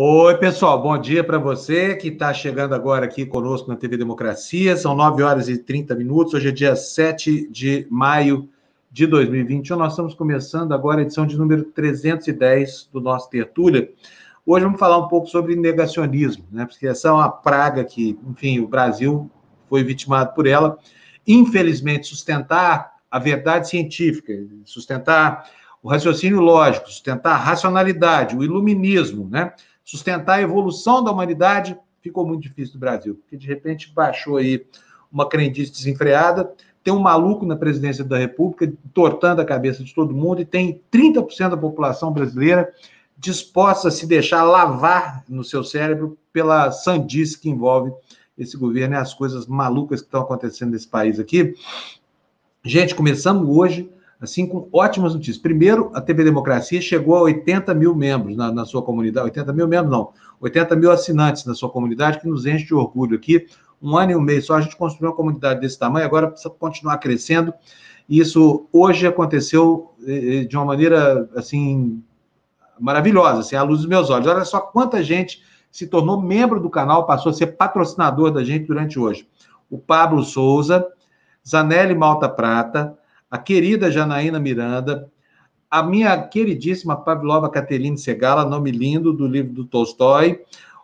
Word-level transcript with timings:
Oi, 0.00 0.38
pessoal, 0.38 0.80
bom 0.80 0.96
dia 0.96 1.24
para 1.24 1.38
você 1.38 1.96
que 1.96 2.06
está 2.06 2.32
chegando 2.32 2.72
agora 2.72 3.04
aqui 3.04 3.26
conosco 3.26 3.68
na 3.68 3.74
TV 3.74 3.96
Democracia. 3.96 4.76
São 4.76 4.94
9 4.94 5.24
horas 5.24 5.48
e 5.48 5.58
30 5.58 5.92
minutos, 5.96 6.34
hoje 6.34 6.50
é 6.50 6.52
dia 6.52 6.76
7 6.76 7.48
de 7.50 7.84
maio 7.90 8.48
de 8.92 9.08
2021. 9.08 9.76
Nós 9.76 9.94
estamos 9.94 10.14
começando 10.14 10.72
agora 10.72 11.00
a 11.00 11.02
edição 11.02 11.26
de 11.26 11.36
número 11.36 11.64
310 11.64 12.90
do 12.92 13.00
nosso 13.00 13.28
Tertúlia. 13.28 13.90
Hoje 14.46 14.64
vamos 14.64 14.78
falar 14.78 14.98
um 14.98 15.08
pouco 15.08 15.26
sobre 15.26 15.56
negacionismo, 15.56 16.44
né? 16.52 16.64
Porque 16.64 16.86
essa 16.86 17.08
é 17.08 17.10
uma 17.10 17.28
praga 17.28 17.82
que, 17.82 18.16
enfim, 18.30 18.60
o 18.60 18.68
Brasil 18.68 19.28
foi 19.68 19.82
vitimado 19.82 20.32
por 20.32 20.46
ela. 20.46 20.78
Infelizmente, 21.26 22.06
sustentar 22.06 22.92
a 23.10 23.18
verdade 23.18 23.68
científica, 23.68 24.32
sustentar 24.64 25.50
o 25.82 25.88
raciocínio 25.88 26.38
lógico, 26.38 26.86
sustentar 26.86 27.32
a 27.32 27.36
racionalidade, 27.36 28.36
o 28.36 28.44
iluminismo, 28.44 29.28
né? 29.28 29.52
Sustentar 29.88 30.34
a 30.34 30.42
evolução 30.42 31.02
da 31.02 31.10
humanidade, 31.10 31.74
ficou 32.02 32.26
muito 32.26 32.42
difícil 32.42 32.74
no 32.74 32.80
Brasil, 32.80 33.14
porque 33.14 33.38
de 33.38 33.46
repente 33.46 33.90
baixou 33.90 34.36
aí 34.36 34.66
uma 35.10 35.26
crendice 35.26 35.72
desenfreada, 35.72 36.52
tem 36.84 36.92
um 36.92 36.98
maluco 36.98 37.46
na 37.46 37.56
presidência 37.56 38.04
da 38.04 38.18
República 38.18 38.70
tortando 38.92 39.40
a 39.40 39.46
cabeça 39.46 39.82
de 39.82 39.94
todo 39.94 40.14
mundo 40.14 40.42
e 40.42 40.44
tem 40.44 40.82
30% 40.92 41.48
da 41.48 41.56
população 41.56 42.12
brasileira 42.12 42.70
disposta 43.16 43.88
a 43.88 43.90
se 43.90 44.06
deixar 44.06 44.42
lavar 44.42 45.24
no 45.26 45.42
seu 45.42 45.64
cérebro 45.64 46.18
pela 46.34 46.70
sandice 46.70 47.40
que 47.40 47.48
envolve 47.48 47.90
esse 48.36 48.58
governo 48.58 48.94
e 48.94 48.98
as 48.98 49.14
coisas 49.14 49.46
malucas 49.46 50.02
que 50.02 50.06
estão 50.06 50.20
acontecendo 50.20 50.72
nesse 50.72 50.86
país 50.86 51.18
aqui. 51.18 51.54
Gente, 52.62 52.94
começamos 52.94 53.48
hoje 53.48 53.90
assim, 54.20 54.46
com 54.46 54.68
ótimas 54.72 55.14
notícias. 55.14 55.38
Primeiro, 55.38 55.90
a 55.94 56.00
TV 56.00 56.24
Democracia 56.24 56.80
chegou 56.80 57.16
a 57.16 57.22
80 57.22 57.72
mil 57.74 57.94
membros 57.94 58.36
na, 58.36 58.50
na, 58.50 58.64
sua 58.64 58.82
comunidade. 58.82 59.26
80 59.26 59.52
mil 59.52 59.68
membros, 59.68 59.90
não. 59.90 60.12
80 60.40 60.76
mil 60.76 60.90
assinantes 60.90 61.44
na 61.44 61.54
sua 61.54 61.70
comunidade, 61.70 62.20
que 62.20 62.28
nos 62.28 62.46
enche 62.46 62.66
de 62.66 62.74
orgulho 62.74 63.16
aqui. 63.16 63.46
Um 63.80 63.96
ano 63.96 64.12
e 64.12 64.16
um 64.16 64.20
mês 64.20 64.46
só 64.46 64.54
a 64.54 64.60
gente 64.60 64.76
construiu 64.76 65.10
uma 65.10 65.16
comunidade 65.16 65.60
desse 65.60 65.78
tamanho, 65.78 66.04
agora 66.04 66.28
precisa 66.28 66.50
continuar 66.50 66.98
crescendo. 66.98 67.54
E 68.08 68.18
isso 68.18 68.66
hoje 68.72 69.06
aconteceu 69.06 69.94
eh, 70.04 70.40
eh, 70.40 70.44
de 70.44 70.56
uma 70.56 70.64
maneira, 70.64 71.28
assim, 71.36 72.02
maravilhosa, 72.80 73.40
assim, 73.40 73.54
à 73.54 73.62
luz 73.62 73.80
dos 73.80 73.88
meus 73.88 74.10
olhos. 74.10 74.26
Olha 74.26 74.44
só 74.44 74.60
quanta 74.60 75.02
gente 75.02 75.42
se 75.70 75.86
tornou 75.86 76.20
membro 76.20 76.58
do 76.58 76.70
canal, 76.70 77.06
passou 77.06 77.30
a 77.30 77.32
ser 77.32 77.48
patrocinador 77.48 78.30
da 78.30 78.42
gente 78.42 78.66
durante 78.66 78.98
hoje. 78.98 79.28
O 79.70 79.78
Pablo 79.78 80.24
Souza, 80.24 80.86
Zanelli 81.46 81.94
Malta 81.94 82.28
Prata, 82.28 82.98
a 83.30 83.38
querida 83.38 83.90
Janaína 83.90 84.40
Miranda, 84.40 85.10
a 85.70 85.82
minha 85.82 86.16
queridíssima 86.22 86.96
Pavlova 86.96 87.50
Caterine 87.50 87.98
Segala, 87.98 88.44
nome 88.44 88.70
lindo 88.70 89.12
do 89.12 89.26
livro 89.26 89.52
do 89.52 89.64
Tolstói, 89.64 90.40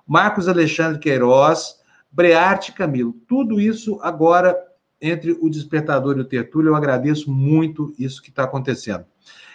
Marcos 0.06 0.48
Alexandre 0.48 0.98
Queiroz, 0.98 1.80
Brearte 2.12 2.72
Camilo. 2.72 3.14
Tudo 3.26 3.60
isso 3.60 3.98
agora 4.02 4.56
entre 5.00 5.36
o 5.40 5.48
Despertador 5.48 6.18
e 6.18 6.20
o 6.20 6.24
Tertúlio. 6.24 6.70
Eu 6.70 6.76
agradeço 6.76 7.30
muito 7.30 7.94
isso 7.98 8.22
que 8.22 8.28
está 8.28 8.44
acontecendo. 8.44 9.04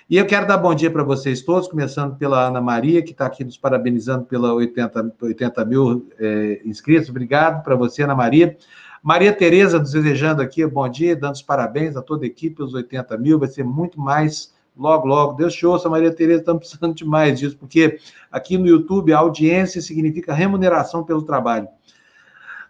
E 0.10 0.18
eu 0.18 0.26
quero 0.26 0.48
dar 0.48 0.58
bom 0.58 0.74
dia 0.74 0.90
para 0.90 1.04
vocês 1.04 1.44
todos, 1.44 1.68
começando 1.68 2.18
pela 2.18 2.48
Ana 2.48 2.60
Maria, 2.60 3.04
que 3.04 3.12
está 3.12 3.28
aqui 3.28 3.44
nos 3.44 3.58
parabenizando 3.58 4.26
pela 4.26 4.52
80, 4.56 5.14
80 5.22 5.66
mil 5.66 6.10
é, 6.20 6.62
inscritos. 6.66 7.10
Obrigado 7.10 7.64
para 7.64 7.76
você, 7.76 8.02
Ana 8.02 8.16
Maria. 8.16 8.58
Maria 9.02 9.32
Tereza 9.34 9.80
nos 9.80 9.92
desejando 9.92 10.42
aqui 10.42 10.66
bom 10.68 10.88
dia, 10.90 11.16
dando 11.16 11.36
os 11.36 11.42
parabéns 11.42 11.96
a 11.96 12.02
toda 12.02 12.26
a 12.26 12.28
equipe, 12.28 12.62
os 12.62 12.74
80 12.74 13.18
mil, 13.18 13.40
vai 13.40 13.48
ser 13.48 13.64
muito 13.64 14.00
mais 14.00 14.54
logo, 14.76 15.08
logo. 15.08 15.34
Deus 15.34 15.54
te 15.54 15.66
ouça, 15.66 15.90
Maria 15.90 16.14
Tereza, 16.14 16.42
estamos 16.42 16.60
precisando 16.68 16.96
de 16.96 17.06
mais 17.06 17.40
disso, 17.40 17.58
porque 17.58 18.00
aqui 18.32 18.58
no 18.58 18.68
YouTube 18.68 19.14
a 19.14 19.20
audiência 19.20 19.82
significa 19.82 20.34
remuneração 20.34 21.04
pelo 21.04 21.22
trabalho. 21.22 21.68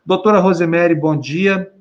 Doutora 0.06 0.40
Rosemary, 0.40 0.96
bom 0.96 1.18
dia. 1.18 1.72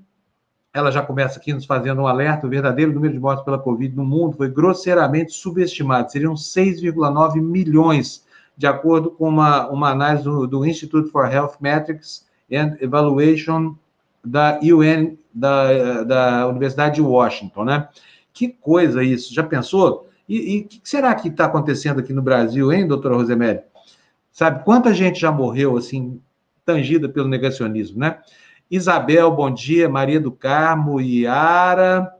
Ela 0.74 0.90
já 0.90 1.02
começa 1.02 1.38
aqui 1.38 1.52
nos 1.52 1.64
fazendo 1.64 2.02
um 2.02 2.06
alerta: 2.06 2.46
o 2.46 2.50
verdadeiro 2.50 2.92
número 2.92 3.12
de 3.12 3.20
mortes 3.20 3.44
pela 3.44 3.58
Covid 3.58 3.94
no 3.94 4.04
mundo 4.04 4.36
foi 4.36 4.48
grosseiramente 4.48 5.32
subestimado. 5.32 6.10
Seriam 6.10 6.34
6,9 6.34 7.40
milhões, 7.40 8.24
de 8.56 8.66
acordo 8.66 9.10
com 9.10 9.28
uma, 9.28 9.68
uma 9.68 9.90
análise 9.90 10.24
do, 10.24 10.46
do 10.46 10.66
Institute 10.66 11.10
for 11.10 11.30
Health 11.32 11.54
Metrics 11.60 12.26
and 12.52 12.76
Evaluation 12.80 13.74
da 14.24 14.58
UN, 14.62 15.16
da, 15.32 16.02
da 16.04 16.48
Universidade 16.48 16.96
de 16.96 17.02
Washington, 17.02 17.64
né? 17.64 17.88
Que 18.32 18.48
coisa 18.48 19.02
isso, 19.02 19.34
já 19.34 19.42
pensou? 19.42 20.08
E 20.28 20.60
o 20.60 20.68
que 20.68 20.80
será 20.84 21.14
que 21.14 21.28
está 21.28 21.46
acontecendo 21.46 22.00
aqui 22.00 22.12
no 22.12 22.20
Brasil, 22.20 22.70
hein, 22.70 22.86
doutora 22.86 23.16
Rosemary? 23.16 23.60
Sabe, 24.30 24.62
quanta 24.62 24.92
gente 24.92 25.18
já 25.18 25.32
morreu, 25.32 25.76
assim, 25.76 26.20
tangida 26.64 27.08
pelo 27.08 27.28
negacionismo, 27.28 27.98
né? 27.98 28.18
Isabel, 28.70 29.30
bom 29.30 29.50
dia, 29.50 29.88
Maria 29.88 30.20
do 30.20 30.30
Carmo, 30.30 31.00
Iara, 31.00 32.12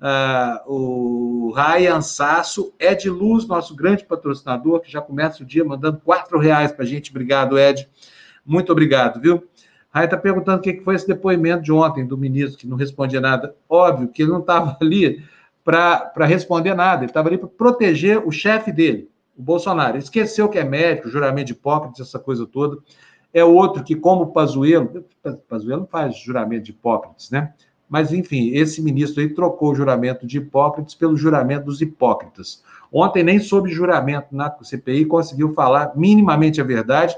uh, 0.00 0.72
o 0.72 1.52
Ryan 1.54 2.00
Sasso, 2.00 2.74
Ed 2.80 3.08
Luz, 3.08 3.46
nosso 3.46 3.76
grande 3.76 4.04
patrocinador, 4.04 4.80
que 4.80 4.90
já 4.90 5.00
começa 5.00 5.44
o 5.44 5.46
dia 5.46 5.64
mandando 5.64 6.00
quatro 6.00 6.40
reais 6.40 6.72
para 6.72 6.84
a 6.84 6.86
gente. 6.86 7.10
Obrigado, 7.10 7.56
Ed. 7.56 7.88
Muito 8.44 8.72
obrigado, 8.72 9.20
viu? 9.20 9.48
Aí 9.92 10.06
está 10.06 10.16
perguntando 10.16 10.58
o 10.58 10.62
que 10.62 10.80
foi 10.80 10.94
esse 10.94 11.06
depoimento 11.06 11.62
de 11.62 11.72
ontem 11.72 12.06
do 12.06 12.16
ministro, 12.16 12.58
que 12.58 12.66
não 12.66 12.76
respondia 12.76 13.20
nada. 13.20 13.54
Óbvio 13.68 14.08
que 14.08 14.22
ele 14.22 14.30
não 14.30 14.40
estava 14.40 14.76
ali 14.80 15.22
para 15.64 16.26
responder 16.26 16.74
nada, 16.74 17.02
ele 17.02 17.10
estava 17.10 17.28
ali 17.28 17.38
para 17.38 17.48
proteger 17.48 18.26
o 18.26 18.32
chefe 18.32 18.72
dele, 18.72 19.08
o 19.36 19.42
Bolsonaro. 19.42 19.96
Ele 19.96 20.02
esqueceu 20.02 20.48
que 20.48 20.58
é 20.58 20.64
médico, 20.64 21.08
juramento 21.08 21.48
de 21.48 21.52
Hipócrates, 21.52 22.00
essa 22.00 22.18
coisa 22.18 22.46
toda. 22.46 22.78
É 23.34 23.44
outro 23.44 23.82
que, 23.84 23.94
como 23.94 24.24
o 24.24 24.26
Pazuello, 24.28 25.04
Pazuello 25.48 25.86
faz 25.90 26.16
juramento 26.16 26.64
de 26.64 26.70
Hipócrates, 26.72 27.30
né? 27.30 27.52
Mas, 27.88 28.10
enfim, 28.10 28.52
esse 28.54 28.80
ministro 28.80 29.22
aí 29.22 29.28
trocou 29.28 29.72
o 29.72 29.74
juramento 29.74 30.26
de 30.26 30.38
Hipócrates 30.38 30.94
pelo 30.94 31.14
juramento 31.14 31.66
dos 31.66 31.82
hipócritas. 31.82 32.64
Ontem 32.90 33.22
nem 33.22 33.38
soube 33.38 33.70
juramento 33.70 34.28
na 34.32 34.50
CPI, 34.62 35.04
conseguiu 35.04 35.52
falar 35.52 35.92
minimamente 35.94 36.58
a 36.58 36.64
verdade, 36.64 37.14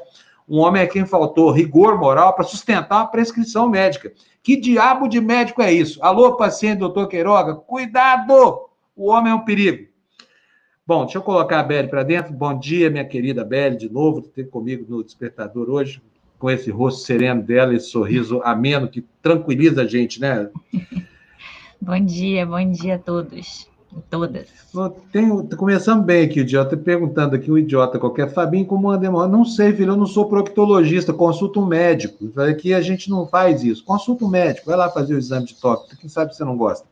um 0.48 0.58
homem 0.58 0.82
a 0.82 0.86
quem 0.86 1.06
faltou 1.06 1.50
rigor 1.50 1.98
moral 1.98 2.34
para 2.34 2.44
sustentar 2.44 3.00
uma 3.00 3.06
prescrição 3.06 3.68
médica. 3.68 4.12
Que 4.42 4.56
diabo 4.56 5.08
de 5.08 5.20
médico 5.20 5.62
é 5.62 5.72
isso? 5.72 6.02
Alô, 6.02 6.36
paciente, 6.36 6.78
doutor 6.78 7.08
Queiroga, 7.08 7.54
cuidado! 7.54 8.68
O 8.94 9.10
homem 9.10 9.32
é 9.32 9.34
um 9.34 9.44
perigo. 9.44 9.88
Bom, 10.86 11.04
deixa 11.04 11.16
eu 11.16 11.22
colocar 11.22 11.60
a 11.60 11.62
Belle 11.62 11.88
para 11.88 12.02
dentro. 12.02 12.32
Bom 12.32 12.58
dia, 12.58 12.90
minha 12.90 13.06
querida 13.06 13.42
Belle, 13.42 13.76
de 13.76 13.90
novo, 13.90 14.20
ter 14.20 14.50
comigo 14.50 14.84
no 14.86 15.02
despertador 15.02 15.70
hoje, 15.70 16.02
com 16.38 16.50
esse 16.50 16.70
rosto 16.70 17.06
sereno 17.06 17.42
dela, 17.42 17.74
esse 17.74 17.88
sorriso 17.88 18.42
ameno 18.44 18.86
que 18.86 19.02
tranquiliza 19.22 19.82
a 19.82 19.86
gente, 19.86 20.20
né? 20.20 20.50
bom 21.80 21.98
dia, 22.04 22.44
bom 22.44 22.70
dia 22.70 22.96
a 22.96 22.98
todos. 22.98 23.66
Todas. 24.10 24.48
Tenho, 25.12 25.48
começando 25.56 26.02
bem 26.02 26.24
aqui, 26.24 26.40
o 26.40 26.42
idiota, 26.42 26.76
perguntando 26.76 27.36
aqui, 27.36 27.50
um 27.50 27.58
idiota 27.58 27.98
qualquer, 27.98 28.32
Fabinho, 28.32 28.66
como 28.66 28.90
anda 28.90 29.06
hemorroida? 29.06 29.36
Não 29.36 29.44
sei, 29.44 29.72
filho, 29.72 29.92
eu 29.92 29.96
não 29.96 30.06
sou 30.06 30.28
proctologista, 30.28 31.12
consulta 31.12 31.60
um 31.60 31.66
médico. 31.66 32.32
Aqui 32.40 32.74
a 32.74 32.80
gente 32.80 33.10
não 33.10 33.26
faz 33.26 33.62
isso. 33.62 33.84
Consulta 33.84 34.24
um 34.24 34.28
médico, 34.28 34.66
vai 34.66 34.76
lá 34.76 34.90
fazer 34.90 35.14
o 35.14 35.18
exame 35.18 35.46
de 35.46 35.54
toque, 35.54 35.96
quem 35.96 36.08
sabe 36.08 36.34
você 36.34 36.44
não 36.44 36.56
gosta. 36.56 36.86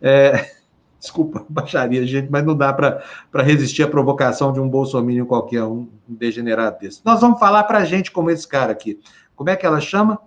É, 0.00 0.50
desculpa, 1.00 1.44
baixaria, 1.48 2.06
gente, 2.06 2.30
mas 2.30 2.44
não 2.44 2.56
dá 2.56 2.72
para 2.72 3.02
resistir 3.42 3.82
à 3.82 3.88
provocação 3.88 4.52
de 4.52 4.60
um 4.60 4.68
bolsominion 4.68 5.26
qualquer, 5.26 5.62
um 5.64 5.88
degenerado 6.06 6.78
desse. 6.80 7.00
Nós 7.04 7.20
vamos 7.20 7.38
falar 7.38 7.64
para 7.64 7.84
gente 7.84 8.10
como 8.10 8.30
esse 8.30 8.46
cara 8.46 8.72
aqui. 8.72 9.00
Como 9.36 9.50
é 9.50 9.56
que 9.56 9.66
ela 9.66 9.80
chama? 9.80 10.18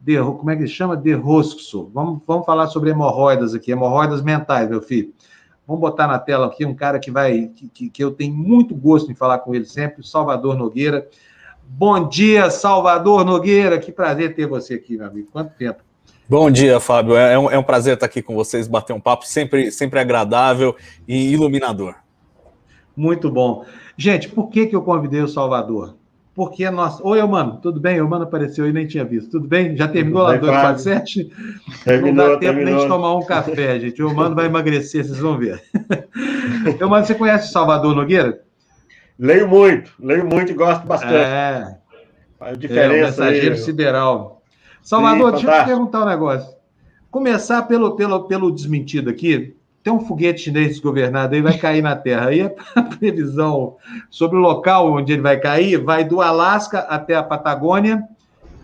De, 0.00 0.18
como 0.18 0.50
é 0.50 0.56
que 0.56 0.66
chama? 0.66 0.96
De 0.96 1.12
Rosco. 1.14 1.90
Vamos, 1.92 2.20
vamos 2.26 2.46
falar 2.46 2.66
sobre 2.68 2.90
hemorroidas 2.90 3.54
aqui, 3.54 3.72
hemorroidas 3.72 4.22
mentais, 4.22 4.68
meu 4.68 4.80
filho. 4.80 5.12
Vamos 5.66 5.80
botar 5.80 6.06
na 6.06 6.18
tela 6.18 6.46
aqui 6.46 6.64
um 6.64 6.74
cara 6.74 6.98
que 6.98 7.10
vai, 7.10 7.50
que, 7.74 7.90
que 7.90 8.04
eu 8.04 8.12
tenho 8.12 8.34
muito 8.34 8.74
gosto 8.74 9.10
em 9.10 9.14
falar 9.14 9.38
com 9.40 9.54
ele 9.54 9.64
sempre, 9.64 10.06
Salvador 10.06 10.56
Nogueira. 10.56 11.08
Bom 11.68 12.08
dia, 12.08 12.48
Salvador 12.50 13.24
Nogueira. 13.24 13.78
Que 13.78 13.90
prazer 13.90 14.36
ter 14.36 14.46
você 14.46 14.74
aqui, 14.74 14.96
meu 14.96 15.06
amigo. 15.06 15.28
Quanto 15.32 15.56
tempo? 15.56 15.82
Bom 16.28 16.50
dia, 16.50 16.78
Fábio. 16.78 17.16
É 17.16 17.36
um, 17.36 17.50
é 17.50 17.58
um 17.58 17.62
prazer 17.64 17.94
estar 17.94 18.06
aqui 18.06 18.22
com 18.22 18.34
vocês, 18.34 18.68
bater 18.68 18.92
um 18.92 19.00
papo 19.00 19.26
sempre, 19.26 19.72
sempre 19.72 19.98
agradável 19.98 20.76
e 21.06 21.32
iluminador. 21.32 21.96
Muito 22.96 23.30
bom. 23.30 23.64
Gente, 23.96 24.28
por 24.28 24.48
que, 24.48 24.66
que 24.66 24.76
eu 24.76 24.82
convidei 24.82 25.20
o 25.20 25.28
Salvador? 25.28 25.96
Porque 26.36 26.70
nós. 26.70 27.00
Oi, 27.00 27.22
mano, 27.26 27.58
tudo 27.62 27.80
bem? 27.80 27.98
O 28.02 28.08
mano 28.08 28.24
apareceu 28.24 28.68
e 28.68 28.72
nem 28.72 28.86
tinha 28.86 29.06
visto. 29.06 29.30
Tudo 29.30 29.48
bem? 29.48 29.74
Já 29.74 29.88
terminou 29.88 30.22
lá 30.22 30.34
do 30.34 30.40
247? 30.40 31.32
Terminou, 31.82 32.26
Não 32.26 32.34
dá 32.34 32.38
tempo 32.38 32.52
terminou. 32.52 32.74
nem 32.74 32.82
de 32.82 32.88
tomar 32.88 33.16
um 33.16 33.24
café, 33.24 33.80
gente. 33.80 34.02
O 34.02 34.14
mano 34.14 34.36
vai 34.36 34.44
emagrecer, 34.44 35.02
vocês 35.02 35.18
vão 35.18 35.38
ver. 35.38 35.62
Eu, 36.78 36.90
mano, 36.90 37.06
você 37.06 37.14
conhece 37.14 37.48
o 37.48 37.52
Salvador 37.52 37.96
Nogueira? 37.96 38.42
Leio 39.18 39.48
muito, 39.48 39.90
leio 39.98 40.26
muito 40.26 40.52
e 40.52 40.54
gosto 40.54 40.86
bastante. 40.86 41.14
É. 41.14 41.78
Faz 42.38 42.58
diferença. 42.58 42.94
É, 42.94 43.00
o 43.00 43.06
mensageiro 43.06 43.54
aí. 43.54 43.60
sideral. 43.60 44.42
Salvador, 44.82 45.38
Sim, 45.38 45.46
deixa 45.46 45.58
eu 45.58 45.62
te 45.62 45.66
perguntar 45.68 46.02
um 46.02 46.06
negócio. 46.06 46.54
Começar 47.10 47.62
pelo, 47.62 47.96
pelo, 47.96 48.24
pelo 48.24 48.52
desmentido 48.52 49.08
aqui. 49.08 49.55
Tem 49.86 49.92
um 49.92 50.00
foguete 50.00 50.40
chinês 50.40 50.70
desgovernado 50.70 51.36
aí, 51.36 51.40
vai 51.40 51.56
cair 51.56 51.80
na 51.80 51.94
Terra. 51.94 52.30
Aí 52.30 52.40
a 52.40 52.82
previsão 52.98 53.76
sobre 54.10 54.36
o 54.36 54.40
local 54.40 54.92
onde 54.92 55.12
ele 55.12 55.22
vai 55.22 55.38
cair 55.38 55.76
vai 55.76 56.02
do 56.02 56.20
Alasca 56.20 56.80
até 56.80 57.14
a 57.14 57.22
Patagônia 57.22 58.02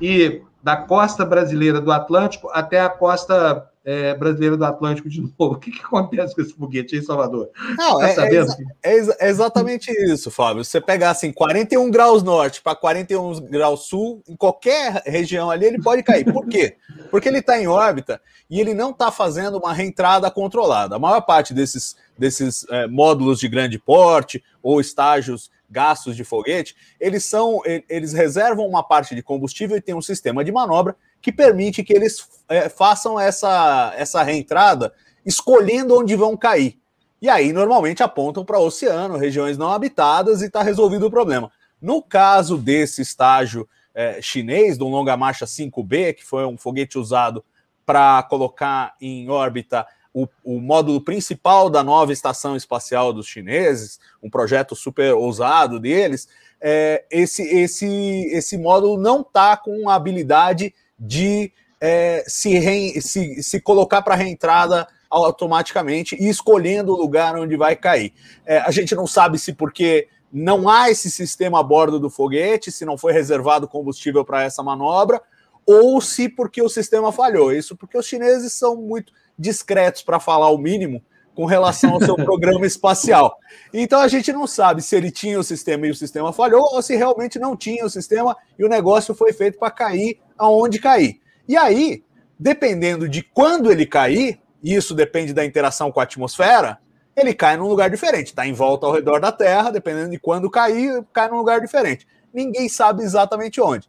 e 0.00 0.42
da 0.60 0.76
costa 0.76 1.24
brasileira 1.24 1.80
do 1.80 1.92
Atlântico 1.92 2.50
até 2.52 2.80
a 2.80 2.88
costa 2.88 3.70
é, 3.84 4.14
brasileira 4.16 4.56
do 4.56 4.64
Atlântico 4.64 5.08
de 5.08 5.20
novo. 5.38 5.54
O 5.54 5.58
que, 5.60 5.70
que 5.70 5.84
acontece 5.84 6.34
com 6.34 6.42
esse 6.42 6.54
foguete 6.54 6.96
aí, 6.96 7.02
Salvador? 7.02 7.50
Não, 7.78 8.00
tá 8.00 8.08
é, 8.08 8.34
é, 8.34 8.46
é, 8.82 8.98
é, 9.20 9.28
exatamente 9.28 9.92
isso, 9.92 10.28
Fábio. 10.28 10.64
Você 10.64 10.80
pegar 10.80 11.10
assim 11.10 11.32
41 11.32 11.88
graus 11.88 12.24
norte 12.24 12.60
para 12.60 12.74
41 12.74 13.42
graus 13.42 13.86
sul, 13.86 14.24
em 14.28 14.34
qualquer 14.34 15.04
região 15.06 15.52
ali, 15.52 15.66
ele 15.66 15.80
pode 15.80 16.02
cair. 16.02 16.24
Por 16.24 16.48
quê? 16.48 16.74
Porque 17.12 17.28
ele 17.28 17.40
está 17.40 17.60
em 17.60 17.66
órbita 17.66 18.22
e 18.48 18.58
ele 18.58 18.72
não 18.72 18.88
está 18.88 19.12
fazendo 19.12 19.58
uma 19.58 19.74
reentrada 19.74 20.30
controlada. 20.30 20.96
A 20.96 20.98
maior 20.98 21.20
parte 21.20 21.52
desses, 21.52 21.94
desses 22.16 22.64
é, 22.70 22.86
módulos 22.86 23.38
de 23.38 23.48
grande 23.48 23.78
porte 23.78 24.42
ou 24.62 24.80
estágios 24.80 25.50
gastos 25.68 26.16
de 26.16 26.24
foguete, 26.24 26.74
eles 26.98 27.26
são, 27.26 27.60
eles 27.86 28.14
reservam 28.14 28.66
uma 28.66 28.82
parte 28.82 29.14
de 29.14 29.22
combustível 29.22 29.76
e 29.76 29.80
tem 29.82 29.94
um 29.94 30.00
sistema 30.00 30.42
de 30.42 30.50
manobra 30.50 30.96
que 31.20 31.30
permite 31.30 31.84
que 31.84 31.92
eles 31.92 32.26
é, 32.48 32.70
façam 32.70 33.20
essa, 33.20 33.92
essa 33.94 34.22
reentrada 34.22 34.94
escolhendo 35.24 35.98
onde 35.98 36.16
vão 36.16 36.34
cair. 36.34 36.78
E 37.20 37.28
aí, 37.28 37.52
normalmente, 37.52 38.02
apontam 38.02 38.42
para 38.42 38.58
o 38.58 38.64
oceano, 38.64 39.18
regiões 39.18 39.58
não 39.58 39.70
habitadas, 39.70 40.40
e 40.40 40.46
está 40.46 40.62
resolvido 40.62 41.08
o 41.08 41.10
problema. 41.10 41.52
No 41.78 42.00
caso 42.02 42.56
desse 42.56 43.02
estágio 43.02 43.68
é, 43.94 44.20
chinês, 44.20 44.78
do 44.78 44.88
Longa 44.88 45.16
Marcha 45.16 45.44
5B, 45.44 46.14
que 46.14 46.24
foi 46.24 46.46
um 46.46 46.56
foguete 46.56 46.98
usado 46.98 47.44
para 47.84 48.22
colocar 48.24 48.94
em 49.00 49.28
órbita 49.28 49.86
o, 50.14 50.28
o, 50.44 50.60
módulo 50.60 51.00
principal 51.00 51.70
da 51.70 51.82
nova 51.82 52.12
estação 52.12 52.54
espacial 52.54 53.12
dos 53.12 53.26
chineses, 53.26 53.98
um 54.22 54.28
projeto 54.28 54.76
super 54.76 55.14
ousado 55.14 55.80
deles, 55.80 56.28
é, 56.60 57.04
esse, 57.10 57.42
esse, 57.42 57.86
esse 58.30 58.58
módulo 58.58 59.00
não 59.00 59.22
está 59.22 59.56
com 59.56 59.88
a 59.88 59.94
habilidade 59.94 60.74
de 60.98 61.50
é, 61.80 62.24
se, 62.28 62.56
re, 62.58 63.00
se, 63.00 63.42
se 63.42 63.60
colocar 63.60 64.02
para 64.02 64.14
reentrada 64.14 64.86
automaticamente 65.10 66.16
e 66.18 66.28
escolhendo 66.28 66.92
o 66.92 66.96
lugar 66.96 67.36
onde 67.36 67.56
vai 67.56 67.74
cair. 67.74 68.12
É, 68.46 68.58
a 68.58 68.70
gente 68.70 68.94
não 68.94 69.06
sabe 69.06 69.38
se 69.38 69.52
porque 69.52 70.08
não 70.32 70.68
há 70.68 70.90
esse 70.90 71.10
sistema 71.10 71.60
a 71.60 71.62
bordo 71.62 72.00
do 72.00 72.08
foguete, 72.08 72.72
se 72.72 72.84
não 72.84 72.96
foi 72.96 73.12
reservado 73.12 73.68
combustível 73.68 74.24
para 74.24 74.42
essa 74.42 74.62
manobra, 74.62 75.20
ou 75.66 76.00
se 76.00 76.28
porque 76.28 76.62
o 76.62 76.68
sistema 76.68 77.12
falhou. 77.12 77.52
Isso 77.52 77.76
porque 77.76 77.98
os 77.98 78.06
chineses 78.06 78.52
são 78.52 78.76
muito 78.76 79.12
discretos 79.38 80.02
para 80.02 80.18
falar 80.18 80.50
o 80.50 80.58
mínimo 80.58 81.02
com 81.34 81.44
relação 81.44 81.92
ao 81.92 82.02
seu 82.02 82.14
programa 82.24 82.66
espacial. 82.66 83.36
Então 83.72 84.00
a 84.00 84.08
gente 84.08 84.32
não 84.32 84.46
sabe 84.46 84.82
se 84.82 84.96
ele 84.96 85.10
tinha 85.10 85.38
o 85.38 85.44
sistema 85.44 85.86
e 85.86 85.90
o 85.90 85.94
sistema 85.94 86.32
falhou, 86.32 86.62
ou 86.72 86.82
se 86.82 86.96
realmente 86.96 87.38
não 87.38 87.56
tinha 87.56 87.84
o 87.84 87.90
sistema 87.90 88.36
e 88.58 88.64
o 88.64 88.68
negócio 88.68 89.14
foi 89.14 89.32
feito 89.32 89.58
para 89.58 89.70
cair 89.70 90.18
aonde 90.38 90.78
cair. 90.78 91.20
E 91.48 91.56
aí, 91.56 92.04
dependendo 92.38 93.08
de 93.08 93.22
quando 93.22 93.70
ele 93.70 93.86
cair, 93.86 94.40
e 94.62 94.74
isso 94.74 94.94
depende 94.94 95.32
da 95.32 95.44
interação 95.44 95.90
com 95.90 96.00
a 96.00 96.04
atmosfera, 96.04 96.78
ele 97.16 97.34
cai 97.34 97.56
num 97.56 97.68
lugar 97.68 97.90
diferente. 97.90 98.28
Está 98.28 98.46
em 98.46 98.52
volta 98.52 98.86
ao 98.86 98.92
redor 98.92 99.20
da 99.20 99.30
Terra, 99.30 99.70
dependendo 99.70 100.10
de 100.10 100.18
quando 100.18 100.50
cair, 100.50 101.04
cai 101.12 101.28
num 101.28 101.36
lugar 101.36 101.60
diferente. 101.60 102.06
Ninguém 102.32 102.68
sabe 102.68 103.02
exatamente 103.02 103.60
onde. 103.60 103.88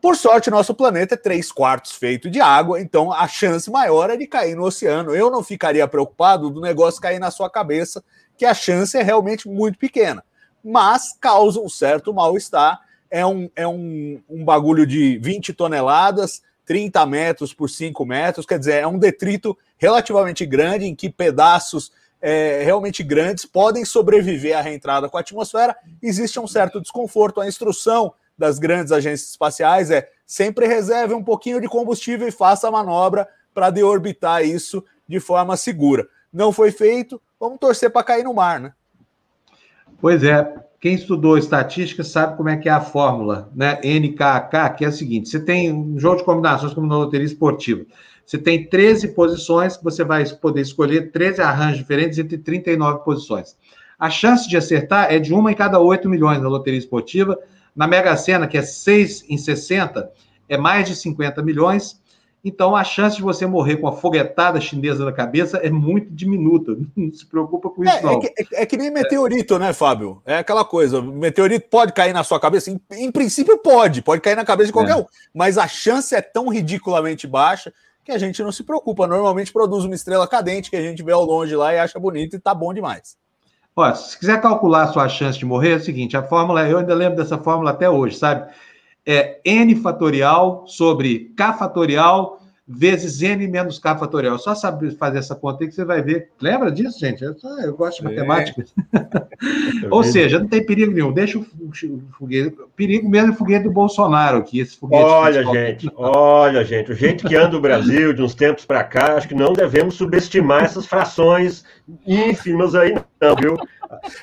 Por 0.00 0.16
sorte, 0.16 0.50
nosso 0.50 0.74
planeta 0.74 1.14
é 1.14 1.18
três 1.18 1.52
quartos 1.52 1.92
feito 1.92 2.30
de 2.30 2.40
água, 2.40 2.80
então 2.80 3.12
a 3.12 3.28
chance 3.28 3.70
maior 3.70 4.08
é 4.08 4.16
de 4.16 4.26
cair 4.26 4.56
no 4.56 4.64
oceano. 4.64 5.14
Eu 5.14 5.30
não 5.30 5.42
ficaria 5.42 5.86
preocupado 5.86 6.48
do 6.48 6.60
negócio 6.60 7.00
cair 7.00 7.18
na 7.18 7.30
sua 7.30 7.50
cabeça, 7.50 8.02
que 8.36 8.46
a 8.46 8.54
chance 8.54 8.96
é 8.96 9.02
realmente 9.02 9.46
muito 9.46 9.78
pequena. 9.78 10.24
Mas 10.64 11.14
causa 11.20 11.60
um 11.60 11.68
certo 11.68 12.14
mal-estar. 12.14 12.80
É 13.10 13.26
um, 13.26 13.50
é 13.54 13.66
um, 13.66 14.22
um 14.28 14.44
bagulho 14.44 14.86
de 14.86 15.18
20 15.18 15.52
toneladas, 15.52 16.42
30 16.64 17.04
metros 17.04 17.52
por 17.52 17.68
5 17.68 18.06
metros, 18.06 18.46
quer 18.46 18.58
dizer, 18.58 18.74
é 18.76 18.86
um 18.86 18.98
detrito 18.98 19.58
relativamente 19.76 20.46
grande, 20.46 20.86
em 20.86 20.94
que 20.94 21.10
pedaços 21.10 21.90
é, 22.20 22.62
realmente 22.62 23.02
grandes 23.02 23.44
podem 23.44 23.84
sobreviver 23.84 24.56
à 24.56 24.60
reentrada 24.60 25.08
com 25.08 25.16
a 25.16 25.20
atmosfera. 25.20 25.76
Existe 26.02 26.38
um 26.38 26.46
certo 26.46 26.80
desconforto. 26.80 27.40
A 27.40 27.48
instrução 27.48 28.12
das 28.36 28.58
grandes 28.58 28.92
agências 28.92 29.30
espaciais 29.30 29.90
é 29.90 30.08
sempre 30.26 30.66
reserve 30.66 31.14
um 31.14 31.22
pouquinho 31.22 31.60
de 31.60 31.68
combustível 31.68 32.26
e 32.26 32.32
faça 32.32 32.68
a 32.68 32.70
manobra 32.70 33.28
para 33.52 33.70
deorbitar 33.70 34.44
isso 34.44 34.84
de 35.06 35.20
forma 35.20 35.56
segura. 35.56 36.06
Não 36.32 36.52
foi 36.52 36.70
feito, 36.70 37.20
vamos 37.38 37.58
torcer 37.58 37.90
para 37.90 38.04
cair 38.04 38.24
no 38.24 38.34
mar, 38.34 38.60
né? 38.60 38.72
Pois 40.00 40.22
é, 40.22 40.54
quem 40.80 40.94
estudou 40.94 41.36
estatística 41.36 42.02
sabe 42.02 42.36
como 42.36 42.48
é 42.48 42.56
que 42.56 42.68
é 42.68 42.72
a 42.72 42.80
fórmula, 42.80 43.50
né? 43.54 43.78
NKK, 43.84 44.76
que 44.76 44.84
é 44.84 44.88
o 44.88 44.92
seguinte: 44.92 45.28
você 45.28 45.38
tem 45.38 45.72
um 45.72 45.98
jogo 45.98 46.18
de 46.18 46.24
combinações 46.24 46.72
como 46.72 46.86
na 46.86 46.96
loteria 46.96 47.26
esportiva. 47.26 47.84
Você 48.30 48.38
tem 48.38 48.64
13 48.64 49.08
posições 49.08 49.76
que 49.76 49.82
você 49.82 50.04
vai 50.04 50.24
poder 50.24 50.60
escolher 50.60 51.10
13 51.10 51.42
arranjos 51.42 51.78
diferentes 51.78 52.16
entre 52.16 52.38
39 52.38 53.02
posições. 53.02 53.56
A 53.98 54.08
chance 54.08 54.48
de 54.48 54.56
acertar 54.56 55.12
é 55.12 55.18
de 55.18 55.34
uma 55.34 55.50
em 55.50 55.54
cada 55.56 55.80
8 55.80 56.08
milhões 56.08 56.40
na 56.40 56.48
loteria 56.48 56.78
esportiva. 56.78 57.36
Na 57.74 57.88
Mega 57.88 58.16
Sena, 58.16 58.46
que 58.46 58.56
é 58.56 58.62
6 58.62 59.24
em 59.28 59.36
60, 59.36 60.12
é 60.48 60.56
mais 60.56 60.86
de 60.86 60.94
50 60.94 61.42
milhões. 61.42 62.00
Então, 62.44 62.76
a 62.76 62.84
chance 62.84 63.16
de 63.16 63.22
você 63.22 63.46
morrer 63.46 63.78
com 63.78 63.88
a 63.88 63.92
foguetada 63.92 64.60
chinesa 64.60 65.04
na 65.04 65.10
cabeça 65.10 65.56
é 65.58 65.68
muito 65.68 66.14
diminuta. 66.14 66.76
Não 66.96 67.12
se 67.12 67.26
preocupa 67.26 67.68
com 67.68 67.82
isso, 67.82 67.96
é, 67.96 67.98
é 67.98 68.02
não. 68.02 68.12
É 68.12 68.20
que, 68.20 68.28
é, 68.28 68.62
é 68.62 68.66
que, 68.66 68.76
nem 68.76 68.92
meteorito, 68.92 69.58
né, 69.58 69.72
Fábio? 69.72 70.22
É 70.24 70.36
aquela 70.36 70.64
coisa. 70.64 71.02
Meteorito 71.02 71.68
pode 71.68 71.92
cair 71.92 72.12
na 72.12 72.22
sua 72.22 72.38
cabeça? 72.38 72.70
Em, 72.70 72.80
em 72.92 73.10
princípio, 73.10 73.58
pode. 73.58 74.02
Pode 74.02 74.22
cair 74.22 74.36
na 74.36 74.44
cabeça 74.44 74.68
de 74.68 74.72
qualquer 74.72 74.92
é. 74.92 74.96
um. 74.96 75.04
Mas 75.34 75.58
a 75.58 75.66
chance 75.66 76.14
é 76.14 76.22
tão 76.22 76.46
ridiculamente 76.46 77.26
baixa 77.26 77.72
que 78.10 78.16
a 78.16 78.18
gente 78.18 78.42
não 78.42 78.50
se 78.50 78.64
preocupa. 78.64 79.06
Normalmente 79.06 79.52
produz 79.52 79.84
uma 79.84 79.94
estrela 79.94 80.26
cadente 80.26 80.68
que 80.68 80.76
a 80.76 80.82
gente 80.82 81.02
vê 81.02 81.12
ao 81.12 81.24
longe 81.24 81.54
lá 81.54 81.72
e 81.72 81.78
acha 81.78 81.98
bonito 81.98 82.36
e 82.36 82.40
tá 82.40 82.52
bom 82.52 82.74
demais. 82.74 83.16
Se 83.94 84.18
quiser 84.18 84.40
calcular 84.42 84.82
a 84.82 84.92
sua 84.92 85.08
chance 85.08 85.38
de 85.38 85.46
morrer, 85.46 85.72
é 85.72 85.76
o 85.76 85.80
seguinte: 85.80 86.16
a 86.16 86.22
fórmula, 86.22 86.68
eu 86.68 86.78
ainda 86.78 86.94
lembro 86.94 87.16
dessa 87.16 87.38
fórmula 87.38 87.70
até 87.70 87.88
hoje, 87.88 88.16
sabe? 88.16 88.52
É 89.06 89.40
N 89.44 89.74
fatorial 89.76 90.64
sobre 90.66 91.32
K 91.36 91.54
fatorial 91.54 92.39
vezes 92.72 93.20
N 93.20 93.48
menos 93.48 93.78
K 93.78 93.96
fatorial. 93.96 94.38
Só 94.38 94.54
saber 94.54 94.92
fazer 94.96 95.18
essa 95.18 95.34
conta 95.34 95.64
aí 95.64 95.68
que 95.68 95.74
você 95.74 95.84
vai 95.84 96.00
ver. 96.00 96.28
Lembra 96.40 96.70
disso, 96.70 96.98
gente? 97.00 97.24
Eu, 97.24 97.34
eu 97.62 97.74
gosto 97.74 97.98
de 97.98 98.04
matemática. 98.04 98.64
Ou 99.90 100.04
seja, 100.04 100.38
não 100.38 100.46
tem 100.46 100.64
perigo 100.64 100.92
nenhum. 100.92 101.12
Deixa 101.12 101.38
o, 101.38 101.42
o 101.42 102.02
foguete. 102.18 102.56
Perigo 102.76 103.08
mesmo 103.08 103.30
é 103.30 103.32
o 103.32 103.36
foguete 103.36 103.64
do 103.64 103.72
Bolsonaro 103.72 104.38
aqui. 104.38 104.60
Esse 104.60 104.76
foguete 104.76 105.02
olha, 105.02 105.44
gente, 105.44 105.92
olha, 105.96 106.64
gente. 106.64 106.92
O 106.92 106.94
jeito 106.94 107.26
que 107.26 107.34
anda 107.34 107.56
o 107.56 107.60
Brasil 107.60 108.12
de 108.12 108.22
uns 108.22 108.34
tempos 108.34 108.64
para 108.64 108.84
cá, 108.84 109.14
acho 109.16 109.28
que 109.28 109.34
não 109.34 109.52
devemos 109.52 109.94
subestimar 109.94 110.64
essas 110.64 110.86
frações 110.86 111.64
ínfimas 112.06 112.74
aí, 112.74 112.94
não, 113.20 113.36
viu? 113.36 113.56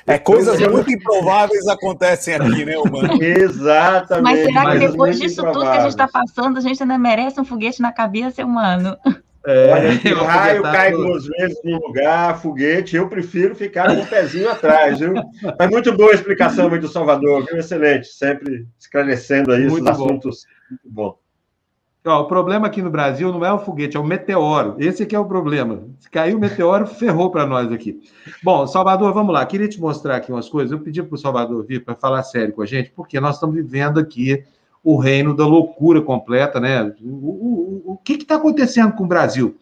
É 0.06 0.18
coisas 0.18 0.58
muito 0.60 0.90
improváveis 0.90 1.66
acontecem 1.68 2.34
aqui, 2.34 2.64
né, 2.64 2.76
humano? 2.78 3.22
Exatamente. 3.22 4.22
Mas 4.22 4.44
será 4.44 4.70
que 4.72 4.78
depois 4.78 5.18
disso 5.18 5.42
tudo 5.42 5.60
que 5.60 5.76
a 5.76 5.80
gente 5.80 5.90
está 5.90 6.08
passando, 6.08 6.58
a 6.58 6.60
gente 6.60 6.82
ainda 6.82 6.98
merece 6.98 7.40
um 7.40 7.44
foguete 7.44 7.82
na 7.82 7.92
cabeça, 7.92 8.44
humano? 8.44 8.96
É, 9.46 9.72
Olha, 9.72 10.20
o 10.20 10.24
raio 10.24 10.62
cai 10.62 10.92
duas 10.92 11.26
vezes 11.26 11.58
no 11.64 11.78
lugar, 11.78 12.40
foguete, 12.40 12.96
eu 12.96 13.08
prefiro 13.08 13.54
ficar 13.54 13.86
com 13.86 14.02
o 14.02 14.06
pezinho 14.06 14.50
atrás, 14.50 14.98
viu? 14.98 15.14
Mas 15.58 15.70
muito 15.70 15.96
boa 15.96 16.10
a 16.10 16.14
explicação 16.14 16.72
aí 16.72 16.78
do 16.78 16.88
Salvador, 16.88 17.46
viu? 17.46 17.56
Excelente, 17.56 18.08
sempre 18.08 18.66
esclarecendo 18.78 19.52
aí 19.52 19.64
esses 19.64 19.86
assuntos. 19.86 20.44
Muito 20.70 20.90
bom. 20.90 21.18
Ó, 22.08 22.22
o 22.22 22.26
problema 22.26 22.66
aqui 22.66 22.80
no 22.80 22.90
Brasil 22.90 23.30
não 23.30 23.44
é 23.44 23.52
o 23.52 23.58
foguete, 23.58 23.96
é 23.96 24.00
o 24.00 24.04
meteoro. 24.04 24.76
Esse 24.78 25.02
aqui 25.02 25.14
é 25.14 25.18
o 25.18 25.26
problema. 25.26 25.82
Se 26.00 26.10
caiu 26.10 26.38
o 26.38 26.40
meteoro, 26.40 26.86
ferrou 26.88 27.30
para 27.30 27.46
nós 27.46 27.70
aqui. 27.70 28.00
Bom, 28.42 28.66
Salvador, 28.66 29.12
vamos 29.12 29.34
lá. 29.34 29.44
Queria 29.44 29.68
te 29.68 29.78
mostrar 29.78 30.16
aqui 30.16 30.32
umas 30.32 30.48
coisas. 30.48 30.72
Eu 30.72 30.80
pedi 30.80 31.02
para 31.02 31.14
o 31.14 31.18
Salvador 31.18 31.64
vir 31.66 31.84
para 31.84 31.94
falar 31.94 32.22
sério 32.22 32.54
com 32.54 32.62
a 32.62 32.66
gente, 32.66 32.90
porque 32.96 33.20
nós 33.20 33.34
estamos 33.34 33.54
vivendo 33.56 34.00
aqui 34.00 34.42
o 34.82 34.96
reino 34.96 35.36
da 35.36 35.46
loucura 35.46 36.00
completa, 36.00 36.58
né? 36.58 36.94
O, 37.02 37.08
o, 37.08 37.82
o, 37.86 37.92
o 37.92 37.96
que 37.98 38.14
está 38.14 38.36
acontecendo 38.36 38.94
com 38.94 39.04
o 39.04 39.08
Brasil? 39.08 39.56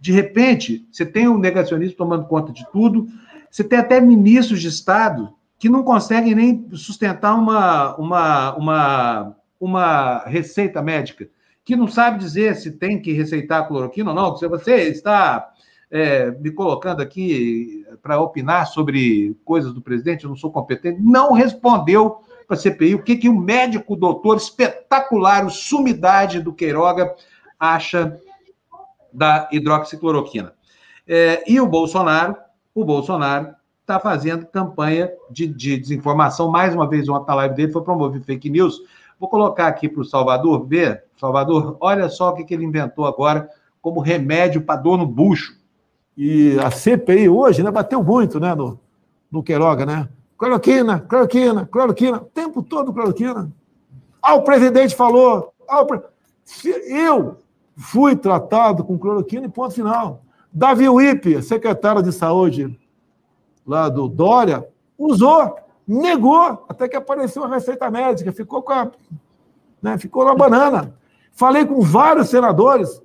De 0.00 0.10
repente, 0.10 0.86
você 0.90 1.04
tem 1.04 1.28
o 1.28 1.36
negacionismo 1.36 1.96
tomando 1.96 2.24
conta 2.24 2.50
de 2.50 2.64
tudo, 2.72 3.06
você 3.50 3.62
tem 3.62 3.78
até 3.78 4.00
ministros 4.00 4.60
de 4.62 4.68
Estado 4.68 5.34
que 5.58 5.68
não 5.68 5.82
conseguem 5.82 6.34
nem 6.34 6.66
sustentar 6.72 7.34
uma, 7.34 7.94
uma, 7.96 8.56
uma, 8.56 9.36
uma 9.60 10.18
receita 10.24 10.80
médica 10.80 11.28
que 11.70 11.76
não 11.76 11.86
sabe 11.86 12.18
dizer 12.18 12.56
se 12.56 12.72
tem 12.72 13.00
que 13.00 13.12
receitar 13.12 13.68
cloroquina 13.68 14.10
ou 14.10 14.16
não, 14.16 14.36
se 14.36 14.48
você 14.48 14.88
está 14.88 15.52
é, 15.88 16.32
me 16.32 16.50
colocando 16.50 17.00
aqui 17.00 17.86
para 18.02 18.20
opinar 18.20 18.66
sobre 18.66 19.36
coisas 19.44 19.72
do 19.72 19.80
presidente, 19.80 20.24
eu 20.24 20.30
não 20.30 20.36
sou 20.36 20.50
competente, 20.50 21.00
não 21.00 21.32
respondeu 21.32 22.22
para 22.48 22.56
a 22.56 22.58
CPI 22.58 22.96
o 22.96 23.04
que, 23.04 23.14
que 23.14 23.28
o 23.28 23.38
médico 23.38 23.94
doutor 23.94 24.36
espetacular, 24.36 25.46
o 25.46 25.50
sumidade 25.50 26.40
do 26.40 26.52
Queiroga, 26.52 27.14
acha 27.56 28.18
da 29.12 29.48
hidroxicloroquina. 29.52 30.52
É, 31.06 31.44
e 31.46 31.60
o 31.60 31.68
Bolsonaro, 31.68 32.34
o 32.74 32.84
Bolsonaro 32.84 33.54
está 33.80 34.00
fazendo 34.00 34.44
campanha 34.44 35.08
de, 35.30 35.46
de, 35.46 35.76
desinformação. 35.76 36.50
Mais 36.50 36.74
uma 36.74 36.88
vez, 36.88 37.08
ontem 37.08 37.28
na 37.28 37.34
live 37.36 37.54
dele 37.54 37.72
foi 37.72 37.84
promover 37.84 38.20
fake 38.22 38.50
news. 38.50 38.80
Vou 39.20 39.28
colocar 39.28 39.66
aqui 39.66 39.86
para 39.86 40.00
o 40.00 40.04
Salvador 40.04 40.66
ver. 40.66 41.04
Salvador, 41.18 41.76
olha 41.78 42.08
só 42.08 42.30
o 42.30 42.34
que, 42.34 42.42
que 42.42 42.54
ele 42.54 42.64
inventou 42.64 43.04
agora 43.04 43.50
como 43.82 44.00
remédio 44.00 44.62
para 44.62 44.80
dor 44.80 44.96
no 44.96 45.06
bucho. 45.06 45.60
E 46.16 46.58
a 46.58 46.70
CPI 46.70 47.28
hoje 47.28 47.62
né, 47.62 47.70
bateu 47.70 48.02
muito 48.02 48.40
né, 48.40 48.54
no, 48.54 48.80
no 49.30 49.42
Queiroga, 49.42 49.84
né? 49.84 50.08
Cloroquina, 50.38 51.00
cloroquina, 51.00 51.66
cloroquina, 51.66 52.16
o 52.16 52.24
tempo 52.24 52.62
todo 52.62 52.94
cloroquina. 52.94 53.52
Ah, 54.22 54.34
o 54.36 54.42
presidente 54.42 54.96
falou. 54.96 55.52
Ah, 55.68 55.84
pre... 55.84 56.00
Eu 56.88 57.36
fui 57.76 58.16
tratado 58.16 58.82
com 58.82 58.98
cloroquina 58.98 59.44
e 59.44 59.50
ponto 59.50 59.74
final. 59.74 60.22
Davi 60.50 60.88
Wipe, 60.88 61.42
secretário 61.42 62.02
de 62.02 62.10
saúde 62.10 62.78
lá 63.66 63.90
do 63.90 64.08
Dória, 64.08 64.66
usou, 64.98 65.56
negou, 65.90 66.64
até 66.68 66.88
que 66.88 66.96
apareceu 66.96 67.42
a 67.44 67.48
receita 67.48 67.90
médica, 67.90 68.32
ficou 68.32 68.62
com 68.62 68.72
a. 68.72 68.90
Né, 69.82 69.98
ficou 69.98 70.24
na 70.24 70.34
banana. 70.34 70.94
Falei 71.32 71.64
com 71.64 71.80
vários 71.80 72.28
senadores. 72.28 73.02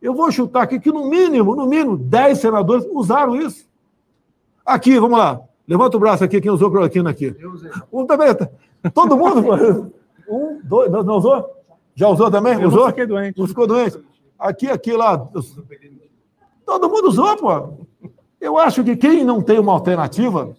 Eu 0.00 0.14
vou 0.14 0.30
chutar 0.32 0.62
aqui 0.62 0.80
que, 0.80 0.90
no 0.90 1.08
mínimo, 1.08 1.54
no 1.54 1.66
mínimo, 1.66 1.96
10 1.96 2.38
senadores 2.38 2.86
usaram 2.90 3.36
isso. 3.36 3.68
Aqui, 4.64 4.98
vamos 4.98 5.18
lá. 5.18 5.40
Levanta 5.66 5.96
o 5.96 6.00
braço 6.00 6.24
aqui, 6.24 6.40
quem 6.40 6.50
usou 6.50 6.70
cloroquina 6.70 7.10
aqui. 7.10 7.36
Eu 7.38 7.52
usei. 7.52 7.70
Um 7.92 8.06
também. 8.06 8.28
Todo 8.94 9.16
mundo? 9.16 9.92
Um, 10.28 10.60
dois, 10.62 10.90
não, 10.90 11.02
não 11.02 11.16
usou? 11.16 11.44
Já 11.94 12.08
usou 12.08 12.30
também? 12.30 12.54
Eu 12.54 12.68
usou? 12.68 12.86
fiquei 12.86 13.04
doente. 13.04 13.38
Não 13.38 13.46
ficou 13.46 13.66
doente? 13.66 13.98
Aqui, 14.38 14.70
aqui, 14.70 14.92
lá. 14.92 15.28
Todo 16.64 16.88
mundo 16.88 17.08
usou, 17.08 17.36
pô. 17.36 17.86
Eu 18.40 18.56
acho 18.56 18.82
que 18.82 18.96
quem 18.96 19.24
não 19.24 19.42
tem 19.42 19.58
uma 19.58 19.72
alternativa, 19.72 20.56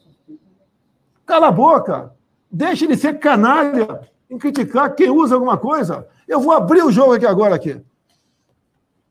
cala 1.25 1.47
a 1.47 1.51
boca. 1.51 2.13
Deixe 2.51 2.85
de 2.87 2.95
ser 2.95 3.19
canalha 3.19 4.01
em 4.29 4.37
criticar 4.37 4.93
quem 4.95 5.09
usa 5.09 5.35
alguma 5.35 5.57
coisa. 5.57 6.07
Eu 6.27 6.39
vou 6.39 6.53
abrir 6.53 6.83
o 6.83 6.91
jogo 6.91 7.13
aqui 7.13 7.25
agora 7.25 7.55
aqui. 7.55 7.81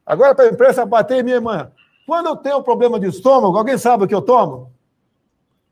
Agora 0.04 0.34
para 0.34 0.46
a 0.46 0.48
imprensa 0.48 0.84
bater 0.84 1.22
minha 1.22 1.36
irmã. 1.36 1.70
Quando 2.06 2.26
eu 2.26 2.36
tenho 2.36 2.62
problema 2.62 2.98
de 2.98 3.06
estômago, 3.06 3.56
alguém 3.56 3.78
sabe 3.78 4.04
o 4.04 4.08
que 4.08 4.14
eu 4.14 4.22
tomo? 4.22 4.72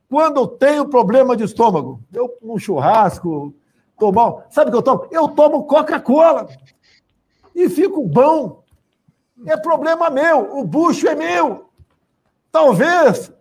Quando 0.08 0.38
eu 0.38 0.46
tenho 0.46 0.88
problema 0.88 1.36
de 1.36 1.44
estômago, 1.44 2.00
eu 2.12 2.36
um 2.42 2.58
churrasco, 2.58 3.54
tomar. 3.98 4.46
Sabe 4.50 4.70
o 4.70 4.72
que 4.72 4.78
eu 4.78 4.82
tomo? 4.82 5.06
Eu 5.10 5.28
tomo 5.28 5.64
Coca-Cola. 5.64 6.48
E 7.54 7.68
fico 7.68 8.04
bom. 8.04 8.62
É 9.46 9.56
problema 9.56 10.10
meu. 10.10 10.58
O 10.58 10.64
bucho 10.64 11.06
é 11.06 11.14
meu. 11.14 11.70
Talvez, 12.50 13.32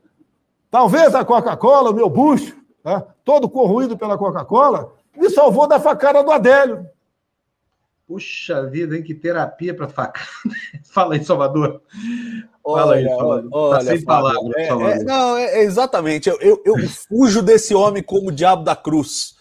talvez 0.70 1.15
a 1.15 1.25
Coca-Cola, 1.25 1.89
o 1.91 1.96
meu 1.96 2.10
bucho, 2.10 2.59
né, 2.83 3.03
todo 3.24 3.50
corroído 3.50 3.98
pela 3.98 4.17
Coca-Cola, 4.17 4.93
me 5.15 5.29
salvou 5.29 5.67
da 5.67 5.79
facada 5.79 6.24
do 6.24 6.31
Adélio. 6.31 6.86
Puxa 8.07 8.65
vida, 8.65 8.98
hein? 8.98 9.03
Que 9.03 9.13
terapia 9.13 9.74
para 9.74 9.88
facada. 9.88 10.27
Fala 10.91 11.13
aí, 11.13 11.24
Salvador. 11.24 11.81
Fala 12.63 12.95
aí, 12.95 13.05
Salvador. 13.05 13.50
Olha, 13.51 13.79
tá 13.79 13.86
sem 13.86 14.03
palavras, 14.03 14.55
é, 14.55 14.67
é, 14.67 15.03
não, 15.03 15.38
é, 15.38 15.59
é, 15.59 15.63
exatamente. 15.63 16.27
Eu, 16.27 16.39
eu, 16.41 16.62
eu 16.65 16.75
fujo 17.07 17.43
desse 17.43 17.75
homem 17.75 18.01
como 18.01 18.29
o 18.29 18.31
diabo 18.31 18.63
da 18.63 18.75
cruz 18.75 19.38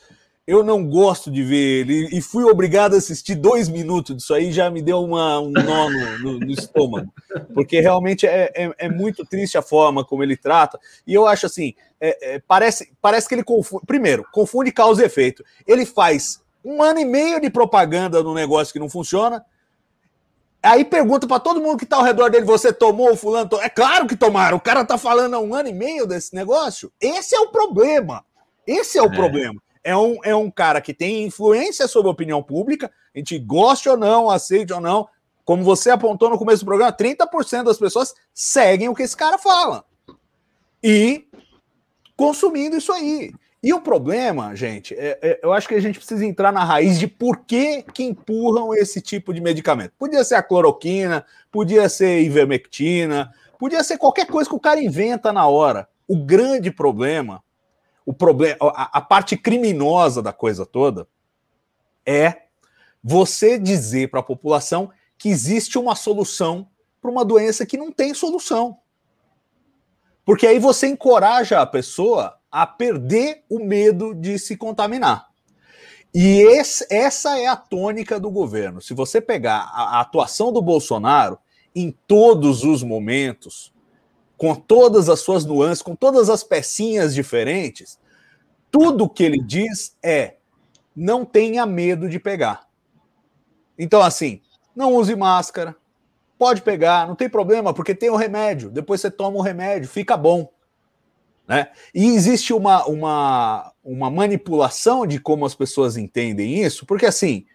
eu 0.48 0.64
não 0.64 0.82
gosto 0.82 1.30
de 1.30 1.42
ver 1.42 1.80
ele 1.80 2.08
e 2.10 2.22
fui 2.22 2.42
obrigado 2.42 2.94
a 2.94 2.96
assistir 2.96 3.34
dois 3.34 3.68
minutos 3.68 4.16
disso 4.16 4.32
aí 4.32 4.50
já 4.50 4.70
me 4.70 4.80
deu 4.80 5.04
uma, 5.04 5.38
um 5.38 5.50
nó 5.50 5.90
no, 5.90 6.18
no, 6.20 6.40
no 6.40 6.50
estômago 6.50 7.12
porque 7.52 7.80
realmente 7.80 8.26
é, 8.26 8.50
é, 8.54 8.72
é, 8.78 8.88
muito 8.88 9.26
triste 9.26 9.58
a 9.58 9.62
forma 9.62 10.02
como 10.02 10.22
ele 10.22 10.38
trata 10.38 10.80
e 11.06 11.12
eu 11.12 11.26
acho 11.26 11.44
assim 11.44 11.74
é, 12.00 12.36
é, 12.36 12.38
parece 12.38 12.90
parece 12.98 13.28
que 13.28 13.34
ele 13.34 13.44
confunde 13.44 13.84
primeiro 13.84 14.24
confunde 14.32 14.72
causa 14.72 15.02
e 15.02 15.04
efeito 15.04 15.44
ele 15.66 15.84
faz 15.84 16.42
um 16.64 16.82
ano 16.82 16.98
e 16.98 17.04
meio 17.04 17.38
de 17.38 17.50
propaganda 17.50 18.22
no 18.22 18.32
negócio 18.32 18.72
que 18.72 18.80
não 18.80 18.88
funciona 18.88 19.44
Aí 20.60 20.84
pergunta 20.84 21.24
para 21.24 21.38
todo 21.38 21.60
mundo 21.60 21.78
que 21.78 21.84
está 21.84 21.96
ao 21.96 22.02
redor 22.02 22.30
dele: 22.30 22.44
você 22.44 22.72
tomou 22.72 23.12
o 23.12 23.16
fulano? 23.16 23.48
É 23.62 23.68
claro 23.68 24.08
que 24.08 24.16
tomaram. 24.16 24.56
O 24.56 24.60
cara 24.60 24.80
está 24.80 24.98
falando 24.98 25.34
há 25.34 25.38
um 25.38 25.54
ano 25.54 25.68
e 25.68 25.72
meio 25.72 26.04
desse 26.04 26.34
negócio. 26.34 26.90
Esse 27.00 27.32
é 27.36 27.38
o 27.38 27.52
problema. 27.52 28.24
Esse 28.66 28.98
é 28.98 29.02
o 29.02 29.06
é. 29.06 29.14
problema 29.14 29.62
é 29.88 29.96
um, 29.96 30.18
é 30.22 30.36
um 30.36 30.50
cara 30.50 30.82
que 30.82 30.92
tem 30.92 31.24
influência 31.24 31.88
sobre 31.88 32.08
a 32.08 32.12
opinião 32.12 32.42
pública, 32.42 32.92
a 33.14 33.18
gente 33.18 33.38
goste 33.38 33.88
ou 33.88 33.96
não, 33.96 34.28
aceite 34.28 34.70
ou 34.70 34.82
não. 34.82 35.08
Como 35.46 35.64
você 35.64 35.88
apontou 35.88 36.28
no 36.28 36.36
começo 36.36 36.62
do 36.62 36.66
programa, 36.66 36.92
30% 36.92 37.62
das 37.62 37.78
pessoas 37.78 38.12
seguem 38.34 38.90
o 38.90 38.94
que 38.94 39.02
esse 39.02 39.16
cara 39.16 39.38
fala. 39.38 39.82
E 40.84 41.26
consumindo 42.14 42.76
isso 42.76 42.92
aí. 42.92 43.32
E 43.62 43.72
o 43.72 43.80
problema, 43.80 44.54
gente, 44.54 44.92
é, 44.92 45.18
é, 45.22 45.40
eu 45.42 45.54
acho 45.54 45.66
que 45.66 45.74
a 45.74 45.80
gente 45.80 45.98
precisa 45.98 46.22
entrar 46.22 46.52
na 46.52 46.62
raiz 46.62 46.98
de 46.98 47.08
por 47.08 47.38
que, 47.46 47.82
que 47.82 48.04
empurram 48.04 48.74
esse 48.74 49.00
tipo 49.00 49.32
de 49.32 49.40
medicamento. 49.40 49.94
Podia 49.98 50.22
ser 50.22 50.34
a 50.34 50.42
cloroquina, 50.42 51.24
podia 51.50 51.88
ser 51.88 52.20
ivermectina, 52.20 53.32
podia 53.58 53.82
ser 53.82 53.96
qualquer 53.96 54.26
coisa 54.26 54.50
que 54.50 54.54
o 54.54 54.60
cara 54.60 54.82
inventa 54.82 55.32
na 55.32 55.48
hora. 55.48 55.88
O 56.06 56.22
grande 56.22 56.70
problema 56.70 57.42
o 58.08 58.12
problema, 58.14 58.56
a, 58.62 58.96
a 58.96 59.00
parte 59.02 59.36
criminosa 59.36 60.22
da 60.22 60.32
coisa 60.32 60.64
toda 60.64 61.06
é 62.06 62.44
você 63.04 63.58
dizer 63.58 64.08
para 64.08 64.20
a 64.20 64.22
população 64.22 64.90
que 65.18 65.28
existe 65.28 65.78
uma 65.78 65.94
solução 65.94 66.66
para 67.02 67.10
uma 67.10 67.22
doença 67.22 67.66
que 67.66 67.76
não 67.76 67.92
tem 67.92 68.14
solução. 68.14 68.78
Porque 70.24 70.46
aí 70.46 70.58
você 70.58 70.86
encoraja 70.86 71.60
a 71.60 71.66
pessoa 71.66 72.38
a 72.50 72.66
perder 72.66 73.44
o 73.46 73.58
medo 73.58 74.14
de 74.14 74.38
se 74.38 74.56
contaminar. 74.56 75.28
E 76.14 76.40
esse, 76.40 76.86
essa 76.90 77.38
é 77.38 77.46
a 77.46 77.56
tônica 77.56 78.18
do 78.18 78.30
governo. 78.30 78.80
Se 78.80 78.94
você 78.94 79.20
pegar 79.20 79.70
a, 79.74 79.98
a 79.98 80.00
atuação 80.00 80.50
do 80.50 80.62
Bolsonaro 80.62 81.38
em 81.74 81.94
todos 82.06 82.64
os 82.64 82.82
momentos, 82.82 83.70
com 84.38 84.54
todas 84.54 85.08
as 85.08 85.18
suas 85.20 85.44
nuances, 85.44 85.82
com 85.82 85.96
todas 85.96 86.30
as 86.30 86.44
pecinhas 86.44 87.12
diferentes, 87.12 87.98
tudo 88.70 89.08
que 89.08 89.24
ele 89.24 89.42
diz 89.42 89.96
é: 90.02 90.36
não 90.94 91.24
tenha 91.24 91.66
medo 91.66 92.08
de 92.08 92.20
pegar. 92.20 92.66
Então, 93.76 94.00
assim, 94.00 94.40
não 94.74 94.94
use 94.94 95.14
máscara, 95.16 95.76
pode 96.38 96.62
pegar, 96.62 97.06
não 97.06 97.16
tem 97.16 97.28
problema, 97.28 97.74
porque 97.74 97.94
tem 97.94 98.10
o 98.10 98.16
remédio. 98.16 98.70
Depois 98.70 99.00
você 99.00 99.10
toma 99.10 99.36
o 99.36 99.42
remédio, 99.42 99.88
fica 99.88 100.16
bom. 100.16 100.50
Né? 101.46 101.68
E 101.92 102.06
existe 102.06 102.52
uma, 102.52 102.86
uma, 102.86 103.72
uma 103.82 104.10
manipulação 104.10 105.06
de 105.06 105.18
como 105.18 105.46
as 105.46 105.54
pessoas 105.54 105.96
entendem 105.96 106.62
isso, 106.62 106.86
porque 106.86 107.06
assim, 107.06 107.46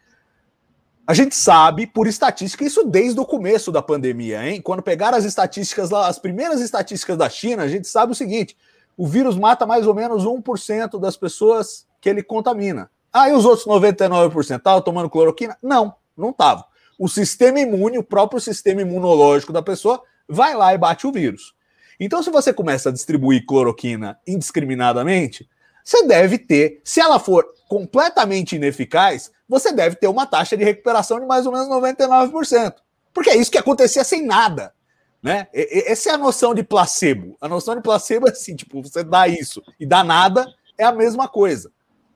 a 1.06 1.14
gente 1.14 1.36
sabe 1.36 1.86
por 1.86 2.08
estatística 2.08 2.64
isso 2.64 2.86
desde 2.86 3.20
o 3.20 3.26
começo 3.26 3.72
da 3.72 3.82
pandemia, 3.82 4.48
hein? 4.48 4.62
Quando 4.62 4.82
pegaram 4.82 5.18
as 5.18 5.26
estatísticas 5.26 5.90
lá, 5.90 6.08
as 6.08 6.18
primeiras 6.18 6.62
estatísticas 6.62 7.18
da 7.18 7.30
China, 7.30 7.64
a 7.64 7.68
gente 7.68 7.88
sabe 7.88 8.14
o 8.14 8.16
seguinte: 8.16 8.56
o 8.96 9.06
vírus 9.06 9.38
mata 9.38 9.66
mais 9.66 9.86
ou 9.86 9.94
menos 9.94 10.24
1% 10.24 11.00
das 11.00 11.18
pessoas 11.18 11.86
que 12.00 12.10
ele 12.10 12.24
contamina. 12.24 12.90
Ah, 13.12 13.30
e 13.30 13.34
os 13.34 13.46
outros 13.46 13.68
99% 13.68 14.58
estavam 14.58 14.82
tomando 14.82 15.10
cloroquina? 15.10 15.58
Não, 15.62 15.94
não 16.16 16.30
estavam. 16.30 16.64
O 16.98 17.10
sistema 17.10 17.60
imune, 17.60 17.98
o 17.98 18.04
próprio 18.04 18.40
sistema 18.40 18.82
imunológico 18.82 19.52
da 19.52 19.62
pessoa, 19.62 20.02
vai 20.28 20.56
lá 20.56 20.74
e 20.74 20.78
bate 20.78 21.06
o 21.06 21.12
vírus. 21.12 21.54
Então, 22.00 22.24
se 22.24 22.30
você 22.30 22.54
começa 22.54 22.90
a 22.90 22.92
distribuir 22.92 23.46
cloroquina 23.46 24.18
indiscriminadamente, 24.26 25.48
você 25.84 26.06
deve 26.08 26.38
ter, 26.38 26.82
se 26.84 27.02
ela 27.02 27.20
for 27.20 27.46
completamente 27.68 28.56
ineficaz, 28.56 29.32
você 29.48 29.72
deve 29.72 29.96
ter 29.96 30.08
uma 30.08 30.26
taxa 30.26 30.56
de 30.56 30.64
recuperação 30.64 31.20
de 31.20 31.26
mais 31.26 31.46
ou 31.46 31.52
menos 31.52 31.68
99%. 31.68 32.76
Porque 33.14 33.30
é 33.30 33.38
isso 33.38 33.52
que 33.52 33.58
acontecia 33.58 34.04
sem 34.04 34.26
nada. 34.26 34.74
Né? 35.22 35.48
Essa 35.54 36.10
é 36.10 36.14
a 36.14 36.18
noção 36.18 36.54
de 36.54 36.64
placebo. 36.64 37.38
A 37.40 37.48
noção 37.48 37.76
de 37.76 37.82
placebo 37.82 38.28
é 38.28 38.32
assim, 38.32 38.56
tipo, 38.56 38.82
você 38.82 39.04
dá 39.04 39.28
isso 39.28 39.64
e 39.80 39.86
dá 39.86 40.04
nada, 40.04 40.46
é 40.78 40.84
a 40.84 40.92
mesma 40.92 41.28
coisa, 41.28 41.72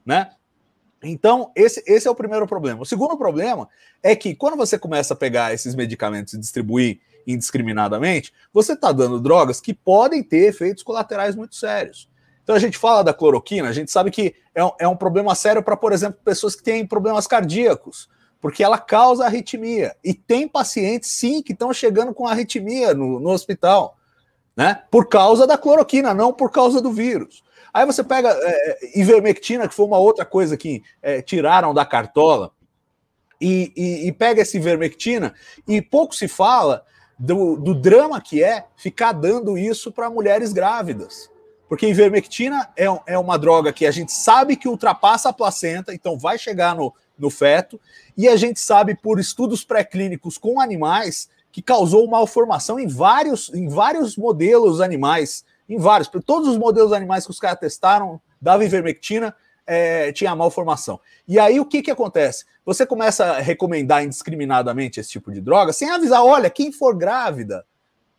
né? 0.05 0.31
Então, 1.01 1.51
esse, 1.55 1.83
esse 1.85 2.07
é 2.07 2.11
o 2.11 2.15
primeiro 2.15 2.47
problema. 2.47 2.81
O 2.81 2.85
segundo 2.85 3.15
problema 3.15 3.69
é 4.01 4.15
que 4.15 4.35
quando 4.35 4.57
você 4.57 4.79
começa 4.79 5.13
a 5.13 5.17
pegar 5.17 5.53
esses 5.53 5.75
medicamentos 5.75 6.33
e 6.33 6.39
distribuir 6.39 6.99
indiscriminadamente, 7.25 8.33
você 8.51 8.73
está 8.73 8.91
dando 8.91 9.19
drogas 9.19 9.61
que 9.61 9.73
podem 9.73 10.23
ter 10.23 10.47
efeitos 10.47 10.83
colaterais 10.83 11.35
muito 11.35 11.55
sérios. 11.55 12.09
Então 12.47 12.55
a 12.55 12.59
gente 12.59 12.77
fala 12.77 13.03
da 13.03 13.13
cloroquina, 13.13 13.67
a 13.67 13.73
gente 13.73 13.91
sabe 13.91 14.09
que 14.09 14.33
é 14.55 14.63
um, 14.63 14.71
é 14.79 14.87
um 14.87 14.95
problema 14.95 15.35
sério 15.35 15.61
para, 15.61 15.75
por 15.75 15.91
exemplo, 15.91 16.17
pessoas 16.23 16.55
que 16.55 16.63
têm 16.63 16.87
problemas 16.87 17.27
cardíacos, 17.27 18.07
porque 18.39 18.63
ela 18.63 18.77
causa 18.77 19.25
arritmia. 19.25 19.97
E 20.01 20.13
tem 20.13 20.47
pacientes, 20.47 21.11
sim, 21.11 21.41
que 21.43 21.51
estão 21.51 21.73
chegando 21.73 22.13
com 22.13 22.25
arritmia 22.25 22.93
no, 22.93 23.19
no 23.19 23.31
hospital, 23.31 23.97
né? 24.55 24.81
Por 24.89 25.09
causa 25.09 25.45
da 25.45 25.57
cloroquina, 25.57 26.13
não 26.13 26.31
por 26.31 26.49
causa 26.49 26.79
do 26.79 26.89
vírus. 26.89 27.43
Aí 27.73 27.85
você 27.85 28.01
pega 28.01 28.29
é, 28.29 28.97
ivermectina, 28.97 29.67
que 29.67 29.75
foi 29.75 29.85
uma 29.85 29.99
outra 29.99 30.23
coisa 30.23 30.55
que 30.55 30.81
é, 31.01 31.21
tiraram 31.21 31.73
da 31.73 31.85
cartola, 31.85 32.53
e, 33.41 33.73
e, 33.75 34.07
e, 34.07 34.11
pega 34.13 34.41
essa 34.41 34.55
ivermectina, 34.55 35.33
e 35.67 35.81
pouco 35.81 36.15
se 36.15 36.29
fala 36.29 36.85
do, 37.19 37.57
do 37.57 37.75
drama 37.75 38.21
que 38.21 38.41
é 38.41 38.67
ficar 38.77 39.11
dando 39.11 39.57
isso 39.57 39.91
para 39.91 40.09
mulheres 40.09 40.53
grávidas. 40.53 41.29
Porque 41.67 41.87
ivermectina 41.87 42.69
é, 42.75 42.85
é 43.05 43.17
uma 43.17 43.37
droga 43.37 43.73
que 43.73 43.85
a 43.85 43.91
gente 43.91 44.11
sabe 44.11 44.55
que 44.55 44.67
ultrapassa 44.67 45.29
a 45.29 45.33
placenta, 45.33 45.93
então 45.93 46.17
vai 46.17 46.37
chegar 46.37 46.75
no, 46.75 46.93
no 47.17 47.29
feto, 47.29 47.79
e 48.15 48.27
a 48.27 48.35
gente 48.35 48.59
sabe 48.59 48.95
por 48.95 49.19
estudos 49.19 49.63
pré-clínicos 49.63 50.37
com 50.37 50.61
animais 50.61 51.29
que 51.51 51.61
causou 51.61 52.07
malformação 52.07 52.79
em 52.79 52.87
vários, 52.87 53.53
em 53.53 53.67
vários 53.67 54.15
modelos 54.15 54.79
animais, 54.79 55.43
em 55.67 55.77
vários, 55.77 56.07
todos 56.25 56.47
os 56.47 56.57
modelos 56.57 56.93
animais 56.93 57.25
que 57.25 57.31
os 57.31 57.39
caras 57.39 57.59
testaram 57.59 58.21
dava 58.41 58.63
ivermectina, 58.63 59.35
é, 59.65 60.11
tinha 60.13 60.35
malformação. 60.35 60.99
E 61.27 61.37
aí 61.37 61.59
o 61.59 61.65
que, 61.65 61.81
que 61.81 61.91
acontece? 61.91 62.45
Você 62.65 62.85
começa 62.85 63.25
a 63.25 63.39
recomendar 63.39 64.03
indiscriminadamente 64.03 64.99
esse 64.99 65.09
tipo 65.09 65.31
de 65.31 65.41
droga 65.41 65.73
sem 65.73 65.89
avisar, 65.89 66.23
olha, 66.23 66.49
quem 66.49 66.71
for 66.71 66.95
grávida, 66.95 67.65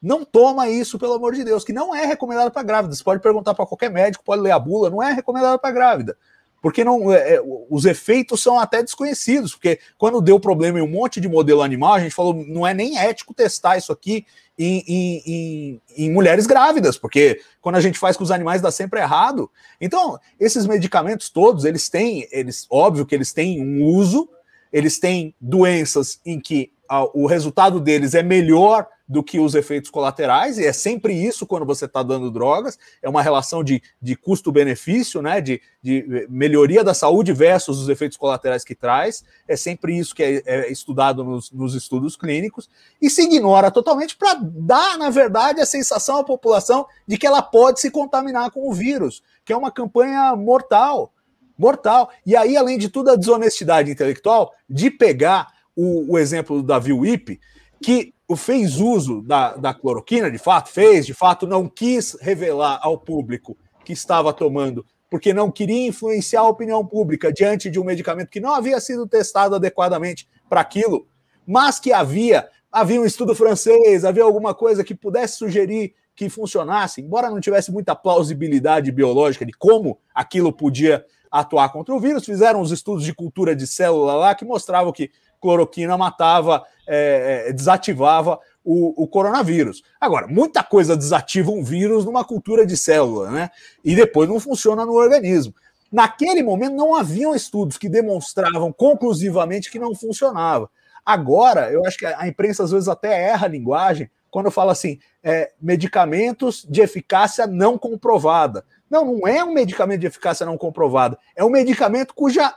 não 0.01 0.25
toma 0.25 0.69
isso, 0.69 0.99
pelo 0.99 1.15
amor 1.15 1.35
de 1.35 1.45
Deus, 1.45 1.65
que 1.65 1.73
não 1.73 1.95
é 1.95 2.07
recomendado 2.07 2.51
para 2.51 2.63
grávida. 2.63 2.95
Você 2.95 3.03
pode 3.03 3.21
perguntar 3.21 3.55
para 3.55 3.67
qualquer 3.67 3.91
médico, 3.91 4.25
pode 4.25 4.43
ler 4.43 4.53
a 4.53 4.59
bula, 4.59 4.91
não 4.91 5.03
é 5.03 5.13
recomendado 5.13 5.59
para 5.59 5.73
grávida. 5.73 6.17
Porque 6.61 6.83
não, 6.83 7.13
é, 7.13 7.35
é, 7.35 7.43
os 7.71 7.85
efeitos 7.85 8.43
são 8.43 8.59
até 8.59 8.83
desconhecidos, 8.83 9.53
porque 9.53 9.79
quando 9.97 10.21
deu 10.21 10.41
problema 10.41 10.79
em 10.79 10.83
um 10.83 10.91
monte 10.91 11.21
de 11.21 11.29
modelo 11.29 11.63
animal, 11.63 11.95
a 11.95 12.01
gente 12.01 12.15
falou, 12.15 12.35
não 12.35 12.67
é 12.67 12.75
nem 12.75 12.99
ético 12.99 13.33
testar 13.33 13.77
isso 13.77 13.93
aqui 13.93 14.27
em, 14.59 14.83
em, 14.89 15.23
em, 15.27 15.83
em 15.97 16.11
mulheres 16.11 16.47
grávidas, 16.47 16.99
porque 16.99 17.41
quando 17.61 17.77
a 17.77 17.81
gente 17.81 17.99
faz 17.99 18.17
com 18.17 18.25
os 18.25 18.33
animais 18.33 18.61
dá 18.61 18.73
sempre 18.73 18.99
errado. 19.01 19.49
Então, 19.81 20.19
esses 20.39 20.67
medicamentos 20.67 21.31
todos, 21.31 21.65
eles 21.65 21.89
têm, 21.89 22.27
eles, 22.33 22.67
óbvio 22.69 23.07
que 23.07 23.15
eles 23.15 23.33
têm 23.33 23.63
um 23.63 23.85
uso, 23.85 24.29
eles 24.73 24.99
têm 24.99 25.35
doenças 25.41 26.21
em 26.27 26.41
que 26.41 26.73
o 27.15 27.27
resultado 27.27 27.81
deles 27.81 28.15
é 28.15 28.23
melhor 28.23 28.87
do 29.09 29.23
que 29.23 29.41
os 29.41 29.55
efeitos 29.55 29.91
colaterais, 29.91 30.59
e 30.59 30.67
é 30.67 30.73
sempre 30.73 31.15
isso 31.15 31.47
quando 31.47 31.65
você 31.65 31.87
está 31.87 32.03
dando 32.03 32.31
drogas, 32.31 32.79
é 33.03 33.09
uma 33.09 33.23
relação 33.23 33.65
de, 33.65 33.83
de 34.03 34.15
custo-benefício, 34.15 35.23
né? 35.23 35.41
De, 35.41 35.63
de 35.83 36.27
melhoria 36.29 36.85
da 36.85 36.93
saúde 36.93 37.33
versus 37.33 37.81
os 37.81 37.89
efeitos 37.89 38.19
colaterais 38.19 38.65
que 38.65 38.75
traz, 38.75 39.25
é 39.47 39.57
sempre 39.57 39.97
isso 39.97 40.15
que 40.15 40.23
é, 40.23 40.43
é 40.45 40.71
estudado 40.71 41.25
nos, 41.25 41.51
nos, 41.51 41.75
estudos 41.75 42.17
clínicos, 42.17 42.69
e 43.01 43.09
se 43.09 43.23
ignora 43.23 43.71
totalmente 43.71 44.15
para 44.15 44.35
dar, 44.43 44.99
na 44.99 45.09
verdade, 45.09 45.61
a 45.61 45.67
sensação 45.67 46.19
à 46.19 46.25
população 46.25 46.87
de 47.07 47.17
que 47.17 47.27
ela 47.27 47.41
pode 47.41 47.81
se 47.81 47.91
contaminar 47.91 48.51
com 48.51 48.69
o 48.69 48.75
vírus, 48.75 49.23
que 49.43 49.55
é 49.55 49.57
uma 49.57 49.71
campanha 49.71 50.37
mortal. 50.37 51.15
Mortal. 51.57 52.11
E 52.25 52.37
aí, 52.37 52.57
além 52.57 52.79
de 52.79 52.89
tudo, 52.89 53.11
a 53.11 53.17
desonestidade 53.17 53.91
intelectual 53.91 54.53
de 54.71 54.93
pegar 54.93 55.58
o, 55.81 56.15
o 56.15 56.19
exemplo 56.19 56.57
do 56.57 56.63
Davi 56.65 56.93
Wipe, 56.93 57.39
que 57.81 58.13
fez 58.37 58.81
uso 58.81 59.23
da, 59.23 59.55
da 59.55 59.73
cloroquina, 59.73 60.29
de 60.29 60.37
fato, 60.37 60.71
fez, 60.71 61.07
de 61.07 61.15
fato, 61.15 61.47
não 61.47 61.69
quis 61.69 62.17
revelar 62.21 62.81
ao 62.83 62.99
público 62.99 63.57
que 63.85 63.93
estava 63.93 64.33
tomando, 64.33 64.85
porque 65.09 65.33
não 65.33 65.53
queria 65.53 65.87
influenciar 65.87 66.41
a 66.41 66.49
opinião 66.49 66.85
pública 66.85 67.33
diante 67.33 67.71
de 67.71 67.79
um 67.79 67.85
medicamento 67.85 68.29
que 68.29 68.41
não 68.41 68.53
havia 68.53 68.81
sido 68.81 69.07
testado 69.07 69.55
adequadamente 69.55 70.29
para 70.49 70.61
aquilo, 70.61 71.07
mas 71.47 71.79
que 71.79 71.93
havia, 71.93 72.49
havia 72.73 73.01
um 73.01 73.07
estudo 73.07 73.33
francês, 73.33 74.05
havia 74.05 74.25
alguma 74.25 74.53
coisa 74.53 74.83
que 74.83 74.97
pudesse 74.97 75.39
sugerir 75.39 75.95
que 76.17 76.29
funcionasse, 76.29 77.01
embora 77.01 77.31
não 77.31 77.41
tivesse 77.41 77.71
muita 77.71 77.95
plausibilidade 77.95 78.91
biológica 78.91 79.47
de 79.47 79.53
como 79.53 80.01
aquilo 80.13 80.53
podia 80.53 81.05
atuar 81.31 81.71
contra 81.71 81.95
o 81.95 82.01
vírus, 82.01 82.25
fizeram 82.25 82.61
os 82.61 82.73
estudos 82.73 83.05
de 83.05 83.15
cultura 83.15 83.55
de 83.55 83.67
célula 83.67 84.15
lá 84.15 84.35
que 84.35 84.45
mostravam 84.45 84.93
que 84.93 85.11
cloroquina 85.41 85.97
matava, 85.97 86.65
é, 86.87 87.47
é, 87.49 87.53
desativava 87.53 88.39
o, 88.65 89.03
o, 89.03 89.07
coronavírus. 89.07 89.83
Agora, 90.01 90.27
muita 90.27 90.63
coisa 90.63 90.97
desativa 90.97 91.51
um 91.51 91.63
vírus 91.63 92.05
numa 92.05 92.25
cultura 92.25 92.67
de 92.67 92.77
célula, 92.77 93.31
né? 93.31 93.51
E 93.85 93.95
depois 93.95 94.29
não 94.29 94.39
funciona 94.39 94.85
no 94.85 94.93
organismo. 94.93 95.55
Naquele 95.91 96.43
momento 96.43 96.75
não 96.75 96.95
haviam 96.95 97.35
estudos 97.35 97.79
que 97.79 97.89
demonstravam 97.89 98.73
conclusivamente 98.73 99.71
que 99.71 99.79
não 99.79 99.95
funcionava. 99.95 100.71
Agora, 101.05 101.73
eu 101.73 101.85
acho 101.87 101.97
que 101.97 102.05
a 102.05 102.29
imprensa 102.29 102.63
às 102.63 102.71
vezes 102.71 102.89
até 102.89 103.31
erra 103.31 103.47
a 103.47 103.51
linguagem 103.51 104.11
quando 104.31 104.51
fala 104.51 104.73
assim, 104.73 104.99
é, 105.23 105.53
medicamentos 105.61 106.67
de 106.69 106.83
eficácia 106.83 107.47
não 107.47 107.79
comprovada. 107.79 108.65
Não, 108.91 109.05
não 109.05 109.29
é 109.29 109.45
um 109.45 109.53
medicamento 109.53 110.01
de 110.01 110.07
eficácia 110.07 110.47
não 110.47 110.57
comprovada. 110.57 111.19
É 111.37 111.45
um 111.45 111.51
medicamento 111.51 112.15
cuja 112.15 112.55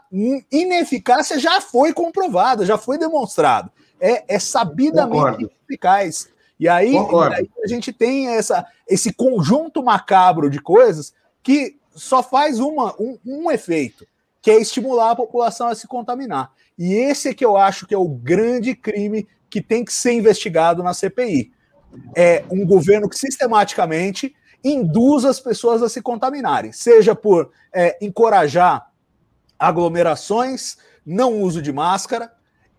ineficácia 0.52 1.38
já 1.38 1.60
foi 1.60 1.94
comprovada, 1.94 2.66
já 2.66 2.78
foi 2.78 2.98
demonstrado. 2.98 3.72
É, 4.00 4.36
é 4.36 4.40
sabidamente 4.40 5.14
Concordo. 5.14 5.52
eficaz. 5.68 6.30
E 6.60 6.70
aí, 6.70 6.94
e 6.94 6.98
aí, 6.98 7.50
a 7.64 7.68
gente 7.68 7.92
tem 7.92 8.28
essa, 8.30 8.66
esse 8.88 9.12
conjunto 9.12 9.84
macabro 9.84 10.50
de 10.50 10.62
coisas 10.62 11.14
que 11.42 11.78
só 11.96 12.22
faz 12.24 12.60
uma, 12.60 12.96
um, 13.00 13.18
um 13.26 13.52
efeito, 13.52 14.06
que 14.42 14.52
é 14.52 14.60
estimular 14.60 15.12
a 15.12 15.16
população 15.16 15.68
a 15.68 15.76
se 15.76 15.88
contaminar. 15.88 16.52
E 16.78 16.94
esse 16.94 17.30
é 17.30 17.34
que 17.34 17.44
eu 17.44 17.58
acho 17.58 17.86
que 17.86 17.94
é 17.94 17.98
o 17.98 18.08
grande 18.08 18.76
crime 18.76 19.28
que 19.50 19.62
tem 19.62 19.84
que 19.84 19.94
ser 19.94 20.14
investigado 20.14 20.82
na 20.82 20.94
CPI. 20.94 21.52
É 22.16 22.44
um 22.50 22.66
governo 22.66 23.10
que 23.10 23.18
sistematicamente 23.18 24.34
induz 24.64 25.26
as 25.26 25.40
pessoas 25.40 25.82
a 25.82 25.90
se 25.90 26.02
contaminarem, 26.02 26.72
seja 26.72 27.16
por 27.16 27.52
é, 27.74 27.98
encorajar 28.02 28.92
aglomerações, 29.58 30.78
não 31.06 31.42
uso 31.42 31.62
de 31.62 31.72
máscara 31.72 32.32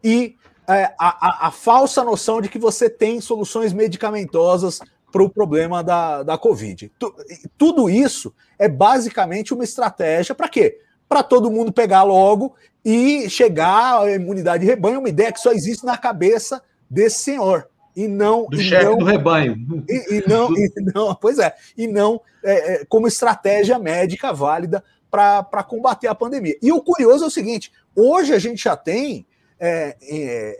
e 0.03 0.37
é, 0.69 0.85
a, 0.99 1.47
a, 1.47 1.49
a, 1.49 1.51
falsa 1.51 2.05
noção 2.05 2.41
de 2.41 2.49
que 2.49 2.59
você 2.59 2.89
tem 2.89 3.21
soluções 3.21 3.73
medicamentosas 3.73 4.81
para 5.11 5.23
o 5.23 5.29
problema 5.29 5.83
da, 5.83 6.23
da 6.23 6.39
Covid. 6.39 6.91
Tu, 6.99 7.15
tudo 7.59 7.91
isso 7.91 8.35
é 8.59 8.69
basicamente 8.69 9.53
uma 9.53 9.65
estratégia 9.65 10.35
para 10.35 10.49
quê? 10.49 10.79
Para 11.09 11.23
todo 11.23 11.51
mundo 11.51 11.73
pegar 11.73 12.05
logo 12.05 12.55
e 12.85 13.29
chegar 13.29 14.03
à 14.03 14.11
imunidade 14.13 14.65
de 14.65 14.71
rebanho, 14.71 15.01
uma 15.01 15.09
ideia 15.09 15.33
que 15.33 15.41
só 15.41 15.53
existe 15.53 15.85
na 15.85 15.99
cabeça 15.99 16.63
desse 16.89 17.21
senhor 17.21 17.69
e 17.95 18.09
não 18.09 18.47
do 18.47 18.59
chefe 18.59 18.97
do 18.97 19.05
rebanho. 19.05 19.85
E, 19.89 20.17
e 20.17 20.29
não, 20.29 20.57
e 20.57 20.73
não 20.95 21.15
pois 21.15 21.39
é 21.39 21.55
e 21.77 21.87
não 21.87 22.21
é, 22.43 22.75
é, 22.75 22.85
como 22.87 23.07
estratégia 23.07 23.79
médica 23.79 24.33
válida 24.33 24.83
para 25.11 25.63
combater 25.63 26.09
a 26.09 26.15
pandemia. 26.15 26.57
E 26.63 26.73
o 26.73 26.81
curioso 26.81 27.25
é 27.25 27.27
o 27.27 27.31
seguinte 27.31 27.73
hoje 27.95 28.33
a 28.33 28.39
gente 28.39 28.65
já 28.65 28.77
tem 28.77 29.27
é, 29.61 29.97
é 30.03 30.59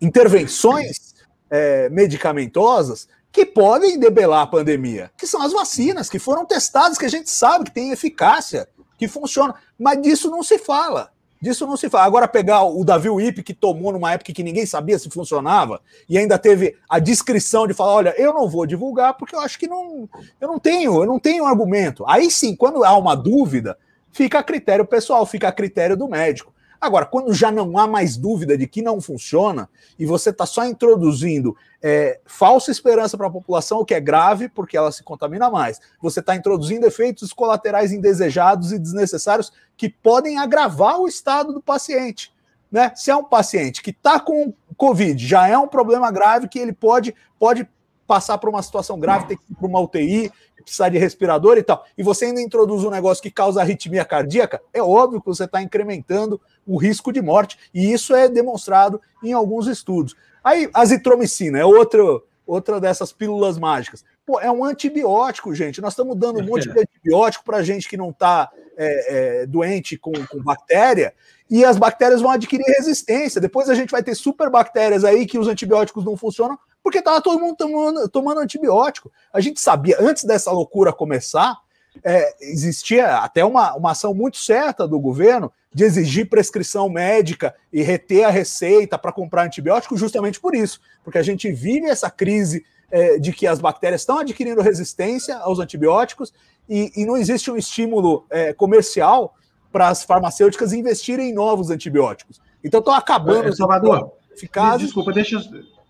intervenções 0.00 1.14
é, 1.50 1.88
medicamentosas 1.90 3.08
que 3.32 3.44
podem 3.44 3.98
debelar 3.98 4.42
a 4.42 4.46
pandemia 4.46 5.10
que 5.16 5.26
são 5.26 5.42
as 5.42 5.52
vacinas 5.52 6.08
que 6.08 6.18
foram 6.18 6.46
testadas 6.46 6.96
que 6.96 7.04
a 7.04 7.10
gente 7.10 7.30
sabe 7.30 7.66
que 7.66 7.72
tem 7.72 7.90
eficácia 7.90 8.68
que 8.96 9.06
funciona 9.06 9.54
mas 9.78 10.00
disso 10.00 10.30
não 10.30 10.42
se 10.42 10.58
fala 10.58 11.12
Disso 11.40 11.66
não 11.66 11.76
se 11.76 11.88
fala. 11.88 12.04
Agora, 12.04 12.28
pegar 12.28 12.64
o 12.64 12.84
Davi 12.84 13.08
Wip, 13.08 13.42
que 13.42 13.54
tomou 13.54 13.92
numa 13.92 14.12
época 14.12 14.32
que 14.32 14.42
ninguém 14.42 14.66
sabia 14.66 14.98
se 14.98 15.08
funcionava, 15.08 15.80
e 16.06 16.18
ainda 16.18 16.38
teve 16.38 16.76
a 16.88 16.98
discrição 16.98 17.66
de 17.66 17.72
falar: 17.72 17.94
olha, 17.94 18.14
eu 18.18 18.34
não 18.34 18.46
vou 18.46 18.66
divulgar 18.66 19.14
porque 19.14 19.34
eu 19.34 19.40
acho 19.40 19.58
que 19.58 19.66
não. 19.66 20.06
Eu 20.38 20.48
não 20.48 20.58
tenho, 20.58 21.02
eu 21.02 21.06
não 21.06 21.18
tenho 21.18 21.46
argumento. 21.46 22.04
Aí 22.06 22.30
sim, 22.30 22.54
quando 22.54 22.84
há 22.84 22.96
uma 22.96 23.14
dúvida, 23.14 23.78
fica 24.12 24.38
a 24.38 24.42
critério 24.42 24.84
pessoal, 24.84 25.24
fica 25.24 25.48
a 25.48 25.52
critério 25.52 25.96
do 25.96 26.08
médico. 26.08 26.52
Agora, 26.80 27.04
quando 27.04 27.34
já 27.34 27.50
não 27.52 27.76
há 27.76 27.86
mais 27.86 28.16
dúvida 28.16 28.56
de 28.56 28.66
que 28.66 28.80
não 28.80 29.00
funciona 29.00 29.68
e 29.98 30.06
você 30.06 30.30
está 30.30 30.46
só 30.46 30.64
introduzindo 30.64 31.54
é, 31.82 32.20
falsa 32.24 32.70
esperança 32.70 33.18
para 33.18 33.26
a 33.26 33.30
população, 33.30 33.80
o 33.80 33.84
que 33.84 33.94
é 33.94 34.00
grave, 34.00 34.48
porque 34.48 34.76
ela 34.76 34.90
se 34.90 35.02
contamina 35.02 35.50
mais, 35.50 35.78
você 36.00 36.20
está 36.20 36.34
introduzindo 36.34 36.86
efeitos 36.86 37.34
colaterais 37.34 37.92
indesejados 37.92 38.72
e 38.72 38.78
desnecessários 38.78 39.52
que 39.76 39.90
podem 39.90 40.38
agravar 40.38 40.98
o 40.98 41.06
estado 41.06 41.52
do 41.52 41.60
paciente. 41.60 42.32
Né? 42.72 42.92
Se 42.94 43.10
é 43.10 43.16
um 43.16 43.24
paciente 43.24 43.82
que 43.82 43.90
está 43.90 44.18
com 44.18 44.54
Covid, 44.76 45.26
já 45.26 45.48
é 45.48 45.58
um 45.58 45.68
problema 45.68 46.10
grave 46.10 46.48
que 46.48 46.58
ele 46.58 46.72
pode, 46.72 47.14
pode 47.38 47.68
passar 48.06 48.38
por 48.38 48.48
uma 48.48 48.62
situação 48.62 48.98
grave, 48.98 49.26
ter 49.26 49.36
que 49.36 49.52
ir 49.52 49.54
para 49.54 49.66
uma 49.66 49.80
UTI, 49.80 50.32
precisar 50.62 50.88
de 50.88 50.98
respirador 50.98 51.58
e 51.58 51.62
tal, 51.62 51.84
e 51.96 52.02
você 52.02 52.26
ainda 52.26 52.40
introduz 52.40 52.84
um 52.84 52.90
negócio 52.90 53.22
que 53.22 53.30
causa 53.30 53.60
arritmia 53.60 54.04
cardíaca, 54.04 54.60
é 54.72 54.82
óbvio 54.82 55.20
que 55.20 55.26
você 55.26 55.44
está 55.44 55.62
incrementando 55.62 56.40
o 56.66 56.76
risco 56.76 57.12
de 57.12 57.20
morte, 57.20 57.58
e 57.74 57.92
isso 57.92 58.14
é 58.14 58.28
demonstrado 58.28 59.00
em 59.22 59.32
alguns 59.32 59.66
estudos. 59.66 60.14
Aí, 60.42 60.70
azitromicina 60.72 61.58
é 61.58 61.64
outro, 61.64 62.24
outra 62.46 62.80
dessas 62.80 63.12
pílulas 63.12 63.58
mágicas. 63.58 64.04
Pô, 64.24 64.40
é 64.40 64.50
um 64.50 64.64
antibiótico, 64.64 65.54
gente. 65.54 65.80
Nós 65.80 65.92
estamos 65.92 66.16
dando 66.16 66.40
um 66.40 66.44
monte 66.44 66.70
de 66.70 66.78
antibiótico 66.78 67.44
para 67.44 67.62
gente 67.62 67.88
que 67.88 67.96
não 67.96 68.10
está 68.10 68.50
é, 68.76 69.42
é, 69.42 69.46
doente 69.46 69.96
com, 69.96 70.12
com 70.12 70.42
bactéria, 70.42 71.14
e 71.50 71.64
as 71.64 71.76
bactérias 71.76 72.20
vão 72.20 72.30
adquirir 72.30 72.64
resistência. 72.78 73.40
Depois 73.40 73.68
a 73.68 73.74
gente 73.74 73.90
vai 73.90 74.02
ter 74.02 74.14
superbactérias 74.14 75.04
aí 75.04 75.26
que 75.26 75.38
os 75.38 75.48
antibióticos 75.48 76.04
não 76.04 76.16
funcionam, 76.16 76.58
porque 76.82 76.98
estava 76.98 77.20
todo 77.20 77.40
mundo 77.40 77.56
tomando, 77.56 78.08
tomando 78.08 78.40
antibiótico. 78.40 79.10
A 79.32 79.40
gente 79.40 79.60
sabia, 79.60 79.96
antes 80.00 80.24
dessa 80.24 80.52
loucura 80.52 80.92
começar, 80.92 81.56
é, 82.04 82.34
existia 82.40 83.18
até 83.18 83.44
uma, 83.44 83.74
uma 83.74 83.92
ação 83.92 84.14
muito 84.14 84.38
certa 84.38 84.86
do 84.86 84.98
governo 84.98 85.52
de 85.72 85.84
exigir 85.84 86.28
prescrição 86.28 86.88
médica 86.88 87.54
e 87.72 87.82
reter 87.82 88.24
a 88.24 88.30
receita 88.30 88.98
para 88.98 89.12
comprar 89.12 89.44
antibiótico 89.44 89.96
justamente 89.96 90.40
por 90.40 90.54
isso, 90.54 90.80
porque 91.04 91.18
a 91.18 91.22
gente 91.22 91.50
vive 91.52 91.86
essa 91.86 92.10
crise 92.10 92.64
é, 92.90 93.18
de 93.18 93.32
que 93.32 93.46
as 93.46 93.60
bactérias 93.60 94.02
estão 94.02 94.18
adquirindo 94.18 94.60
resistência 94.62 95.36
aos 95.38 95.58
antibióticos 95.58 96.32
e, 96.68 96.92
e 96.96 97.04
não 97.04 97.16
existe 97.16 97.50
um 97.50 97.56
estímulo 97.56 98.26
é, 98.30 98.52
comercial 98.52 99.34
para 99.70 99.88
as 99.88 100.02
farmacêuticas 100.02 100.72
investirem 100.72 101.30
em 101.30 101.32
novos 101.32 101.70
antibióticos. 101.70 102.40
Então 102.64 102.80
estão 102.80 102.94
acabando. 102.94 103.48
É, 103.48 103.52
Salvador, 103.52 104.12
ficar... 104.36 104.76
desculpa, 104.76 105.12
deixa, 105.12 105.40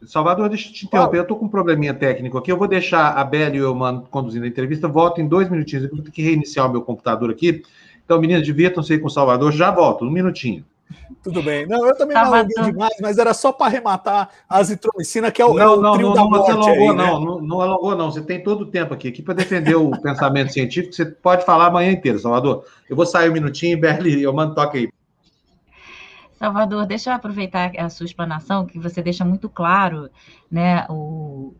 Salvador, 0.07 0.49
deixa 0.49 0.69
eu 0.69 0.73
te 0.73 0.87
interromper. 0.87 1.19
Eu 1.19 1.23
estou 1.23 1.37
com 1.37 1.47
um 1.47 1.49
probleminha 1.49 1.93
técnico 1.93 2.39
aqui. 2.39 2.51
Eu 2.51 2.57
vou 2.57 2.67
deixar 2.67 3.13
a 3.13 3.25
Bela 3.25 3.55
e 3.55 3.59
eu 3.59 3.75
mando 3.75 4.03
conduzindo 4.11 4.45
a 4.45 4.49
entrevista. 4.49 4.89
Volto 4.89 5.21
em 5.21 5.29
dois 5.29 5.49
minutinhos. 5.51 5.85
Eu 5.85 5.91
vou 5.91 6.03
ter 6.03 6.11
que 6.11 6.23
reiniciar 6.23 6.67
o 6.67 6.73
meu 6.73 6.83
computador 6.83 7.31
aqui. 7.31 7.63
Então, 8.05 8.21
meninas, 8.21 8.45
divirtam-se 8.45 8.93
aí 8.93 8.99
com 8.99 9.07
o 9.07 9.11
Salvador. 9.11 9.53
Já 9.53 9.71
volto, 9.71 10.05
um 10.05 10.11
minutinho. 10.11 10.65
Tudo 11.23 11.43
bem. 11.43 11.67
Não, 11.67 11.87
eu 11.87 11.95
também 11.97 12.17
não 12.17 12.35
alonguei 12.35 12.65
demais, 12.65 12.95
mas 13.01 13.19
era 13.19 13.35
só 13.35 13.53
para 13.53 13.67
arrematar 13.67 14.31
a 14.49 14.59
azitromicina, 14.59 15.31
que 15.31 15.41
é 15.41 15.45
o, 15.45 15.55
não, 15.55 15.61
é 15.61 15.69
o 15.69 15.81
não, 15.81 15.93
trio 15.93 16.07
não, 16.09 16.15
da 16.15 16.21
não, 16.23 16.31
morte. 16.31 16.47
Você 16.47 16.53
alongou, 16.53 16.91
aí, 16.91 16.97
né? 16.97 17.05
não, 17.05 17.21
não, 17.21 17.41
não 17.41 17.61
alongou, 17.61 17.97
não. 17.97 18.11
Você 18.11 18.23
tem 18.23 18.43
todo 18.43 18.63
o 18.63 18.67
tempo 18.67 18.95
aqui. 18.95 19.09
Aqui 19.09 19.23
para 19.23 19.35
defender 19.35 19.77
o 19.77 19.91
pensamento 20.01 20.53
científico, 20.53 20.95
você 20.95 21.05
pode 21.05 21.45
falar 21.45 21.67
a 21.67 21.71
manhã 21.71 21.93
inteira, 21.93 22.19
Salvador. 22.19 22.65
Eu 22.89 22.97
vou 22.97 23.07
sair 23.07 23.29
um 23.29 23.35
minutinho, 23.35 23.79
Berli, 23.79 24.23
eu 24.23 24.33
mando 24.33 24.55
toque 24.55 24.79
aí. 24.79 24.89
Salvador, 26.41 26.87
deixa 26.87 27.11
eu 27.11 27.15
aproveitar 27.15 27.71
a 27.77 27.91
sua 27.91 28.07
explanação, 28.07 28.65
que 28.65 28.79
você 28.79 29.03
deixa 29.03 29.27
muito 29.27 29.47
claro, 29.47 30.09
né, 30.51 30.87
o, 30.89 31.53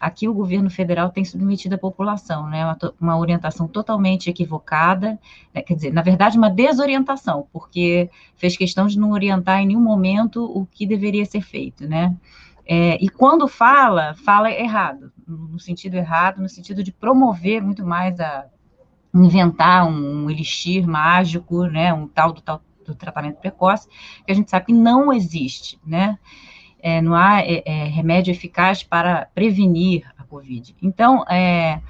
aqui 0.00 0.26
o 0.26 0.32
governo 0.32 0.70
federal 0.70 1.10
tem 1.10 1.22
submetido 1.22 1.74
a 1.74 1.78
população, 1.78 2.48
né, 2.48 2.64
uma, 2.64 2.78
uma 2.98 3.18
orientação 3.18 3.68
totalmente 3.68 4.30
equivocada, 4.30 5.20
né, 5.52 5.60
quer 5.60 5.74
dizer, 5.74 5.92
na 5.92 6.00
verdade, 6.00 6.38
uma 6.38 6.48
desorientação, 6.48 7.46
porque 7.52 8.08
fez 8.34 8.56
questão 8.56 8.86
de 8.86 8.98
não 8.98 9.12
orientar 9.12 9.60
em 9.60 9.66
nenhum 9.66 9.82
momento 9.82 10.42
o 10.42 10.64
que 10.64 10.86
deveria 10.86 11.26
ser 11.26 11.42
feito, 11.42 11.86
né, 11.86 12.16
é, 12.64 12.96
e 13.04 13.10
quando 13.10 13.46
fala, 13.46 14.14
fala 14.14 14.50
errado, 14.50 15.12
no 15.28 15.60
sentido 15.60 15.96
errado, 15.96 16.40
no 16.40 16.48
sentido 16.48 16.82
de 16.82 16.90
promover 16.90 17.62
muito 17.62 17.84
mais 17.84 18.18
a 18.18 18.46
inventar 19.14 19.86
um, 19.86 20.30
elixir 20.30 20.88
mágico, 20.88 21.66
né, 21.66 21.92
um 21.92 22.08
tal 22.08 22.32
do 22.32 22.40
tal 22.40 22.62
do 22.84 22.94
tratamento 22.94 23.38
precoce, 23.38 23.88
que 24.24 24.32
a 24.32 24.34
gente 24.34 24.50
sabe 24.50 24.66
que 24.66 24.72
não 24.72 25.12
existe, 25.12 25.78
né? 25.86 26.18
É, 26.80 27.00
não 27.00 27.14
há 27.14 27.40
é, 27.42 27.62
é, 27.64 27.84
remédio 27.84 28.32
eficaz 28.32 28.82
para 28.82 29.26
prevenir 29.34 30.04
a 30.18 30.24
Covid. 30.24 30.74
Então, 30.82 31.24
é, 31.28 31.80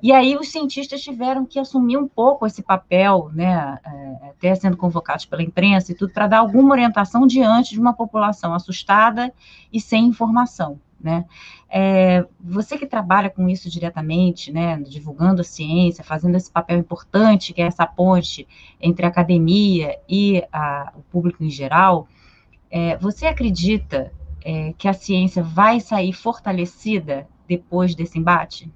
e 0.00 0.12
aí 0.12 0.36
os 0.36 0.48
cientistas 0.50 1.00
tiveram 1.00 1.44
que 1.44 1.58
assumir 1.58 1.96
um 1.96 2.06
pouco 2.06 2.46
esse 2.46 2.62
papel, 2.62 3.30
né, 3.32 3.78
é, 3.84 4.28
até 4.28 4.54
sendo 4.54 4.76
convocados 4.76 5.24
pela 5.24 5.42
imprensa 5.42 5.90
e 5.90 5.94
tudo, 5.94 6.12
para 6.12 6.28
dar 6.28 6.38
alguma 6.38 6.72
orientação 6.72 7.26
diante 7.26 7.74
de 7.74 7.80
uma 7.80 7.92
população 7.92 8.54
assustada 8.54 9.32
e 9.72 9.80
sem 9.80 10.06
informação 10.06 10.78
né? 11.02 11.24
É, 11.68 12.24
você 12.40 12.78
que 12.78 12.86
trabalha 12.86 13.28
com 13.28 13.48
isso 13.48 13.68
diretamente, 13.68 14.52
né, 14.52 14.78
divulgando 14.78 15.40
a 15.40 15.44
ciência, 15.44 16.04
fazendo 16.04 16.36
esse 16.36 16.50
papel 16.50 16.78
importante, 16.78 17.52
que 17.52 17.60
é 17.60 17.66
essa 17.66 17.86
ponte 17.86 18.46
entre 18.80 19.04
a 19.04 19.08
academia 19.08 19.98
e 20.08 20.44
a, 20.52 20.92
o 20.96 21.02
público 21.02 21.42
em 21.42 21.50
geral, 21.50 22.06
é, 22.70 22.96
você 22.98 23.26
acredita 23.26 24.12
é, 24.44 24.72
que 24.78 24.86
a 24.86 24.92
ciência 24.92 25.42
vai 25.42 25.80
sair 25.80 26.12
fortalecida 26.12 27.26
depois 27.48 27.94
desse 27.94 28.18
embate? 28.18 28.72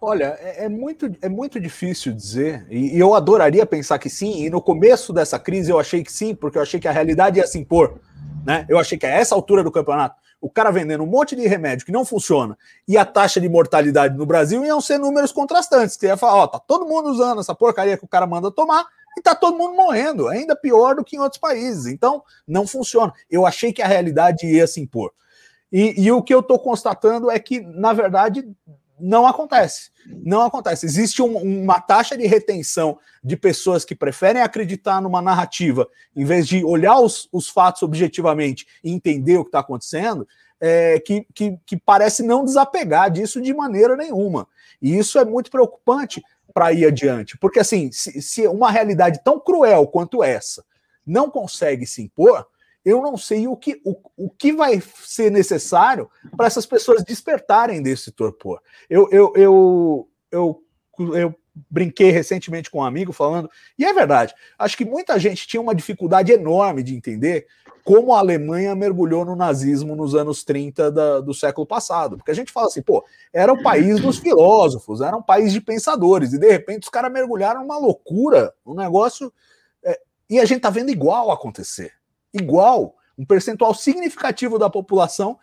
Olha, 0.00 0.36
é, 0.40 0.64
é, 0.64 0.68
muito, 0.68 1.10
é 1.22 1.28
muito 1.28 1.60
difícil 1.60 2.12
dizer, 2.12 2.66
e, 2.68 2.98
eu 2.98 3.14
adoraria 3.14 3.64
pensar 3.64 3.98
que 3.98 4.10
sim, 4.10 4.44
e 4.44 4.50
no 4.50 4.60
começo 4.60 5.12
dessa 5.12 5.38
crise 5.38 5.70
eu 5.70 5.78
achei 5.78 6.02
que 6.02 6.12
sim, 6.12 6.34
porque 6.34 6.58
eu 6.58 6.62
achei 6.62 6.80
que 6.80 6.88
a 6.88 6.92
realidade 6.92 7.38
ia 7.38 7.46
se 7.46 7.58
impor. 7.58 8.00
Né? 8.44 8.66
Eu 8.68 8.78
achei 8.78 8.98
que 8.98 9.06
a 9.06 9.10
essa 9.10 9.34
altura 9.34 9.62
do 9.62 9.70
campeonato 9.70 10.16
o 10.42 10.50
cara 10.50 10.72
vendendo 10.72 11.04
um 11.04 11.06
monte 11.06 11.36
de 11.36 11.46
remédio 11.46 11.86
que 11.86 11.92
não 11.92 12.04
funciona 12.04 12.58
e 12.86 12.98
a 12.98 13.04
taxa 13.04 13.40
de 13.40 13.48
mortalidade 13.48 14.18
no 14.18 14.26
Brasil 14.26 14.64
iam 14.64 14.80
ser 14.80 14.98
números 14.98 15.30
contrastantes. 15.30 15.96
Que 15.96 16.06
ia 16.06 16.16
falar, 16.16 16.34
ó, 16.34 16.46
tá 16.48 16.58
todo 16.58 16.84
mundo 16.84 17.10
usando 17.10 17.40
essa 17.40 17.54
porcaria 17.54 17.96
que 17.96 18.04
o 18.04 18.08
cara 18.08 18.26
manda 18.26 18.50
tomar 18.50 18.84
e 19.16 19.22
tá 19.22 19.36
todo 19.36 19.56
mundo 19.56 19.76
morrendo, 19.76 20.26
ainda 20.26 20.56
pior 20.56 20.96
do 20.96 21.04
que 21.04 21.14
em 21.14 21.20
outros 21.20 21.40
países. 21.40 21.86
Então, 21.86 22.24
não 22.46 22.66
funciona. 22.66 23.12
Eu 23.30 23.46
achei 23.46 23.72
que 23.72 23.80
a 23.80 23.86
realidade 23.86 24.44
ia 24.46 24.66
se 24.66 24.80
impor. 24.80 25.12
E, 25.70 26.02
e 26.02 26.10
o 26.10 26.20
que 26.20 26.34
eu 26.34 26.40
estou 26.40 26.58
constatando 26.58 27.30
é 27.30 27.38
que, 27.38 27.60
na 27.60 27.92
verdade, 27.92 28.44
não 29.02 29.26
acontece. 29.26 29.90
Não 30.06 30.42
acontece. 30.42 30.86
Existe 30.86 31.20
um, 31.20 31.36
uma 31.36 31.80
taxa 31.80 32.16
de 32.16 32.26
retenção 32.26 32.98
de 33.22 33.36
pessoas 33.36 33.84
que 33.84 33.94
preferem 33.94 34.42
acreditar 34.42 35.00
numa 35.00 35.20
narrativa 35.20 35.88
em 36.14 36.24
vez 36.24 36.46
de 36.46 36.64
olhar 36.64 36.98
os, 36.98 37.28
os 37.32 37.48
fatos 37.48 37.82
objetivamente 37.82 38.66
e 38.82 38.90
entender 38.90 39.36
o 39.36 39.44
que 39.44 39.48
está 39.48 39.60
acontecendo, 39.60 40.26
é, 40.60 41.00
que, 41.00 41.26
que, 41.34 41.58
que 41.66 41.76
parece 41.76 42.22
não 42.22 42.44
desapegar 42.44 43.10
disso 43.10 43.40
de 43.40 43.52
maneira 43.52 43.96
nenhuma. 43.96 44.46
E 44.80 44.96
isso 44.96 45.18
é 45.18 45.24
muito 45.24 45.50
preocupante 45.50 46.22
para 46.54 46.72
ir 46.72 46.86
adiante, 46.86 47.38
porque 47.38 47.60
assim, 47.60 47.90
se, 47.90 48.20
se 48.20 48.46
uma 48.46 48.70
realidade 48.70 49.20
tão 49.24 49.40
cruel 49.40 49.86
quanto 49.86 50.22
essa 50.22 50.62
não 51.04 51.30
consegue 51.30 51.86
se 51.86 52.02
impor, 52.02 52.46
eu 52.84 53.00
não 53.00 53.16
sei 53.16 53.46
o 53.46 53.56
que, 53.56 53.80
o, 53.84 53.96
o 54.16 54.30
que 54.30 54.52
vai 54.52 54.82
ser 55.04 55.30
necessário 55.30 56.10
para 56.36 56.46
essas 56.46 56.66
pessoas 56.66 57.04
despertarem 57.04 57.82
desse 57.82 58.10
torpor. 58.10 58.60
Eu, 58.90 59.08
eu, 59.10 59.32
eu, 59.36 60.08
eu, 60.30 60.64
eu 61.14 61.34
brinquei 61.70 62.10
recentemente 62.10 62.70
com 62.70 62.78
um 62.78 62.84
amigo 62.84 63.12
falando, 63.12 63.48
e 63.78 63.84
é 63.84 63.92
verdade, 63.92 64.34
acho 64.58 64.76
que 64.76 64.84
muita 64.84 65.18
gente 65.18 65.46
tinha 65.46 65.60
uma 65.60 65.74
dificuldade 65.74 66.32
enorme 66.32 66.82
de 66.82 66.94
entender 66.94 67.46
como 67.84 68.14
a 68.14 68.20
Alemanha 68.20 68.74
mergulhou 68.74 69.24
no 69.24 69.34
nazismo 69.34 69.96
nos 69.96 70.14
anos 70.14 70.44
30 70.44 70.90
da, 70.90 71.20
do 71.20 71.34
século 71.34 71.66
passado. 71.66 72.16
Porque 72.16 72.30
a 72.30 72.34
gente 72.34 72.52
fala 72.52 72.68
assim, 72.68 72.80
pô, 72.80 73.04
era 73.32 73.52
o 73.52 73.60
país 73.60 74.00
dos 74.00 74.18
filósofos, 74.18 75.00
era 75.00 75.16
um 75.16 75.22
país 75.22 75.52
de 75.52 75.60
pensadores, 75.60 76.32
e 76.32 76.38
de 76.38 76.48
repente 76.48 76.84
os 76.84 76.88
caras 76.88 77.12
mergulharam 77.12 77.62
numa 77.62 77.78
loucura, 77.78 78.54
um 78.64 78.74
negócio. 78.74 79.32
É, 79.82 80.00
e 80.30 80.38
a 80.38 80.44
gente 80.44 80.60
tá 80.60 80.70
vendo 80.70 80.90
igual 80.90 81.32
acontecer 81.32 81.92
igual, 82.32 82.96
um 83.18 83.24
percentual 83.24 83.74
significativo 83.74 84.58
da 84.58 84.70
população 84.70 85.38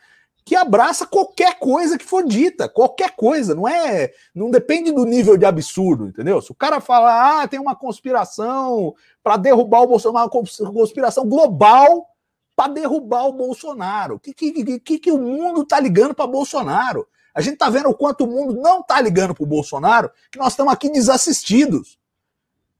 que 0.49 0.55
abraça 0.55 1.05
qualquer 1.05 1.59
coisa 1.59 1.95
que 1.95 2.03
for 2.03 2.25
dita, 2.25 2.67
qualquer 2.67 3.15
coisa, 3.15 3.53
não 3.53 3.67
é, 3.67 4.11
não 4.33 4.49
depende 4.49 4.91
do 4.91 5.05
nível 5.05 5.37
de 5.37 5.45
absurdo, 5.45 6.07
entendeu? 6.07 6.41
Se 6.41 6.51
o 6.51 6.55
cara 6.55 6.81
fala, 6.81 7.43
ah, 7.43 7.47
tem 7.47 7.59
uma 7.59 7.75
conspiração 7.75 8.95
para 9.21 9.37
derrubar 9.37 9.81
o 9.81 9.87
Bolsonaro, 9.87 10.31
uma 10.33 10.71
conspiração 10.73 11.23
global 11.27 12.07
para 12.55 12.73
derrubar 12.73 13.27
o 13.27 13.33
Bolsonaro. 13.33 14.19
Que, 14.19 14.33
que, 14.33 14.79
que, 14.79 14.97
que 14.97 15.11
o 15.11 15.19
mundo 15.19 15.63
tá 15.63 15.79
ligando 15.79 16.15
para 16.15 16.25
Bolsonaro? 16.25 17.07
A 17.33 17.41
gente 17.41 17.57
tá 17.57 17.69
vendo 17.69 17.89
o 17.89 17.93
quanto 17.93 18.23
o 18.23 18.27
mundo 18.27 18.59
não 18.59 18.81
tá 18.81 18.99
ligando 18.99 19.35
para 19.35 19.43
o 19.43 19.47
Bolsonaro, 19.47 20.09
que 20.31 20.39
nós 20.39 20.53
estamos 20.53 20.73
aqui 20.73 20.89
desassistidos. 20.89 21.99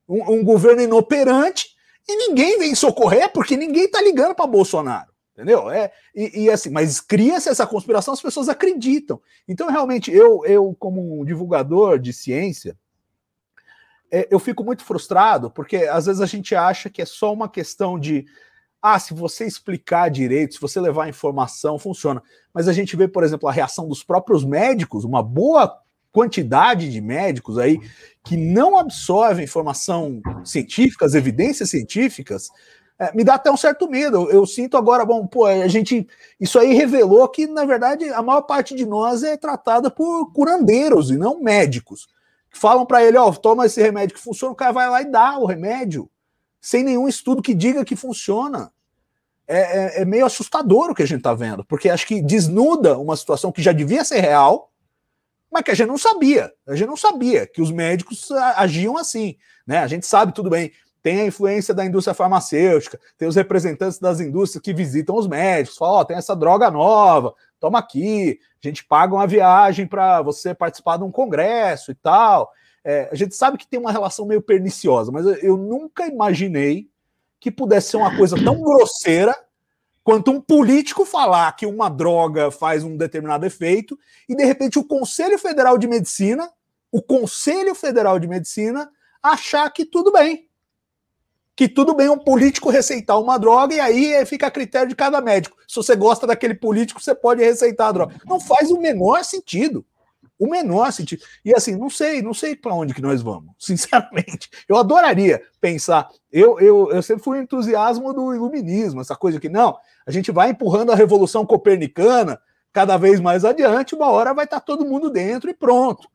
Um, 0.07 0.39
um 0.39 0.43
governo 0.43 0.81
inoperante 0.81 1.77
e 2.09 2.15
ninguém 2.15 2.57
vem 2.57 2.73
socorrer 2.73 3.31
porque 3.31 3.55
ninguém 3.55 3.87
tá 3.87 4.01
ligando 4.01 4.33
para 4.33 4.47
Bolsonaro. 4.47 5.11
Entendeu? 5.33 5.69
É, 5.69 5.91
e, 6.13 6.43
e 6.43 6.49
assim, 6.49 6.69
mas 6.69 6.99
cria-se 6.99 7.47
essa 7.47 7.65
conspiração, 7.65 8.13
as 8.13 8.21
pessoas 8.21 8.49
acreditam. 8.49 9.21
Então, 9.47 9.69
realmente, 9.69 10.11
eu, 10.11 10.43
eu 10.45 10.75
como 10.77 11.21
um 11.21 11.23
divulgador 11.23 11.97
de 11.97 12.11
ciência, 12.11 12.77
é, 14.11 14.27
eu 14.29 14.39
fico 14.39 14.65
muito 14.65 14.83
frustrado, 14.83 15.49
porque 15.49 15.77
às 15.77 16.07
vezes 16.07 16.19
a 16.19 16.25
gente 16.25 16.55
acha 16.55 16.89
que 16.89 17.01
é 17.01 17.05
só 17.05 17.31
uma 17.31 17.47
questão 17.47 17.97
de 17.97 18.25
ah, 18.81 18.99
se 18.99 19.13
você 19.13 19.45
explicar 19.45 20.09
direito, 20.09 20.55
se 20.55 20.61
você 20.61 20.79
levar 20.79 21.07
informação, 21.07 21.77
funciona. 21.77 22.21
Mas 22.53 22.67
a 22.67 22.73
gente 22.73 22.95
vê, 22.95 23.07
por 23.07 23.23
exemplo, 23.23 23.47
a 23.47 23.51
reação 23.51 23.87
dos 23.87 24.03
próprios 24.03 24.43
médicos, 24.43 25.05
uma 25.05 25.21
boa 25.21 25.79
quantidade 26.19 26.91
de 26.91 26.99
médicos 26.99 27.57
aí 27.57 27.79
que 28.25 28.35
não 28.35 28.77
absorvem 28.77 29.45
informação 29.45 30.21
científica, 30.43 31.05
as 31.05 31.13
evidências 31.13 31.69
científicas, 31.69 32.49
é, 32.99 33.15
me 33.15 33.23
dá 33.23 33.35
até 33.35 33.49
um 33.49 33.55
certo 33.55 33.89
medo. 33.89 34.17
Eu, 34.17 34.29
eu, 34.29 34.45
sinto 34.45 34.75
agora, 34.75 35.05
bom, 35.05 35.25
pô, 35.25 35.45
a 35.45 35.67
gente. 35.69 36.05
Isso 36.37 36.59
aí 36.59 36.73
revelou 36.73 37.25
que, 37.29 37.47
na 37.47 37.63
verdade, 37.63 38.09
a 38.09 38.21
maior 38.21 38.41
parte 38.41 38.75
de 38.75 38.85
nós 38.85 39.23
é 39.23 39.37
tratada 39.37 39.89
por 39.89 40.33
curandeiros 40.33 41.09
e 41.09 41.15
não 41.17 41.39
médicos. 41.39 42.09
Que 42.51 42.59
falam 42.59 42.85
para 42.85 43.01
ele, 43.01 43.17
ó, 43.17 43.31
toma 43.31 43.65
esse 43.65 43.81
remédio 43.81 44.15
que 44.15 44.21
funciona, 44.21 44.51
o 44.51 44.55
cara 44.55 44.73
vai 44.73 44.89
lá 44.89 45.01
e 45.01 45.05
dá 45.05 45.37
o 45.37 45.45
remédio, 45.45 46.09
sem 46.59 46.83
nenhum 46.83 47.07
estudo 47.07 47.41
que 47.41 47.53
diga 47.53 47.85
que 47.85 47.95
funciona. 47.95 48.73
É, 49.47 49.59
é, 49.59 50.01
é 50.01 50.05
meio 50.05 50.25
assustador 50.25 50.91
o 50.91 50.95
que 50.95 51.01
a 51.01 51.07
gente 51.07 51.19
está 51.19 51.33
vendo, 51.33 51.63
porque 51.63 51.89
acho 51.89 52.05
que 52.05 52.21
desnuda 52.21 52.97
uma 52.97 53.15
situação 53.15 53.51
que 53.51 53.63
já 53.63 53.71
devia 53.71 54.03
ser 54.03 54.19
real, 54.19 54.69
mas 55.51 55.63
que 55.63 55.71
a 55.71 55.75
gente 55.75 55.87
não 55.87 55.97
sabia. 55.97 56.51
A 56.67 56.75
gente 56.75 56.87
não 56.87 56.97
sabia 56.97 57.47
que 57.47 57.61
os 57.61 57.71
médicos 57.71 58.31
agiam 58.31 58.97
assim. 58.97 59.37
Né? 59.65 59.79
A 59.79 59.87
gente 59.87 60.05
sabe, 60.05 60.33
tudo 60.33 60.49
bem, 60.49 60.71
tem 61.01 61.21
a 61.21 61.25
influência 61.25 61.73
da 61.73 61.85
indústria 61.85 62.13
farmacêutica, 62.13 62.99
tem 63.17 63.27
os 63.27 63.35
representantes 63.35 63.99
das 63.99 64.19
indústrias 64.19 64.61
que 64.61 64.73
visitam 64.73 65.15
os 65.15 65.27
médicos, 65.27 65.77
falam: 65.77 65.95
Ó, 65.95 66.01
oh, 66.01 66.05
tem 66.05 66.17
essa 66.17 66.35
droga 66.35 66.69
nova, 66.69 67.33
toma 67.59 67.79
aqui, 67.79 68.39
a 68.63 68.67
gente 68.67 68.83
paga 68.85 69.13
uma 69.13 69.27
viagem 69.27 69.87
para 69.87 70.21
você 70.21 70.53
participar 70.53 70.97
de 70.97 71.03
um 71.03 71.11
congresso 71.11 71.91
e 71.91 71.95
tal. 71.95 72.51
é, 72.83 73.09
a 73.11 73.15
gente 73.15 73.35
sabe 73.35 73.57
que 73.57 73.67
tem 73.67 73.79
uma 73.79 73.91
relação 73.91 74.25
meio 74.25 74.41
perniciosa, 74.41 75.11
mas 75.11 75.25
eu 75.43 75.57
nunca 75.57 76.05
imaginei 76.07 76.89
que 77.39 77.49
pudesse 77.49 77.91
ser 77.91 77.97
uma 77.97 78.15
coisa 78.17 78.35
tão 78.43 78.61
grosseira 78.61 79.33
quanto 80.09 80.31
um 80.31 80.41
político 80.41 81.05
falar 81.05 81.55
que 81.55 81.67
uma 81.67 81.87
droga 81.87 82.49
faz 82.49 82.83
um 82.83 82.97
determinado 82.97 83.45
efeito 83.45 83.95
e 84.27 84.35
de 84.35 84.43
repente 84.43 84.79
o 84.79 84.83
Conselho 84.83 85.37
Federal 85.37 85.77
de 85.77 85.87
Medicina, 85.87 86.51
o 86.91 86.99
Conselho 86.99 87.75
Federal 87.75 88.17
de 88.17 88.27
Medicina 88.27 88.89
achar 89.21 89.69
que 89.69 89.85
tudo 89.85 90.11
bem. 90.11 90.49
Que 91.55 91.69
tudo 91.69 91.93
bem 91.93 92.09
um 92.09 92.17
político 92.17 92.71
receitar 92.71 93.21
uma 93.21 93.37
droga 93.37 93.75
e 93.75 93.79
aí 93.79 94.25
fica 94.25 94.47
a 94.47 94.51
critério 94.51 94.89
de 94.89 94.95
cada 94.95 95.21
médico. 95.21 95.55
Se 95.67 95.75
você 95.75 95.95
gosta 95.95 96.25
daquele 96.25 96.55
político, 96.55 96.99
você 96.99 97.13
pode 97.13 97.43
receitar 97.43 97.89
a 97.89 97.91
droga. 97.91 98.15
Não 98.25 98.39
faz 98.39 98.71
o 98.71 98.81
menor 98.81 99.23
sentido. 99.23 99.85
O 100.39 100.47
menor 100.47 100.91
sentido. 100.93 101.21
E 101.43 101.53
assim, 101.53 101.75
não 101.75 101.89
sei, 101.89 102.21
não 102.21 102.33
sei 102.33 102.55
para 102.55 102.73
onde 102.73 102.93
que 102.93 103.01
nós 103.01 103.21
vamos, 103.21 103.51
sinceramente. 103.59 104.49
Eu 104.67 104.77
adoraria 104.77 105.41
pensar. 105.59 106.09
Eu, 106.31 106.57
eu, 106.59 106.89
eu 106.91 107.03
sempre 107.03 107.23
fui 107.23 107.39
entusiasmo 107.39 108.13
do 108.13 108.33
iluminismo, 108.33 109.01
essa 109.01 109.17
coisa 109.17 109.39
que 109.39 109.49
não, 109.49 109.77
a 110.07 110.11
gente 110.11 110.31
vai 110.31 110.51
empurrando 110.51 110.91
a 110.91 110.95
revolução 110.95 111.45
copernicana 111.45 112.39
cada 112.71 112.97
vez 112.97 113.19
mais 113.19 113.43
adiante, 113.43 113.95
uma 113.95 114.09
hora 114.09 114.33
vai 114.33 114.45
estar 114.45 114.61
todo 114.61 114.85
mundo 114.85 115.09
dentro 115.09 115.49
e 115.49 115.53
pronto. 115.53 116.07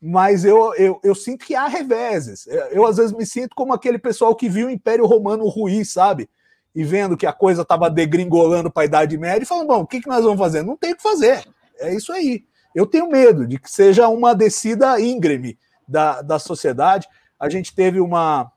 Mas 0.00 0.44
eu, 0.46 0.72
eu, 0.76 0.98
eu 1.04 1.14
sinto 1.14 1.44
que 1.44 1.54
há 1.54 1.66
reveses. 1.66 2.46
Eu, 2.70 2.86
às 2.86 2.96
vezes, 2.96 3.12
me 3.12 3.26
sinto 3.26 3.54
como 3.54 3.74
aquele 3.74 3.98
pessoal 3.98 4.34
que 4.34 4.48
viu 4.48 4.68
o 4.68 4.70
Império 4.70 5.04
Romano 5.04 5.46
ruir, 5.46 5.84
sabe? 5.84 6.30
E 6.74 6.82
vendo 6.82 7.16
que 7.16 7.26
a 7.26 7.32
coisa 7.32 7.62
estava 7.62 7.90
degringolando 7.90 8.70
para 8.70 8.84
a 8.84 8.86
Idade 8.86 9.18
Média 9.18 9.42
e 9.42 9.46
falando: 9.46 9.66
bom, 9.66 9.80
o 9.80 9.86
que, 9.86 10.00
que 10.00 10.08
nós 10.08 10.24
vamos 10.24 10.38
fazer? 10.38 10.62
Não 10.62 10.76
tem 10.76 10.92
o 10.92 10.96
que 10.96 11.02
fazer. 11.02 11.44
É 11.78 11.94
isso 11.94 12.12
aí. 12.12 12.44
Eu 12.74 12.86
tenho 12.86 13.08
medo 13.08 13.46
de 13.46 13.58
que 13.58 13.70
seja 13.70 14.08
uma 14.08 14.34
descida 14.34 15.00
íngreme 15.00 15.58
da, 15.86 16.22
da 16.22 16.38
sociedade. 16.38 17.08
A 17.38 17.48
gente 17.48 17.74
teve 17.74 18.00
uma, 18.00 18.50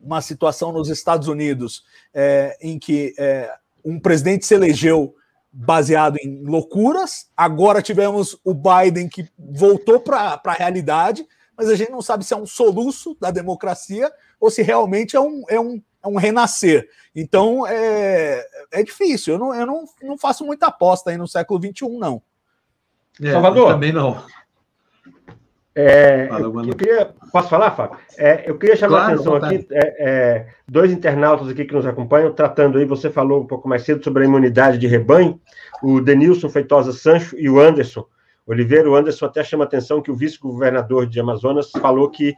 uma 0.00 0.20
situação 0.20 0.72
nos 0.72 0.88
Estados 0.88 1.28
Unidos 1.28 1.84
é, 2.12 2.56
em 2.60 2.78
que 2.78 3.14
é, 3.18 3.52
um 3.84 4.00
presidente 4.00 4.46
se 4.46 4.54
elegeu 4.54 5.14
baseado 5.56 6.16
em 6.16 6.42
loucuras, 6.42 7.28
agora 7.36 7.80
tivemos 7.80 8.36
o 8.44 8.52
Biden 8.52 9.08
que 9.08 9.28
voltou 9.38 10.00
para 10.00 10.40
a 10.44 10.52
realidade, 10.52 11.24
mas 11.56 11.68
a 11.68 11.76
gente 11.76 11.92
não 11.92 12.02
sabe 12.02 12.24
se 12.24 12.34
é 12.34 12.36
um 12.36 12.46
soluço 12.46 13.16
da 13.20 13.30
democracia 13.30 14.12
ou 14.40 14.50
se 14.50 14.62
realmente 14.62 15.14
é 15.14 15.20
um, 15.20 15.44
é 15.48 15.60
um, 15.60 15.80
é 16.02 16.08
um 16.08 16.16
renascer. 16.16 16.88
Então 17.14 17.64
é, 17.68 18.44
é 18.72 18.82
difícil, 18.82 19.34
eu, 19.34 19.38
não, 19.38 19.54
eu 19.54 19.64
não, 19.64 19.84
não 20.02 20.18
faço 20.18 20.44
muita 20.44 20.66
aposta 20.66 21.10
aí 21.10 21.16
no 21.16 21.28
século 21.28 21.60
XXI, 21.60 21.88
não. 21.98 22.20
É, 23.22 23.32
Salvador? 23.32 23.72
Também 23.72 23.92
não. 23.92 24.22
É, 25.76 26.28
eu, 26.30 26.64
eu, 26.64 26.76
queria, 26.76 27.12
posso 27.32 27.48
falar, 27.48 27.72
Fábio? 27.72 27.98
É, 28.16 28.48
eu 28.48 28.56
queria 28.56 28.76
chamar 28.76 28.98
claro, 28.98 29.10
a 29.10 29.14
atenção 29.14 29.34
aqui, 29.34 29.66
é, 29.72 30.04
é, 30.08 30.46
dois 30.68 30.92
internautas 30.92 31.48
aqui 31.48 31.64
que 31.64 31.74
nos 31.74 31.84
acompanham, 31.84 32.32
tratando 32.32 32.78
aí, 32.78 32.84
você 32.84 33.10
falou 33.10 33.42
um 33.42 33.46
pouco 33.46 33.68
mais 33.68 33.82
cedo 33.82 34.02
sobre 34.04 34.22
a 34.22 34.26
imunidade 34.26 34.78
de 34.78 34.86
rebanho, 34.86 35.40
o 35.82 36.00
Denilson 36.00 36.48
Feitosa 36.48 36.92
Sancho 36.92 37.36
e 37.36 37.50
o 37.50 37.58
Anderson 37.58 38.06
Oliveira. 38.46 38.88
O 38.88 38.94
Anderson 38.94 39.26
até 39.26 39.42
chama 39.42 39.64
a 39.64 39.66
atenção 39.66 40.00
que 40.00 40.12
o 40.12 40.14
vice-governador 40.14 41.06
de 41.06 41.18
Amazonas 41.18 41.72
falou 41.72 42.08
que 42.08 42.36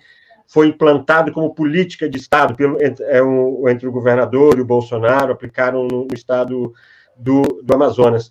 foi 0.48 0.68
implantado 0.68 1.30
como 1.30 1.54
política 1.54 2.08
de 2.08 2.16
Estado 2.16 2.54
pelo, 2.54 2.82
entre, 2.82 3.04
é, 3.04 3.22
um, 3.22 3.68
entre 3.68 3.86
o 3.86 3.92
governador 3.92 4.56
e 4.56 4.62
o 4.62 4.66
Bolsonaro, 4.66 5.32
aplicaram 5.32 5.86
no, 5.86 6.06
no 6.06 6.14
estado 6.14 6.72
do, 7.16 7.42
do 7.62 7.74
Amazonas. 7.74 8.30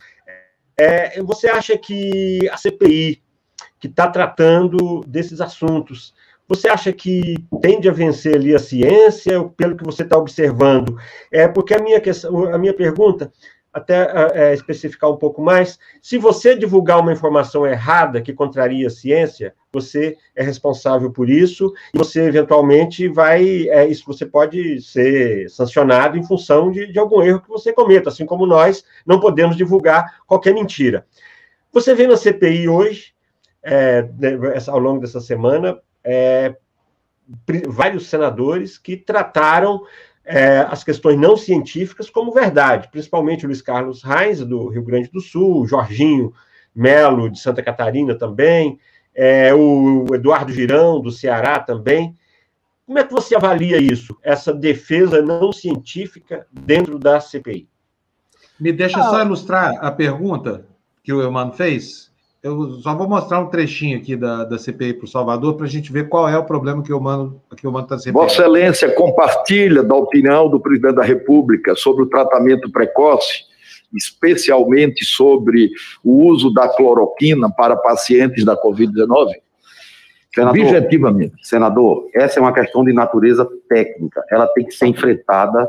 É, 0.78 1.22
você 1.22 1.48
acha 1.48 1.78
que 1.78 2.48
a 2.50 2.58
CPI, 2.58 3.22
que 3.80 3.88
está 3.88 4.10
tratando 4.10 5.02
desses 5.08 5.40
assuntos, 5.40 6.14
você 6.48 6.68
acha 6.68 6.94
que 6.94 7.36
tende 7.62 7.90
a 7.90 7.92
vencer 7.92 8.36
ali 8.36 8.54
a 8.54 8.60
ciência, 8.60 9.44
pelo 9.58 9.76
que 9.76 9.84
você 9.84 10.04
está 10.04 10.18
observando? 10.18 10.98
É 11.32 11.48
porque 11.48 11.74
a 11.74 11.82
minha, 11.82 12.00
questão, 12.00 12.54
a 12.54 12.58
minha 12.58 12.74
pergunta 12.74 13.32
até 13.76 14.10
é, 14.34 14.54
especificar 14.54 15.12
um 15.12 15.18
pouco 15.18 15.42
mais, 15.42 15.78
se 16.02 16.18
você 16.18 16.56
divulgar 16.56 17.02
uma 17.02 17.12
informação 17.12 17.68
errada 17.68 18.22
que 18.22 18.32
contraria 18.32 18.88
a 18.88 18.90
ciência, 18.90 19.54
você 19.70 20.18
é 20.34 20.42
responsável 20.42 21.12
por 21.12 21.30
isso 21.30 21.74
e 21.94 21.98
você 21.98 22.22
eventualmente 22.22 23.10
vai, 23.10 23.68
é, 23.68 23.86
isso 23.86 24.06
você 24.08 24.26
pode 24.26 24.82
ser 24.82 25.50
sancionado 25.50 26.18
em 26.18 26.26
função 26.26 26.72
de, 26.72 26.88
de 26.90 26.98
algum 26.98 27.22
erro 27.22 27.42
que 27.42 27.50
você 27.50 27.74
cometa, 27.74 28.08
assim 28.08 28.26
como 28.26 28.46
nós 28.46 28.86
não 29.06 29.20
podemos 29.20 29.58
divulgar 29.58 30.22
qualquer 30.26 30.54
mentira. 30.54 31.06
Você 31.74 31.94
vê 31.94 32.08
na 32.08 32.16
CPI 32.16 32.70
hoje, 32.70 33.14
é, 33.62 34.08
ao 34.70 34.80
longo 34.80 35.02
dessa 35.02 35.20
semana, 35.20 35.78
é, 36.02 36.56
vários 37.68 38.08
senadores 38.08 38.78
que 38.78 38.96
trataram 38.96 39.82
é, 40.26 40.60
as 40.70 40.84
questões 40.84 41.18
não 41.20 41.38
científicas 41.38 42.10
como 42.10 42.32
verdade, 42.32 42.90
principalmente 42.92 43.46
o 43.46 43.48
Luiz 43.48 43.62
Carlos 43.62 44.04
Reis, 44.04 44.40
do 44.40 44.70
Rio 44.70 44.84
Grande 44.84 45.10
do 45.12 45.22
Sul, 45.22 45.68
Jorginho 45.68 46.34
Melo, 46.74 47.30
de 47.30 47.40
Santa 47.40 47.62
Catarina 47.62 48.16
também, 48.16 48.80
é, 49.14 49.54
o 49.54 50.06
Eduardo 50.14 50.52
Girão, 50.52 51.00
do 51.00 51.12
Ceará 51.12 51.60
também. 51.60 52.16
Como 52.86 53.00
é 53.00 53.04
que 53.04 53.14
você 53.14 53.36
avalia 53.36 53.78
isso, 53.78 54.18
essa 54.22 54.54
defesa 54.54 55.22
não 55.22 55.52
científica 55.52 56.46
dentro 56.52 57.00
da 57.00 57.20
CPI? 57.20 57.68
Me 58.60 58.72
deixa 58.72 59.00
ah, 59.00 59.10
só 59.10 59.22
ilustrar 59.22 59.74
a 59.80 59.92
pergunta 59.92 60.66
que 61.04 61.14
o 61.14 61.22
Eumano 61.22 61.54
fez. 61.54 62.12
Eu 62.46 62.80
só 62.80 62.94
vou 62.94 63.10
mostrar 63.10 63.40
um 63.40 63.48
trechinho 63.48 63.98
aqui 63.98 64.16
da, 64.16 64.44
da 64.44 64.60
CPI 64.60 64.94
para 64.94 65.06
o 65.06 65.08
Salvador 65.08 65.56
para 65.56 65.66
a 65.66 65.70
gente 65.70 65.92
ver 65.92 66.08
qual 66.08 66.30
é 66.30 66.38
o 66.38 66.46
problema 66.46 66.84
que 66.84 66.94
o 66.94 67.02
Mano 67.02 67.42
que 67.58 67.68
está 67.68 67.98
se 67.98 68.12
Vossa 68.12 68.44
Excelência 68.44 68.94
compartilha 68.94 69.82
da 69.82 69.96
opinião 69.96 70.48
do 70.48 70.60
presidente 70.60 70.94
da 70.94 71.04
República 71.04 71.74
sobre 71.74 72.04
o 72.04 72.06
tratamento 72.06 72.72
precoce, 72.72 73.46
especialmente 73.92 75.04
sobre 75.04 75.72
o 76.04 76.24
uso 76.28 76.54
da 76.54 76.70
cloroquina 76.70 77.50
para 77.50 77.76
pacientes 77.76 78.46
da 78.46 78.56
Covid-19? 78.56 79.32
Senador, 80.36 80.66
Objetivamente. 80.66 81.34
Senador, 81.42 82.10
essa 82.14 82.40
é 82.40 82.42
uma 82.42 82.52
questão 82.52 82.84
de 82.84 82.92
natureza 82.92 83.48
técnica. 83.70 84.22
Ela 84.30 84.46
tem 84.48 84.66
que 84.66 84.74
ser 84.74 84.88
enfrentada 84.88 85.66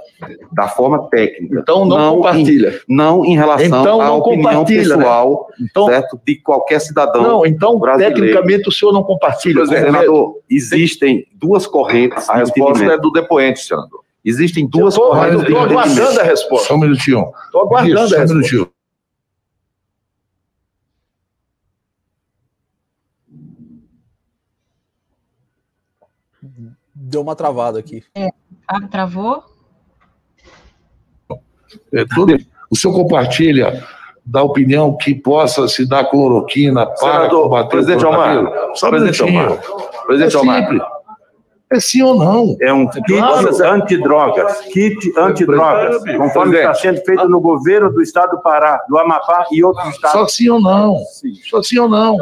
da 0.53 0.67
forma 0.67 1.09
técnica. 1.09 1.61
Então 1.61 1.85
não, 1.85 1.97
não 1.97 2.17
compartilha. 2.17 2.71
Em, 2.71 2.97
não 2.97 3.25
em 3.25 3.37
relação 3.37 3.65
então, 3.65 4.01
à 4.01 4.13
opinião 4.13 4.63
né? 4.63 4.67
pessoal 4.67 5.49
né? 5.57 5.67
então, 5.71 5.87
certo, 5.87 6.21
de 6.27 6.35
qualquer 6.43 6.81
cidadão 6.81 7.23
Não, 7.23 7.47
então 7.47 7.79
brasileiro. 7.79 8.17
tecnicamente 8.17 8.69
o 8.69 8.73
senhor 8.73 8.93
não 8.93 9.05
compartilha. 9.05 9.61
Exemplo, 9.61 9.85
senador, 9.85 10.35
existem 10.51 11.25
duas 11.37 11.65
correntes. 11.65 12.29
A 12.29 12.35
resposta 12.35 12.85
é 12.85 12.99
do 12.99 13.13
depoente, 13.13 13.61
senador. 13.61 14.01
Existem 14.25 14.67
duas 14.67 14.97
tô, 14.97 15.03
correntes. 15.03 15.43
Estou 15.43 15.61
aguardando 15.61 16.21
a 16.21 16.25
resposta. 16.25 16.67
Só 16.67 16.75
um 16.75 16.79
minutinho. 16.81 17.31
Estou 17.45 17.61
aguardando 17.61 18.05
Isso, 18.07 18.17
a 18.17 18.19
resposta. 18.19 18.27
Só 18.27 18.35
um 18.35 18.39
minutinho. 18.39 18.76
Deu 27.07 27.23
uma 27.23 27.37
travada 27.37 27.79
aqui. 27.79 28.03
É, 28.15 28.29
ah, 28.67 28.81
travou? 28.89 29.45
É, 31.93 32.05
tudo, 32.15 32.37
o 32.71 32.77
senhor 32.77 32.95
compartilha 32.95 33.83
da 34.25 34.43
opinião 34.43 34.97
que 34.97 35.15
possa 35.15 35.69
se 35.69 35.89
dar 35.89 36.05
cloroquina 36.07 36.85
para 36.87 36.97
Senador, 36.97 37.43
combater 37.45 37.69
presidente 37.69 38.05
o 38.05 38.09
Omar, 38.09 38.53
Só 38.75 38.91
presidente 38.91 39.23
Omar. 39.23 39.61
Presidente 40.07 40.37
é 40.37 40.39
Omar. 40.39 40.63
Simples. 40.63 40.83
É 41.69 41.81
sim 41.81 42.01
ou 42.03 42.17
não? 42.17 42.57
É 42.61 42.73
um 42.73 42.89
kit 42.89 43.03
claro. 43.07 43.65
antidrogas, 43.65 44.61
kit 44.73 45.13
antidrogas, 45.19 46.05
conforme 46.17 46.57
está 46.57 46.75
sendo 46.75 47.01
feito 47.01 47.29
no 47.29 47.41
governo 47.41 47.93
do 47.93 48.01
estado 48.01 48.37
do 48.37 48.41
Pará, 48.41 48.81
do 48.89 48.97
Amapá 48.97 49.47
e 49.51 49.65
outros 49.65 49.89
estados. 49.89 50.21
Só 50.21 50.29
sim 50.29 50.49
ou 50.49 50.61
não? 50.61 50.97
Sim. 50.99 51.35
Só 51.51 51.63
sim 51.63 51.79
ou 51.81 51.89
não? 51.89 52.17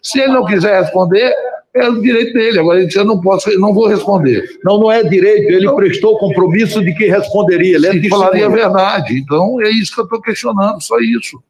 Se 0.00 0.20
ele 0.20 0.32
não 0.32 0.44
quiser 0.44 0.82
responder, 0.82 1.34
é 1.74 1.88
o 1.88 2.00
direito 2.00 2.32
dele. 2.34 2.58
Agora 2.58 2.78
ele 2.78 2.86
disse, 2.86 2.98
eu 2.98 3.04
não 3.04 3.20
posso, 3.20 3.50
não 3.58 3.72
vou 3.72 3.88
responder. 3.88 4.44
Não, 4.64 4.78
não 4.78 4.92
é 4.92 5.02
direito. 5.02 5.50
Ele 5.50 5.64
então, 5.64 5.76
prestou 5.76 6.18
compromisso 6.18 6.82
de 6.82 6.94
que 6.94 7.06
responderia. 7.06 7.76
Ele 7.76 8.06
é 8.06 8.08
falaria 8.08 8.46
a 8.46 8.50
verdade. 8.50 9.18
Então 9.18 9.60
é 9.60 9.70
isso 9.70 9.94
que 9.94 10.00
eu 10.00 10.04
estou 10.04 10.20
questionando, 10.20 10.80
só 10.82 10.98
isso. 10.98 11.42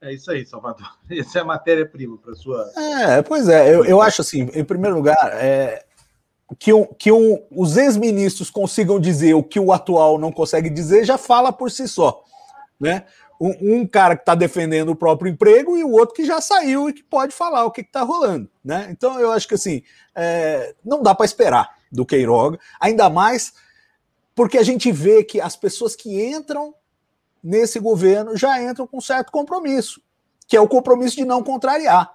É 0.00 0.12
isso 0.12 0.30
aí, 0.30 0.44
Salvador. 0.44 0.86
Essa 1.10 1.38
é 1.38 1.42
a 1.42 1.44
matéria-prima 1.44 2.18
para 2.18 2.34
sua. 2.34 2.70
É, 2.76 3.22
pois 3.22 3.48
é. 3.48 3.74
Eu, 3.74 3.84
eu 3.84 4.00
acho 4.02 4.20
assim, 4.20 4.50
em 4.54 4.64
primeiro 4.64 4.96
lugar, 4.96 5.16
é, 5.34 5.82
que, 6.58 6.72
um, 6.72 6.84
que 6.84 7.10
um, 7.10 7.42
os 7.50 7.76
ex-ministros 7.76 8.50
consigam 8.50 9.00
dizer 9.00 9.34
o 9.34 9.42
que 9.42 9.58
o 9.58 9.72
atual 9.72 10.18
não 10.18 10.30
consegue 10.30 10.68
dizer 10.68 11.04
já 11.04 11.16
fala 11.16 11.52
por 11.52 11.70
si 11.70 11.88
só, 11.88 12.22
né? 12.78 13.04
Um, 13.44 13.80
um 13.80 13.86
cara 13.86 14.16
que 14.16 14.22
está 14.22 14.34
defendendo 14.34 14.88
o 14.88 14.96
próprio 14.96 15.30
emprego 15.30 15.76
e 15.76 15.84
o 15.84 15.90
outro 15.90 16.14
que 16.14 16.24
já 16.24 16.40
saiu 16.40 16.88
e 16.88 16.94
que 16.94 17.02
pode 17.02 17.34
falar 17.34 17.66
o 17.66 17.70
que 17.70 17.82
está 17.82 18.00
rolando. 18.00 18.48
Né? 18.64 18.88
Então 18.90 19.20
eu 19.20 19.30
acho 19.30 19.46
que 19.46 19.54
assim 19.54 19.82
é, 20.14 20.74
não 20.82 21.02
dá 21.02 21.14
para 21.14 21.26
esperar 21.26 21.76
do 21.92 22.06
Queiroga, 22.06 22.58
ainda 22.80 23.10
mais 23.10 23.52
porque 24.34 24.56
a 24.56 24.62
gente 24.62 24.90
vê 24.90 25.22
que 25.22 25.40
as 25.40 25.56
pessoas 25.56 25.94
que 25.94 26.24
entram 26.24 26.74
nesse 27.42 27.78
governo 27.78 28.34
já 28.34 28.62
entram 28.62 28.86
com 28.86 29.00
certo 29.00 29.30
compromisso, 29.30 30.00
que 30.48 30.56
é 30.56 30.60
o 30.60 30.66
compromisso 30.66 31.16
de 31.16 31.26
não 31.26 31.42
contrariar. 31.42 32.13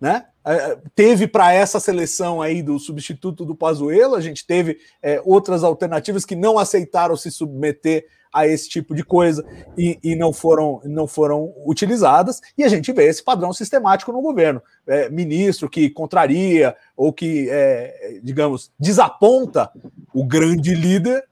Né? 0.00 0.26
É, 0.44 0.76
teve 0.94 1.26
para 1.26 1.52
essa 1.52 1.80
seleção 1.80 2.42
aí 2.42 2.62
do 2.62 2.78
substituto 2.78 3.44
do 3.44 3.54
Pazuello, 3.54 4.14
a 4.14 4.20
gente 4.20 4.46
teve 4.46 4.78
é, 5.02 5.20
outras 5.24 5.64
alternativas 5.64 6.24
que 6.24 6.36
não 6.36 6.58
aceitaram 6.58 7.16
se 7.16 7.30
submeter 7.30 8.06
a 8.34 8.48
esse 8.48 8.68
tipo 8.68 8.96
de 8.96 9.04
coisa 9.04 9.46
e, 9.78 9.96
e, 10.02 10.16
não 10.16 10.32
foram 10.32 10.80
não 10.84 11.06
foram 11.06 11.54
utilizadas. 11.64 12.40
E 12.58 12.64
a 12.64 12.68
gente 12.68 12.92
vê 12.92 13.04
esse 13.04 13.22
padrão 13.22 13.52
sistemático 13.52 14.10
no 14.10 14.20
governo. 14.20 14.60
É, 14.86 15.08
ministro 15.08 15.70
que 15.70 15.88
contraria 15.88 16.76
ou 16.96 17.12
que 17.12 17.48
é, 17.48 18.18
digamos 18.24 18.72
desaponta 18.78 19.70
o 20.12 20.24
grande 20.24 20.74
líder 20.74 21.24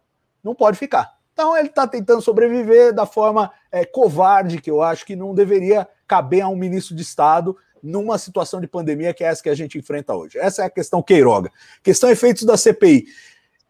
não 0.44 0.54
pode 0.54 0.78
ficar. 0.78 1.16
Então 1.32 1.56
ele 1.56 1.68
está 1.68 1.88
tentando 1.88 2.22
sobreviver 2.22 2.94
da 2.94 3.04
forma 3.04 3.50
é, 3.70 3.84
covarde 3.84 4.60
que 4.60 4.70
eu 4.70 4.80
acho 4.80 5.04
que 5.04 5.16
não 5.16 5.34
deveria 5.34 5.88
caber 6.06 6.42
a 6.42 6.48
um 6.48 6.56
ministro 6.56 6.94
de 6.94 7.02
Estado 7.02 7.56
numa 7.82 8.18
situação 8.18 8.60
de 8.60 8.66
pandemia 8.66 9.12
que 9.12 9.24
é 9.24 9.26
essa 9.26 9.42
que 9.42 9.48
a 9.48 9.54
gente 9.54 9.78
enfrenta 9.78 10.14
hoje. 10.14 10.38
Essa 10.38 10.62
é 10.62 10.66
a 10.66 10.70
questão 10.70 11.02
Queiroga. 11.02 11.50
Questão 11.82 12.10
efeitos 12.10 12.44
da 12.44 12.56
CPI. 12.56 13.06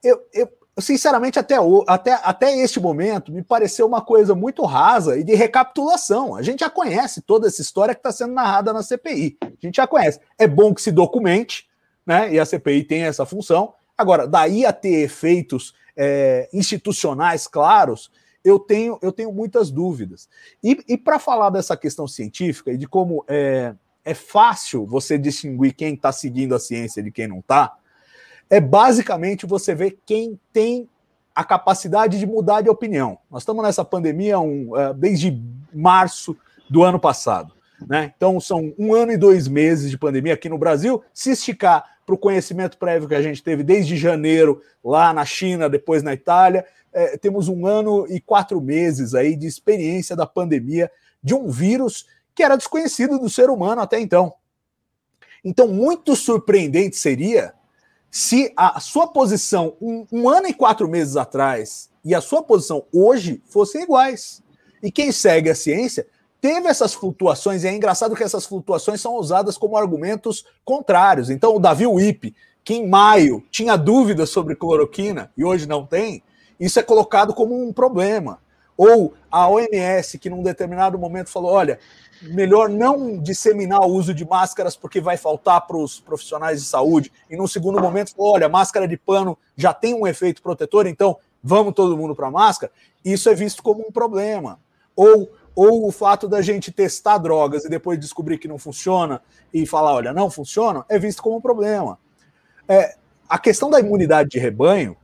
Eu, 0.03 0.21
eu 0.33 0.49
sinceramente, 0.79 1.39
até, 1.39 1.57
até, 1.87 2.13
até 2.23 2.57
este 2.59 2.81
momento, 2.81 3.33
me 3.33 3.43
pareceu 3.43 3.87
uma 3.87 4.01
coisa 4.01 4.35
muito 4.35 4.65
rasa 4.65 5.19
e 5.19 5.25
de 5.25 5.35
recapitulação. 5.35 6.35
A 6.35 6.43
gente 6.43 6.61
já 6.61 6.71
conhece 6.71 7.21
toda 7.21 7.47
essa 7.47 7.61
história 7.61 7.95
que 7.95 8.01
está 8.01 8.13
sendo 8.13 8.33
narrada 8.33 8.73
na 8.73 8.83
CPI. 8.83 9.37
A 9.43 9.67
gente 9.67 9.77
já 9.77 9.87
conhece. 9.87 10.21
É 10.39 10.47
bom 10.47 10.75
que 10.75 10.83
se 10.83 10.91
documente, 10.91 11.69
né? 12.07 12.33
E 12.33 12.41
a 12.41 12.47
CPI 12.47 12.85
tem 12.85 13.03
essa 13.03 13.27
função. 13.27 13.75
Agora, 13.97 14.27
daí 14.27 14.65
a 14.65 14.73
ter 14.73 15.03
efeitos 15.03 15.75
é, 15.97 16.49
institucionais 16.53 17.47
claros, 17.47 18.11
eu 18.45 18.59
tenho, 18.59 18.99
eu 19.03 19.13
tenho 19.13 19.33
muitas 19.33 19.71
dúvidas. 19.71 20.29
E, 20.63 20.83
e 20.89 20.97
para 20.97 21.19
falar 21.19 21.51
dessa 21.51 21.77
questão 21.77 22.09
científica 22.09 22.73
e 22.73 22.77
de 22.77 22.89
como 22.89 23.25
é, 23.29 23.75
é 24.05 24.15
fácil 24.15 24.87
você 24.87 25.17
distinguir 25.17 25.75
quem 25.75 25.95
está 25.95 26.13
seguindo 26.13 26.55
a 26.55 26.61
ciência 26.61 27.03
de 27.03 27.11
quem 27.11 27.29
não 27.29 27.39
está, 27.39 27.77
é 28.51 28.61
basicamente 28.61 29.47
você 29.47 29.75
ver 29.75 29.99
quem 30.05 30.39
tem 30.53 30.89
a 31.35 31.45
capacidade 31.45 32.19
de 32.19 32.27
mudar 32.27 32.61
de 32.61 32.69
opinião. 32.69 33.19
Nós 33.31 33.43
estamos 33.43 33.65
nessa 33.65 33.85
pandemia 33.85 34.39
um, 34.39 34.71
uh, 34.73 34.93
desde 34.93 35.43
março 35.73 36.37
do 36.69 36.83
ano 36.83 37.01
passado. 37.01 37.55
Né? 37.89 38.13
Então, 38.17 38.39
são 38.39 38.73
um 38.79 38.95
ano 38.95 39.13
e 39.13 39.17
dois 39.17 39.49
meses 39.49 39.91
de 39.91 39.99
pandemia 39.99 40.35
aqui 40.35 40.49
no 40.49 40.59
Brasil. 40.59 41.03
Se 41.13 41.31
esticar 41.31 41.85
para 42.05 42.15
o 42.15 42.19
conhecimento 42.19 42.77
prévio 42.77 43.09
que 43.09 43.15
a 43.15 43.23
gente 43.23 43.43
teve 43.43 43.63
desde 43.63 43.97
janeiro, 43.97 44.61
lá 44.85 45.13
na 45.13 45.25
China, 45.25 45.69
depois 45.69 46.03
na 46.03 46.13
Itália, 46.13 46.67
é, 46.93 47.17
temos 47.17 47.49
um 47.49 47.67
ano 47.67 48.07
e 48.09 48.21
quatro 48.21 48.61
meses 48.61 49.15
aí 49.15 49.35
de 49.35 49.47
experiência 49.47 50.15
da 50.15 50.27
pandemia 50.27 50.91
de 51.23 51.35
um 51.35 51.49
vírus 51.49 52.07
que 52.35 52.43
era 52.43 52.57
desconhecido 52.57 53.19
do 53.19 53.29
ser 53.29 53.51
humano 53.51 53.81
até 53.81 54.01
então. 54.01 54.35
Então, 55.45 55.69
muito 55.69 56.15
surpreendente 56.15 56.97
seria 56.97 57.53
se 58.11 58.53
a 58.57 58.79
sua 58.79 59.09
posição 59.09 59.75
um, 59.81 60.07
um, 60.13 60.29
ano 60.29 60.47
e 60.47 60.55
quatro 60.55 60.89
meses 60.89 61.17
atrás 61.17 61.91
e 62.05 62.15
a 62.15 62.21
sua 62.21 62.43
posição 62.43 62.85
hoje 62.93 63.43
fossem 63.47 63.83
iguais. 63.83 64.43
E 64.83 64.91
quem 64.91 65.11
segue 65.11 65.51
a 65.51 65.55
ciência 65.55 66.07
teve 66.41 66.69
essas 66.69 66.93
flutuações, 66.93 67.63
e 67.63 67.69
é 67.69 67.75
engraçado 67.75 68.17
que 68.17 68.23
essas 68.23 68.45
flutuações 68.45 69.01
são 69.01 69.15
usadas 69.15 69.57
como 69.57 69.77
argumentos 69.77 70.45
contrários. 70.65 71.31
Então, 71.31 71.55
o 71.57 71.61
Davi 71.61 71.87
Wip, 71.87 72.35
que 72.65 72.75
em 72.75 72.89
maio 72.89 73.45
tinha 73.51 73.77
dúvidas 73.77 74.31
sobre 74.31 74.57
cloroquina 74.57 75.33
e 75.37 75.45
hoje 75.45 75.67
não 75.67 75.87
tem, 75.87 76.23
isso 76.59 76.79
é 76.79 76.83
colocado 76.83 77.33
como 77.33 77.61
um 77.61 77.73
problema. 77.73 78.41
Ou 78.85 79.15
a 79.31 79.49
OMS, 79.49 80.19
que 80.19 80.29
num 80.29 80.43
determinado 80.43 80.99
momento 80.99 81.31
falou: 81.31 81.53
olha, 81.53 81.79
melhor 82.21 82.69
não 82.69 83.17
disseminar 83.17 83.81
o 83.83 83.93
uso 83.93 84.13
de 84.13 84.25
máscaras 84.25 84.75
porque 84.75 85.01
vai 85.01 85.17
faltar 85.17 85.65
para 85.69 85.77
os 85.77 86.01
profissionais 86.01 86.61
de 86.61 86.67
saúde. 86.67 87.13
E 87.31 87.37
no 87.37 87.47
segundo 87.47 87.81
momento, 87.81 88.13
olha, 88.19 88.49
máscara 88.49 88.89
de 88.89 88.97
pano 88.97 89.39
já 89.57 89.73
tem 89.73 89.95
um 89.95 90.05
efeito 90.05 90.43
protetor, 90.43 90.89
então 90.89 91.17
vamos 91.41 91.75
todo 91.75 91.97
mundo 91.97 92.13
para 92.13 92.29
máscara. 92.29 92.73
Isso 93.05 93.31
é 93.31 93.35
visto 93.37 93.63
como 93.63 93.87
um 93.87 93.93
problema. 93.93 94.59
Ou, 94.97 95.31
ou 95.55 95.87
o 95.87 95.93
fato 95.93 96.27
da 96.27 96.43
gente 96.43 96.73
testar 96.73 97.19
drogas 97.19 97.65
e 97.65 97.69
depois 97.69 98.01
descobrir 98.01 98.37
que 98.37 98.49
não 98.49 98.59
funciona 98.59 99.23
e 99.55 99.65
falar, 99.65 99.95
olha, 99.95 100.13
não 100.13 100.29
funciona, 100.29 100.85
é 100.89 100.99
visto 100.99 101.23
como 101.23 101.37
um 101.37 101.41
problema. 101.41 102.01
É, 102.67 102.97
a 103.29 103.39
questão 103.39 103.71
da 103.71 103.79
imunidade 103.79 104.31
de 104.31 104.41
rebanho, 104.41 104.97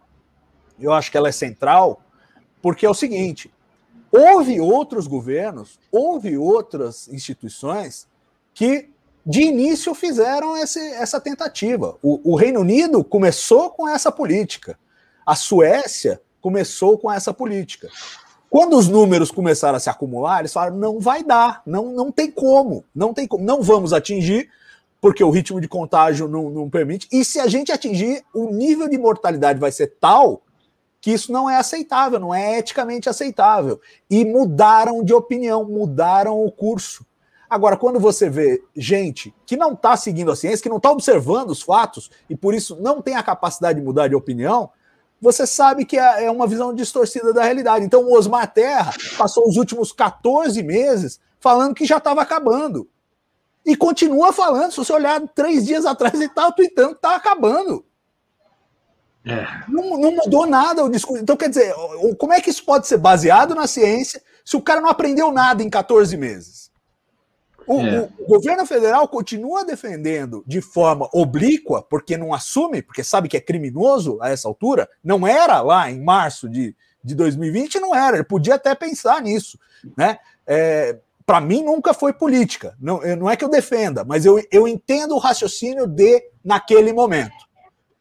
eu 0.81 0.93
acho 0.93 1.13
que 1.13 1.17
ela 1.17 1.29
é 1.29 1.33
central, 1.33 2.03
porque 2.61 2.85
é 2.85 2.91
o 2.91 2.95
seguinte: 2.95 3.49
Houve 4.11 4.61
outros 4.61 5.07
governos, 5.07 5.79
houve 5.93 6.37
outras 6.39 7.09
instituições 7.09 8.07
que 8.55 8.89
de 9.25 9.43
início 9.43 9.95
fizeram 9.95 10.57
esse, 10.57 10.81
essa 10.95 11.21
tentativa. 11.21 11.97
O, 12.03 12.33
o, 12.33 12.35
Reino 12.35 12.61
Unido 12.61 13.05
começou 13.05 13.69
com 13.71 13.87
essa 13.87 14.11
política. 14.11 14.79
A 15.27 15.37
Suécia 15.37 16.21
começou 16.41 16.97
com 16.97 17.13
essa 17.13 17.35
política. 17.35 17.89
Quando 18.49 18.79
os 18.79 18.89
números 18.89 19.31
começaram 19.31 19.77
a 19.77 19.81
se 19.81 19.91
acumular, 19.91 20.41
eles 20.41 20.53
falaram: 20.53 20.77
não 20.77 20.99
vai 20.99 21.23
dar, 21.23 21.61
não, 21.67 21.93
não 21.93 22.11
tem 22.11 22.31
como, 22.31 22.85
não 22.95 23.13
tem 23.13 23.27
como, 23.27 23.45
não 23.45 23.61
vamos 23.61 23.93
atingir, 23.93 24.49
porque 24.99 25.23
o 25.23 25.31
ritmo 25.31 25.61
de 25.61 25.69
contágio 25.69 26.27
não, 26.27 26.49
não 26.49 26.71
permite. 26.71 27.07
E 27.13 27.23
se 27.23 27.39
a 27.39 27.47
gente 27.47 27.71
atingir, 27.71 28.25
o 28.35 28.51
nível 28.51 28.89
de 28.89 28.97
mortalidade 28.97 29.61
vai 29.61 29.71
ser 29.71 29.95
tal 30.01 30.41
que 31.01 31.13
isso 31.13 31.33
não 31.33 31.49
é 31.49 31.57
aceitável, 31.57 32.19
não 32.19 32.35
é 32.35 32.59
eticamente 32.59 33.09
aceitável. 33.09 33.81
E 34.11 34.25
mudaram 34.25 35.03
de 35.05 35.15
opinião, 35.15 35.65
mudaram 35.65 36.45
o 36.45 36.51
curso. 36.51 37.07
Agora, 37.49 37.77
quando 37.77 37.99
você 37.99 38.29
vê 38.29 38.63
gente 38.77 39.35
que 39.47 39.57
não 39.57 39.73
está 39.73 39.97
seguindo 39.97 40.31
a 40.31 40.37
ciência, 40.37 40.63
que 40.63 40.69
não 40.69 40.77
está 40.77 40.91
observando 40.91 41.51
os 41.51 41.63
fatos 41.63 42.11
e 42.29 42.37
por 42.37 42.53
isso 42.53 42.77
não 42.77 43.01
tem 43.01 43.15
a 43.15 43.23
capacidade 43.23 43.79
de 43.79 43.85
mudar 43.85 44.09
de 44.09 44.15
opinião, 44.15 44.71
você 45.21 45.47
sabe 45.47 45.85
que 45.85 45.99
é, 45.99 46.25
é 46.25 46.31
uma 46.31 46.47
visão 46.47 46.75
distorcida 46.75 47.33
da 47.33 47.43
realidade. 47.43 47.85
Então, 47.85 48.03
o 48.03 48.15
Osmar 48.15 48.53
Terra 48.53 48.93
passou 49.17 49.49
os 49.49 49.57
últimos 49.57 49.93
14 49.93 50.63
meses 50.63 51.21
falando 51.41 51.75
que 51.75 51.87
já 51.87 51.97
estava 51.97 52.21
acabando. 52.21 52.89
E 53.65 53.77
continua 53.77 54.33
falando. 54.33 54.71
Se 54.71 54.79
você 54.79 54.93
olhar 54.93 55.21
três 55.35 55.67
dias 55.67 55.85
atrás, 55.85 56.15
ele 56.15 56.27
estava 56.27 56.53
tweetando 56.53 56.91
que 56.91 56.97
está 56.97 57.17
acabando. 57.17 57.85
É. 59.29 59.47
Não, 59.69 59.99
não, 59.99 60.11
mudou 60.13 60.47
nada 60.47 60.83
o 60.83 60.91
discurso. 60.91 61.23
Então, 61.23 61.37
quer 61.37 61.51
dizer, 61.51 61.75
como 62.17 62.33
é 62.33 62.41
que 62.41 62.49
isso 62.49 62.65
pode 62.65 62.87
ser 62.87 62.97
baseado 62.97 63.55
na 63.55 63.67
ciência 63.67 64.23
se 64.43 64.57
o 64.57 64.63
cara 64.63 64.81
não 64.81 64.89
aprendeu 64.89 65.31
nada 65.31 65.63
em 65.63 65.69
14 65.69 66.17
meses? 66.17 66.71
O, 67.67 67.83
é. 67.83 68.09
o, 68.19 68.27
governo 68.27 68.65
federal 68.65 69.07
continua 69.07 69.67
defendendo 69.67 70.43
de 70.47 70.63
forma 70.63 71.07
oblíqua, 71.13 71.83
porque 71.83 72.17
não 72.17 72.33
assume, 72.33 72.81
porque 72.81 73.05
sabe 73.05 73.29
que 73.29 73.37
é 73.37 73.41
criminoso 73.41 74.19
a 74.23 74.31
essa 74.31 74.49
altura. 74.49 74.89
Não 75.05 75.27
era 75.27 75.61
lá 75.61 75.91
em 75.91 76.03
março 76.03 76.49
de, 76.49 76.75
de 77.05 77.15
2020, 77.15 77.79
não 77.79 77.95
era. 77.95 78.17
Ele 78.17 78.25
podia 78.25 78.55
até 78.55 78.75
pensar 78.75 79.21
nisso. 79.21 79.59
Né? 79.95 80.19
É, 80.47 80.97
Para 81.27 81.43
mim, 81.43 81.63
nunca 81.63 81.93
foi 81.93 82.15
política. 82.15 82.75
Não, 82.81 83.03
não 83.19 83.29
é 83.29 83.37
que 83.37 83.45
eu 83.45 83.51
defenda, 83.51 84.03
mas 84.03 84.25
eu, 84.25 84.43
eu 84.51 84.67
entendo 84.67 85.15
o 85.15 85.19
raciocínio 85.19 85.87
de 85.87 86.23
naquele 86.43 86.95
momento 86.95 87.48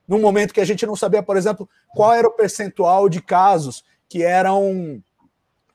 num 0.07 0.19
momento 0.19 0.53
que 0.53 0.61
a 0.61 0.65
gente 0.65 0.85
não 0.85 0.95
sabia, 0.95 1.21
por 1.21 1.35
exemplo, 1.35 1.67
qual 1.93 2.13
era 2.13 2.27
o 2.27 2.31
percentual 2.31 3.09
de 3.09 3.21
casos 3.21 3.83
que 4.07 4.23
eram 4.23 5.03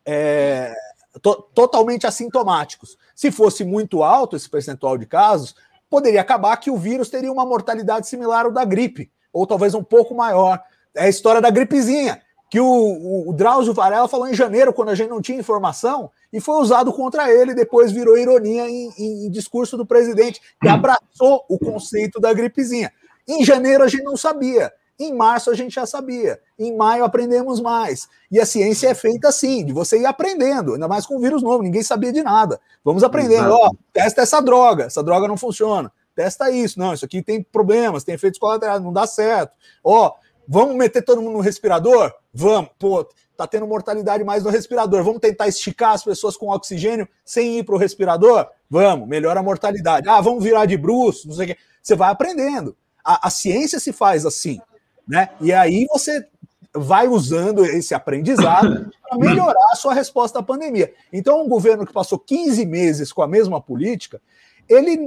é, 0.07 0.75
to 1.21 1.42
totalmente 1.55 2.07
assintomáticos. 2.07 2.97
Se 3.14 3.31
fosse 3.31 3.64
muito 3.64 4.03
alto 4.03 4.37
esse 4.37 4.49
percentual 4.49 4.97
de 4.97 5.07
casos, 5.07 5.55
poderia 5.90 6.21
acabar 6.21 6.57
que 6.57 6.71
o 6.71 6.77
vírus 6.77 7.11
teria 7.11 7.31
uma 7.31 7.45
mortalidade 7.45 8.09
similar 8.09 8.47
ao 8.47 8.53
da 8.53 8.64
gripe, 8.64 9.11
ou 9.33 9.47
talvez 9.47 9.75
um 9.75 9.85
pouco 9.85 10.14
maior. 10.14 10.61
É 10.95 11.05
a 11.05 11.09
história 11.09 11.40
da 11.40 11.51
gripezinha, 11.51 12.23
que 12.51 12.61
o, 12.61 12.66
o, 12.66 13.31
o 13.31 13.33
Drauzio 13.33 13.75
Varela 13.75 14.09
falou 14.09 14.29
em 14.29 14.35
janeiro, 14.35 14.73
quando 14.73 14.90
a 14.90 14.95
gente 14.95 15.11
não 15.11 15.23
tinha 15.23 15.38
informação, 15.38 16.11
e 16.33 16.40
foi 16.40 16.57
usado 16.61 16.92
contra 16.92 17.31
ele, 17.33 17.55
depois 17.55 17.92
virou 17.92 18.16
ironia 18.16 18.68
em, 18.68 18.90
em, 18.99 19.27
em 19.27 19.31
discurso 19.31 19.77
do 19.77 19.87
presidente, 19.87 20.40
que 20.61 20.68
abraçou 20.68 21.45
o 21.49 21.59
conceito 21.59 22.21
da 22.21 22.33
gripezinha. 22.33 22.92
Em 23.26 23.44
janeiro 23.44 23.85
a 23.85 23.88
gente 23.88 24.04
não 24.04 24.16
sabia. 24.16 24.73
Em 24.98 25.12
março 25.12 25.50
a 25.50 25.54
gente 25.54 25.75
já 25.75 25.87
sabia. 25.87 26.40
Em 26.58 26.77
maio 26.77 27.04
aprendemos 27.04 27.60
mais. 27.60 28.08
E 28.31 28.38
a 28.38 28.46
ciência 28.46 28.88
é 28.88 28.94
feita 28.94 29.29
assim, 29.29 29.64
de 29.64 29.73
você 29.73 29.98
ir 29.98 30.06
aprendendo, 30.06 30.75
ainda 30.75 30.87
mais 30.87 31.06
com 31.06 31.18
vírus 31.18 31.42
novo, 31.42 31.62
ninguém 31.62 31.83
sabia 31.83 32.12
de 32.12 32.23
nada. 32.23 32.60
Vamos 32.85 33.02
aprendendo. 33.02 33.50
Ó, 33.50 33.70
testa 33.92 34.23
essa 34.23 34.40
droga, 34.40 34.85
essa 34.85 35.02
droga 35.02 35.27
não 35.27 35.37
funciona. 35.37 35.90
Testa 36.14 36.50
isso. 36.50 36.79
Não, 36.79 36.92
isso 36.92 37.04
aqui 37.04 37.23
tem 37.23 37.42
problemas, 37.42 38.04
tem 38.04 38.14
efeitos 38.14 38.38
colaterais, 38.38 38.83
não 38.83 38.92
dá 38.92 39.06
certo. 39.06 39.52
Ó, 39.83 40.12
vamos 40.46 40.77
meter 40.77 41.02
todo 41.02 41.23
mundo 41.23 41.35
no 41.35 41.40
respirador? 41.40 42.12
Vamos. 42.33 42.70
Pô, 42.79 43.06
tá 43.37 43.46
tendo 43.46 43.66
mortalidade 43.66 44.23
mais 44.23 44.44
no 44.44 44.50
respirador. 44.50 45.02
Vamos 45.02 45.20
tentar 45.20 45.48
esticar 45.48 45.94
as 45.94 46.04
pessoas 46.04 46.37
com 46.37 46.50
oxigênio 46.50 47.08
sem 47.25 47.58
ir 47.58 47.64
para 47.64 47.75
o 47.75 47.79
respirador? 47.79 48.46
Vamos, 48.68 49.08
melhora 49.08 49.40
a 49.40 49.42
mortalidade. 49.42 50.08
Ah, 50.08 50.20
vamos 50.20 50.44
virar 50.44 50.66
de 50.66 50.77
bruxo, 50.77 51.29
não 51.29 51.35
sei 51.35 51.44
o 51.44 51.48
quê. 51.48 51.56
Você 51.83 51.96
vai 51.96 52.10
aprendendo. 52.10 52.77
A, 53.05 53.29
a 53.29 53.31
ciência 53.31 53.81
se 53.81 53.92
faz 53.92 54.25
assim, 54.25 54.61
né? 55.07 55.31
E 55.40 55.53
aí 55.53 55.87
você 55.90 56.27
vai 56.75 57.07
usando 57.07 57.65
esse 57.65 57.94
aprendizado 57.94 58.90
para 59.09 59.19
melhorar 59.19 59.73
a 59.73 59.77
sua 59.77 59.94
resposta 59.94 60.38
à 60.38 60.42
pandemia. 60.42 60.92
Então, 61.13 61.44
um 61.44 61.48
governo 61.48 61.87
que 61.87 61.92
passou 61.92 62.19
15 62.19 62.65
meses 62.65 63.13
com 63.13 63.23
a 63.23 63.29
mesma 63.29 63.61
política, 63.61 64.21
ele, 64.69 65.05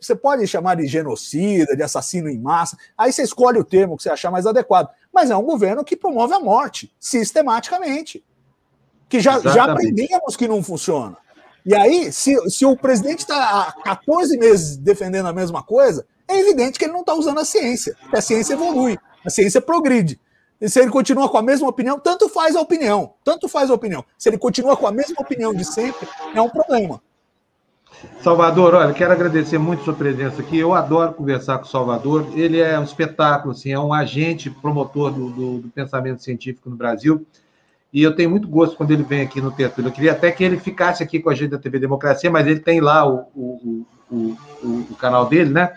você 0.00 0.14
pode 0.14 0.46
chamar 0.46 0.76
de 0.76 0.86
genocida, 0.86 1.74
de 1.74 1.82
assassino 1.82 2.28
em 2.28 2.38
massa, 2.38 2.76
aí 2.96 3.12
você 3.12 3.22
escolhe 3.22 3.58
o 3.58 3.64
termo 3.64 3.96
que 3.96 4.02
você 4.02 4.10
achar 4.10 4.30
mais 4.30 4.46
adequado, 4.46 4.90
mas 5.12 5.30
é 5.30 5.36
um 5.36 5.42
governo 5.42 5.84
que 5.84 5.96
promove 5.96 6.34
a 6.34 6.40
morte, 6.40 6.92
sistematicamente, 7.00 8.24
que 9.08 9.20
já, 9.20 9.40
já 9.40 9.64
aprendemos 9.64 10.36
que 10.36 10.46
não 10.46 10.62
funciona. 10.62 11.16
E 11.64 11.74
aí, 11.74 12.12
se, 12.12 12.36
se 12.48 12.64
o 12.64 12.76
presidente 12.76 13.20
está 13.20 13.68
há 13.68 13.72
14 13.82 14.36
meses 14.38 14.76
defendendo 14.76 15.26
a 15.26 15.32
mesma 15.32 15.62
coisa, 15.62 16.06
é 16.28 16.38
evidente 16.38 16.78
que 16.78 16.84
ele 16.84 16.92
não 16.92 17.00
está 17.00 17.14
usando 17.14 17.40
a 17.40 17.44
ciência, 17.44 17.96
a 18.12 18.20
ciência 18.20 18.52
evolui, 18.52 18.98
a 19.24 19.30
ciência 19.30 19.60
progride. 19.60 20.20
E 20.60 20.68
se 20.68 20.80
ele 20.80 20.90
continua 20.90 21.28
com 21.28 21.38
a 21.38 21.42
mesma 21.42 21.68
opinião, 21.68 21.98
tanto 21.98 22.28
faz 22.28 22.56
a 22.56 22.60
opinião, 22.60 23.14
tanto 23.24 23.48
faz 23.48 23.70
a 23.70 23.74
opinião. 23.74 24.04
Se 24.18 24.28
ele 24.28 24.38
continua 24.38 24.76
com 24.76 24.86
a 24.86 24.92
mesma 24.92 25.16
opinião 25.18 25.54
de 25.54 25.64
sempre, 25.64 26.06
é 26.34 26.40
um 26.40 26.50
problema. 26.50 27.00
Salvador, 28.22 28.74
olha, 28.74 28.92
quero 28.92 29.12
agradecer 29.12 29.58
muito 29.58 29.84
sua 29.84 29.94
presença 29.94 30.40
aqui. 30.40 30.58
Eu 30.58 30.74
adoro 30.74 31.14
conversar 31.14 31.58
com 31.58 31.64
o 31.64 31.68
Salvador. 31.68 32.26
Ele 32.34 32.60
é 32.60 32.78
um 32.78 32.84
espetáculo, 32.84 33.52
assim, 33.52 33.72
é 33.72 33.78
um 33.78 33.92
agente 33.92 34.50
promotor 34.50 35.12
do, 35.12 35.30
do, 35.30 35.58
do 35.58 35.68
pensamento 35.68 36.22
científico 36.22 36.68
no 36.68 36.76
Brasil. 36.76 37.24
E 37.92 38.02
eu 38.02 38.14
tenho 38.14 38.30
muito 38.30 38.46
gosto 38.46 38.76
quando 38.76 38.90
ele 38.90 39.02
vem 39.02 39.22
aqui 39.22 39.40
no 39.40 39.50
Tertúlio. 39.50 39.88
Eu 39.88 39.92
queria 39.92 40.12
até 40.12 40.30
que 40.30 40.44
ele 40.44 40.58
ficasse 40.58 41.02
aqui 41.02 41.20
com 41.20 41.30
a 41.30 41.34
gente 41.34 41.50
da 41.50 41.58
TV 41.58 41.78
Democracia, 41.78 42.30
mas 42.30 42.46
ele 42.46 42.60
tem 42.60 42.80
lá 42.80 43.08
o, 43.08 43.26
o, 43.34 43.86
o, 44.10 44.36
o 44.90 44.96
canal 44.98 45.26
dele, 45.26 45.50
né? 45.50 45.72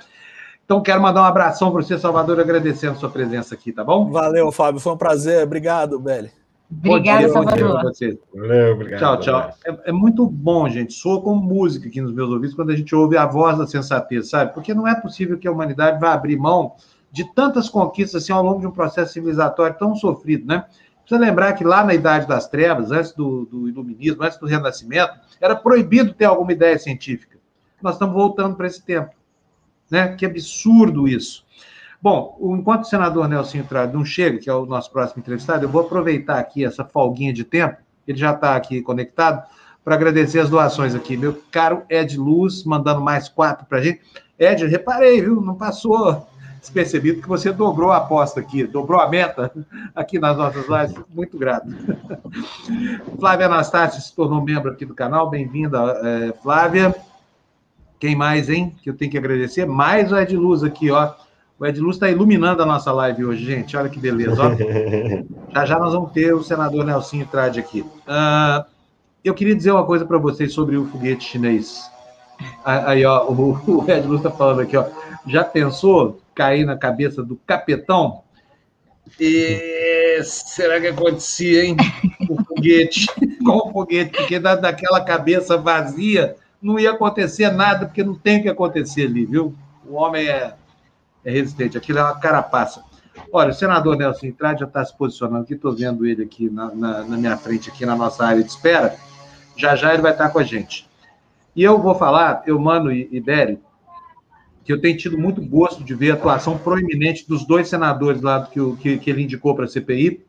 Então, 0.72 0.82
quero 0.82 1.01
mandar 1.01 1.24
um 1.24 1.26
abração 1.26 1.69
para 1.69 1.82
você, 1.82 1.99
Salvador, 1.99 2.39
agradecendo 2.39 2.93
a 2.93 2.95
sua 2.95 3.09
presença 3.09 3.53
aqui, 3.53 3.74
tá 3.74 3.84
bom? 3.84 4.09
Valeu, 4.09 4.49
Fábio. 4.53 4.80
Foi 4.80 4.93
um 4.93 4.97
prazer. 4.97 5.43
Obrigado, 5.43 5.99
Beli. 5.99 6.32
Obrigada, 6.72 7.28
Salvador. 7.28 7.91
Valeu, 8.34 8.74
obrigado. 8.76 8.99
Tchau, 9.01 9.19
tchau. 9.19 9.53
É, 9.65 9.89
é, 9.89 9.91
muito 9.91 10.26
bom, 10.26 10.69
gente. 10.69 10.93
Soa 10.93 11.22
como 11.22 11.41
música 11.41 11.89
aqui 11.89 11.99
nos 11.99 12.13
meus 12.13 12.30
ouvidos 12.30 12.55
quando 12.55 12.69
a 12.69 12.76
gente 12.78 12.95
ouve 12.95 13.17
a 13.17 13.26
voz 13.26 13.57
da 13.57 13.67
sensatez, 13.67 14.30
sabe? 14.30 14.53
Porque 14.53 14.74
não 14.74 14.88
é 14.88 14.95
possível 14.95 15.38
que 15.38 15.45
a 15.45 15.51
humanidade 15.51 15.99
vá 15.99 16.13
abrir 16.13 16.38
mão 16.38 16.76
de 17.11 17.26
tantas 17.34 17.67
conquistas 17.67 18.24
assim, 18.24 18.32
ao 18.32 18.41
longo 18.41 18.61
de 18.61 18.67
um 18.67 18.72
processo 18.72 19.11
civilizatório 19.11 19.76
tão 19.78 19.93
sofrido, 19.93 20.47
né? 20.47 20.63
Precisa 21.01 21.19
lembrar 21.19 21.51
que 21.51 21.65
lá 21.65 21.84
na 21.84 21.93
Idade 21.93 22.30
das 22.30 22.47
Trevas, 22.47 22.93
antes 22.93 23.11
do, 23.11 23.45
do 23.45 23.67
Iluminismo, 23.67 24.24
antes 24.24 24.38
do 24.38 24.47
Renascimento, 24.47 25.15
era 25.41 25.53
proibido 25.53 26.13
ter 26.13 26.24
alguma 26.24 26.53
ideia 26.53 26.80
científica. 26.80 27.38
Nós 27.82 27.95
estamos 27.95 28.15
voltando 28.15 28.55
para 28.55 28.67
esse 28.67 28.82
tempo. 28.82 29.19
Né? 29.91 30.15
Que 30.15 30.25
absurdo 30.25 31.07
isso. 31.07 31.45
Bom, 32.01 32.35
enquanto 32.57 32.83
o 32.83 32.87
senador 32.87 33.27
Nelson 33.27 33.61
Trade 33.61 33.93
não 33.93 34.03
chega, 34.03 34.39
que 34.39 34.49
é 34.49 34.53
o 34.53 34.65
nosso 34.65 34.89
próximo 34.91 35.19
entrevistado, 35.19 35.65
eu 35.65 35.69
vou 35.69 35.81
aproveitar 35.81 36.39
aqui 36.39 36.65
essa 36.65 36.83
folguinha 36.83 37.31
de 37.31 37.43
tempo, 37.43 37.77
ele 38.07 38.17
já 38.17 38.31
está 38.31 38.55
aqui 38.55 38.81
conectado, 38.81 39.45
para 39.83 39.95
agradecer 39.95 40.39
as 40.39 40.49
doações 40.49 40.95
aqui. 40.95 41.17
Meu 41.17 41.39
caro 41.51 41.83
Ed 41.89 42.17
Luz, 42.17 42.63
mandando 42.63 43.01
mais 43.01 43.27
quatro 43.27 43.65
para 43.65 43.79
a 43.79 43.81
gente. 43.81 44.01
Ed, 44.39 44.65
reparei, 44.65 45.21
viu? 45.21 45.41
Não 45.41 45.55
passou 45.55 46.27
despercebido 46.59 47.21
que 47.21 47.27
você 47.27 47.51
dobrou 47.51 47.91
a 47.91 47.97
aposta 47.97 48.39
aqui, 48.39 48.63
dobrou 48.63 48.99
a 48.99 49.09
meta 49.09 49.51
aqui 49.95 50.19
nas 50.19 50.37
nossas 50.37 50.67
lives. 50.67 51.03
Muito 51.09 51.37
grato. 51.37 51.67
Flávia 53.19 53.47
Anastácio 53.47 54.01
se 54.01 54.15
tornou 54.15 54.41
membro 54.43 54.71
aqui 54.71 54.85
do 54.85 54.93
canal. 54.93 55.29
Bem-vinda, 55.29 55.79
é, 56.03 56.33
Flávia. 56.41 56.95
Quem 58.01 58.15
mais, 58.15 58.49
hein? 58.49 58.75
Que 58.81 58.89
eu 58.89 58.95
tenho 58.95 59.11
que 59.11 59.17
agradecer. 59.19 59.63
Mais 59.67 60.11
o 60.11 60.17
Ed 60.17 60.35
Luz 60.35 60.63
aqui, 60.63 60.89
ó. 60.89 61.13
O 61.59 61.65
Ed 61.67 61.79
Luz 61.79 61.97
está 61.97 62.09
iluminando 62.09 62.63
a 62.63 62.65
nossa 62.65 62.91
live 62.91 63.25
hoje, 63.25 63.45
gente. 63.45 63.77
Olha 63.77 63.89
que 63.89 63.99
beleza. 63.99 64.41
Ó. 64.41 64.55
já 65.53 65.65
já 65.67 65.77
nós 65.77 65.93
vamos 65.93 66.11
ter 66.11 66.33
o 66.33 66.41
senador 66.41 66.83
Nelson 66.83 67.23
Trade 67.25 67.59
aqui. 67.59 67.81
Uh, 67.81 68.65
eu 69.23 69.35
queria 69.35 69.55
dizer 69.55 69.71
uma 69.71 69.85
coisa 69.85 70.03
para 70.03 70.17
vocês 70.17 70.51
sobre 70.51 70.77
o 70.77 70.87
foguete 70.87 71.25
chinês. 71.25 71.91
Aí, 72.65 73.05
ó, 73.05 73.27
o, 73.27 73.51
o 73.67 73.91
Ed 73.91 74.07
Luz 74.07 74.21
está 74.21 74.31
falando 74.31 74.61
aqui, 74.61 74.75
ó. 74.75 74.87
Já 75.27 75.43
pensou 75.43 76.19
cair 76.33 76.65
na 76.65 76.75
cabeça 76.75 77.21
do 77.21 77.35
capetão? 77.45 78.23
E 79.19 80.19
será 80.23 80.81
que 80.81 80.87
acontecia, 80.87 81.65
hein? 81.65 81.77
O 82.27 82.43
foguete, 82.45 83.05
com 83.43 83.57
o 83.57 83.71
foguete, 83.71 84.17
porque 84.17 84.39
da, 84.39 84.55
daquela 84.55 85.01
cabeça 85.01 85.57
vazia 85.57 86.35
não 86.62 86.80
ia 86.80 86.91
acontecer 86.91 87.49
nada, 87.51 87.86
porque 87.86 88.03
não 88.03 88.16
tem 88.16 88.39
o 88.39 88.43
que 88.43 88.49
acontecer 88.49 89.07
ali, 89.07 89.26
viu? 89.26 89.55
O 89.86 89.95
homem 89.95 90.28
é, 90.28 90.53
é 91.26 91.32
resistente, 91.32 91.78
aquilo 91.78 91.99
é 91.99 92.03
uma 92.03 92.20
carapaça. 92.20 92.84
Olha, 93.32 93.51
o 93.51 93.53
senador 93.53 93.97
Nelson 93.97 94.28
Entrade 94.28 94.62
já 94.62 94.66
está 94.66 94.84
se 94.86 94.95
posicionando 94.95 95.43
aqui, 95.43 95.53
estou 95.53 95.74
vendo 95.74 96.05
ele 96.05 96.24
aqui 96.24 96.49
na, 96.49 96.74
na, 96.74 97.03
na, 97.03 97.18
minha 97.18 97.38
frente, 97.38 97.70
aqui 97.70 97.86
na 97.86 97.95
nossa 97.95 98.26
área 98.26 98.43
de 98.43 98.49
espera. 98.49 98.95
Já 99.55 99.76
já 99.76 99.93
ele 99.93 100.01
vai 100.01 100.12
estar 100.12 100.30
com 100.30 100.39
a 100.39 100.43
gente. 100.43 100.88
E 101.55 101.64
eu 101.64 101.80
vou 101.80 101.95
falar, 101.95 102.43
eu, 102.45 102.57
Mano 102.59 102.91
e, 102.91 103.09
e 103.12 103.22
que 104.64 104.72
eu 104.72 104.80
tenho 104.80 104.97
tido 104.97 105.18
muito 105.18 105.41
gosto 105.41 105.84
de 105.84 105.93
ver 105.93 106.12
a 106.12 106.14
atuação 106.14 106.57
proeminente 106.57 107.28
dos 107.28 107.45
dois 107.45 107.68
senadores 107.68 108.22
lá 108.22 108.45
que, 108.45 108.59
que, 108.78 108.97
que 108.97 109.09
ele 109.09 109.24
indicou 109.24 109.55
para 109.55 109.66
a 109.66 109.68
CPI, 109.68 110.24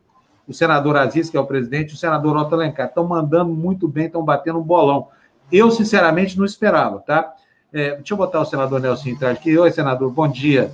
o 0.46 0.52
senador 0.52 0.96
Aziz, 0.96 1.30
que 1.30 1.36
é 1.36 1.40
o 1.40 1.46
presidente, 1.46 1.90
e 1.90 1.94
o 1.94 1.98
senador 1.98 2.36
Otto 2.36 2.54
Alencar. 2.54 2.88
Estão 2.88 3.06
mandando 3.06 3.52
muito 3.52 3.86
bem, 3.86 4.06
estão 4.06 4.24
batendo 4.24 4.58
um 4.58 4.62
bolão. 4.62 5.08
Eu, 5.52 5.70
sinceramente, 5.70 6.38
não 6.38 6.46
esperava, 6.46 7.00
tá? 7.00 7.34
É, 7.70 7.96
deixa 7.96 8.14
eu 8.14 8.16
botar 8.16 8.40
o 8.40 8.44
senador 8.46 8.80
Nelson 8.80 9.10
entrar 9.10 9.30
aqui. 9.30 9.56
Oi, 9.56 9.70
senador, 9.70 10.10
bom 10.10 10.26
dia. 10.26 10.72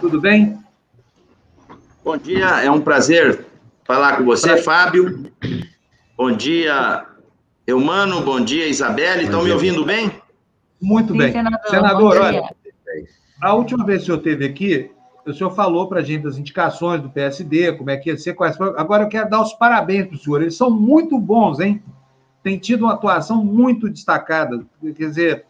Tudo 0.00 0.20
bem? 0.20 0.58
Bom 2.04 2.16
dia, 2.16 2.64
é 2.64 2.70
um 2.70 2.80
prazer 2.80 3.46
falar 3.84 4.16
com 4.16 4.24
você, 4.24 4.54
pra... 4.54 4.62
Fábio. 4.62 5.30
Bom 6.16 6.32
dia, 6.32 7.06
Eumano, 7.64 8.22
bom 8.22 8.40
dia, 8.40 8.66
Isabelle. 8.66 9.24
Estão 9.24 9.44
me 9.44 9.52
ouvindo 9.52 9.84
bem? 9.84 10.10
Muito 10.80 11.12
Sim, 11.12 11.18
bem. 11.18 11.32
Senador, 11.32 11.70
senador 11.70 12.16
olha, 12.16 12.54
a 13.40 13.54
última 13.54 13.84
vez 13.84 13.98
que 13.98 14.02
o 14.02 14.06
senhor 14.06 14.18
esteve 14.18 14.44
aqui, 14.44 14.90
o 15.24 15.32
senhor 15.32 15.50
falou 15.54 15.88
para 15.88 16.00
a 16.00 16.02
gente 16.02 16.24
das 16.24 16.36
indicações 16.36 17.00
do 17.00 17.08
PSD, 17.08 17.72
como 17.74 17.90
é 17.90 17.96
que 17.96 18.10
ia 18.10 18.18
ser, 18.18 18.34
quais 18.34 18.56
foram. 18.56 18.76
Agora 18.76 19.04
eu 19.04 19.08
quero 19.08 19.30
dar 19.30 19.40
os 19.40 19.52
parabéns 19.52 20.08
para 20.08 20.16
o 20.16 20.18
senhor. 20.18 20.42
Eles 20.42 20.56
são 20.56 20.70
muito 20.70 21.16
bons, 21.20 21.60
hein? 21.60 21.80
Tem 22.42 22.58
tido 22.58 22.84
uma 22.84 22.94
atuação 22.94 23.44
muito 23.44 23.88
destacada. 23.88 24.64
Quer 24.80 24.92
dizer, 24.92 25.44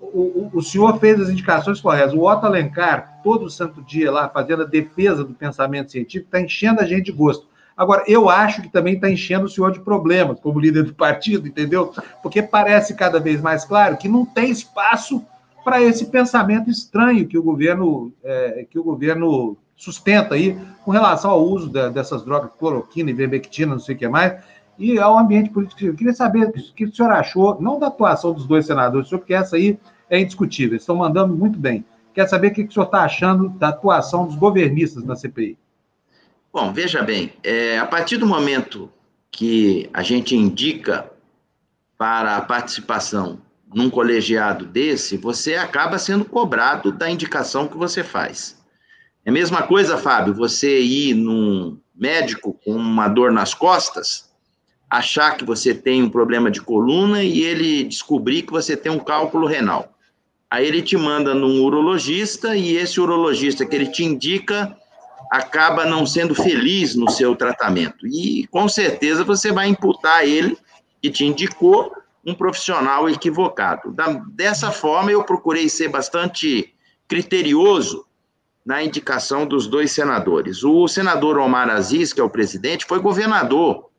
o, 0.00 0.50
o, 0.52 0.62
senhor 0.62 0.98
fez 0.98 1.20
as 1.20 1.28
indicações 1.28 1.80
corretas. 1.80 2.14
O 2.14 2.22
Otto 2.22 2.46
Alencar, 2.46 3.20
todo 3.22 3.50
santo 3.50 3.82
dia 3.82 4.10
lá, 4.10 4.28
fazendo 4.28 4.62
a 4.62 4.66
defesa 4.66 5.24
do 5.24 5.34
pensamento 5.34 5.92
científico, 5.92 6.26
está 6.26 6.40
enchendo 6.40 6.80
a 6.80 6.84
gente 6.84 7.06
de 7.06 7.12
gosto. 7.12 7.46
Agora, 7.76 8.04
eu 8.06 8.28
acho 8.30 8.62
que 8.62 8.68
também 8.68 8.94
está 8.94 9.10
enchendo 9.10 9.44
o 9.44 9.48
senhor 9.48 9.70
de 9.70 9.80
problemas, 9.80 10.40
como 10.40 10.58
líder 10.58 10.84
do 10.84 10.94
partido, 10.94 11.46
entendeu? 11.46 11.92
Porque 12.22 12.42
parece 12.42 12.94
cada 12.94 13.20
vez 13.20 13.40
mais 13.40 13.64
claro 13.64 13.98
que 13.98 14.08
não 14.08 14.24
tem 14.24 14.50
espaço 14.50 15.22
para 15.62 15.82
esse 15.82 16.06
pensamento 16.06 16.70
estranho 16.70 17.26
que 17.26 17.36
o 17.36 17.42
governo, 17.42 18.12
é, 18.24 18.66
que 18.70 18.78
o 18.78 18.84
governo 18.84 19.58
sustenta 19.76 20.34
aí 20.34 20.58
com 20.84 20.90
relação 20.90 21.30
ao 21.30 21.44
uso 21.44 21.68
da, 21.68 21.90
dessas 21.90 22.24
drogas, 22.24 22.50
cloroquina, 22.58 23.10
ivermectina, 23.10 23.72
não 23.72 23.80
sei 23.80 23.94
o 23.94 23.98
que 23.98 24.08
mais, 24.08 24.40
e 24.78 24.98
ao 24.98 25.18
ambiente 25.18 25.50
político. 25.50 25.84
Eu 25.84 25.94
queria 25.94 26.12
saber 26.12 26.48
o 26.48 26.52
que 26.52 26.84
o 26.84 26.94
senhor 26.94 27.10
achou, 27.10 27.60
não 27.60 27.78
da 27.78 27.88
atuação 27.88 28.32
dos 28.32 28.46
dois 28.46 28.66
senadores, 28.66 29.08
porque 29.08 29.34
essa 29.34 29.56
aí 29.56 29.78
é 30.08 30.20
indiscutível, 30.20 30.72
eles 30.72 30.82
estão 30.82 30.96
mandando 30.96 31.34
muito 31.34 31.58
bem. 31.58 31.84
Quer 32.14 32.28
saber 32.28 32.48
o 32.48 32.54
que 32.54 32.62
o 32.62 32.72
senhor 32.72 32.86
está 32.86 33.02
achando 33.02 33.48
da 33.50 33.68
atuação 33.68 34.26
dos 34.26 34.36
governistas 34.36 35.04
na 35.04 35.16
CPI? 35.16 35.58
Bom, 36.52 36.72
veja 36.72 37.02
bem, 37.02 37.32
é, 37.44 37.78
a 37.78 37.86
partir 37.86 38.16
do 38.16 38.26
momento 38.26 38.90
que 39.30 39.90
a 39.92 40.02
gente 40.02 40.34
indica 40.34 41.10
para 41.98 42.36
a 42.36 42.40
participação 42.40 43.38
num 43.74 43.90
colegiado 43.90 44.64
desse, 44.64 45.16
você 45.16 45.56
acaba 45.56 45.98
sendo 45.98 46.24
cobrado 46.24 46.92
da 46.92 47.10
indicação 47.10 47.68
que 47.68 47.76
você 47.76 48.02
faz. 48.02 48.56
É 49.24 49.30
a 49.30 49.32
mesma 49.32 49.64
coisa, 49.64 49.98
Fábio, 49.98 50.32
você 50.32 50.80
ir 50.80 51.14
num 51.14 51.78
médico 51.94 52.58
com 52.64 52.72
uma 52.72 53.08
dor 53.08 53.32
nas 53.32 53.52
costas, 53.52 54.30
achar 54.88 55.36
que 55.36 55.44
você 55.44 55.74
tem 55.74 56.02
um 56.02 56.10
problema 56.10 56.50
de 56.50 56.60
coluna 56.60 57.22
e 57.22 57.42
ele 57.42 57.84
descobrir 57.84 58.42
que 58.42 58.52
você 58.52 58.76
tem 58.76 58.90
um 58.90 58.98
cálculo 58.98 59.46
renal. 59.46 59.92
Aí 60.50 60.66
ele 60.66 60.80
te 60.80 60.96
manda 60.96 61.34
num 61.34 61.62
urologista 61.62 62.56
e 62.56 62.76
esse 62.76 63.00
urologista 63.00 63.66
que 63.66 63.74
ele 63.74 63.88
te 63.88 64.04
indica 64.04 64.76
acaba 65.30 65.84
não 65.84 66.06
sendo 66.06 66.34
feliz 66.34 66.94
no 66.94 67.10
seu 67.10 67.34
tratamento. 67.34 68.06
E 68.06 68.46
com 68.46 68.68
certeza 68.68 69.24
você 69.24 69.50
vai 69.50 69.68
imputar 69.68 70.24
ele 70.24 70.56
que 71.02 71.10
te 71.10 71.24
indicou 71.24 71.92
um 72.24 72.34
profissional 72.34 73.08
equivocado. 73.10 73.92
Da, 73.92 74.06
dessa 74.30 74.70
forma, 74.70 75.10
eu 75.10 75.24
procurei 75.24 75.68
ser 75.68 75.88
bastante 75.88 76.72
criterioso 77.08 78.04
na 78.64 78.82
indicação 78.82 79.46
dos 79.46 79.66
dois 79.66 79.92
senadores. 79.92 80.64
O 80.64 80.88
senador 80.88 81.38
Omar 81.38 81.70
Aziz, 81.70 82.12
que 82.12 82.20
é 82.20 82.24
o 82.24 82.30
presidente, 82.30 82.84
foi 82.84 82.98
governador 82.98 83.90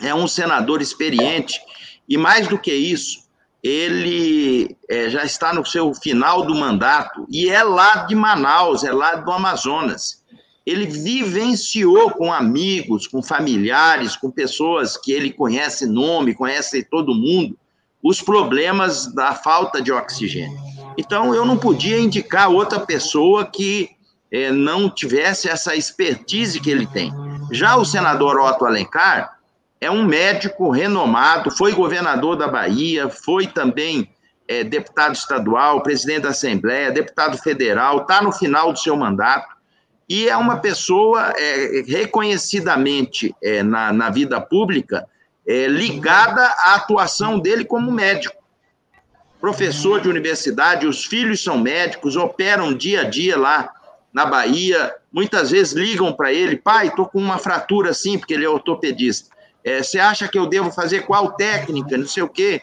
é 0.00 0.14
um 0.14 0.26
senador 0.26 0.80
experiente 0.80 1.60
e, 2.08 2.16
mais 2.16 2.48
do 2.48 2.58
que 2.58 2.72
isso, 2.72 3.24
ele 3.62 4.76
é, 4.88 5.08
já 5.08 5.24
está 5.24 5.54
no 5.54 5.64
seu 5.64 5.94
final 5.94 6.44
do 6.44 6.54
mandato 6.54 7.26
e 7.30 7.48
é 7.48 7.62
lá 7.62 8.04
de 8.04 8.14
Manaus, 8.14 8.84
é 8.84 8.92
lá 8.92 9.16
do 9.16 9.32
Amazonas. 9.32 10.22
Ele 10.66 10.86
vivenciou 10.86 12.10
com 12.10 12.32
amigos, 12.32 13.06
com 13.06 13.22
familiares, 13.22 14.16
com 14.16 14.30
pessoas 14.30 14.96
que 14.96 15.12
ele 15.12 15.32
conhece 15.32 15.86
nome, 15.86 16.34
conhece 16.34 16.82
todo 16.84 17.14
mundo, 17.14 17.56
os 18.02 18.20
problemas 18.20 19.06
da 19.14 19.34
falta 19.34 19.80
de 19.80 19.90
oxigênio. 19.90 20.58
Então, 20.98 21.34
eu 21.34 21.44
não 21.44 21.56
podia 21.56 21.98
indicar 21.98 22.50
outra 22.50 22.80
pessoa 22.80 23.46
que 23.46 23.90
é, 24.30 24.50
não 24.52 24.90
tivesse 24.90 25.48
essa 25.48 25.74
expertise 25.74 26.60
que 26.60 26.70
ele 26.70 26.86
tem. 26.86 27.12
Já 27.50 27.76
o 27.76 27.84
senador 27.84 28.38
Otto 28.38 28.66
Alencar 28.66 29.33
é 29.84 29.90
um 29.90 30.04
médico 30.04 30.70
renomado, 30.70 31.50
foi 31.50 31.72
governador 31.72 32.36
da 32.36 32.48
Bahia, 32.48 33.08
foi 33.08 33.46
também 33.46 34.08
é, 34.48 34.64
deputado 34.64 35.14
estadual, 35.14 35.82
presidente 35.82 36.22
da 36.22 36.30
Assembleia, 36.30 36.90
deputado 36.90 37.36
federal, 37.36 38.02
está 38.02 38.22
no 38.22 38.32
final 38.32 38.72
do 38.72 38.78
seu 38.78 38.96
mandato 38.96 39.54
e 40.08 40.28
é 40.28 40.36
uma 40.36 40.58
pessoa 40.58 41.32
é, 41.36 41.82
reconhecidamente 41.86 43.34
é, 43.42 43.62
na, 43.62 43.92
na 43.92 44.10
vida 44.10 44.40
pública 44.40 45.06
é, 45.46 45.66
ligada 45.66 46.42
à 46.42 46.74
atuação 46.76 47.38
dele 47.38 47.64
como 47.64 47.92
médico. 47.92 48.42
Professor 49.40 50.00
de 50.00 50.08
universidade, 50.08 50.86
os 50.86 51.04
filhos 51.04 51.42
são 51.42 51.58
médicos, 51.58 52.16
operam 52.16 52.72
dia 52.72 53.02
a 53.02 53.04
dia 53.04 53.38
lá 53.38 53.70
na 54.12 54.24
Bahia, 54.24 54.94
muitas 55.12 55.50
vezes 55.50 55.74
ligam 55.74 56.12
para 56.12 56.32
ele, 56.32 56.56
pai, 56.56 56.86
estou 56.86 57.06
com 57.06 57.18
uma 57.18 57.36
fratura 57.36 57.90
assim, 57.90 58.18
porque 58.18 58.32
ele 58.32 58.44
é 58.44 58.48
ortopedista. 58.48 59.33
É, 59.64 59.82
você 59.82 59.98
acha 59.98 60.28
que 60.28 60.38
eu 60.38 60.46
devo 60.46 60.70
fazer 60.70 61.06
qual 61.06 61.32
técnica, 61.32 61.96
não 61.96 62.06
sei 62.06 62.22
o 62.22 62.28
quê? 62.28 62.60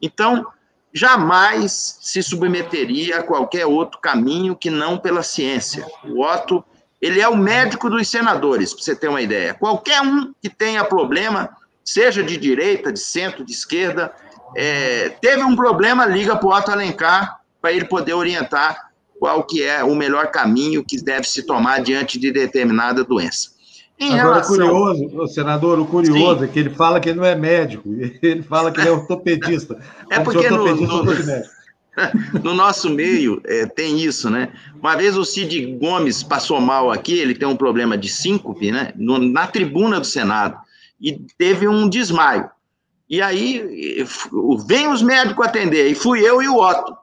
Então, 0.00 0.46
jamais 0.92 1.98
se 2.00 2.22
submeteria 2.22 3.18
a 3.18 3.22
qualquer 3.22 3.66
outro 3.66 4.00
caminho 4.00 4.54
que 4.54 4.70
não 4.70 4.96
pela 4.96 5.24
ciência. 5.24 5.84
O 6.04 6.24
Otto, 6.24 6.64
ele 7.02 7.20
é 7.20 7.28
o 7.28 7.36
médico 7.36 7.90
dos 7.90 8.08
senadores, 8.08 8.72
para 8.72 8.84
você 8.84 8.94
ter 8.94 9.08
uma 9.08 9.20
ideia. 9.20 9.54
Qualquer 9.54 10.00
um 10.00 10.32
que 10.40 10.48
tenha 10.48 10.84
problema, 10.84 11.50
seja 11.84 12.22
de 12.22 12.36
direita, 12.36 12.92
de 12.92 13.00
centro, 13.00 13.44
de 13.44 13.52
esquerda, 13.52 14.14
é, 14.56 15.08
teve 15.20 15.42
um 15.42 15.56
problema, 15.56 16.06
liga 16.06 16.36
para 16.36 16.48
o 16.48 16.52
Otto 16.56 16.70
Alencar 16.70 17.40
para 17.60 17.72
ele 17.72 17.86
poder 17.86 18.12
orientar 18.12 18.90
qual 19.18 19.42
que 19.42 19.62
é 19.62 19.82
o 19.82 19.94
melhor 19.94 20.30
caminho 20.30 20.84
que 20.84 21.02
deve 21.02 21.26
se 21.26 21.44
tomar 21.44 21.82
diante 21.82 22.18
de 22.18 22.30
determinada 22.30 23.02
doença. 23.02 23.50
Em 23.98 24.18
Agora, 24.18 24.42
relação... 24.42 24.56
curioso, 24.56 25.28
senador, 25.28 25.78
o 25.78 25.86
curioso 25.86 26.40
Sim. 26.40 26.44
é 26.44 26.48
que 26.48 26.58
ele 26.58 26.70
fala 26.70 26.98
que 26.98 27.08
ele 27.08 27.18
não 27.18 27.26
é 27.26 27.36
médico, 27.36 27.88
ele 28.22 28.42
fala 28.42 28.72
que 28.72 28.80
ele 28.80 28.88
é 28.88 28.92
ortopedista. 28.92 29.78
é 30.10 30.20
porque 30.20 30.50
no, 30.50 30.74
no, 30.74 31.04
no, 32.42 32.54
nosso 32.54 32.90
meio 32.90 33.40
é, 33.44 33.66
tem 33.66 34.00
isso, 34.00 34.28
né? 34.28 34.52
Uma 34.80 34.96
vez 34.96 35.16
o 35.16 35.24
Cid 35.24 35.78
Gomes 35.78 36.22
passou 36.22 36.60
mal 36.60 36.90
aqui, 36.90 37.14
ele 37.18 37.34
tem 37.34 37.46
um 37.46 37.56
problema 37.56 37.96
de 37.96 38.08
síncope, 38.08 38.72
né? 38.72 38.92
No, 38.96 39.18
na 39.18 39.46
tribuna 39.46 40.00
do 40.00 40.06
Senado, 40.06 40.56
e 41.00 41.12
teve 41.38 41.68
um 41.68 41.88
desmaio. 41.88 42.50
E 43.08 43.22
aí 43.22 44.04
vem 44.66 44.88
os 44.88 45.02
médicos 45.02 45.46
atender, 45.46 45.88
e 45.88 45.94
fui 45.94 46.20
eu 46.26 46.42
e 46.42 46.48
o 46.48 46.58
Otto. 46.58 46.96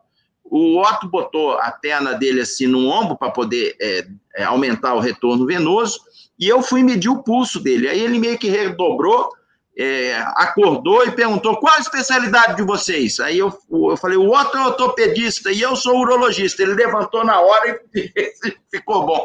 O 0.44 0.82
Otto 0.82 1.08
botou 1.08 1.54
a 1.54 1.72
perna 1.72 2.14
dele 2.14 2.42
assim 2.42 2.68
no 2.68 2.90
ombro 2.90 3.16
para 3.16 3.32
poder 3.32 3.76
é, 3.80 4.06
é, 4.36 4.44
aumentar 4.44 4.96
o 4.96 5.00
retorno 5.00 5.46
venoso, 5.46 6.02
e 6.42 6.48
eu 6.48 6.64
fui 6.64 6.82
medir 6.82 7.10
o 7.10 7.22
pulso 7.22 7.60
dele. 7.60 7.88
Aí 7.88 8.00
ele 8.00 8.18
meio 8.18 8.36
que 8.36 8.50
redobrou, 8.50 9.30
é, 9.78 10.18
acordou 10.36 11.06
e 11.06 11.12
perguntou: 11.12 11.58
qual 11.58 11.76
a 11.76 11.80
especialidade 11.80 12.58
de 12.58 12.64
vocês? 12.64 13.20
Aí 13.20 13.38
eu, 13.38 13.54
eu 13.72 13.96
falei: 13.96 14.18
o 14.18 14.28
outro 14.28 14.60
é 14.60 14.66
ortopedista 14.66 15.52
e 15.52 15.62
eu 15.62 15.76
sou 15.76 16.00
urologista. 16.00 16.64
Ele 16.64 16.74
levantou 16.74 17.24
na 17.24 17.40
hora 17.40 17.80
e 17.94 18.12
ficou 18.74 19.06
bom. 19.06 19.24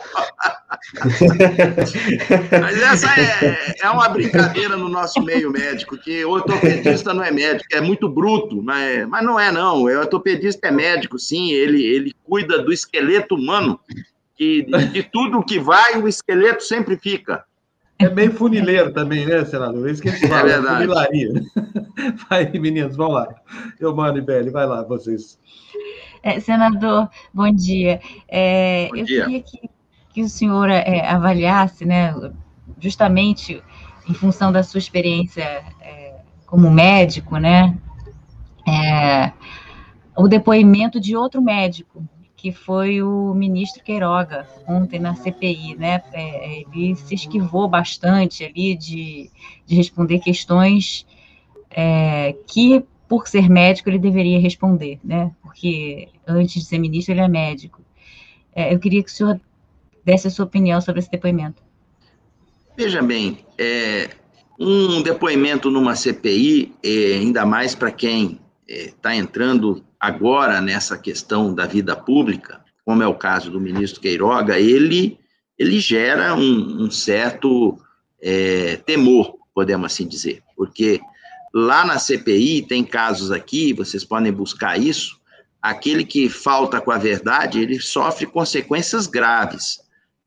Mas 2.60 2.82
essa 2.82 3.08
é, 3.18 3.74
é 3.80 3.90
uma 3.90 4.10
brincadeira 4.10 4.76
no 4.76 4.90
nosso 4.90 5.22
meio 5.22 5.50
médico, 5.50 5.96
que 5.96 6.22
ortopedista 6.24 7.14
não 7.14 7.24
é 7.24 7.30
médico, 7.30 7.66
é 7.72 7.80
muito 7.80 8.08
bruto, 8.08 8.62
mas, 8.62 9.08
mas 9.08 9.24
não 9.24 9.40
é, 9.40 9.50
não. 9.50 9.82
O 9.82 9.98
ortopedista 9.98 10.68
é 10.68 10.70
médico, 10.70 11.18
sim, 11.18 11.50
ele, 11.50 11.82
ele 11.82 12.14
cuida 12.24 12.62
do 12.62 12.72
esqueleto 12.72 13.34
humano 13.34 13.80
que 14.36 14.62
de 14.92 15.02
tudo 15.02 15.44
que 15.44 15.58
vai, 15.58 15.96
o 16.00 16.06
esqueleto 16.06 16.62
sempre 16.62 16.96
fica. 16.96 17.44
É 17.98 18.08
bem 18.08 18.30
funileiro 18.30 18.92
também, 18.92 19.24
né, 19.24 19.42
senador? 19.46 19.88
É 19.88 19.92
isso 19.92 20.02
que 20.02 20.10
a 20.10 20.12
gente 20.12 20.28
fala, 20.28 20.50
é 20.50 20.52
verdade. 20.52 20.76
funilaria. 20.76 21.42
Vai, 22.28 22.50
meninos, 22.52 22.94
vamos 22.94 23.14
lá. 23.14 23.34
Eu 23.80 23.96
mando, 23.96 24.18
Ibele, 24.18 24.50
vai 24.50 24.66
lá, 24.66 24.82
vocês. 24.82 25.38
É, 26.22 26.38
senador, 26.38 27.08
bom 27.32 27.50
dia. 27.50 27.98
É, 28.28 28.88
bom 28.90 28.96
eu 28.96 29.04
dia. 29.06 29.24
queria 29.24 29.42
que, 29.42 29.70
que 30.12 30.22
o 30.22 30.28
senhor 30.28 30.68
é, 30.68 31.08
avaliasse, 31.08 31.86
né, 31.86 32.14
justamente 32.78 33.62
em 34.06 34.12
função 34.12 34.52
da 34.52 34.62
sua 34.62 34.78
experiência 34.78 35.42
é, 35.80 36.16
como 36.44 36.70
médico, 36.70 37.38
né, 37.38 37.78
é, 38.68 39.32
o 40.14 40.28
depoimento 40.28 41.00
de 41.00 41.16
outro 41.16 41.40
médico 41.40 42.06
que 42.36 42.52
foi 42.52 43.02
o 43.02 43.32
ministro 43.34 43.82
Queiroga, 43.82 44.46
ontem 44.68 45.00
na 45.00 45.14
CPI, 45.14 45.74
né? 45.76 46.02
É, 46.12 46.60
ele 46.60 46.94
se 46.94 47.14
esquivou 47.14 47.66
bastante 47.66 48.44
ali 48.44 48.76
de, 48.76 49.30
de 49.64 49.74
responder 49.74 50.18
questões 50.18 51.06
é, 51.70 52.34
que, 52.46 52.84
por 53.08 53.26
ser 53.26 53.48
médico, 53.48 53.88
ele 53.88 53.98
deveria 53.98 54.38
responder, 54.38 55.00
né? 55.02 55.32
Porque 55.42 56.08
antes 56.26 56.62
de 56.62 56.68
ser 56.68 56.78
ministro, 56.78 57.14
ele 57.14 57.22
é 57.22 57.28
médico. 57.28 57.80
É, 58.54 58.72
eu 58.72 58.78
queria 58.78 59.02
que 59.02 59.10
o 59.10 59.12
senhor 59.12 59.40
desse 60.04 60.28
a 60.28 60.30
sua 60.30 60.44
opinião 60.44 60.80
sobre 60.80 61.00
esse 61.00 61.10
depoimento. 61.10 61.62
Veja 62.76 63.02
bem, 63.02 63.38
é, 63.58 64.10
um 64.60 65.02
depoimento 65.02 65.70
numa 65.70 65.96
CPI, 65.96 66.74
é, 66.84 67.14
ainda 67.14 67.46
mais 67.46 67.74
para 67.74 67.90
quem 67.90 68.38
está 68.66 69.14
é, 69.14 69.16
entrando 69.16 69.84
agora 69.98 70.60
nessa 70.60 70.98
questão 70.98 71.54
da 71.54 71.66
vida 71.66 71.94
pública, 71.94 72.64
como 72.84 73.02
é 73.02 73.06
o 73.06 73.14
caso 73.14 73.50
do 73.50 73.60
ministro 73.60 74.00
Queiroga, 74.00 74.58
ele, 74.58 75.18
ele 75.58 75.80
gera 75.80 76.34
um, 76.34 76.84
um 76.84 76.90
certo 76.90 77.78
é, 78.20 78.76
temor, 78.76 79.36
podemos 79.54 79.92
assim 79.92 80.06
dizer, 80.06 80.42
porque 80.56 81.00
lá 81.54 81.84
na 81.84 81.98
CPI 81.98 82.62
tem 82.62 82.84
casos 82.84 83.30
aqui, 83.32 83.72
vocês 83.72 84.04
podem 84.04 84.32
buscar 84.32 84.78
isso, 84.78 85.18
aquele 85.60 86.04
que 86.04 86.28
falta 86.28 86.80
com 86.80 86.90
a 86.90 86.98
verdade, 86.98 87.60
ele 87.60 87.80
sofre 87.80 88.26
consequências 88.26 89.06
graves, 89.06 89.80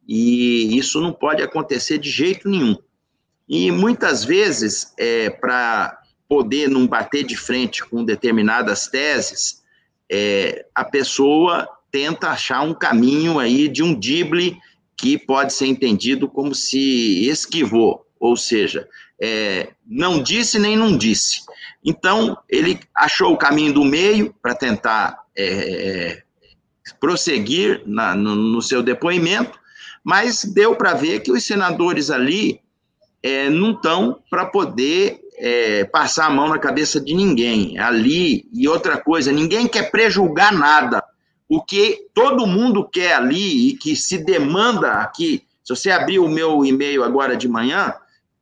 e 0.07 0.77
isso 0.77 0.99
não 0.99 1.13
pode 1.13 1.41
acontecer 1.41 1.99
de 1.99 2.09
jeito 2.09 2.49
nenhum. 2.49 2.75
E 3.47 3.71
muitas 3.71 4.23
vezes, 4.23 4.93
é, 4.97 5.29
para 5.29 5.98
poder 6.29 6.69
não 6.69 6.85
bater 6.85 7.23
de 7.25 7.35
frente 7.35 7.83
com 7.83 8.05
determinadas 8.05 8.87
teses, 8.87 9.63
é, 10.09 10.63
a 10.75 10.85
pessoa 10.85 11.67
tenta 11.91 12.29
achar 12.29 12.61
um 12.61 12.73
caminho 12.73 13.39
aí 13.39 13.67
de 13.67 13.81
um 13.81 13.97
dible 13.97 14.55
que 14.95 15.17
pode 15.17 15.53
ser 15.53 15.65
entendido 15.65 16.29
como 16.29 16.53
se 16.53 17.27
esquivou, 17.27 18.05
ou 18.19 18.37
seja, 18.37 18.87
é, 19.19 19.69
não 19.85 20.21
disse 20.21 20.59
nem 20.59 20.77
não 20.77 20.95
disse. 20.95 21.41
Então, 21.83 22.37
ele 22.47 22.79
achou 22.93 23.33
o 23.33 23.37
caminho 23.37 23.73
do 23.73 23.83
meio 23.83 24.35
para 24.41 24.53
tentar 24.53 25.17
é, 25.35 26.21
prosseguir 26.99 27.81
na, 27.85 28.13
no, 28.13 28.35
no, 28.35 28.61
seu 28.61 28.83
depoimento, 28.83 29.57
mas 30.03 30.43
deu 30.43 30.75
para 30.75 30.93
ver 30.93 31.21
que 31.21 31.31
os 31.31 31.43
senadores 31.43 32.09
ali 32.09 32.61
é, 33.23 33.49
não 33.49 33.71
estão 33.71 34.21
para 34.29 34.45
poder 34.45 35.21
é, 35.39 35.85
passar 35.85 36.25
a 36.25 36.29
mão 36.29 36.49
na 36.49 36.59
cabeça 36.59 36.99
de 36.99 37.13
ninguém 37.13 37.79
ali. 37.79 38.47
E 38.53 38.67
outra 38.67 38.97
coisa, 38.97 39.31
ninguém 39.31 39.67
quer 39.67 39.89
prejulgar 39.89 40.53
nada. 40.53 41.03
O 41.47 41.63
que 41.63 42.07
todo 42.13 42.45
mundo 42.45 42.87
quer 42.87 43.13
ali 43.13 43.69
e 43.69 43.73
que 43.77 43.95
se 43.95 44.17
demanda 44.17 44.91
aqui, 44.95 45.43
se 45.63 45.75
você 45.75 45.89
abrir 45.89 46.19
o 46.19 46.27
meu 46.27 46.63
e-mail 46.65 47.03
agora 47.03 47.35
de 47.35 47.47
manhã, 47.47 47.93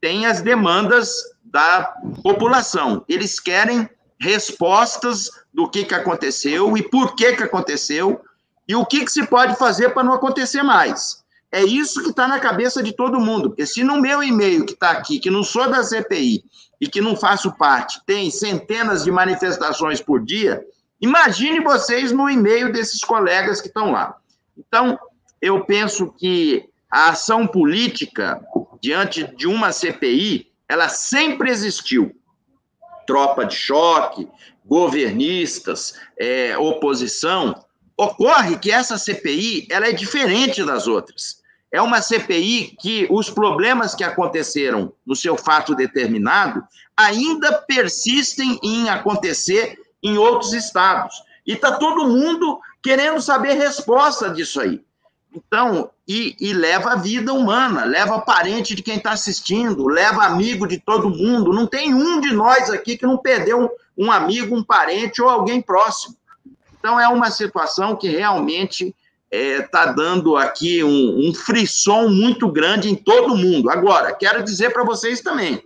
tem 0.02 0.26
as 0.26 0.42
demandas 0.42 1.14
da 1.44 1.96
população. 2.24 3.06
Eles 3.08 3.40
querem 3.40 3.88
respostas 4.20 5.30
do 5.54 5.70
que, 5.70 5.86
que 5.86 5.94
aconteceu 5.94 6.76
e 6.76 6.82
por 6.82 7.16
que, 7.16 7.36
que 7.36 7.44
aconteceu 7.44 8.22
e 8.68 8.76
o 8.76 8.86
que, 8.86 9.06
que 9.06 9.12
se 9.12 9.26
pode 9.26 9.56
fazer 9.56 9.94
para 9.94 10.04
não 10.04 10.14
acontecer 10.14 10.64
mais. 10.64 11.24
É 11.52 11.64
isso 11.64 12.04
que 12.04 12.10
está 12.10 12.28
na 12.28 12.40
cabeça 12.40 12.84
de 12.84 12.94
todo 12.94 13.20
mundo. 13.20 13.50
Porque 13.50 13.66
se 13.66 13.84
no 13.84 14.02
meu 14.02 14.22
e-mail 14.22 14.66
que 14.66 14.74
está 14.74 14.92
aqui, 14.92 15.20
que 15.20 15.30
não 15.30 15.44
sou 15.44 15.70
da 15.70 15.84
CPI, 15.84 16.44
e 16.80 16.88
que 16.88 17.02
não 17.02 17.16
faço 17.16 17.52
parte 17.58 18.02
tem 18.06 18.30
centenas 18.30 19.04
de 19.04 19.12
manifestações 19.12 20.02
por 20.02 20.24
dia, 20.24 20.64
imagine 21.02 21.60
vocês 21.60 22.12
no 22.12 22.30
e-mail 22.30 22.72
desses 22.72 23.02
colegas 23.02 23.60
que 23.60 23.68
estão 23.68 23.92
lá. 23.92 24.16
Então, 24.58 24.98
eu 25.42 25.66
penso 25.66 26.12
que 26.14 26.68
a 26.90 27.10
ação 27.10 27.46
política 27.46 28.42
diante 28.82 29.24
de 29.36 29.48
uma 29.48 29.72
CPI, 29.72 30.52
ela 30.70 30.88
sempre 30.90 31.50
existiu. 31.50 32.16
Tropa 33.06 33.46
de 33.46 33.56
choque, 33.56 34.28
governistas, 34.66 36.00
é, 36.18 36.58
oposição. 36.58 37.64
Ocorre 37.98 38.60
que 38.60 38.72
essa 38.72 38.98
CPI 38.98 39.68
ela 39.72 39.88
é 39.88 39.92
diferente 39.92 40.64
das 40.64 40.88
outras. 40.88 41.42
É 41.72 41.82
uma 41.82 42.02
CPI 42.02 42.78
que 42.80 43.08
os 43.10 43.30
problemas 43.30 43.96
que 43.96 44.04
aconteceram 44.04 44.94
no 45.06 45.16
seu 45.16 45.36
fato 45.36 45.76
determinado 45.76 46.64
ainda 46.96 47.54
persistem 47.54 48.60
em 48.64 48.88
acontecer 48.90 49.78
em 50.02 50.18
outros 50.18 50.54
estados. 50.54 51.16
E 51.46 51.54
está 51.54 51.74
todo 51.74 52.08
mundo 52.08 52.60
querendo 52.84 53.20
saber 53.22 53.54
resposta 53.54 54.30
disso 54.30 54.62
aí. 54.62 54.82
Então, 55.34 55.90
e, 56.08 56.36
e, 56.40 56.54
leva 56.54 56.94
a 56.94 56.96
vida 56.96 57.34
humana, 57.34 57.84
leva 57.84 58.22
parente 58.22 58.74
de 58.74 58.82
quem 58.82 58.98
está 58.98 59.12
assistindo, 59.12 59.88
leva 59.88 60.24
amigo 60.24 60.66
de 60.66 60.80
todo 60.80 61.10
mundo. 61.10 61.54
Não 61.54 61.68
tem 61.68 61.94
um 61.94 62.22
de 62.22 62.34
nós 62.34 62.70
aqui 62.70 62.98
que 62.98 63.06
não 63.06 63.18
perdeu 63.18 63.66
um, 63.98 64.06
um 64.06 64.12
amigo, 64.12 64.56
um 64.56 64.64
parente 64.64 65.22
ou 65.22 65.30
alguém 65.30 65.62
próximo. 65.62 66.16
Então, 66.88 67.02
é 67.02 67.08
uma 67.10 67.30
situação 67.30 67.98
que 67.98 68.08
realmente 68.08 68.96
está 69.30 69.38
é, 69.38 69.62
tá 69.62 69.86
dando 69.88 70.38
aqui 70.38 70.82
um, 70.82 71.28
um 71.28 71.34
frisson 71.34 72.08
muito 72.08 72.50
grande 72.50 72.90
em 72.90 72.96
todo 72.96 73.36
mundo. 73.36 73.70
Agora, 73.70 74.14
quero 74.14 74.42
dizer 74.42 74.72
para 74.72 74.86
vocês 74.86 75.20
também: 75.20 75.62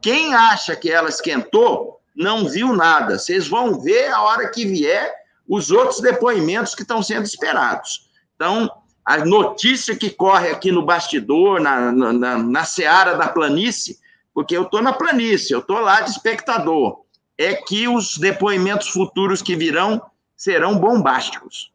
quem 0.00 0.34
acha 0.34 0.74
que 0.74 0.90
ela 0.90 1.10
esquentou, 1.10 2.00
não 2.16 2.48
viu 2.48 2.72
nada. 2.72 3.18
Vocês 3.18 3.46
vão 3.46 3.78
ver 3.78 4.08
a 4.08 4.22
hora 4.22 4.48
que 4.48 4.64
vier 4.64 5.12
os 5.46 5.70
outros 5.70 6.00
depoimentos 6.00 6.74
que 6.74 6.80
estão 6.80 7.02
sendo 7.02 7.26
esperados. 7.26 8.08
Então, 8.34 8.70
a 9.04 9.18
notícia 9.18 9.94
que 9.94 10.08
corre 10.08 10.48
aqui 10.48 10.72
no 10.72 10.82
bastidor, 10.82 11.60
na, 11.60 11.92
na, 11.92 12.38
na 12.38 12.64
seara 12.64 13.18
da 13.18 13.28
planície, 13.28 13.98
porque 14.32 14.56
eu 14.56 14.62
estou 14.62 14.80
na 14.80 14.94
planície, 14.94 15.52
eu 15.52 15.58
estou 15.58 15.80
lá 15.80 16.00
de 16.00 16.08
espectador, 16.08 17.02
é 17.36 17.52
que 17.52 17.86
os 17.86 18.16
depoimentos 18.16 18.88
futuros 18.88 19.42
que 19.42 19.54
virão 19.54 20.00
serão 20.36 20.78
bombásticos. 20.78 21.72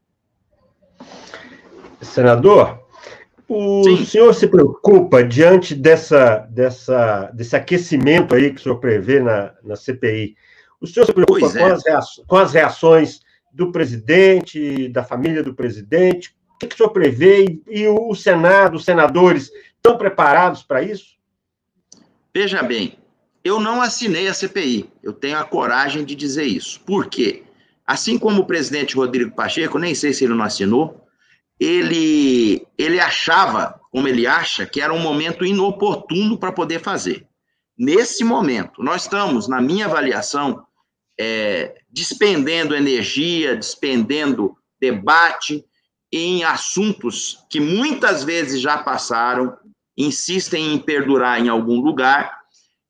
Senador, 2.02 2.80
o 3.48 3.84
Sim. 3.84 4.06
senhor 4.06 4.34
se 4.34 4.48
preocupa 4.48 5.24
diante 5.24 5.74
dessa, 5.74 6.48
dessa, 6.52 7.32
desse 7.34 7.56
aquecimento 7.56 8.36
aí 8.36 8.54
que 8.54 8.60
o 8.60 8.64
senhor 8.64 8.80
prevê 8.80 9.20
na, 9.20 9.54
na 9.64 9.76
CPI? 9.76 10.36
O 10.80 10.88
senhor 10.88 11.06
se 11.06 11.14
preocupa 11.14 11.52
com, 11.52 11.58
é. 11.58 11.72
as 11.72 11.84
reações, 11.84 12.28
com 12.28 12.38
as 12.38 12.54
reações 12.54 13.22
do 13.52 13.72
presidente, 13.72 14.88
da 14.90 15.04
família 15.04 15.44
do 15.44 15.54
presidite? 15.54 16.36
O 16.56 16.60
que 16.60 16.76
o 16.76 16.78
senhor 16.78 16.92
prevê? 16.92 17.46
E, 17.46 17.82
e 17.82 17.88
o 17.88 18.14
Senado, 18.14 18.78
os 18.78 18.86
senadores, 18.86 19.52
estão 19.76 19.98
preparados 19.98 20.62
para 20.62 20.84
isso? 20.84 21.18
Veja 22.34 22.62
bem, 22.62 23.00
eu 23.44 23.60
não 23.60 23.82
assinei 23.82 24.28
a 24.28 24.34
CPI. 24.34 24.90
Eu 25.02 25.12
tenho 25.12 25.38
a 25.38 25.44
coragem 25.44 26.06
de 26.06 26.14
dizer 26.16 26.44
isso. 26.44 26.80
Por 26.82 27.08
quê? 27.08 27.44
Assim 27.90 28.20
como 28.20 28.42
o 28.44 28.46
presidente 28.46 28.96
Rodrigo 28.96 29.36
Pacheco, 29.36 29.80
nem 29.80 29.96
sei 29.96 30.14
se 30.14 30.24
ele 30.24 30.36
não 30.36 30.46
assinou, 30.46 31.08
ele, 31.60 32.64
ele 32.78 33.00
achava, 33.00 33.82
como 33.92 34.08
ele 34.08 34.28
acha, 34.28 34.64
que 34.64 34.80
era 34.80 34.94
um 34.94 35.00
momento 35.00 35.44
inoportuno 35.44 36.38
para 36.38 36.52
poder 36.52 36.82
fazer. 36.82 37.26
Nesse 37.76 38.24
momento, 38.24 38.84
nós 38.84 39.02
estamos, 39.02 39.48
na 39.48 39.60
minha 39.60 39.88
avaliação, 39.88 40.64
é, 41.20 41.82
despendendo 41.90 42.76
energia, 42.76 43.56
despendendo 43.56 44.56
debate 44.80 45.66
em 46.12 46.44
assuntos 46.44 47.44
que 47.50 47.60
muitas 47.60 48.24
vezes 48.24 48.62
já 48.62 48.78
passaram, 48.78 49.58
insistem 49.98 50.76
em 50.76 50.78
perdurar 50.78 51.44
em 51.44 51.50
algum 51.50 51.82
lugar, 51.82 52.38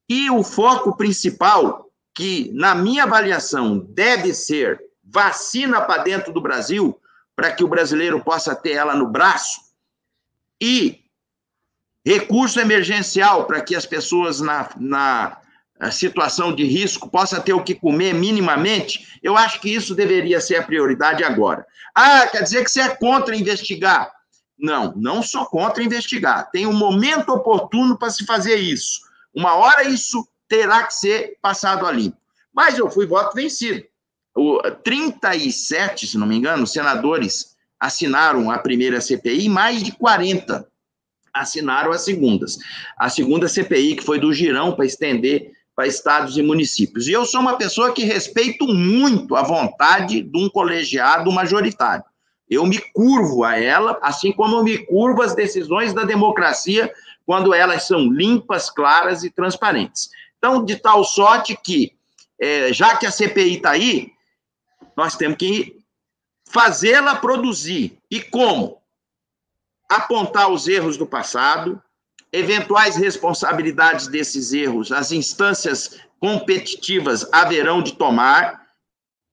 e 0.10 0.30
o 0.30 0.44
foco 0.44 0.98
principal, 0.98 1.90
que, 2.14 2.52
na 2.54 2.76
minha 2.76 3.04
avaliação, 3.04 3.80
deve 3.80 4.34
ser 4.34 4.89
vacina 5.12 5.82
para 5.82 6.04
dentro 6.04 6.32
do 6.32 6.42
Brasil, 6.42 7.00
para 7.36 7.52
que 7.52 7.64
o 7.64 7.68
brasileiro 7.68 8.24
possa 8.24 8.56
ter 8.56 8.72
ela 8.72 8.96
no 8.96 9.08
braço, 9.08 9.62
e 10.62 11.04
recurso 12.06 12.60
emergencial 12.60 13.46
para 13.46 13.62
que 13.62 13.76
as 13.76 13.86
pessoas 13.86 14.42
na, 14.42 14.70
na 14.78 15.38
situação 15.92 16.54
de 16.54 16.66
risco 16.66 17.10
possam 17.10 17.42
ter 17.42 17.54
o 17.54 17.64
que 17.64 17.76
comer 17.76 18.14
minimamente, 18.14 19.20
eu 19.24 19.38
acho 19.38 19.62
que 19.62 19.74
isso 19.74 19.96
deveria 19.96 20.42
ser 20.42 20.58
a 20.58 20.64
prioridade 20.64 21.24
agora. 21.24 21.66
Ah, 21.96 22.28
quer 22.28 22.44
dizer 22.44 22.64
que 22.64 22.72
você 22.72 22.82
é 22.82 22.96
contra 22.96 23.36
investigar? 23.36 24.12
Não, 24.58 24.94
não 24.98 25.24
sou 25.24 25.46
contra 25.46 25.82
investigar. 25.82 26.52
Tem 26.52 26.68
um 26.68 26.74
momento 26.74 27.30
oportuno 27.30 27.98
para 27.98 28.10
se 28.10 28.26
fazer 28.26 28.56
isso. 28.56 29.00
Uma 29.34 29.56
hora 29.56 29.84
isso 29.84 30.28
terá 30.50 30.84
que 30.84 30.94
ser 30.94 31.38
passado 31.42 31.86
a 31.86 31.92
limpo. 31.92 32.18
Mas 32.54 32.78
eu 32.78 32.90
fui 32.90 33.06
voto 33.06 33.36
vencido. 33.36 33.86
O, 34.36 34.62
37, 34.84 36.08
se 36.08 36.18
não 36.18 36.28
me 36.28 36.36
engano, 36.36 36.68
senadores 36.68 37.56
assinaram 37.80 38.52
a 38.52 38.58
primeira 38.58 39.02
CPI 39.02 39.46
e 39.46 39.50
mais 39.50 39.82
de 39.82 39.92
40 39.94 40.68
assinaram 41.34 41.92
as 41.92 42.02
segundas. 42.02 42.58
A 42.98 43.10
segunda 43.10 43.48
CPI, 43.48 43.96
que 43.96 44.04
foi 44.04 44.20
do 44.20 44.34
Girão 44.34 44.76
para 44.76 44.86
estender 44.86 45.52
para 45.80 45.88
estados 45.88 46.38
e 46.38 46.42
municípios. 46.42 47.08
E 47.08 47.14
eu 47.14 47.26
sou 47.26 47.40
uma 47.40 47.56
pessoa 47.56 47.94
que 47.94 48.04
respeito 48.04 48.68
muito 48.68 49.34
a 49.34 49.42
vontade 49.42 50.22
de 50.22 50.38
um 50.38 50.50
colegiado 50.50 51.32
majoritário. 51.32 52.04
Eu 52.50 52.66
me 52.66 52.80
curvo 52.94 53.46
a 53.46 53.58
ela, 53.58 53.98
assim 54.02 54.34
como 54.34 54.58
eu 54.58 54.64
me 54.64 54.78
curvo 54.80 55.22
às 55.22 55.34
decisões 55.34 55.94
da 55.94 56.04
democracia 56.04 56.92
quando 57.26 57.54
elas 57.54 57.84
são 57.84 58.12
limpas, 58.12 58.70
claras 58.70 59.24
e 59.24 59.30
transparentes. 59.30 60.10
Então, 60.38 60.66
de 60.66 60.76
tal 60.76 61.02
sorte 61.06 61.58
que, 61.64 61.94
é, 62.38 62.74
já 62.74 62.98
que 62.98 63.06
a 63.06 63.12
CPI 63.12 63.56
está 63.56 63.72
aí, 63.72 64.12
nós 65.00 65.16
temos 65.16 65.38
que 65.38 65.78
fazê-la 66.50 67.16
produzir. 67.16 67.98
E 68.12 68.20
como? 68.20 68.82
Apontar 69.90 70.52
os 70.52 70.68
erros 70.68 70.98
do 70.98 71.08
passado, 71.08 71.82
eventuais 72.34 72.98
responsabilidades 72.98 74.08
desses 74.08 74.52
erros, 74.52 74.92
as 74.92 75.14
instâncias 75.14 76.02
competitivas 76.20 77.26
haverão 77.32 77.82
de 77.82 77.94
tomar 77.94 78.68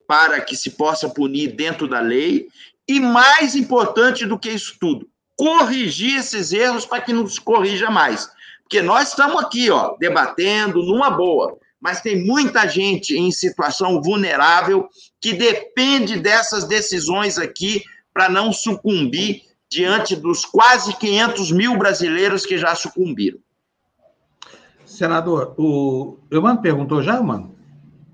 para 0.07 0.41
que 0.41 0.57
se 0.57 0.71
possa 0.71 1.09
punir 1.09 1.57
dentro 1.57 1.89
da 1.89 1.99
lei, 1.99 2.49
e 2.89 3.01
mais 3.01 3.57
importante 3.57 4.25
do 4.25 4.39
que 4.39 4.51
isso 4.51 4.77
tudo, 4.79 5.11
corrigir 5.37 6.21
esses 6.21 6.53
erros 6.53 6.87
para 6.87 7.03
que 7.03 7.13
não 7.13 7.27
se 7.27 7.41
corrija 7.41 7.91
mais. 7.91 8.31
Porque 8.63 8.81
nós 8.81 9.09
estamos 9.09 9.43
aqui, 9.43 9.69
ó, 9.69 9.97
debatendo 9.99 10.81
numa 10.85 11.11
boa, 11.11 11.59
mas 11.81 12.01
tem 12.01 12.25
muita 12.25 12.67
gente 12.67 13.17
em 13.17 13.31
situação 13.31 14.01
vulnerável 14.01 14.89
que 15.21 15.33
depende 15.33 16.19
dessas 16.19 16.67
decisões 16.67 17.39
aqui 17.39 17.83
para 18.13 18.29
não 18.29 18.53
sucumbir 18.53 19.43
diante 19.71 20.17
dos 20.17 20.45
quase 20.45 20.97
500 20.97 21.53
mil 21.53 21.77
brasileiros 21.77 22.47
que 22.47 22.57
já 22.57 22.75
sucumbiram. 22.75 23.39
Senador, 24.85 25.55
o 25.59 26.19
Eumano 26.31 26.63
perguntou 26.63 27.03
já, 27.03 27.21
mano? 27.21 27.55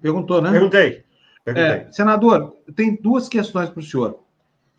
Perguntou, 0.00 0.42
né? 0.42 0.50
Perguntei. 0.50 1.04
Perguntei. 1.44 1.70
É, 1.70 1.92
senador, 1.92 2.56
tem 2.74 2.96
duas 3.00 3.28
questões 3.28 3.68
para 3.68 3.80
o 3.80 3.82
senhor. 3.82 4.18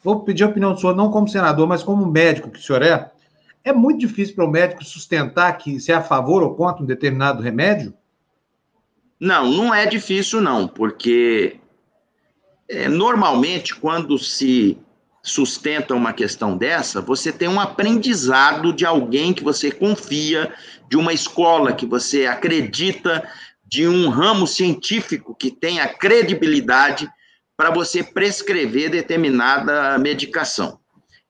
Vou 0.04 0.22
pedir 0.22 0.44
a 0.44 0.48
opinião 0.48 0.74
do 0.74 0.80
senhor, 0.80 0.96
não 0.96 1.10
como 1.10 1.30
senador, 1.30 1.68
mas 1.68 1.84
como 1.84 2.06
médico 2.06 2.50
que 2.50 2.60
o 2.60 2.62
senhor 2.62 2.82
é. 2.82 3.12
É 3.64 3.72
muito 3.72 4.00
difícil 4.00 4.36
para 4.36 4.44
o 4.44 4.52
médico 4.52 4.84
sustentar 4.84 5.58
que 5.58 5.80
se 5.80 5.92
é 5.92 5.96
a 5.96 6.04
favor 6.04 6.44
ou 6.44 6.56
contra 6.56 6.84
um 6.84 6.86
determinado 6.86 7.42
remédio? 7.42 7.94
Não, 9.24 9.50
não 9.50 9.74
é 9.74 9.86
difícil, 9.86 10.42
não, 10.42 10.68
porque 10.68 11.56
é, 12.68 12.90
normalmente 12.90 13.74
quando 13.74 14.20
se 14.20 14.78
sustenta 15.24 15.96
uma 15.96 16.12
questão 16.12 16.58
dessa, 16.58 17.00
você 17.00 17.32
tem 17.32 17.48
um 17.48 17.58
aprendizado 17.58 18.74
de 18.74 18.86
alguém 18.86 19.34
que 19.34 19.42
você 19.42 19.72
confia, 19.72 20.54
de 20.90 20.98
uma 20.98 21.14
escola 21.14 21.72
que 21.72 21.86
você 21.86 22.26
acredita, 22.26 23.26
de 23.66 23.88
um 23.88 24.10
ramo 24.10 24.46
científico 24.46 25.34
que 25.34 25.50
tenha 25.50 25.88
credibilidade 25.88 27.10
para 27.56 27.72
você 27.72 28.04
prescrever 28.04 28.90
determinada 28.90 29.98
medicação. 30.00 30.80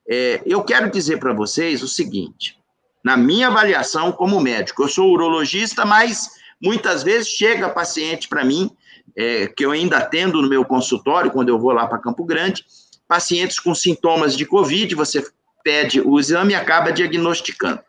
É, 0.09 0.41
eu 0.47 0.63
quero 0.63 0.89
dizer 0.89 1.19
para 1.19 1.31
vocês 1.31 1.83
o 1.83 1.87
seguinte: 1.87 2.57
na 3.05 3.15
minha 3.15 3.49
avaliação 3.49 4.11
como 4.11 4.41
médico, 4.41 4.81
eu 4.81 4.87
sou 4.87 5.11
urologista, 5.11 5.85
mas 5.85 6.41
muitas 6.63 7.03
vezes 7.03 7.27
chega 7.27 7.69
paciente 7.69 8.29
para 8.29 8.45
mim, 8.45 8.71
é, 9.15 9.47
que 9.47 9.65
eu 9.65 9.71
ainda 9.71 9.97
atendo 9.97 10.41
no 10.41 10.49
meu 10.49 10.63
consultório, 10.63 11.29
quando 11.29 11.49
eu 11.49 11.59
vou 11.59 11.71
lá 11.71 11.85
para 11.85 11.99
Campo 11.99 12.23
Grande, 12.23 12.65
pacientes 13.07 13.59
com 13.59 13.75
sintomas 13.75 14.35
de 14.35 14.45
Covid, 14.45 14.95
você 14.95 15.23
pede 15.63 16.01
o 16.01 16.19
exame 16.19 16.53
e 16.53 16.55
acaba 16.55 16.91
diagnosticando. 16.91 17.79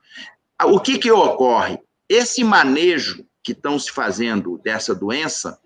O 0.65 0.81
que, 0.81 0.99
que 0.99 1.11
ocorre? 1.11 1.79
Esse 2.09 2.45
manejo 2.45 3.25
que 3.43 3.53
estão 3.53 3.79
se 3.79 3.91
fazendo 3.91 4.59
dessa 4.59 4.95
doença, 4.95 5.59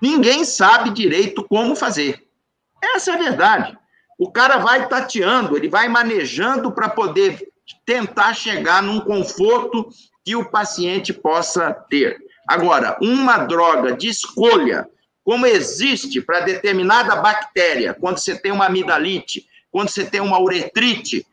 ninguém 0.00 0.44
sabe 0.44 0.90
direito 0.90 1.44
como 1.44 1.74
fazer. 1.74 2.24
Essa 2.82 3.12
é 3.12 3.14
a 3.14 3.18
verdade. 3.18 3.78
O 4.18 4.30
cara 4.30 4.58
vai 4.58 4.88
tateando, 4.88 5.56
ele 5.56 5.68
vai 5.68 5.88
manejando 5.88 6.72
para 6.72 6.88
poder 6.88 7.48
tentar 7.84 8.34
chegar 8.34 8.82
num 8.82 9.00
conforto 9.00 9.88
que 10.24 10.34
o 10.34 10.50
paciente 10.50 11.12
possa 11.12 11.72
ter. 11.72 12.16
Agora, 12.46 12.96
uma 13.00 13.38
droga 13.38 13.96
de 13.96 14.08
escolha 14.08 14.88
como 15.24 15.46
existe 15.46 16.20
para 16.20 16.40
determinada 16.40 17.16
bactéria, 17.16 17.92
quando 17.92 18.18
você 18.18 18.38
tem 18.38 18.52
uma 18.52 18.66
amidalite, 18.66 19.48
quando 19.70 19.88
você 19.88 20.04
tem 20.04 20.20
uma 20.20 20.40
uretrite, 20.40 21.26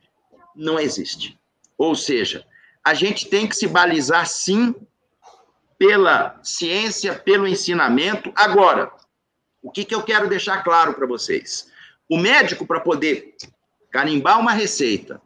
não 0.55 0.79
existe. 0.79 1.37
Ou 1.77 1.95
seja, 1.95 2.45
a 2.83 2.93
gente 2.93 3.27
tem 3.27 3.47
que 3.47 3.55
se 3.55 3.67
balizar 3.67 4.25
sim 4.25 4.73
pela 5.77 6.39
ciência, 6.41 7.13
pelo 7.13 7.47
ensinamento. 7.47 8.31
Agora, 8.35 8.91
O 9.63 9.71
que, 9.71 9.85
que 9.85 9.95
eu 9.95 10.03
quero 10.03 10.27
deixar 10.27 10.61
claro 10.61 10.93
para 10.93 11.07
vocês? 11.07 11.71
O 12.09 12.17
médico, 12.17 12.67
para 12.67 12.81
poder 12.81 13.33
carimbar 13.89 14.37
uma 14.37 14.51
receita, 14.51 15.21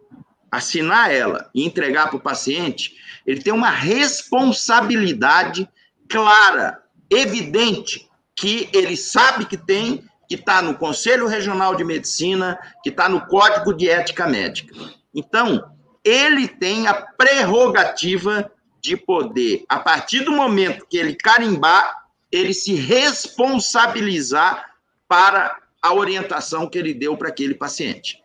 assinar 0.52 1.12
ela 1.12 1.50
e 1.56 1.66
entregar 1.66 2.08
para 2.08 2.18
o 2.18 2.22
paciente, 2.22 2.96
ele 3.26 3.42
tem 3.42 3.52
uma 3.52 3.72
responsabilidade 3.72 5.68
clara, 6.10 6.84
evidente, 7.10 8.10
que 8.36 8.70
ele 8.74 8.96
sabe 8.96 9.46
que 9.46 9.58
tem, 9.58 10.04
que 10.28 10.36
está 10.36 10.62
no 10.62 10.76
Conselho 10.76 11.28
Regional 11.28 11.76
de 11.76 11.84
Medicina, 11.84 12.60
que 12.84 12.90
está 12.90 13.08
no 13.10 13.26
Código 13.28 13.74
de 13.74 13.90
Ética 13.90 14.28
Médica. 14.28 14.76
Então, 15.14 15.72
ele 16.04 16.48
tem 16.48 16.88
a 16.88 16.94
prerrogativa 16.94 18.52
de 18.82 18.96
poder, 18.96 19.66
a 19.68 19.80
partir 19.80 20.22
do 20.22 20.32
momento 20.32 20.86
que 20.88 20.98
ele 20.98 21.16
carimbar, 21.16 22.06
ele 22.32 22.54
se 22.54 22.76
responsabilizar 22.76 24.66
para 25.08 25.58
a 25.82 25.94
orientação 25.94 26.68
que 26.70 26.78
ele 26.78 26.94
deu 26.94 27.18
para 27.18 27.30
aquele 27.30 27.56
paciente. 27.56 28.22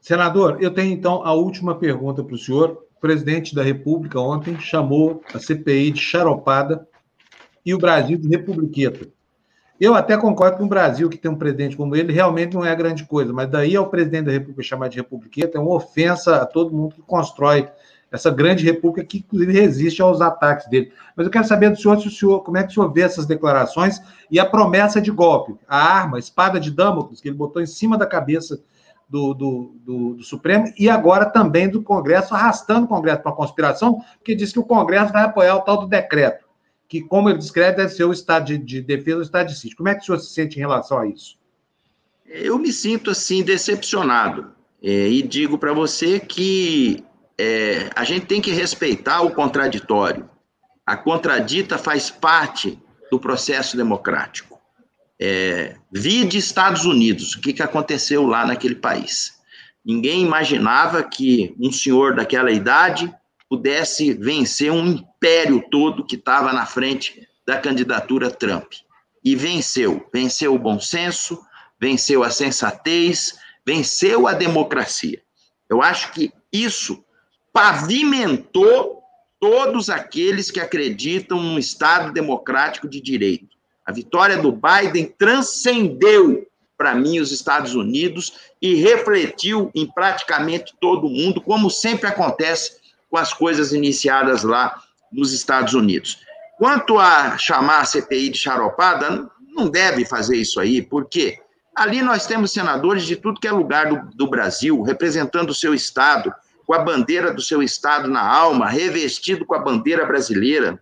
Senador, 0.00 0.62
eu 0.62 0.72
tenho 0.72 0.92
então 0.92 1.24
a 1.24 1.32
última 1.32 1.78
pergunta 1.78 2.24
para 2.24 2.34
o 2.34 2.38
senhor. 2.38 2.86
O 3.00 3.08
presidente 3.10 3.54
da 3.54 3.62
República 3.62 4.20
ontem 4.20 4.60
chamou 4.60 5.22
a 5.32 5.38
CPI 5.38 5.90
de 5.92 6.00
charopada 6.02 6.86
e 7.64 7.72
o 7.72 7.78
Brasil 7.78 8.18
de 8.18 8.28
republiqueta. 8.28 9.08
Eu 9.80 9.94
até 9.94 10.18
concordo 10.18 10.58
com 10.58 10.64
o 10.64 10.68
Brasil, 10.68 11.08
que 11.08 11.16
tem 11.16 11.30
um 11.30 11.34
presidente 11.34 11.78
como 11.78 11.96
ele, 11.96 12.12
realmente 12.12 12.52
não 12.52 12.62
é 12.62 12.76
grande 12.76 13.06
coisa, 13.06 13.32
mas 13.32 13.48
daí 13.48 13.74
ao 13.74 13.88
presidente 13.88 14.26
da 14.26 14.32
República 14.32 14.62
chamar 14.62 14.88
de 14.88 14.98
republiqueta 14.98 15.56
é 15.56 15.60
uma 15.62 15.74
ofensa 15.76 16.42
a 16.42 16.44
todo 16.44 16.76
mundo 16.76 16.94
que 16.94 17.00
constrói 17.00 17.70
essa 18.12 18.30
grande 18.30 18.66
república 18.66 19.08
que, 19.08 19.20
inclusive, 19.20 19.50
resiste 19.50 20.02
aos 20.02 20.20
ataques 20.20 20.68
dele. 20.68 20.92
Mas 21.16 21.24
eu 21.24 21.32
quero 21.32 21.46
saber 21.46 21.70
do 21.70 21.80
senhor, 21.80 21.98
se 21.98 22.06
o 22.06 22.10
senhor 22.10 22.40
como 22.40 22.58
é 22.58 22.64
que 22.64 22.68
o 22.68 22.74
senhor 22.74 22.92
vê 22.92 23.00
essas 23.00 23.24
declarações 23.24 23.98
e 24.30 24.38
a 24.38 24.44
promessa 24.44 25.00
de 25.00 25.10
golpe, 25.10 25.56
a 25.66 25.78
arma, 25.78 26.18
a 26.18 26.20
espada 26.20 26.60
de 26.60 26.70
Damocles, 26.70 27.22
que 27.22 27.28
ele 27.28 27.36
botou 27.38 27.62
em 27.62 27.66
cima 27.66 27.96
da 27.96 28.04
cabeça 28.04 28.60
do, 29.10 29.34
do, 29.34 29.74
do, 29.84 30.14
do, 30.14 30.22
Supremo 30.22 30.72
e 30.78 30.88
agora 30.88 31.26
também 31.26 31.68
do 31.68 31.82
Congresso, 31.82 32.32
arrastando 32.32 32.84
o 32.84 32.88
Congresso 32.88 33.22
para 33.22 33.32
a 33.32 33.34
conspiração, 33.34 34.00
porque 34.16 34.36
diz 34.36 34.52
que 34.52 34.58
o 34.60 34.64
Congresso 34.64 35.12
vai 35.12 35.24
apoiar 35.24 35.56
o 35.56 35.62
tal 35.62 35.78
do 35.78 35.88
decreto, 35.88 36.46
que, 36.88 37.02
como 37.02 37.28
ele 37.28 37.38
descreve, 37.38 37.78
deve 37.78 37.92
ser 37.92 38.04
o 38.04 38.12
estado 38.12 38.46
de, 38.46 38.56
de 38.56 38.80
defesa 38.80 39.18
o 39.18 39.22
estado 39.22 39.48
de 39.48 39.58
sítio. 39.58 39.76
Como 39.76 39.88
é 39.88 39.94
que 39.94 40.02
o 40.02 40.04
senhor 40.04 40.18
se 40.20 40.32
sente 40.32 40.56
em 40.56 40.60
relação 40.60 40.98
a 40.98 41.06
isso? 41.06 41.36
Eu 42.24 42.56
me 42.58 42.72
sinto, 42.72 43.10
assim, 43.10 43.42
decepcionado. 43.42 44.52
É, 44.82 45.08
e 45.08 45.20
digo 45.22 45.58
para 45.58 45.72
você 45.72 46.18
que 46.20 47.04
é, 47.36 47.90
a 47.94 48.04
gente 48.04 48.26
tem 48.26 48.40
que 48.40 48.52
respeitar 48.52 49.22
o 49.22 49.32
contraditório. 49.32 50.30
A 50.86 50.96
contradita 50.96 51.76
faz 51.76 52.10
parte 52.10 52.78
do 53.10 53.18
processo 53.18 53.76
democrático. 53.76 54.49
É, 55.20 55.76
de 55.92 56.38
Estados 56.38 56.86
Unidos, 56.86 57.34
o 57.34 57.40
que, 57.40 57.52
que 57.52 57.62
aconteceu 57.62 58.26
lá 58.26 58.46
naquele 58.46 58.74
país. 58.74 59.38
Ninguém 59.84 60.22
imaginava 60.22 61.02
que 61.02 61.54
um 61.60 61.70
senhor 61.70 62.14
daquela 62.14 62.50
idade 62.50 63.12
pudesse 63.48 64.12
vencer 64.14 64.70
um 64.70 64.86
império 64.86 65.62
todo 65.70 66.06
que 66.06 66.14
estava 66.14 66.52
na 66.52 66.64
frente 66.64 67.26
da 67.46 67.58
candidatura 67.58 68.30
Trump. 68.30 68.72
E 69.24 69.34
venceu. 69.34 70.08
Venceu 70.12 70.54
o 70.54 70.58
bom 70.58 70.78
senso, 70.78 71.38
venceu 71.78 72.22
a 72.22 72.30
sensatez, 72.30 73.38
venceu 73.66 74.26
a 74.26 74.32
democracia. 74.32 75.20
Eu 75.68 75.82
acho 75.82 76.12
que 76.12 76.32
isso 76.52 77.04
pavimentou 77.52 79.02
todos 79.40 79.90
aqueles 79.90 80.50
que 80.50 80.60
acreditam 80.60 81.42
num 81.42 81.58
Estado 81.58 82.12
democrático 82.12 82.88
de 82.88 83.00
direito. 83.00 83.56
A 83.90 83.92
vitória 83.92 84.38
do 84.38 84.52
Biden 84.52 85.12
transcendeu, 85.18 86.46
para 86.78 86.94
mim, 86.94 87.18
os 87.18 87.32
Estados 87.32 87.74
Unidos 87.74 88.34
e 88.62 88.76
refletiu 88.76 89.68
em 89.74 89.84
praticamente 89.84 90.72
todo 90.80 91.08
o 91.08 91.10
mundo, 91.10 91.40
como 91.40 91.68
sempre 91.68 92.06
acontece 92.06 92.76
com 93.10 93.16
as 93.16 93.34
coisas 93.34 93.72
iniciadas 93.72 94.44
lá 94.44 94.80
nos 95.10 95.32
Estados 95.32 95.74
Unidos. 95.74 96.20
Quanto 96.56 97.00
a 97.00 97.36
chamar 97.36 97.80
a 97.80 97.84
CPI 97.84 98.28
de 98.28 98.38
charopada, 98.38 99.28
não 99.40 99.68
deve 99.68 100.04
fazer 100.04 100.36
isso 100.36 100.60
aí, 100.60 100.80
porque 100.80 101.40
ali 101.74 102.00
nós 102.00 102.28
temos 102.28 102.52
senadores 102.52 103.02
de 103.02 103.16
tudo 103.16 103.40
que 103.40 103.48
é 103.48 103.52
lugar 103.52 103.88
do, 103.88 104.16
do 104.16 104.30
Brasil, 104.30 104.80
representando 104.82 105.50
o 105.50 105.54
seu 105.54 105.74
Estado, 105.74 106.32
com 106.64 106.74
a 106.74 106.78
bandeira 106.78 107.34
do 107.34 107.42
seu 107.42 107.60
Estado 107.60 108.08
na 108.08 108.24
alma, 108.24 108.68
revestido 108.68 109.44
com 109.44 109.56
a 109.56 109.58
bandeira 109.58 110.06
brasileira. 110.06 110.80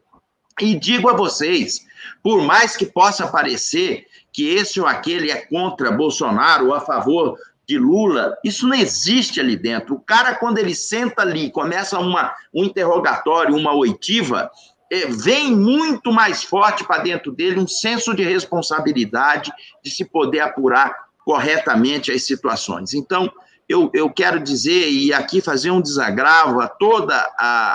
E 0.60 0.74
digo 0.74 1.08
a 1.08 1.14
vocês, 1.14 1.87
por 2.22 2.42
mais 2.42 2.76
que 2.76 2.86
possa 2.86 3.26
parecer 3.26 4.06
que 4.32 4.48
esse 4.48 4.80
ou 4.80 4.86
aquele 4.86 5.30
é 5.30 5.36
contra 5.46 5.90
Bolsonaro 5.90 6.68
ou 6.68 6.74
a 6.74 6.80
favor 6.80 7.38
de 7.66 7.78
Lula, 7.78 8.36
isso 8.42 8.66
não 8.66 8.74
existe 8.74 9.40
ali 9.40 9.56
dentro. 9.56 9.96
O 9.96 10.00
cara, 10.00 10.34
quando 10.34 10.58
ele 10.58 10.74
senta 10.74 11.22
ali, 11.22 11.50
começa 11.50 11.98
uma, 11.98 12.34
um 12.52 12.64
interrogatório, 12.64 13.54
uma 13.54 13.74
oitiva, 13.74 14.50
é, 14.90 15.06
vem 15.06 15.54
muito 15.54 16.10
mais 16.10 16.42
forte 16.42 16.82
para 16.84 17.02
dentro 17.02 17.30
dele 17.30 17.60
um 17.60 17.68
senso 17.68 18.14
de 18.14 18.24
responsabilidade 18.24 19.52
de 19.84 19.90
se 19.90 20.04
poder 20.04 20.40
apurar 20.40 20.94
corretamente 21.24 22.10
as 22.10 22.22
situações. 22.22 22.94
Então, 22.94 23.30
eu, 23.68 23.90
eu 23.92 24.08
quero 24.10 24.40
dizer, 24.40 24.90
e 24.90 25.12
aqui 25.12 25.42
fazer 25.42 25.70
um 25.70 25.82
desagravo 25.82 26.60
a 26.60 26.68
todos 26.68 27.14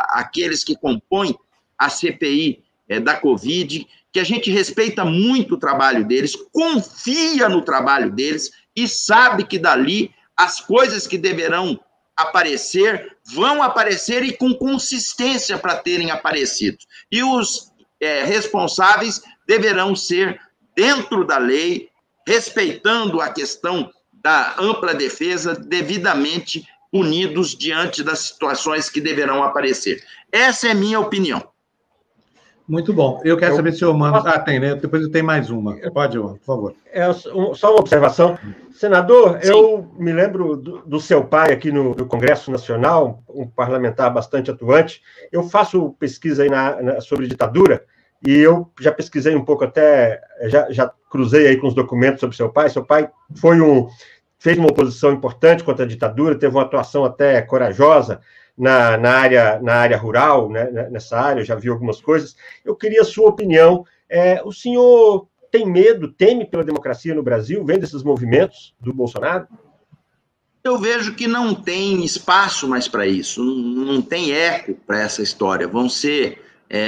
aqueles 0.09 0.63
que 0.63 0.75
compõem 0.75 1.37
a 1.77 1.87
CPI 1.87 2.63
é, 2.89 2.99
da 2.99 3.15
Covid, 3.15 3.87
que 4.13 4.19
a 4.19 4.23
gente 4.23 4.51
respeita 4.51 5.03
muito 5.03 5.55
o 5.55 5.59
trabalho 5.59 6.05
deles, 6.05 6.35
confia 6.51 7.49
no 7.49 7.63
trabalho 7.63 8.11
deles 8.11 8.51
e 8.75 8.87
sabe 8.87 9.43
que 9.43 9.57
dali 9.57 10.13
as 10.37 10.61
coisas 10.61 11.07
que 11.07 11.17
deverão 11.17 11.79
aparecer 12.15 13.17
vão 13.25 13.63
aparecer 13.63 14.23
e 14.23 14.37
com 14.37 14.53
consistência 14.53 15.57
para 15.57 15.77
terem 15.77 16.11
aparecido. 16.11 16.77
E 17.11 17.23
os 17.23 17.71
é, 17.99 18.23
responsáveis 18.23 19.23
deverão 19.47 19.95
ser 19.95 20.39
dentro 20.75 21.25
da 21.25 21.39
lei, 21.39 21.89
respeitando 22.27 23.19
a 23.19 23.29
questão 23.29 23.91
da 24.11 24.55
ampla 24.59 24.93
defesa, 24.93 25.55
devidamente 25.55 26.67
punidos 26.91 27.55
diante 27.55 28.03
das 28.03 28.19
situações 28.19 28.89
que 28.89 29.01
deverão 29.01 29.43
aparecer. 29.43 30.03
Essa 30.31 30.67
é 30.67 30.73
minha 30.75 30.99
opinião. 30.99 31.52
Muito 32.67 32.93
bom. 32.93 33.21
Eu 33.25 33.37
quero 33.37 33.53
eu, 33.53 33.55
saber 33.57 33.73
se 33.73 33.83
o 33.83 33.93
Mano. 33.93 34.23
Ah, 34.25 34.39
tem, 34.39 34.59
né? 34.59 34.75
Depois 34.75 35.01
eu 35.01 35.11
tenho 35.11 35.25
mais 35.25 35.49
uma. 35.49 35.75
Pode, 35.91 36.17
por 36.17 36.39
favor. 36.45 36.73
É, 36.91 37.11
só 37.11 37.71
uma 37.71 37.79
observação. 37.79 38.37
Senador, 38.71 39.39
Sim. 39.41 39.49
eu 39.49 39.91
me 39.97 40.13
lembro 40.13 40.55
do, 40.55 40.79
do, 40.85 40.99
seu 40.99 41.23
pai 41.25 41.51
aqui 41.51 41.71
no, 41.71 41.93
no, 41.93 42.05
Congresso 42.05 42.51
Nacional, 42.51 43.21
um 43.29 43.45
parlamentar 43.45 44.13
bastante 44.13 44.49
atuante. 44.49 45.01
Eu 45.31 45.43
faço 45.43 45.93
pesquisa 45.99 46.43
aí 46.43 46.49
na, 46.49 46.81
na, 46.81 47.01
sobre 47.01 47.27
ditadura 47.27 47.83
e 48.25 48.37
eu 48.37 48.71
já 48.79 48.91
pesquisei 48.91 49.35
um 49.35 49.43
pouco 49.43 49.65
até, 49.65 50.21
já, 50.43 50.71
já 50.71 50.91
cruzei 51.09 51.47
aí 51.47 51.57
com 51.57 51.67
os 51.67 51.75
documentos 51.75 52.21
sobre 52.21 52.35
seu 52.35 52.49
pai. 52.49 52.69
Seu 52.69 52.85
pai 52.85 53.09
foi 53.35 53.59
um 53.61 53.89
fez 54.39 54.57
uma 54.57 54.67
oposição 54.67 55.13
importante 55.13 55.63
contra 55.63 55.85
a 55.85 55.87
ditadura, 55.87 56.35
teve 56.35 56.53
uma 56.53 56.63
atuação 56.63 57.05
até 57.05 57.41
corajosa 57.41 58.19
na, 58.57 58.97
na, 58.97 59.11
área, 59.11 59.59
na 59.61 59.73
área 59.75 59.97
rural, 59.97 60.49
né, 60.49 60.69
né, 60.69 60.89
nessa 60.89 61.19
área, 61.19 61.43
já 61.43 61.55
vi 61.55 61.69
algumas 61.69 61.99
coisas. 61.99 62.35
Eu 62.63 62.75
queria 62.75 63.01
a 63.01 63.05
sua 63.05 63.29
opinião. 63.29 63.85
É, 64.09 64.41
o 64.43 64.51
senhor 64.51 65.27
tem 65.51 65.65
medo, 65.65 66.07
teme 66.07 66.45
pela 66.45 66.63
democracia 66.63 67.13
no 67.13 67.23
Brasil, 67.23 67.63
vendo 67.63 67.83
esses 67.83 68.03
movimentos 68.03 68.73
do 68.79 68.93
Bolsonaro? 68.93 69.47
Eu 70.63 70.79
vejo 70.79 71.13
que 71.13 71.27
não 71.27 71.53
tem 71.53 72.03
espaço 72.03 72.67
mais 72.67 72.87
para 72.87 73.05
isso, 73.05 73.43
não, 73.43 73.85
não, 73.85 74.01
tem 74.01 74.31
eco 74.31 74.73
para 74.87 75.01
essa 75.01 75.21
história. 75.21 75.67
Vão 75.67 75.89
ser 75.89 76.41
é, 76.69 76.79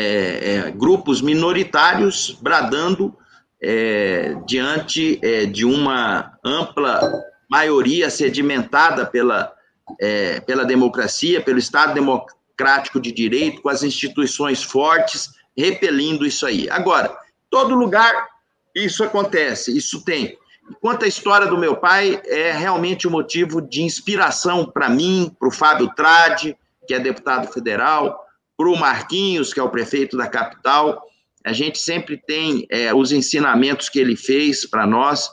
é, 0.68 0.72
grupos 0.72 1.22
minoritários 1.22 2.38
bradando 2.42 3.14
é, 3.62 4.36
diante 4.48 5.20
é, 5.22 5.46
de 5.46 5.66
uma 5.66 6.38
ampla 6.44 7.02
maioria 7.50 8.10
sedimentada 8.10 9.06
pela, 9.06 9.55
é, 10.00 10.40
pela 10.42 10.66
democracia, 10.66 11.42
pelo 11.42 11.60
Estado 11.60 11.94
democrático 11.94 13.00
de 13.00 13.12
direito, 13.12 13.62
com 13.62 13.70
as 13.70 13.84
instituições 13.84 14.64
fortes, 14.64 15.32
repelindo 15.58 16.26
isso 16.26 16.46
aí. 16.46 16.70
Agora, 16.70 17.16
todo 17.50 17.76
lugar 17.76 18.28
isso 18.76 19.04
acontece, 19.04 19.76
isso 19.76 20.04
tem. 20.04 20.38
Enquanto 20.70 21.06
a 21.06 21.08
história 21.08 21.48
do 21.48 21.58
meu 21.58 21.76
pai 21.76 22.20
é 22.26 22.52
realmente 22.52 23.08
um 23.08 23.12
motivo 23.12 23.62
de 23.62 23.84
inspiração 23.84 24.66
para 24.66 24.90
mim, 24.90 25.34
para 25.40 25.48
o 25.48 25.52
Fábio 25.52 25.90
Trade, 25.96 26.58
que 26.88 26.94
é 26.94 27.00
deputado 27.00 27.52
federal, 27.52 28.26
para 28.58 28.68
o 28.68 28.78
Marquinhos, 28.78 29.54
que 29.54 29.60
é 29.60 29.64
o 29.64 29.70
prefeito 29.70 30.18
da 30.18 30.28
capital. 30.28 31.02
A 31.46 31.54
gente 31.54 31.78
sempre 31.78 32.18
tem 32.18 32.66
é, 32.70 32.94
os 32.94 33.12
ensinamentos 33.12 33.90
que 33.90 34.00
ele 34.00 34.16
fez 34.16 34.66
para 34.66 34.88
nós 34.88 35.30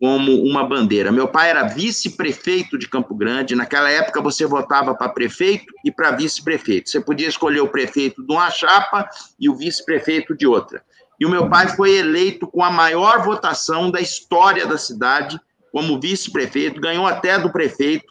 como 0.00 0.42
uma 0.42 0.66
bandeira. 0.66 1.12
Meu 1.12 1.28
pai 1.28 1.50
era 1.50 1.68
vice-prefeito 1.68 2.78
de 2.78 2.88
Campo 2.88 3.14
Grande. 3.14 3.54
Naquela 3.54 3.90
época, 3.90 4.22
você 4.22 4.46
votava 4.46 4.94
para 4.94 5.10
prefeito 5.10 5.66
e 5.84 5.92
para 5.92 6.12
vice-prefeito. 6.12 6.88
Você 6.88 7.02
podia 7.02 7.28
escolher 7.28 7.60
o 7.60 7.68
prefeito 7.68 8.24
de 8.26 8.32
uma 8.32 8.50
chapa 8.50 9.06
e 9.38 9.46
o 9.50 9.54
vice-prefeito 9.54 10.34
de 10.34 10.46
outra. 10.46 10.82
e 11.20 11.26
o 11.26 11.28
meu 11.28 11.50
pai 11.50 11.68
foi 11.68 11.98
eleito 11.98 12.46
com 12.46 12.64
a 12.64 12.70
maior 12.70 13.22
votação 13.22 13.90
da 13.90 14.00
história 14.00 14.66
da 14.66 14.78
cidade, 14.78 15.38
como 15.70 16.00
vice-prefeito, 16.00 16.80
ganhou 16.80 17.06
até 17.06 17.38
do 17.38 17.52
prefeito 17.52 18.10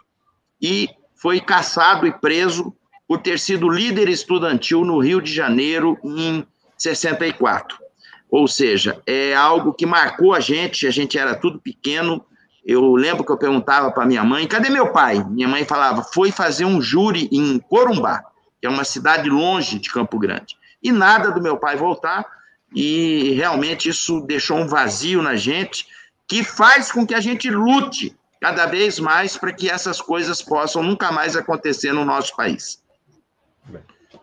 e 0.62 0.88
foi 1.16 1.42
caçado 1.42 2.06
e 2.06 2.12
preso 2.12 2.72
por 3.08 3.20
ter 3.20 3.40
sido 3.40 3.68
líder 3.68 4.08
estudantil 4.08 4.86
no 4.86 5.00
Rio 5.00 5.20
de 5.20 5.34
Janeiro 5.34 5.98
em 6.04 6.46
64. 6.78 7.89
Ou 8.30 8.48
seja, 8.48 9.02
é 9.06 9.34
algo 9.34 9.74
que 9.74 9.86
marcou 9.86 10.34
a 10.34 10.40
gente, 10.40 10.86
a 10.86 10.92
gente 10.92 11.18
era 11.18 11.36
tudo 11.36 11.60
pequeno. 11.60 12.24
Eu 12.64 12.94
lembro 12.94 13.24
que 13.24 13.32
eu 13.32 13.38
perguntava 13.38 13.92
para 13.92 14.06
minha 14.06 14.24
mãe: 14.24 14.48
cadê 14.48 14.70
meu 14.70 14.92
pai? 14.92 15.24
Minha 15.24 15.48
mãe 15.48 15.66
falava: 15.66 16.04
foi 16.04 16.32
fazer 16.32 16.66
um 16.66 16.82
júri 16.82 17.28
em 17.32 17.58
Corumbá, 17.60 18.24
que 18.62 18.68
é 18.68 18.70
uma 18.70 18.84
cidade 18.84 19.30
longe 19.30 19.80
de 19.80 19.90
Campo 19.90 20.20
Grande. 20.20 20.58
E 20.82 20.92
nada 20.92 21.32
do 21.32 21.42
meu 21.42 21.58
pai 21.58 21.76
voltar, 21.76 22.26
e 22.74 23.34
realmente 23.34 23.90
isso 23.90 24.22
deixou 24.22 24.58
um 24.58 24.68
vazio 24.68 25.22
na 25.22 25.36
gente, 25.36 25.88
que 26.28 26.44
faz 26.44 26.92
com 26.92 27.06
que 27.06 27.16
a 27.16 27.20
gente 27.20 27.50
lute 27.50 28.16
cada 28.40 28.66
vez 28.68 29.00
mais 29.00 29.36
para 29.36 29.52
que 29.52 29.70
essas 29.70 30.00
coisas 30.00 30.42
possam 30.42 30.84
nunca 30.84 31.12
mais 31.12 31.36
acontecer 31.36 31.92
no 31.92 32.06
nosso 32.06 32.36
país. 32.36 32.82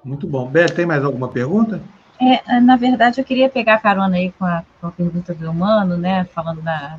Muito 0.02 0.26
bom. 0.26 0.48
Beth, 0.48 0.68
tem 0.68 0.86
mais 0.86 1.04
alguma 1.04 1.28
pergunta? 1.28 1.82
É, 2.18 2.60
na 2.60 2.76
verdade, 2.76 3.20
eu 3.20 3.24
queria 3.24 3.48
pegar 3.48 3.78
carona 3.78 4.16
aí 4.16 4.32
com 4.32 4.44
a, 4.44 4.64
com 4.80 4.86
a 4.86 4.92
pergunta 4.92 5.34
do 5.34 5.50
Humano, 5.50 5.98
né, 5.98 6.24
falando 6.24 6.62
da, 6.62 6.98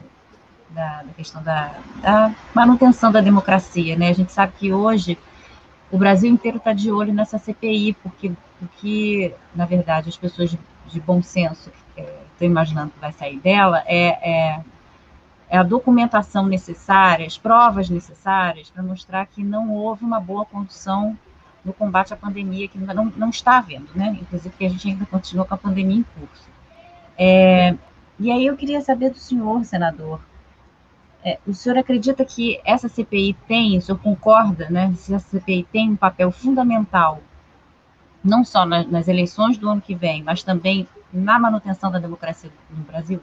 da, 0.70 1.04
da 1.04 1.14
questão 1.16 1.42
da, 1.42 1.74
da, 2.02 2.36
manutenção 2.54 3.12
da 3.12 3.20
democracia, 3.20 3.96
né, 3.96 4.10
a 4.10 4.14
gente 4.14 4.32
sabe 4.32 4.54
que 4.58 4.72
hoje 4.72 5.18
o 5.92 5.98
Brasil 5.98 6.30
inteiro 6.30 6.58
está 6.58 6.72
de 6.72 6.92
olho 6.92 7.14
nessa 7.14 7.40
CPI, 7.40 7.94
porque, 8.04 8.32
porque, 8.60 9.34
na 9.56 9.66
verdade, 9.66 10.10
as 10.10 10.18
pessoas 10.18 10.52
de, 10.52 10.60
de 10.88 11.00
bom 11.00 11.22
senso, 11.24 11.72
estou 11.96 12.48
imaginando 12.48 12.92
que 12.92 13.00
vai 13.00 13.12
sair 13.12 13.40
dela, 13.40 13.84
é, 13.88 14.08
é, 14.30 14.62
é 15.50 15.58
a 15.58 15.64
documentação 15.64 16.46
necessária, 16.46 17.26
as 17.26 17.38
provas 17.38 17.90
necessárias 17.90 18.70
para 18.70 18.84
mostrar 18.84 19.26
que 19.26 19.44
não 19.44 19.72
houve 19.72 20.06
uma 20.06 20.20
boa 20.20 20.46
condução 20.46 21.18
no 21.64 21.74
combate 21.74 22.14
à 22.14 22.18
pandemia, 22.18 22.68
que 22.68 22.78
não, 22.78 23.06
não 23.16 23.30
está 23.30 23.58
havendo, 23.58 23.90
né? 23.96 24.18
Inclusive, 24.22 24.56
que 24.58 24.66
a 24.66 24.70
gente 24.70 24.88
ainda 24.88 25.06
continua 25.06 25.46
com 25.46 25.54
a 25.54 25.58
pandemia 25.58 25.98
em 25.98 26.04
curso. 26.04 26.48
É, 27.18 27.76
e 28.20 28.32
aí 28.32 28.46
eu 28.46 28.56
queria 28.56 28.82
saber 28.82 29.10
do 29.10 29.18
senhor, 29.18 29.64
senador, 29.66 30.20
é, 31.24 31.40
o 31.46 31.54
senhor 31.54 31.78
acredita 31.78 32.24
que 32.24 32.60
essa 32.64 32.88
CPI 32.88 33.36
tem, 33.48 33.78
o 33.78 33.82
senhor 33.82 33.98
concorda, 33.98 34.70
né? 34.70 34.94
Se 34.96 35.14
essa 35.14 35.28
CPI 35.30 35.68
tem 35.72 35.92
um 35.92 35.96
papel 35.96 36.32
fundamental, 36.32 37.22
não 38.24 38.46
só 38.46 38.66
na, 38.66 38.84
nas 38.84 39.08
eleições 39.08 39.58
do 39.58 39.70
ano 39.70 39.82
que 39.82 39.96
vem, 39.96 40.24
mas 40.24 40.44
também 40.44 40.88
na 41.12 41.40
manutenção 41.40 41.92
da 41.92 42.00
democracia 42.00 42.50
no 42.70 42.84
Brasil? 42.84 43.20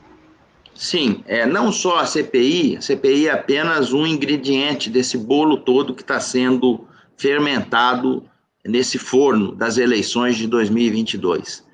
Sim, 0.75 1.23
é, 1.27 1.47
não 1.47 1.71
só 1.71 2.01
a 2.01 2.07
CPI, 2.07 2.77
a 2.77 2.81
CPI 2.81 3.29
é 3.29 3.33
apenas 3.33 3.93
um 3.93 4.05
ingrediente 4.05 4.91
desse 4.91 5.17
bolo 5.17 5.57
todo 5.59 5.95
que 5.95 6.03
está 6.03 6.19
sendo 6.19 6.87
fermentado 7.17 8.29
nesse 8.65 8.99
forno 8.99 9.55
das 9.55 9.77
eleições 9.77 10.37
de 10.37 10.47
2022. 10.47 11.65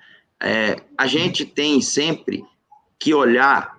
É, 0.42 0.76
a 0.96 1.06
gente 1.06 1.44
tem 1.44 1.80
sempre 1.80 2.44
que 2.98 3.14
olhar 3.14 3.78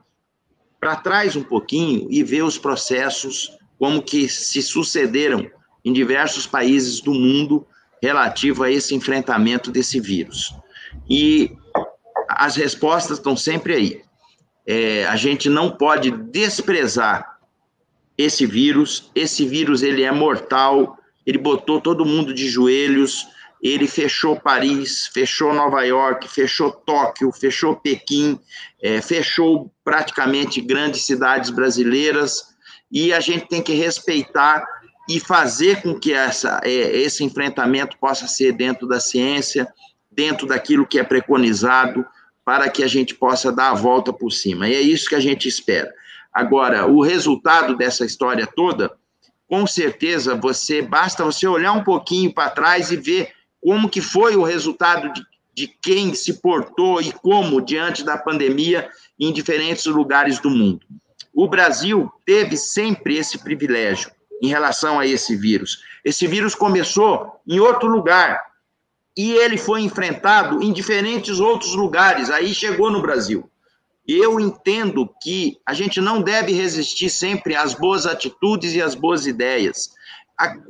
para 0.79 0.95
trás 0.95 1.35
um 1.35 1.43
pouquinho 1.43 2.07
e 2.09 2.23
ver 2.23 2.43
os 2.43 2.57
processos 2.57 3.51
como 3.77 4.01
que 4.01 4.27
se 4.29 4.61
sucederam 4.61 5.49
em 5.83 5.91
diversos 5.91 6.45
países 6.47 7.01
do 7.01 7.13
mundo 7.13 7.65
relativo 8.01 8.63
a 8.63 8.71
esse 8.71 8.95
enfrentamento 8.95 9.71
desse 9.71 9.99
vírus. 9.99 10.53
E 11.09 11.55
as 12.27 12.55
respostas 12.55 13.17
estão 13.17 13.35
sempre 13.35 13.73
aí. 13.73 14.01
É, 14.65 15.05
a 15.05 15.15
gente 15.15 15.49
não 15.49 15.69
pode 15.69 16.11
desprezar 16.11 17.39
esse 18.17 18.45
vírus. 18.45 19.11
Esse 19.13 19.45
vírus 19.45 19.83
ele 19.83 20.03
é 20.03 20.11
mortal, 20.11 20.97
ele 21.25 21.37
botou 21.37 21.79
todo 21.79 22.05
mundo 22.05 22.33
de 22.33 22.49
joelhos, 22.49 23.27
ele 23.61 23.87
fechou 23.87 24.39
Paris, 24.39 25.07
fechou 25.13 25.53
Nova 25.53 25.83
York, 25.83 26.27
fechou 26.27 26.71
Tóquio, 26.71 27.31
fechou 27.31 27.75
Pequim, 27.75 28.39
é, 28.81 29.01
fechou 29.01 29.71
praticamente 29.83 30.59
grandes 30.59 31.05
cidades 31.05 31.51
brasileiras, 31.51 32.51
e 32.91 33.13
a 33.13 33.19
gente 33.19 33.47
tem 33.47 33.61
que 33.61 33.73
respeitar 33.73 34.65
e 35.07 35.19
fazer 35.19 35.81
com 35.81 35.97
que 35.97 36.11
essa, 36.13 36.59
é, 36.63 36.69
esse 36.69 37.23
enfrentamento 37.23 37.97
possa 37.99 38.27
ser 38.27 38.53
dentro 38.53 38.87
da 38.87 38.99
ciência, 38.99 39.67
dentro 40.11 40.47
daquilo 40.47 40.85
que 40.85 40.99
é 40.99 41.03
preconizado, 41.03 42.05
para 42.43 42.69
que 42.69 42.83
a 42.83 42.87
gente 42.87 43.13
possa 43.13 43.51
dar 43.51 43.71
a 43.71 43.75
volta 43.75 44.11
por 44.11 44.31
cima. 44.31 44.67
E 44.67 44.73
é 44.73 44.81
isso 44.81 45.07
que 45.07 45.15
a 45.15 45.19
gente 45.19 45.47
espera. 45.47 45.91
Agora, 46.33 46.87
o 46.87 47.01
resultado 47.01 47.77
dessa 47.77 48.05
história 48.05 48.47
toda 48.47 48.91
com 49.51 49.67
certeza 49.67 50.33
você 50.33 50.81
basta 50.81 51.25
você 51.25 51.45
olhar 51.45 51.73
um 51.73 51.83
pouquinho 51.83 52.33
para 52.33 52.49
trás 52.49 52.89
e 52.89 52.95
ver 52.95 53.33
como 53.59 53.89
que 53.89 53.99
foi 53.99 54.37
o 54.37 54.43
resultado 54.43 55.11
de, 55.11 55.25
de 55.53 55.67
quem 55.67 56.13
se 56.13 56.35
portou 56.35 57.01
e 57.01 57.11
como 57.11 57.59
diante 57.59 58.01
da 58.01 58.17
pandemia 58.17 58.89
em 59.19 59.33
diferentes 59.33 59.85
lugares 59.87 60.39
do 60.39 60.49
mundo. 60.49 60.79
O 61.33 61.49
Brasil 61.49 62.09
teve 62.25 62.55
sempre 62.55 63.17
esse 63.17 63.39
privilégio 63.39 64.09
em 64.41 64.47
relação 64.47 64.97
a 64.97 65.05
esse 65.05 65.35
vírus. 65.35 65.83
Esse 66.05 66.27
vírus 66.27 66.55
começou 66.55 67.41
em 67.45 67.59
outro 67.59 67.89
lugar 67.89 68.41
e 69.17 69.33
ele 69.33 69.57
foi 69.57 69.81
enfrentado 69.81 70.63
em 70.63 70.71
diferentes 70.71 71.41
outros 71.41 71.75
lugares. 71.75 72.29
Aí 72.29 72.53
chegou 72.53 72.89
no 72.89 73.01
Brasil 73.01 73.51
eu 74.07 74.39
entendo 74.39 75.07
que 75.21 75.57
a 75.65 75.73
gente 75.73 76.01
não 76.01 76.21
deve 76.21 76.51
resistir 76.51 77.09
sempre 77.09 77.55
às 77.55 77.73
boas 77.73 78.05
atitudes 78.05 78.73
e 78.73 78.81
às 78.81 78.95
boas 78.95 79.27
ideias. 79.27 79.91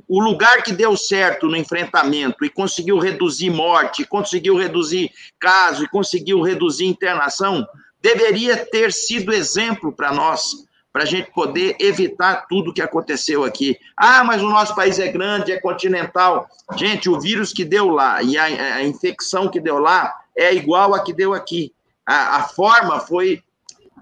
O 0.07 0.21
lugar 0.21 0.63
que 0.63 0.73
deu 0.73 0.97
certo 0.97 1.47
no 1.47 1.55
enfrentamento 1.55 2.43
e 2.43 2.49
conseguiu 2.49 2.99
reduzir 2.99 3.49
morte, 3.49 4.05
conseguiu 4.05 4.57
reduzir 4.57 5.11
caso 5.39 5.85
e 5.85 5.87
conseguiu 5.87 6.41
reduzir 6.41 6.85
internação, 6.85 7.65
deveria 8.01 8.57
ter 8.57 8.91
sido 8.91 9.31
exemplo 9.31 9.93
para 9.93 10.11
nós, 10.11 10.67
para 10.91 11.03
a 11.03 11.05
gente 11.05 11.31
poder 11.31 11.77
evitar 11.79 12.47
tudo 12.49 12.73
que 12.73 12.81
aconteceu 12.81 13.45
aqui. 13.45 13.77
Ah, 13.95 14.25
mas 14.25 14.41
o 14.43 14.49
nosso 14.49 14.75
país 14.75 14.99
é 14.99 15.07
grande, 15.07 15.53
é 15.53 15.59
continental. 15.61 16.49
Gente, 16.75 17.09
o 17.09 17.17
vírus 17.17 17.53
que 17.53 17.63
deu 17.63 17.87
lá 17.87 18.21
e 18.21 18.37
a, 18.37 18.43
a 18.43 18.83
infecção 18.83 19.47
que 19.47 19.61
deu 19.61 19.79
lá 19.79 20.13
é 20.35 20.53
igual 20.53 20.93
a 20.93 21.01
que 21.01 21.13
deu 21.13 21.33
aqui 21.33 21.73
a, 22.05 22.37
a 22.37 22.43
forma 22.43 22.99
foi 22.99 23.43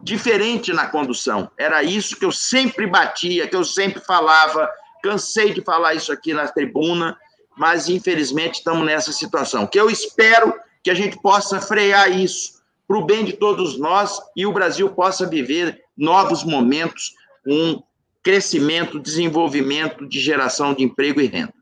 diferente 0.01 0.71
na 0.73 0.87
condução. 0.87 1.51
Era 1.57 1.83
isso 1.83 2.15
que 2.15 2.25
eu 2.25 2.31
sempre 2.31 2.87
batia, 2.87 3.47
que 3.47 3.55
eu 3.55 3.63
sempre 3.63 4.01
falava. 4.01 4.69
Cansei 5.03 5.53
de 5.53 5.61
falar 5.61 5.93
isso 5.93 6.11
aqui 6.11 6.33
na 6.33 6.47
tribuna, 6.47 7.17
mas 7.57 7.89
infelizmente 7.89 8.55
estamos 8.55 8.85
nessa 8.85 9.11
situação. 9.11 9.67
Que 9.67 9.79
eu 9.79 9.89
espero 9.89 10.53
que 10.83 10.89
a 10.89 10.93
gente 10.93 11.21
possa 11.21 11.59
frear 11.59 12.11
isso 12.11 12.59
para 12.87 12.97
o 12.97 13.05
bem 13.05 13.23
de 13.23 13.33
todos 13.33 13.77
nós 13.77 14.19
e 14.35 14.45
o 14.45 14.51
Brasil 14.51 14.89
possa 14.89 15.27
viver 15.27 15.83
novos 15.95 16.43
momentos 16.43 17.13
com 17.43 17.83
crescimento, 18.23 18.99
desenvolvimento 18.99 20.07
de 20.07 20.19
geração 20.19 20.73
de 20.73 20.83
emprego 20.83 21.21
e 21.21 21.27
renda. 21.27 21.53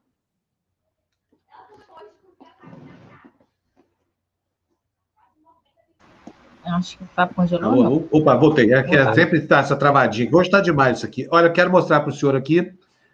Acho 6.70 6.98
que 6.98 7.04
o 7.04 7.08
Fábio 7.16 7.36
congelou. 7.36 8.08
Opa, 8.12 8.36
voltei. 8.36 8.74
É 8.74 8.84
que 8.84 8.96
é, 8.96 9.14
sempre 9.14 9.40
está 9.40 9.60
essa 9.60 9.76
travadinha. 9.76 10.30
Hoje 10.32 10.48
está 10.48 10.62
demais 10.62 10.98
isso 10.98 11.06
aqui. 11.06 11.28
Olha, 11.32 11.48
eu 11.48 11.54
quero 11.54 11.72
mostrar 11.72 12.02
para 12.02 12.10
o 12.10 12.14
senhor 12.14 12.36
aqui. 12.36 12.72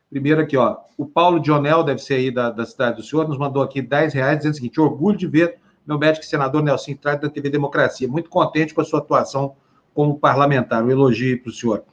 Primeiro 0.09 0.41
aqui, 0.41 0.55
ó. 0.55 0.77
O 0.97 1.05
Paulo 1.05 1.39
Dionel, 1.39 1.83
deve 1.83 1.99
ser 1.99 2.15
aí 2.15 2.31
da, 2.31 2.51
da 2.51 2.65
cidade 2.65 2.97
do 2.97 3.03
senhor, 3.03 3.27
nos 3.27 3.37
mandou 3.37 3.63
aqui 3.63 3.81
10 3.81 4.13
reais, 4.13 4.37
dizendo 4.37 4.53
o 4.53 4.55
seguinte: 4.55 4.79
orgulho 4.79 5.17
de 5.17 5.27
ver 5.27 5.57
meu 5.85 5.97
médico 5.97 6.25
e 6.25 6.27
senador 6.27 6.63
Nelson 6.63 6.95
Trade 6.95 7.21
da 7.21 7.29
TV 7.29 7.49
Democracia. 7.49 8.07
Muito 8.07 8.29
contente 8.29 8.73
com 8.73 8.81
a 8.81 8.85
sua 8.85 8.99
atuação 8.99 9.55
como 9.93 10.19
parlamentar. 10.19 10.83
Um 10.83 10.89
elogio 10.89 11.41
para 11.41 11.49
o 11.49 11.53
senhor. 11.53 11.83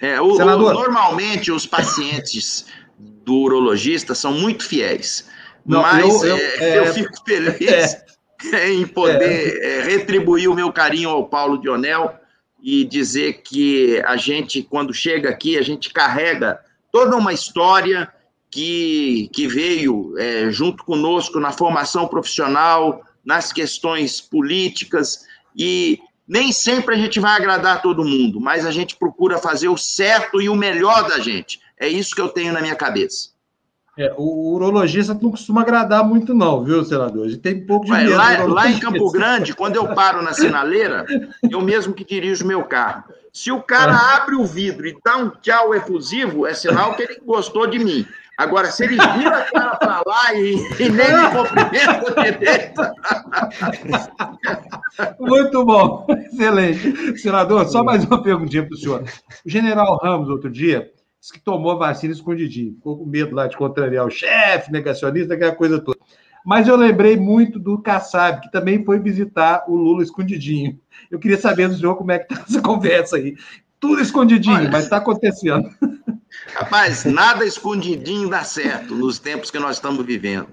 É, 0.00 0.20
o, 0.20 0.36
senador... 0.36 0.74
O, 0.74 0.74
normalmente 0.74 1.52
os 1.52 1.66
pacientes 1.66 2.66
do 2.98 3.34
urologista 3.34 4.14
são 4.14 4.32
muito 4.32 4.66
fiéis. 4.66 5.28
Não, 5.64 5.82
mas 5.82 6.22
eu, 6.22 6.36
eu, 6.36 6.36
é, 6.36 6.78
eu, 6.78 6.86
fico 6.92 7.12
feliz 7.24 7.60
é. 7.66 8.04
em 8.68 8.86
poder 8.86 9.58
é. 9.62 9.78
é. 9.78 9.82
retribuir 9.82 10.50
o 10.50 10.54
meu 10.54 10.72
carinho 10.72 11.10
ao 11.10 11.26
Paulo 11.26 11.58
Dionel 11.58 12.14
e 12.62 12.84
dizer 12.84 13.42
que 13.42 14.02
a 14.06 14.16
gente, 14.16 14.62
quando 14.62 14.92
chega 14.94 15.28
aqui, 15.28 15.58
a 15.58 15.62
gente 15.62 15.92
carrega 15.92 16.58
toda 16.90 17.16
uma 17.16 17.32
história 17.32 18.10
que, 18.50 19.28
que 19.32 19.46
veio 19.46 20.14
é, 20.16 20.50
junto 20.50 20.84
conosco 20.84 21.40
na 21.40 21.52
formação 21.52 22.06
profissional, 22.06 23.02
nas 23.24 23.52
questões 23.52 24.20
políticas, 24.20 25.26
e 25.56 25.98
nem 26.26 26.52
sempre 26.52 26.94
a 26.94 26.98
gente 26.98 27.20
vai 27.20 27.36
agradar 27.36 27.82
todo 27.82 28.04
mundo, 28.04 28.40
mas 28.40 28.64
a 28.64 28.70
gente 28.70 28.96
procura 28.96 29.38
fazer 29.38 29.68
o 29.68 29.76
certo 29.76 30.40
e 30.40 30.48
o 30.48 30.54
melhor 30.54 31.08
da 31.08 31.18
gente. 31.18 31.60
É 31.78 31.88
isso 31.88 32.14
que 32.14 32.20
eu 32.20 32.28
tenho 32.28 32.52
na 32.52 32.60
minha 32.60 32.76
cabeça. 32.76 33.33
É, 33.96 34.12
o 34.16 34.54
urologista 34.54 35.14
não 35.14 35.30
costuma 35.30 35.60
agradar 35.60 36.04
muito, 36.04 36.34
não, 36.34 36.64
viu, 36.64 36.84
senador? 36.84 37.26
A 37.26 37.28
gente 37.28 37.40
tem 37.40 37.64
pouco 37.64 37.86
de 37.86 37.92
Ué, 37.92 38.04
medo. 38.04 38.16
Lá, 38.16 38.44
lá, 38.44 38.68
em 38.68 38.78
Campo 38.78 39.10
Grande, 39.12 39.54
quando 39.54 39.76
eu 39.76 39.94
paro 39.94 40.20
na 40.20 40.32
sinaleira, 40.32 41.06
eu 41.48 41.60
mesmo 41.60 41.94
que 41.94 42.04
dirijo 42.04 42.44
meu 42.44 42.64
carro. 42.64 43.04
Se 43.32 43.52
o 43.52 43.62
cara 43.62 43.92
é. 43.92 44.16
abre 44.16 44.34
o 44.34 44.44
vidro 44.44 44.86
e 44.86 44.96
dá 45.04 45.16
um 45.16 45.30
tchau 45.40 45.74
efusivo, 45.74 46.46
é 46.46 46.54
sinal 46.54 46.94
que 46.94 47.02
ele 47.02 47.20
gostou 47.24 47.66
de 47.68 47.78
mim. 47.78 48.06
Agora, 48.36 48.70
se 48.70 48.82
ele 48.82 48.96
vira 48.96 49.38
a 49.38 49.44
cara 49.44 49.76
para 49.76 50.02
lá 50.04 50.34
e, 50.34 50.56
e, 50.80 50.88
nem 50.88 51.16
me 51.16 51.30
cumprimenta. 51.30 52.92
Muito 55.20 55.64
bom, 55.64 56.04
excelente. 56.32 57.16
Senador, 57.18 57.66
só 57.66 57.84
mais 57.84 58.04
uma 58.04 58.20
perguntinha 58.20 58.64
para 58.64 58.74
o 58.74 58.76
senhor. 58.76 59.04
O 59.46 59.48
general 59.48 59.98
Ramos, 60.02 60.28
outro 60.28 60.50
dia, 60.50 60.90
que 61.32 61.40
tomou 61.40 61.78
vacina 61.78 62.12
escondidinho, 62.12 62.74
ficou 62.74 62.98
com 62.98 63.06
medo 63.06 63.34
lá 63.34 63.46
de 63.46 63.56
contrariar 63.56 64.06
o 64.06 64.10
chefe, 64.10 64.70
negacionista, 64.70 65.34
aquela 65.34 65.54
coisa 65.54 65.80
toda. 65.80 65.98
Mas 66.44 66.68
eu 66.68 66.76
lembrei 66.76 67.16
muito 67.16 67.58
do 67.58 67.80
Kassab, 67.80 68.42
que 68.42 68.52
também 68.52 68.84
foi 68.84 68.98
visitar 68.98 69.64
o 69.66 69.74
Lula 69.74 70.02
escondidinho. 70.02 70.78
Eu 71.10 71.18
queria 71.18 71.38
saber 71.38 71.68
do 71.68 71.76
senhor 71.76 71.96
como 71.96 72.12
é 72.12 72.18
que 72.18 72.32
está 72.32 72.44
essa 72.46 72.60
conversa 72.62 73.16
aí. 73.16 73.34
Tudo 73.80 74.02
escondidinho, 74.02 74.56
Olha, 74.56 74.70
mas 74.70 74.84
está 74.84 74.98
acontecendo. 74.98 75.68
Rapaz, 76.54 77.04
nada 77.04 77.44
escondidinho 77.44 78.28
dá 78.28 78.44
certo 78.44 78.94
nos 78.94 79.18
tempos 79.18 79.50
que 79.50 79.58
nós 79.58 79.76
estamos 79.76 80.04
vivendo. 80.04 80.48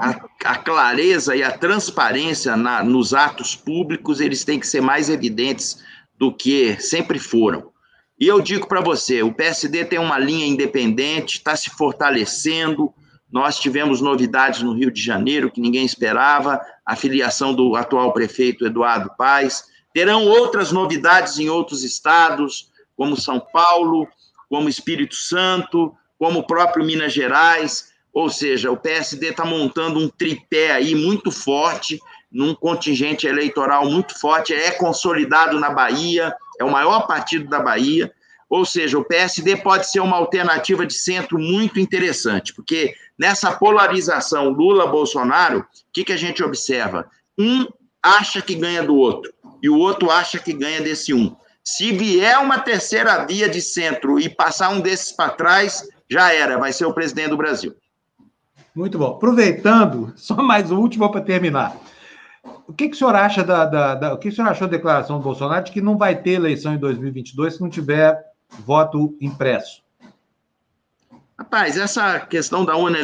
A, 0.00 0.24
a 0.44 0.56
clareza 0.56 1.36
e 1.36 1.42
a 1.42 1.56
transparência 1.56 2.56
na, 2.56 2.82
nos 2.82 3.12
atos 3.12 3.54
públicos, 3.54 4.20
eles 4.20 4.44
têm 4.44 4.58
que 4.58 4.66
ser 4.66 4.80
mais 4.80 5.10
evidentes 5.10 5.84
do 6.18 6.32
que 6.32 6.80
sempre 6.80 7.18
foram. 7.18 7.70
E 8.18 8.26
eu 8.26 8.40
digo 8.40 8.66
para 8.66 8.80
você, 8.80 9.22
o 9.22 9.32
PSD 9.32 9.84
tem 9.84 9.98
uma 9.98 10.18
linha 10.18 10.46
independente, 10.46 11.36
está 11.36 11.54
se 11.54 11.68
fortalecendo. 11.68 12.92
Nós 13.30 13.58
tivemos 13.58 14.00
novidades 14.00 14.62
no 14.62 14.72
Rio 14.72 14.90
de 14.90 15.02
Janeiro 15.02 15.50
que 15.50 15.60
ninguém 15.60 15.84
esperava, 15.84 16.60
a 16.84 16.96
filiação 16.96 17.52
do 17.52 17.76
atual 17.76 18.12
prefeito 18.14 18.64
Eduardo 18.64 19.10
Paes. 19.18 19.64
Terão 19.92 20.24
outras 20.24 20.72
novidades 20.72 21.38
em 21.38 21.50
outros 21.50 21.82
estados, 21.84 22.70
como 22.96 23.20
São 23.20 23.38
Paulo, 23.38 24.08
como 24.48 24.68
Espírito 24.68 25.14
Santo, 25.14 25.94
como 26.18 26.38
o 26.38 26.46
próprio 26.46 26.86
Minas 26.86 27.12
Gerais. 27.12 27.92
Ou 28.14 28.30
seja, 28.30 28.70
o 28.70 28.78
PSD 28.78 29.28
está 29.28 29.44
montando 29.44 29.98
um 29.98 30.08
tripé 30.08 30.72
aí 30.72 30.94
muito 30.94 31.30
forte, 31.30 32.00
num 32.32 32.54
contingente 32.54 33.26
eleitoral 33.26 33.88
muito 33.90 34.18
forte, 34.18 34.54
é 34.54 34.70
consolidado 34.70 35.60
na 35.60 35.70
Bahia, 35.70 36.34
é 36.58 36.64
o 36.64 36.70
maior 36.70 37.06
partido 37.06 37.48
da 37.48 37.60
Bahia. 37.60 38.12
Ou 38.48 38.64
seja, 38.64 38.96
o 38.96 39.04
PSD 39.04 39.56
pode 39.56 39.90
ser 39.90 40.00
uma 40.00 40.16
alternativa 40.16 40.86
de 40.86 40.94
centro 40.94 41.38
muito 41.38 41.80
interessante, 41.80 42.54
porque 42.54 42.94
nessa 43.18 43.52
polarização 43.52 44.50
Lula-Bolsonaro, 44.50 45.60
o 45.60 45.64
que, 45.92 46.04
que 46.04 46.12
a 46.12 46.16
gente 46.16 46.44
observa? 46.44 47.10
Um 47.36 47.66
acha 48.00 48.40
que 48.40 48.54
ganha 48.54 48.84
do 48.84 48.94
outro, 48.94 49.32
e 49.60 49.68
o 49.68 49.76
outro 49.76 50.10
acha 50.10 50.38
que 50.38 50.52
ganha 50.52 50.80
desse 50.80 51.12
um. 51.12 51.34
Se 51.64 51.90
vier 51.90 52.38
uma 52.38 52.60
terceira 52.60 53.26
via 53.26 53.48
de 53.48 53.60
centro 53.60 54.20
e 54.20 54.28
passar 54.28 54.68
um 54.68 54.80
desses 54.80 55.10
para 55.10 55.30
trás, 55.30 55.82
já 56.08 56.32
era, 56.32 56.56
vai 56.56 56.72
ser 56.72 56.84
o 56.84 56.94
presidente 56.94 57.30
do 57.30 57.36
Brasil. 57.36 57.74
Muito 58.72 58.96
bom. 58.98 59.06
Aproveitando, 59.06 60.12
só 60.14 60.36
mais 60.36 60.70
um 60.70 60.78
último 60.78 61.10
para 61.10 61.22
terminar. 61.22 61.76
O 62.66 62.72
que, 62.72 62.88
que 62.88 62.96
o 62.96 62.98
senhor 62.98 63.14
acha 63.14 63.44
da, 63.44 63.64
da, 63.64 63.94
da, 63.94 64.14
o 64.14 64.18
que 64.18 64.28
o 64.28 64.32
senhor 64.32 64.48
achou 64.48 64.66
da 64.66 64.76
declaração 64.76 65.18
do 65.18 65.24
Bolsonaro 65.24 65.64
de 65.64 65.72
que 65.72 65.80
não 65.80 65.96
vai 65.96 66.16
ter 66.16 66.32
eleição 66.32 66.74
em 66.74 66.78
2022 66.78 67.54
se 67.54 67.60
não 67.60 67.70
tiver 67.70 68.20
voto 68.64 69.16
impresso? 69.20 69.82
Rapaz, 71.38 71.76
essa 71.76 72.18
questão 72.20 72.64
da 72.64 72.76
urna 72.76 72.98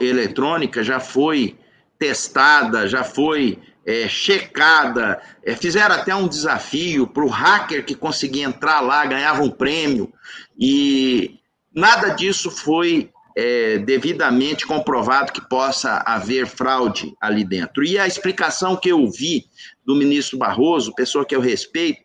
eletrônica 0.00 0.82
já 0.82 1.00
foi 1.00 1.58
testada, 1.98 2.88
já 2.88 3.04
foi 3.04 3.58
é, 3.84 4.08
checada, 4.08 5.20
é, 5.44 5.54
fizeram 5.54 5.94
até 5.94 6.14
um 6.14 6.28
desafio 6.28 7.06
para 7.06 7.24
o 7.24 7.28
hacker 7.28 7.84
que 7.84 7.94
conseguia 7.94 8.44
entrar 8.44 8.80
lá, 8.80 9.04
ganhava 9.04 9.42
um 9.42 9.50
prêmio, 9.50 10.12
e 10.58 11.38
nada 11.74 12.10
disso 12.10 12.50
foi 12.50 13.11
é, 13.36 13.78
devidamente 13.78 14.66
comprovado 14.66 15.32
que 15.32 15.46
possa 15.48 16.02
haver 16.06 16.46
fraude 16.46 17.14
ali 17.20 17.44
dentro. 17.44 17.84
E 17.84 17.98
a 17.98 18.06
explicação 18.06 18.76
que 18.76 18.90
eu 18.90 19.08
vi 19.10 19.46
do 19.84 19.94
ministro 19.94 20.38
Barroso, 20.38 20.94
pessoa 20.94 21.24
que 21.24 21.34
eu 21.34 21.40
respeito 21.40 22.02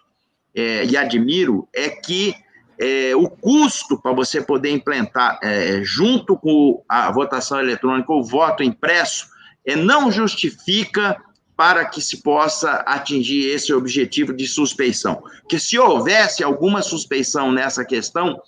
é, 0.55 0.86
e 0.86 0.95
admiro, 0.95 1.67
é 1.73 1.89
que 1.89 2.34
é, 2.80 3.15
o 3.15 3.30
custo 3.30 3.99
para 4.01 4.13
você 4.13 4.41
poder 4.41 4.69
implantar, 4.71 5.39
é, 5.41 5.82
junto 5.84 6.38
com 6.38 6.84
a 6.88 7.11
votação 7.11 7.59
eletrônica, 7.59 8.11
o 8.13 8.23
voto 8.23 8.63
impresso, 8.63 9.28
é, 9.65 9.75
não 9.75 10.11
justifica 10.11 11.21
para 11.55 11.86
que 11.86 11.99
se 11.99 12.21
possa 12.21 12.84
atingir 12.86 13.49
esse 13.49 13.73
objetivo 13.73 14.32
de 14.32 14.47
suspeição. 14.47 15.23
Que 15.49 15.57
se 15.57 15.78
houvesse 15.78 16.43
alguma 16.43 16.84
suspeição 16.84 17.51
nessa 17.51 17.84
questão, 17.84 18.39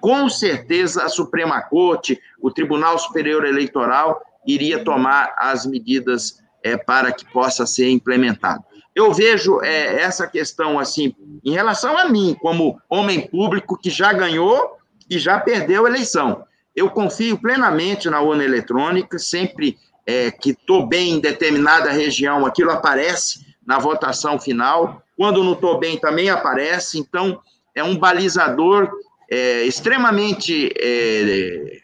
com 0.00 0.28
certeza 0.28 1.04
a 1.04 1.08
Suprema 1.08 1.60
Corte, 1.60 2.20
o 2.40 2.50
Tribunal 2.50 2.98
Superior 2.98 3.44
Eleitoral 3.44 4.20
iria 4.46 4.84
tomar 4.84 5.34
as 5.38 5.66
medidas 5.66 6.40
é, 6.62 6.76
para 6.76 7.12
que 7.12 7.24
possa 7.32 7.66
ser 7.66 7.90
implementado. 7.90 8.64
Eu 8.94 9.12
vejo 9.12 9.60
é, 9.62 10.02
essa 10.02 10.26
questão 10.26 10.78
assim, 10.78 11.14
em 11.44 11.52
relação 11.52 11.96
a 11.96 12.08
mim, 12.08 12.36
como 12.40 12.78
homem 12.88 13.26
público 13.26 13.78
que 13.78 13.90
já 13.90 14.12
ganhou 14.12 14.76
e 15.08 15.18
já 15.18 15.40
perdeu 15.40 15.86
a 15.86 15.88
eleição. 15.88 16.44
Eu 16.74 16.90
confio 16.90 17.38
plenamente 17.38 18.08
na 18.08 18.20
urna 18.20 18.44
eletrônica, 18.44 19.18
sempre 19.18 19.78
é, 20.06 20.30
que 20.30 20.50
estou 20.50 20.86
bem 20.86 21.12
em 21.12 21.20
determinada 21.20 21.90
região, 21.90 22.44
aquilo 22.46 22.70
aparece 22.70 23.44
na 23.66 23.78
votação 23.78 24.38
final. 24.38 25.02
Quando 25.16 25.44
não 25.44 25.52
estou 25.52 25.78
bem, 25.78 25.98
também 25.98 26.30
aparece. 26.30 26.98
Então, 26.98 27.40
é 27.74 27.82
um 27.82 27.96
balizador 27.96 28.90
é, 29.32 29.64
extremamente 29.64 30.70
é, 30.78 31.78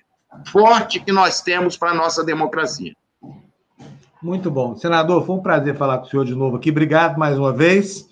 forte 0.52 1.00
que 1.00 1.10
nós 1.10 1.40
temos 1.40 1.78
para 1.78 1.92
a 1.92 1.94
nossa 1.94 2.22
democracia. 2.22 2.92
Muito 4.22 4.50
bom. 4.50 4.76
Senador, 4.76 5.24
foi 5.24 5.36
um 5.36 5.40
prazer 5.40 5.74
falar 5.74 5.98
com 5.98 6.04
o 6.04 6.10
senhor 6.10 6.26
de 6.26 6.34
novo 6.34 6.58
aqui. 6.58 6.70
Obrigado 6.70 7.18
mais 7.18 7.38
uma 7.38 7.50
vez. 7.50 8.06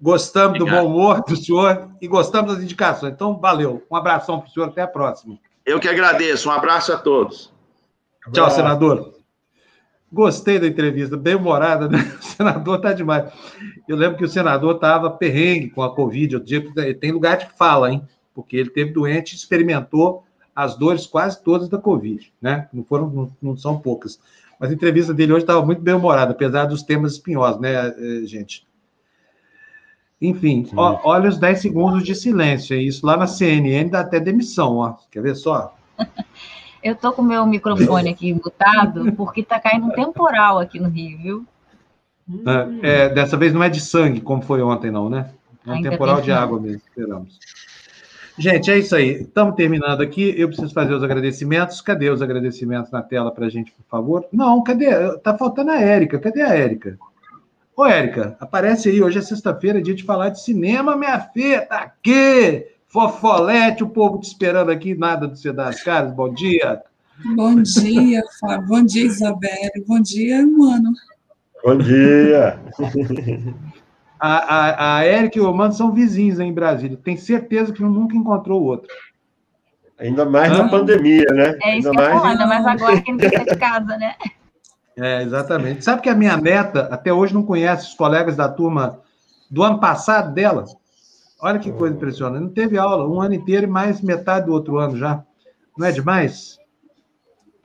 Gostamos 0.00 0.58
Obrigado. 0.58 0.82
do 0.82 0.88
bom 0.88 0.94
humor 0.94 1.22
do 1.22 1.36
senhor 1.36 1.90
e 2.00 2.08
gostamos 2.08 2.54
das 2.54 2.62
indicações. 2.62 3.12
Então, 3.12 3.38
valeu. 3.38 3.84
Um 3.90 3.96
abração 3.96 4.40
para 4.40 4.48
o 4.48 4.52
senhor. 4.52 4.68
Até 4.70 4.80
a 4.80 4.88
próxima. 4.88 5.36
Eu 5.66 5.78
que 5.78 5.88
agradeço. 5.88 6.48
Um 6.48 6.52
abraço 6.52 6.90
a 6.90 6.96
todos. 6.96 7.52
Tchau, 8.32 8.50
senador. 8.50 9.12
Gostei 10.10 10.58
da 10.58 10.66
entrevista, 10.66 11.14
bem 11.14 11.34
humorada, 11.34 11.88
né? 11.88 11.98
O 12.18 12.24
senador 12.24 12.76
está 12.76 12.94
demais. 12.94 13.30
Eu 13.86 13.96
lembro 13.96 14.16
que 14.16 14.24
o 14.24 14.28
senador 14.28 14.76
estava 14.76 15.10
perrengue 15.10 15.68
com 15.68 15.82
a 15.82 15.94
Covid. 15.94 16.34
Eu 16.34 16.40
digo, 16.40 16.72
tem 16.98 17.12
lugar 17.12 17.36
de 17.36 17.50
fala, 17.58 17.90
hein? 17.90 18.02
Porque 18.38 18.56
ele 18.56 18.70
teve 18.70 18.92
doente 18.92 19.32
e 19.32 19.34
experimentou 19.34 20.22
as 20.54 20.76
dores 20.76 21.08
quase 21.08 21.42
todas 21.42 21.68
da 21.68 21.76
Covid, 21.76 22.32
né? 22.40 22.68
Não 22.72 22.84
foram, 22.84 23.10
não, 23.10 23.32
não 23.42 23.56
são 23.56 23.80
poucas. 23.80 24.20
Mas 24.60 24.70
a 24.70 24.74
entrevista 24.74 25.12
dele 25.12 25.32
hoje 25.32 25.42
estava 25.42 25.66
muito 25.66 25.82
bem 25.82 25.94
humorada, 25.94 26.30
apesar 26.30 26.66
dos 26.66 26.84
temas 26.84 27.14
espinhosos, 27.14 27.60
né, 27.60 27.88
eh, 27.88 28.26
gente? 28.26 28.64
Enfim, 30.22 30.68
ó, 30.76 31.00
olha 31.02 31.28
os 31.28 31.36
10 31.36 31.60
segundos 31.60 32.04
de 32.04 32.14
silêncio. 32.14 32.80
Isso 32.80 33.04
lá 33.04 33.16
na 33.16 33.26
CNN 33.26 33.90
dá 33.90 34.02
até 34.02 34.20
demissão, 34.20 34.76
ó. 34.76 34.94
Quer 35.10 35.20
ver 35.20 35.34
só? 35.34 35.76
Eu 36.80 36.94
tô 36.94 37.10
com 37.10 37.22
o 37.22 37.24
meu 37.24 37.44
microfone 37.44 38.10
aqui 38.10 38.32
mutado, 38.32 39.12
porque 39.14 39.42
tá 39.42 39.58
caindo 39.58 39.86
um 39.86 39.90
temporal 39.90 40.60
aqui 40.60 40.78
no 40.78 40.88
Rio, 40.88 41.18
viu? 41.18 41.46
É, 42.82 42.88
é, 42.88 43.08
dessa 43.08 43.36
vez 43.36 43.52
não 43.52 43.64
é 43.64 43.68
de 43.68 43.80
sangue, 43.80 44.20
como 44.20 44.42
foi 44.42 44.62
ontem, 44.62 44.92
não, 44.92 45.10
né? 45.10 45.28
É 45.66 45.70
um 45.70 45.74
Ainda 45.74 45.90
temporal 45.90 46.20
de 46.20 46.30
água 46.30 46.60
mesmo, 46.60 46.80
esperamos. 46.86 47.38
Gente, 48.38 48.70
é 48.70 48.78
isso 48.78 48.94
aí. 48.94 49.22
Estamos 49.22 49.56
terminando 49.56 50.00
aqui. 50.00 50.32
Eu 50.36 50.48
preciso 50.48 50.72
fazer 50.72 50.94
os 50.94 51.02
agradecimentos. 51.02 51.80
Cadê 51.80 52.08
os 52.08 52.22
agradecimentos 52.22 52.90
na 52.92 53.02
tela 53.02 53.32
para 53.32 53.46
a 53.46 53.48
gente, 53.48 53.72
por 53.72 53.84
favor? 53.90 54.26
Não, 54.32 54.62
cadê? 54.62 54.86
Tá 55.18 55.36
faltando 55.36 55.72
a 55.72 55.80
Érica. 55.80 56.20
Cadê 56.20 56.42
a 56.42 56.54
Érica? 56.54 56.96
Ô, 57.76 57.84
Érica, 57.84 58.36
aparece 58.38 58.88
aí. 58.88 59.02
Hoje 59.02 59.18
é 59.18 59.22
sexta-feira, 59.22 59.82
dia 59.82 59.94
de 59.94 60.04
falar 60.04 60.28
de 60.28 60.40
cinema, 60.40 60.96
minha 60.96 61.18
filha. 61.18 61.62
Tá 61.62 61.78
aqui. 61.78 62.66
Fofolete, 62.86 63.84
o 63.84 63.88
povo 63.88 64.18
te 64.18 64.28
esperando 64.28 64.70
aqui, 64.70 64.94
nada 64.94 65.28
de 65.28 65.38
você 65.38 65.52
dar 65.52 65.68
as 65.68 65.82
caras. 65.82 66.12
Bom 66.14 66.32
dia. 66.32 66.82
Bom 67.36 67.60
dia, 67.62 68.22
Fábio. 68.40 68.66
Bom 68.68 68.82
dia, 68.82 69.04
Isabelle. 69.04 69.84
Bom 69.86 70.00
dia, 70.00 70.46
mano. 70.46 70.92
Bom 71.62 71.76
dia. 71.76 72.58
A, 74.18 74.36
a, 74.36 74.96
a 74.96 75.04
Érica 75.04 75.38
e 75.38 75.40
o 75.40 75.52
Mano 75.52 75.72
são 75.72 75.92
vizinhos 75.92 76.40
em 76.40 76.52
Brasília. 76.52 76.98
Tem 77.02 77.16
certeza 77.16 77.72
que 77.72 77.82
nunca 77.82 78.16
encontrou 78.16 78.62
o 78.62 78.64
outro. 78.64 78.88
Ainda 79.98 80.24
mais 80.24 80.56
na 80.56 80.68
pandemia, 80.68 81.26
né? 81.32 81.58
É 81.62 81.78
isso 81.78 81.88
ainda 81.88 81.90
que 81.90 81.96
mais... 81.96 82.24
ainda 82.24 82.46
mais 82.46 82.66
agora 82.66 83.00
que 83.00 83.10
não 83.10 83.18
tem 83.18 83.30
de 83.30 83.56
casa, 83.56 83.96
né? 83.96 84.14
É, 85.00 85.22
exatamente. 85.22 85.84
Sabe 85.84 86.02
que 86.02 86.08
a 86.08 86.14
minha 86.14 86.36
neta 86.36 86.88
até 86.90 87.12
hoje 87.12 87.32
não 87.32 87.44
conhece 87.44 87.86
os 87.86 87.94
colegas 87.94 88.34
da 88.34 88.48
turma 88.48 89.00
do 89.48 89.62
ano 89.62 89.78
passado 89.78 90.34
dela? 90.34 90.64
Olha 91.40 91.60
que 91.60 91.70
coisa 91.70 91.94
impressionante. 91.94 92.42
Não 92.42 92.50
teve 92.50 92.76
aula 92.76 93.06
um 93.06 93.20
ano 93.20 93.34
inteiro 93.34 93.64
e 93.64 93.70
mais 93.70 94.00
metade 94.00 94.46
do 94.46 94.52
outro 94.52 94.76
ano 94.76 94.96
já. 94.96 95.22
Não 95.76 95.86
é 95.86 95.92
demais? 95.92 96.58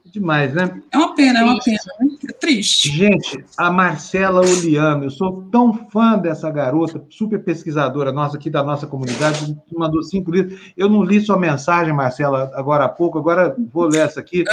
Demais, 0.05 0.53
né? 0.53 0.79
É 0.91 0.97
uma 0.97 1.15
pena, 1.15 1.39
é 1.39 1.43
uma 1.43 1.59
pena. 1.59 1.79
Né? 1.99 2.02
Triste. 2.43 2.89
Gente, 2.91 3.45
a 3.57 3.71
Marcela 3.71 4.41
Oliano, 4.41 5.05
eu 5.05 5.09
sou 5.09 5.43
tão 5.49 5.87
fã 5.89 6.17
dessa 6.17 6.51
garota, 6.51 7.01
super 7.09 7.41
pesquisadora 7.41 8.11
nossa 8.11 8.35
aqui 8.35 8.49
da 8.49 8.61
nossa 8.61 8.85
comunidade, 8.85 9.57
mandou 9.71 10.03
cinco 10.03 10.29
livros. 10.29 10.59
Eu 10.75 10.89
não 10.89 11.03
li 11.03 11.21
sua 11.21 11.39
mensagem, 11.39 11.93
Marcela, 11.93 12.51
agora 12.53 12.83
há 12.83 12.89
pouco, 12.89 13.17
agora 13.17 13.55
vou 13.71 13.85
ler 13.85 13.99
essa 13.99 14.19
aqui. 14.19 14.43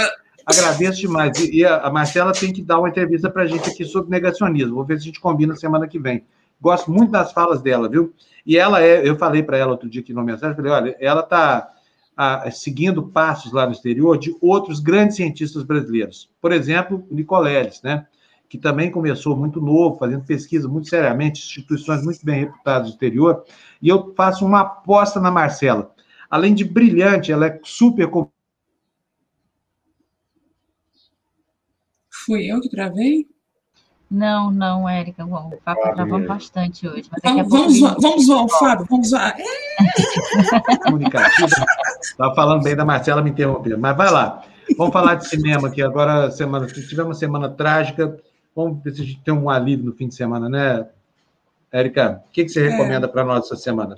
Agradeço 0.45 1.01
demais. 1.01 1.37
E 1.37 1.65
a 1.65 1.89
Marcela 1.91 2.31
tem 2.31 2.53
que 2.53 2.61
dar 2.61 2.79
uma 2.79 2.87
entrevista 2.87 3.29
para 3.29 3.43
a 3.43 3.45
gente 3.45 3.69
aqui 3.69 3.83
sobre 3.83 4.09
negacionismo. 4.09 4.75
Vou 4.75 4.85
ver 4.85 4.95
se 4.95 5.01
a 5.01 5.05
gente 5.07 5.19
combina 5.19 5.53
semana 5.57 5.85
que 5.85 5.99
vem. 5.99 6.23
Gosto 6.61 6.89
muito 6.89 7.11
das 7.11 7.33
falas 7.33 7.61
dela, 7.61 7.89
viu? 7.89 8.13
E 8.45 8.57
ela 8.57 8.81
é, 8.81 9.05
eu 9.05 9.17
falei 9.17 9.43
para 9.43 9.57
ela 9.57 9.71
outro 9.71 9.89
dia 9.89 9.99
aqui 9.99 10.13
no 10.13 10.23
mensagem, 10.23 10.55
falei, 10.55 10.71
olha, 10.71 10.95
ela 10.97 11.19
está 11.19 11.69
seguindo 12.51 13.03
passos 13.03 13.51
lá 13.51 13.65
no 13.65 13.71
exterior 13.71 14.17
de 14.17 14.35
outros 14.41 14.79
grandes 14.79 15.15
cientistas 15.15 15.63
brasileiros. 15.63 16.29
Por 16.39 16.51
exemplo, 16.51 17.05
o 17.09 17.15
Nicoleles, 17.15 17.81
né? 17.81 18.05
que 18.51 18.57
também 18.57 18.91
começou 18.91 19.33
muito 19.33 19.61
novo, 19.61 19.97
fazendo 19.97 20.25
pesquisa 20.25 20.67
muito 20.67 20.89
seriamente, 20.89 21.39
instituições 21.39 22.03
muito 22.03 22.19
bem 22.25 22.41
reputadas 22.41 22.89
no 22.89 22.93
exterior, 22.93 23.45
e 23.81 23.87
eu 23.87 24.13
faço 24.13 24.45
uma 24.45 24.59
aposta 24.59 25.21
na 25.21 25.31
Marcela. 25.31 25.95
Além 26.29 26.53
de 26.53 26.65
brilhante, 26.65 27.31
ela 27.31 27.47
é 27.47 27.59
super. 27.63 28.09
Fui 32.09 32.45
eu 32.51 32.59
que 32.59 32.69
travei? 32.69 33.25
Não, 34.11 34.51
não, 34.51 34.89
Érica, 34.89 35.25
o 35.25 35.57
Fábio 35.63 35.85
ah, 35.85 35.91
gravamos 35.93 36.27
bastante 36.27 36.85
hoje. 36.85 37.09
Vamos, 37.23 37.47
vamos, 37.49 37.79
zoar, 37.79 37.95
vamos 37.97 38.25
zoar 38.25 38.43
o 38.43 38.49
Fábio, 38.49 38.85
vamos 38.89 39.09
zoar. 39.09 39.37
Estava 42.01 42.35
falando 42.35 42.61
bem 42.61 42.75
da 42.75 42.83
Marcela, 42.83 43.21
me 43.21 43.29
interrompendo. 43.29 43.79
Mas 43.79 43.95
vai 43.95 44.11
lá. 44.11 44.43
Vamos 44.77 44.91
falar 44.91 45.15
de 45.15 45.29
cinema 45.29 45.69
aqui. 45.69 45.81
Agora, 45.81 46.29
semana, 46.29 46.67
tivemos 46.67 47.07
uma 47.07 47.13
semana 47.13 47.47
trágica. 47.47 48.17
Vamos 48.53 48.83
ver 48.83 48.91
se 48.91 49.01
a 49.01 49.05
gente 49.05 49.21
tem 49.21 49.33
um 49.33 49.49
alívio 49.49 49.85
no 49.85 49.93
fim 49.93 50.09
de 50.09 50.15
semana, 50.15 50.49
né, 50.49 50.85
Érica? 51.71 52.21
O 52.27 52.31
que, 52.33 52.43
que 52.43 52.49
você 52.49 52.65
é. 52.65 52.69
recomenda 52.69 53.07
para 53.07 53.23
nós 53.23 53.45
essa 53.45 53.55
semana? 53.55 53.97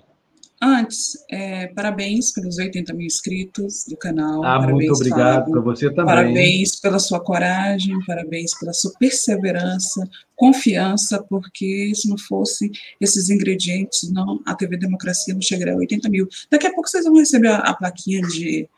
Antes, 0.65 1.17
é, 1.29 1.67
parabéns 1.67 2.31
pelos 2.31 2.57
80 2.57 2.93
mil 2.93 3.05
inscritos 3.05 3.83
do 3.85 3.97
canal. 3.97 4.45
Ah, 4.45 4.59
parabéns, 4.59 4.71
muito 4.71 4.93
obrigado 4.93 5.51
para 5.51 5.59
você 5.59 5.89
também. 5.89 6.05
Parabéns 6.05 6.79
pela 6.79 6.99
sua 6.99 7.19
coragem, 7.19 7.93
parabéns 8.07 8.57
pela 8.57 8.71
sua 8.71 8.93
perseverança, 8.97 10.09
confiança, 10.37 11.21
porque 11.29 11.91
se 11.93 12.07
não 12.07 12.17
fosse 12.17 12.71
esses 13.01 13.29
ingredientes, 13.29 14.09
não, 14.09 14.39
a 14.45 14.55
TV 14.55 14.77
Democracia 14.77 15.33
não 15.33 15.41
chegaria 15.41 15.73
a 15.73 15.77
80 15.77 16.07
mil. 16.07 16.29
Daqui 16.49 16.65
a 16.65 16.73
pouco 16.73 16.87
vocês 16.87 17.03
vão 17.03 17.17
receber 17.17 17.49
a, 17.49 17.57
a 17.57 17.73
plaquinha 17.73 18.21
de 18.21 18.69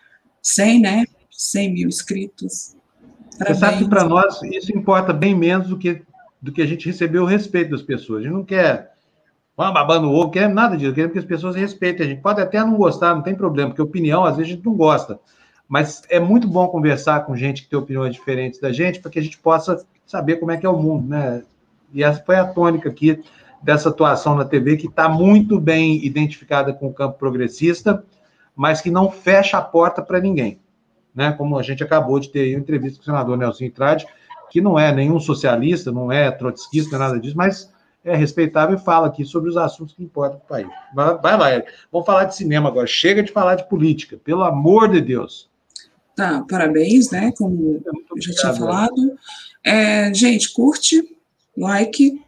100, 0.42 0.82
né? 0.82 1.06
100 1.30 1.72
mil 1.72 1.88
inscritos. 1.88 2.76
Parabéns. 3.38 3.60
Você 3.60 3.64
sabe 3.64 3.84
que 3.84 3.90
para 3.92 4.06
nós 4.06 4.42
isso 4.42 4.76
importa 4.76 5.14
bem 5.14 5.36
menos 5.36 5.68
do 5.68 5.78
que, 5.78 6.02
do 6.42 6.52
que 6.52 6.64
a 6.64 6.66
gente 6.66 6.88
receber 6.88 7.20
o 7.20 7.26
respeito 7.26 7.70
das 7.70 7.84
pessoas. 7.84 8.22
A 8.22 8.24
gente 8.24 8.34
não 8.34 8.44
quer 8.44 8.95
vamos 9.56 9.74
babando 9.74 10.12
ovo, 10.12 10.32
quer 10.32 10.50
nada 10.50 10.76
disso, 10.76 10.94
queremos 10.94 11.14
que 11.14 11.20
as 11.20 11.26
pessoas 11.26 11.56
respeitem 11.56 12.06
a 12.06 12.10
gente. 12.10 12.22
Pode 12.22 12.42
até 12.42 12.60
não 12.60 12.76
gostar, 12.76 13.16
não 13.16 13.22
tem 13.22 13.36
problema, 13.36 13.70
porque 13.70 13.82
opinião, 13.82 14.26
às 14.26 14.36
vezes, 14.36 14.52
a 14.52 14.56
gente 14.56 14.66
não 14.66 14.74
gosta. 14.74 15.20
Mas 15.68 16.04
é 16.10 16.20
muito 16.20 16.48
bom 16.48 16.68
conversar 16.68 17.26
com 17.26 17.36
gente 17.36 17.64
que 17.64 17.70
tem 17.70 17.80
opiniões 17.80 18.14
diferentes 18.14 18.60
da 18.60 18.72
gente, 18.72 19.00
para 19.00 19.10
que 19.10 19.20
a 19.20 19.22
gente 19.22 19.38
possa 19.38 19.84
saber 20.06 20.36
como 20.38 20.52
é 20.52 20.58
que 20.58 20.66
é 20.66 20.70
o 20.70 20.78
mundo, 20.78 21.08
né? 21.08 21.44
E 21.94 22.04
essa 22.04 22.22
foi 22.24 22.36
a 22.36 22.46
tônica 22.46 22.90
aqui 22.90 23.24
dessa 23.62 23.90
atuação 23.90 24.36
na 24.36 24.46
TV, 24.46 24.78
que 24.78 24.88
está 24.88 25.10
muito 25.10 25.60
bem 25.60 26.06
identificada 26.06 26.72
com 26.72 26.88
o 26.88 26.94
campo 26.94 27.18
progressista, 27.18 28.04
mas 28.56 28.80
que 28.80 28.92
não 28.92 29.10
fecha 29.10 29.58
a 29.58 29.62
porta 29.62 30.02
para 30.02 30.20
ninguém. 30.20 30.60
Né? 31.16 31.32
Como 31.32 31.58
a 31.58 31.64
gente 31.64 31.84
acabou 31.84 32.20
de 32.20 32.30
ter 32.30 32.42
aí 32.42 32.56
uma 32.56 32.62
entrevista 32.62 32.98
com 32.98 33.04
o 33.04 33.06
senador 33.06 33.38
Nelson 33.38 33.70
Trade, 33.70 34.06
que 34.52 34.62
não 34.62 34.78
é 34.78 34.94
nenhum 34.94 35.20
socialista, 35.20 35.92
não 35.92 36.12
é 36.12 36.30
trotskista, 36.30 36.98
nada 36.98 37.20
disso, 37.20 37.36
mas 37.36 37.74
é 38.06 38.16
respeitável 38.16 38.78
e 38.78 38.80
fala 38.80 39.08
aqui 39.08 39.26
sobre 39.26 39.50
os 39.50 39.58
assuntos 39.58 39.96
que 39.96 40.04
importam 40.04 40.40
para 40.40 40.46
o 40.46 40.48
país. 40.48 40.68
Vai, 40.94 41.18
vai 41.18 41.38
lá, 41.38 41.54
Eric. 41.54 41.72
Vamos 41.92 42.06
falar 42.06 42.26
de 42.26 42.36
cinema 42.36 42.70
agora. 42.70 42.86
Chega 42.86 43.24
de 43.24 43.32
falar 43.32 43.56
de 43.56 43.68
política, 43.68 44.20
pelo 44.24 44.44
amor 44.44 44.92
de 44.92 45.02
Deus. 45.02 45.50
Tá, 46.16 46.46
parabéns, 46.48 47.10
né? 47.10 47.34
Como 47.36 47.82
é, 47.84 47.90
eu 48.16 48.22
já 48.22 48.34
tinha 48.34 48.54
falado. 48.54 49.18
É, 49.64 50.14
gente, 50.14 50.54
curte, 50.54 51.18
like, 51.58 52.22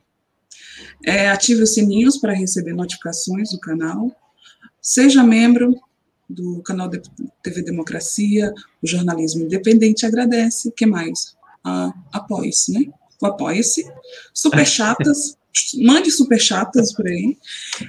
é, 1.05 1.29
ative 1.29 1.61
os 1.61 1.75
sininhos 1.75 2.17
para 2.17 2.33
receber 2.33 2.73
notificações 2.73 3.51
do 3.51 3.59
canal. 3.59 4.11
Seja 4.81 5.23
membro 5.23 5.79
do 6.27 6.61
canal 6.63 6.89
de 6.89 7.01
TV 7.43 7.61
Democracia, 7.61 8.51
o 8.81 8.87
jornalismo 8.87 9.43
independente 9.43 10.05
agradece. 10.05 10.69
O 10.69 10.71
que 10.71 10.87
mais? 10.87 11.37
Ah, 11.63 11.93
Apoie-se, 12.11 12.73
né? 12.73 12.85
O 13.21 13.27
Apoie-se. 15.57 16.11
Super 16.11 16.39
chatas. 16.39 16.93
mande 16.93 16.95
por 16.95 17.07
aí. 17.07 17.35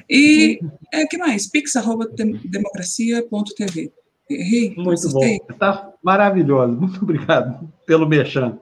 E 0.09 0.59
é 0.93 1.07
que 1.07 1.19
mais? 1.19 1.47
pix.democracia.tv. 1.47 3.93
Errei? 4.31 4.75
Muito 4.77 5.11
bom. 5.11 5.39
Está 5.51 5.91
maravilhoso. 6.03 6.73
Muito 6.73 7.03
obrigado 7.03 7.69
pelo 7.87 8.07
mexão. 8.07 8.61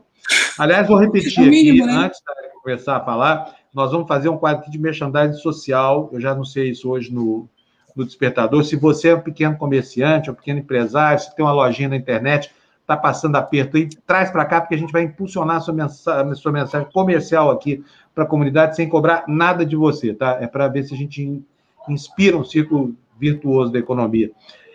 Aliás, 0.59 0.89
vou 0.89 0.99
repetir 0.99 1.45
é 1.45 1.47
mínimo, 1.47 1.85
aqui, 1.85 1.95
né? 1.95 2.07
antes 2.07 2.21
de 2.21 2.61
começar 2.63 2.97
a 2.97 3.05
falar, 3.05 3.55
nós 3.75 3.93
vamos 3.93 4.09
fazer 4.09 4.29
um 4.29 4.39
quadro 4.39 4.63
aqui 4.63 4.71
de 4.71 4.79
merchandising 4.79 5.41
social. 5.41 6.09
Eu 6.13 6.21
já 6.21 6.33
anunciei 6.33 6.71
isso 6.71 6.89
hoje 6.89 7.13
no, 7.13 7.49
no 7.95 8.05
Despertador. 8.05 8.65
Se 8.65 8.77
você 8.77 9.09
é 9.09 9.15
um 9.15 9.21
pequeno 9.21 9.57
comerciante, 9.57 10.31
um 10.31 10.35
pequeno 10.35 10.61
empresário, 10.61 11.21
se 11.21 11.35
tem 11.35 11.45
uma 11.45 11.53
lojinha 11.53 11.89
na 11.89 11.97
internet, 11.97 12.51
está 12.81 12.97
passando 12.97 13.37
aperto 13.37 13.77
aí, 13.77 13.89
traz 14.07 14.31
para 14.31 14.45
cá, 14.45 14.61
porque 14.61 14.77
a 14.77 14.79
gente 14.79 14.93
vai 14.93 15.03
impulsionar 15.03 15.57
a 15.57 15.61
sua 15.61 15.75
mensagem, 15.75 16.31
a 16.31 16.35
sua 16.35 16.53
mensagem 16.53 16.89
comercial 16.93 17.51
aqui 17.51 17.85
para 18.17 18.25
a 18.25 18.27
comunidade 18.27 18.75
sem 18.75 18.89
cobrar 18.89 19.25
nada 19.29 19.65
de 19.65 19.77
você, 19.77 20.15
tá? 20.15 20.39
É 20.41 20.47
para 20.47 20.67
ver 20.69 20.85
se 20.85 20.95
a 20.95 20.97
gente 20.97 21.43
inspira 21.89 22.37
um 22.37 22.45
círculo 22.45 22.97
virtuoso 23.21 23.71
da 23.71 23.79
economia. 23.79 24.33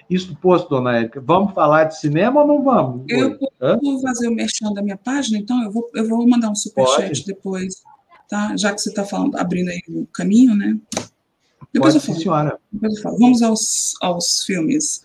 Isso 0.08 0.36
posto, 0.36 0.70
dona 0.70 0.98
Érica, 0.98 1.20
vamos 1.20 1.54
falar 1.54 1.86
de 1.86 2.00
cinema 2.00 2.42
ou 2.42 2.48
não 2.48 2.64
vamos? 2.64 3.04
Eu 3.10 3.38
vou 3.82 4.00
fazer 4.02 4.28
o 4.28 4.32
merchan 4.32 4.72
da 4.74 4.82
minha 4.82 4.98
página, 4.98 5.40
então 5.40 5.62
eu 5.64 5.72
vou, 5.72 5.90
eu 5.94 6.08
vou 6.08 6.26
mandar 6.28 6.52
um 6.52 6.56
superchat 6.56 7.26
depois, 7.26 7.82
tá? 8.30 8.56
Já 8.56 8.74
que 8.74 8.80
você 8.80 8.90
está 8.90 9.04
falando, 9.04 9.36
abrindo 9.36 9.70
aí 9.70 9.82
o 9.90 10.06
caminho, 10.14 10.56
né? 10.56 10.78
Depois 11.74 11.96
Pode, 11.96 11.96
eu 11.96 12.02
falo. 12.02 12.20
Senhora. 12.20 12.60
Depois 12.72 12.96
eu 12.96 13.02
falo. 13.02 13.18
Vamos 13.18 13.42
aos, 13.42 13.96
aos 14.02 14.44
filmes. 14.46 15.04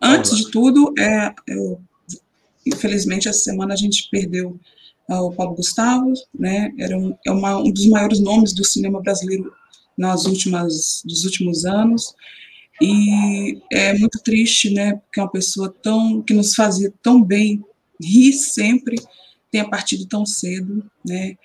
Antes 0.00 0.36
de 0.36 0.50
tudo, 0.50 0.94
é, 0.98 1.34
eu 1.46 1.80
Infelizmente, 2.68 3.28
essa 3.28 3.38
semana 3.38 3.72
a 3.72 3.76
gente 3.76 4.08
perdeu 4.10 4.58
o 5.16 5.32
Paulo 5.32 5.54
Gustavo, 5.54 6.12
né? 6.38 6.72
Era 6.78 6.96
um, 6.98 7.16
é 7.26 7.30
uma, 7.30 7.58
um 7.58 7.70
dos 7.70 7.86
maiores 7.86 8.20
nomes 8.20 8.52
do 8.52 8.64
cinema 8.64 9.00
brasileiro 9.00 9.52
nas 9.96 10.26
últimas 10.26 11.02
dos 11.04 11.24
últimos 11.24 11.64
anos 11.64 12.14
e 12.80 13.60
é 13.72 13.92
muito 13.98 14.20
triste, 14.22 14.70
né? 14.70 14.94
Porque 14.94 15.18
é 15.18 15.22
uma 15.22 15.30
pessoa 15.30 15.74
tão 15.82 16.22
que 16.22 16.32
nos 16.32 16.54
fazia 16.54 16.92
tão 17.02 17.22
bem, 17.22 17.64
rir 18.00 18.32
sempre, 18.32 18.96
tenha 19.50 19.68
partido 19.68 20.06
tão 20.06 20.24
cedo, 20.24 20.84
né? 21.04 21.36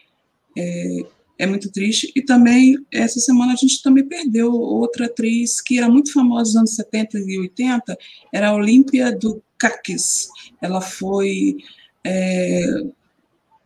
É, 0.56 1.00
é 1.40 1.48
muito 1.48 1.72
triste. 1.72 2.12
E 2.16 2.22
também, 2.22 2.78
essa 2.92 3.20
semana, 3.20 3.54
a 3.54 3.56
gente 3.56 3.82
também 3.82 4.08
perdeu 4.08 4.52
outra 4.54 5.08
atriz 5.08 5.60
que 5.60 5.78
era 5.80 5.90
muito 5.90 6.14
famosa 6.14 6.52
nos 6.52 6.56
anos 6.56 6.76
70 6.76 7.18
e 7.20 7.40
80, 7.40 7.98
era 8.32 8.50
a 8.50 8.54
Olímpia 8.54 9.12
do 9.12 9.42
Kakis. 9.58 10.30
Ela 10.62 10.82
foi. 10.82 11.58
É, 12.06 12.84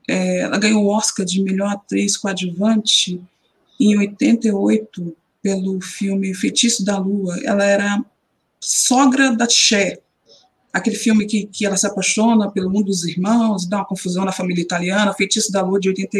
é, 0.08 0.40
ela 0.40 0.58
ganhou 0.58 0.86
o 0.86 0.90
Oscar 0.90 1.26
de 1.26 1.42
melhor 1.42 1.70
atriz 1.70 2.16
coadjuvante 2.16 3.22
em 3.80 3.98
88 3.98 5.16
pelo 5.42 5.80
filme 5.82 6.34
Feitiço 6.34 6.84
da 6.84 6.98
Lua. 6.98 7.38
Ela 7.44 7.64
era 7.64 8.06
sogra 8.60 9.36
da 9.36 9.48
Cher, 9.48 10.02
aquele 10.72 10.96
filme 10.96 11.26
que, 11.26 11.46
que 11.46 11.66
ela 11.66 11.78
se 11.78 11.86
apaixona 11.86 12.52
pelo 12.52 12.70
mundo 12.70 12.86
dos 12.86 13.04
irmãos, 13.04 13.68
dá 13.68 13.78
uma 13.78 13.86
confusão 13.86 14.26
na 14.26 14.32
família 14.32 14.62
italiana, 14.62 15.14
Feitiço 15.14 15.52
da 15.52 15.62
Lua 15.62 15.80
de 15.80 15.90
80, 15.90 16.18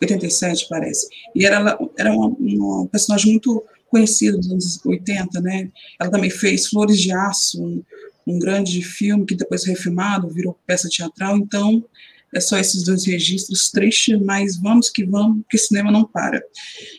87, 0.00 0.66
parece. 0.68 1.08
E 1.34 1.46
era, 1.46 1.78
era 1.96 2.12
uma, 2.12 2.26
uma 2.28 2.86
personagem 2.88 3.32
muito 3.32 3.62
conhecida 3.88 4.38
dos 4.38 4.50
anos 4.50 4.80
80, 4.84 5.40
né? 5.40 5.70
Ela 6.00 6.10
também 6.10 6.30
fez 6.30 6.68
Flores 6.68 6.98
de 6.98 7.12
Aço, 7.12 7.62
um, 7.62 7.82
um 8.26 8.38
grande 8.38 8.82
filme 8.82 9.26
que 9.26 9.34
depois 9.34 9.64
refilmado, 9.64 10.28
virou 10.28 10.58
peça 10.66 10.88
teatral, 10.88 11.36
então 11.36 11.84
é 12.34 12.40
só 12.40 12.56
esses 12.56 12.84
dois 12.84 13.04
registros 13.04 13.70
tristes, 13.70 14.20
mas 14.20 14.60
vamos 14.60 14.88
que 14.88 15.04
vamos, 15.04 15.42
que 15.48 15.58
cinema 15.58 15.90
não 15.90 16.04
para. 16.04 16.42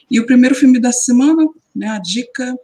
E 0.10 0.20
o 0.20 0.26
primeiro 0.26 0.56
filme 0.56 0.80
da 0.80 0.92
semana, 0.92 1.48
né, 1.76 1.88
a 1.88 2.00
dica, 2.00 2.56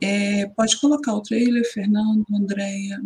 é, 0.00 0.46
pode 0.56 0.80
colocar 0.80 1.14
o 1.14 1.22
trailer, 1.22 1.64
Fernando, 1.72 2.24
Andréia. 2.32 3.00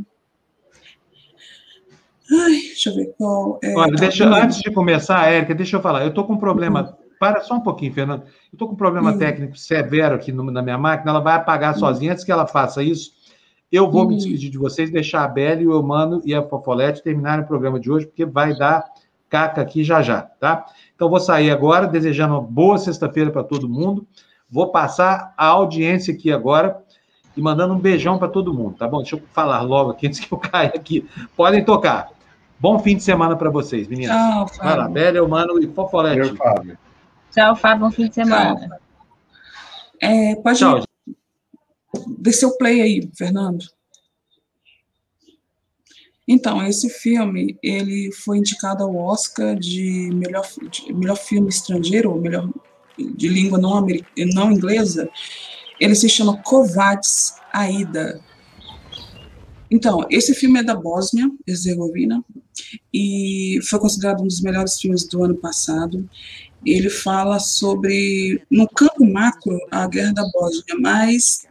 Ai, 2.32 2.52
deixa 2.52 2.88
eu 2.88 2.94
ver 2.94 3.14
qual 3.18 3.60
é. 3.62 3.74
Olha, 3.74 3.94
deixa, 3.96 4.26
antes 4.26 4.58
de 4.60 4.70
começar, 4.70 5.30
Érica, 5.30 5.54
deixa 5.54 5.76
eu 5.76 5.82
falar. 5.82 6.02
Eu 6.02 6.08
estou 6.08 6.24
com 6.24 6.32
um 6.32 6.38
problema. 6.38 6.82
Uhum. 6.82 7.04
Para 7.20 7.42
só 7.42 7.54
um 7.54 7.60
pouquinho, 7.60 7.92
Fernando. 7.92 8.22
Eu 8.22 8.54
estou 8.54 8.68
com 8.68 8.74
um 8.74 8.78
problema 8.78 9.12
uhum. 9.12 9.18
técnico 9.18 9.56
severo 9.56 10.14
aqui 10.14 10.32
no, 10.32 10.50
na 10.50 10.62
minha 10.62 10.78
máquina. 10.78 11.10
Ela 11.10 11.20
vai 11.20 11.34
apagar 11.34 11.74
uhum. 11.74 11.80
sozinha. 11.80 12.12
Antes 12.12 12.24
que 12.24 12.32
ela 12.32 12.46
faça 12.46 12.82
isso, 12.82 13.12
Eu 13.70 13.90
vou 13.90 14.06
me 14.06 14.16
despedir 14.16 14.50
de 14.50 14.58
vocês, 14.58 14.90
deixar 14.90 15.24
a 15.24 15.28
Bela, 15.28 15.60
o 15.78 15.82
Mano 15.82 16.22
e 16.24 16.34
a 16.34 16.42
Fofolete 16.42 17.02
terminarem 17.02 17.44
o 17.44 17.48
programa 17.48 17.80
de 17.80 17.90
hoje, 17.90 18.06
porque 18.06 18.24
vai 18.24 18.56
dar 18.56 18.84
caca 19.34 19.60
aqui 19.60 19.82
já 19.82 20.00
já, 20.00 20.22
tá? 20.22 20.64
Então 20.94 21.10
vou 21.10 21.18
sair 21.18 21.50
agora, 21.50 21.88
desejando 21.88 22.34
uma 22.34 22.40
boa 22.40 22.78
sexta-feira 22.78 23.32
para 23.32 23.42
todo 23.42 23.68
mundo. 23.68 24.06
Vou 24.48 24.70
passar 24.70 25.34
a 25.36 25.46
audiência 25.46 26.14
aqui 26.14 26.30
agora 26.30 26.80
e 27.36 27.42
mandando 27.42 27.74
um 27.74 27.78
beijão 27.80 28.16
para 28.16 28.28
todo 28.28 28.54
mundo, 28.54 28.76
tá 28.76 28.86
bom? 28.86 28.98
Deixa 28.98 29.16
eu 29.16 29.22
falar 29.32 29.60
logo 29.62 29.90
aqui 29.90 30.06
antes 30.06 30.20
que 30.20 30.32
eu 30.32 30.38
caia 30.38 30.68
aqui. 30.68 31.04
Podem 31.36 31.64
tocar. 31.64 32.10
Bom 32.60 32.78
fim 32.78 32.96
de 32.96 33.02
semana 33.02 33.34
para 33.34 33.50
vocês, 33.50 33.88
meninas. 33.88 34.16
Tchau, 34.16 34.46
Fábio. 34.46 35.28
Mano 35.28 35.60
e 35.60 35.66
Fofolete. 35.66 36.28
Tchau, 36.28 36.36
Fábio. 36.36 36.78
Tchau, 37.32 37.56
Fábio. 37.56 37.86
Bom 37.86 37.90
fim 37.90 38.08
de 38.08 38.14
semana. 38.14 38.78
É, 40.00 40.36
pode 40.36 40.60
Tchau. 40.60 40.84
descer 42.18 42.46
o 42.46 42.56
play 42.56 42.80
aí, 42.80 43.10
Fernando. 43.18 43.64
Então, 46.26 46.66
esse 46.66 46.88
filme, 46.88 47.58
ele 47.62 48.10
foi 48.12 48.38
indicado 48.38 48.82
ao 48.82 48.96
Oscar 48.96 49.56
de 49.56 50.10
melhor, 50.14 50.46
de 50.70 50.92
melhor 50.92 51.16
filme 51.16 51.48
estrangeiro, 51.48 52.10
ou 52.10 52.20
melhor 52.20 52.48
de 52.98 53.28
língua 53.28 53.58
não, 53.58 53.86
não 54.34 54.52
inglesa. 54.52 55.08
Ele 55.78 55.94
se 55.94 56.08
chama 56.08 56.40
Kovacs 56.42 57.34
Aida. 57.52 58.20
Então, 59.70 60.06
esse 60.10 60.34
filme 60.34 60.60
é 60.60 60.62
da 60.62 60.74
Bósnia-Herzegovina 60.74 62.24
e 62.92 63.58
foi 63.68 63.78
considerado 63.78 64.22
um 64.22 64.26
dos 64.26 64.40
melhores 64.40 64.80
filmes 64.80 65.06
do 65.08 65.24
ano 65.24 65.34
passado. 65.34 66.08
Ele 66.64 66.88
fala 66.88 67.38
sobre, 67.38 68.40
no 68.50 68.68
campo 68.68 69.04
macro, 69.04 69.58
a 69.70 69.86
guerra 69.86 70.12
da 70.12 70.24
Bósnia, 70.32 70.76
mas 70.80 71.44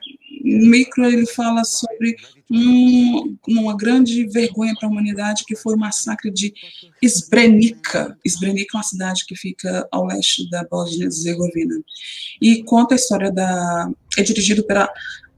micro 0.43 1.05
ele 1.05 1.25
fala 1.25 1.63
sobre 1.63 2.17
um, 2.51 3.37
uma 3.47 3.75
grande 3.75 4.27
vergonha 4.27 4.73
para 4.77 4.87
a 4.87 4.91
humanidade, 4.91 5.45
que 5.45 5.55
foi 5.55 5.75
o 5.75 5.79
massacre 5.79 6.29
de 6.29 6.53
Srebrenica. 7.01 8.17
Srebrenica 8.27 8.75
é 8.75 8.77
uma 8.77 8.83
cidade 8.83 9.25
que 9.25 9.35
fica 9.35 9.87
ao 9.91 10.05
leste 10.05 10.49
da 10.49 10.63
Bósnia-Herzegovina. 10.65 11.75
E 12.41 12.63
conta 12.63 12.93
a 12.93 12.97
história 12.97 13.31
da... 13.31 13.89
é 14.17 14.23
dirigido 14.23 14.63
pela 14.63 14.91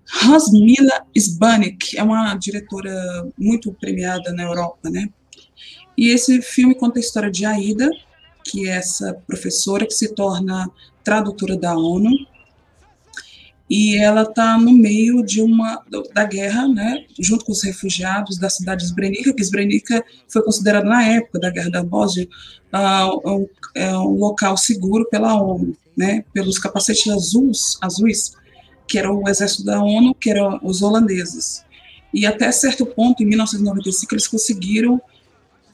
Rasmila 0.08 1.06
Sbanik, 1.16 1.98
é 1.98 2.04
uma 2.04 2.36
diretora 2.36 3.28
muito 3.38 3.72
premiada 3.74 4.34
na 4.34 4.44
Europa, 4.44 4.90
né? 4.90 5.10
E 5.98 6.10
esse 6.10 6.42
filme 6.42 6.76
conta 6.76 7.00
a 7.00 7.02
história 7.02 7.32
de 7.32 7.46
Aida, 7.46 7.90
que 8.44 8.68
é 8.68 8.74
essa 8.74 9.14
professora 9.26 9.86
que 9.86 9.94
se 9.94 10.14
torna 10.14 10.70
tradutora 11.04 11.58
da 11.58 11.76
ONU, 11.76 12.12
e 13.70 13.98
ela 13.98 14.22
está 14.22 14.58
no 14.58 14.72
meio 14.72 15.24
de 15.24 15.42
uma 15.42 15.84
da 16.14 16.24
guerra, 16.24 16.68
né, 16.68 17.04
junto 17.20 17.46
com 17.46 17.52
os 17.52 17.64
refugiados 17.64 18.38
da 18.38 18.50
cidade 18.50 18.82
de 18.82 18.88
Srebrenica, 18.88 19.34
que 19.34 19.44
Srebrenica 19.44 20.06
foi 20.28 20.44
considerada 20.44 20.88
na 20.88 21.04
época 21.04 21.40
da 21.40 21.50
guerra 21.50 21.72
da 21.72 21.84
Bósnia 21.84 22.28
uh, 22.72 23.30
um, 23.30 23.48
é 23.74 23.98
um 23.98 24.18
local 24.18 24.56
seguro 24.56 25.08
pela 25.10 25.34
ONU, 25.42 25.76
né, 25.98 26.24
pelos 26.32 26.60
capacetes 26.60 27.12
azuis, 27.12 27.78
azuis, 27.82 28.36
que 28.88 29.00
era 29.00 29.12
o 29.12 29.28
exército 29.28 29.66
da 29.66 29.82
ONU, 29.82 30.14
que 30.14 30.30
eram 30.30 30.60
os 30.62 30.84
holandeses. 30.84 31.66
E 32.14 32.26
até 32.26 32.52
certo 32.52 32.86
ponto, 32.86 33.24
em 33.24 33.26
1995, 33.26 34.14
eles 34.14 34.28
conseguiram 34.28 35.02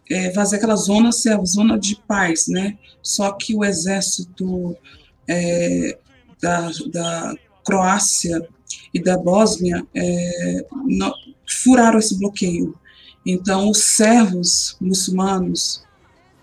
é, 0.10 0.32
fazer 0.32 0.56
aquela 0.56 0.76
zona 0.76 1.12
ser 1.12 1.34
a 1.34 1.46
zona 1.46 1.78
de 1.78 1.96
paz, 2.08 2.48
né? 2.48 2.78
Só 3.02 3.32
que 3.34 3.56
o 3.56 3.64
exército 3.64 4.76
é, 5.28 5.98
da, 6.42 6.72
da 6.92 7.36
Croácia 7.66 8.48
e 8.94 9.02
da 9.02 9.18
Bósnia 9.18 9.86
é, 9.94 10.66
não, 10.86 11.14
furaram 11.48 12.00
esse 12.00 12.18
bloqueio. 12.18 12.76
Então, 13.26 13.70
os 13.70 13.80
servos 13.80 14.76
muçulmanos 14.82 15.84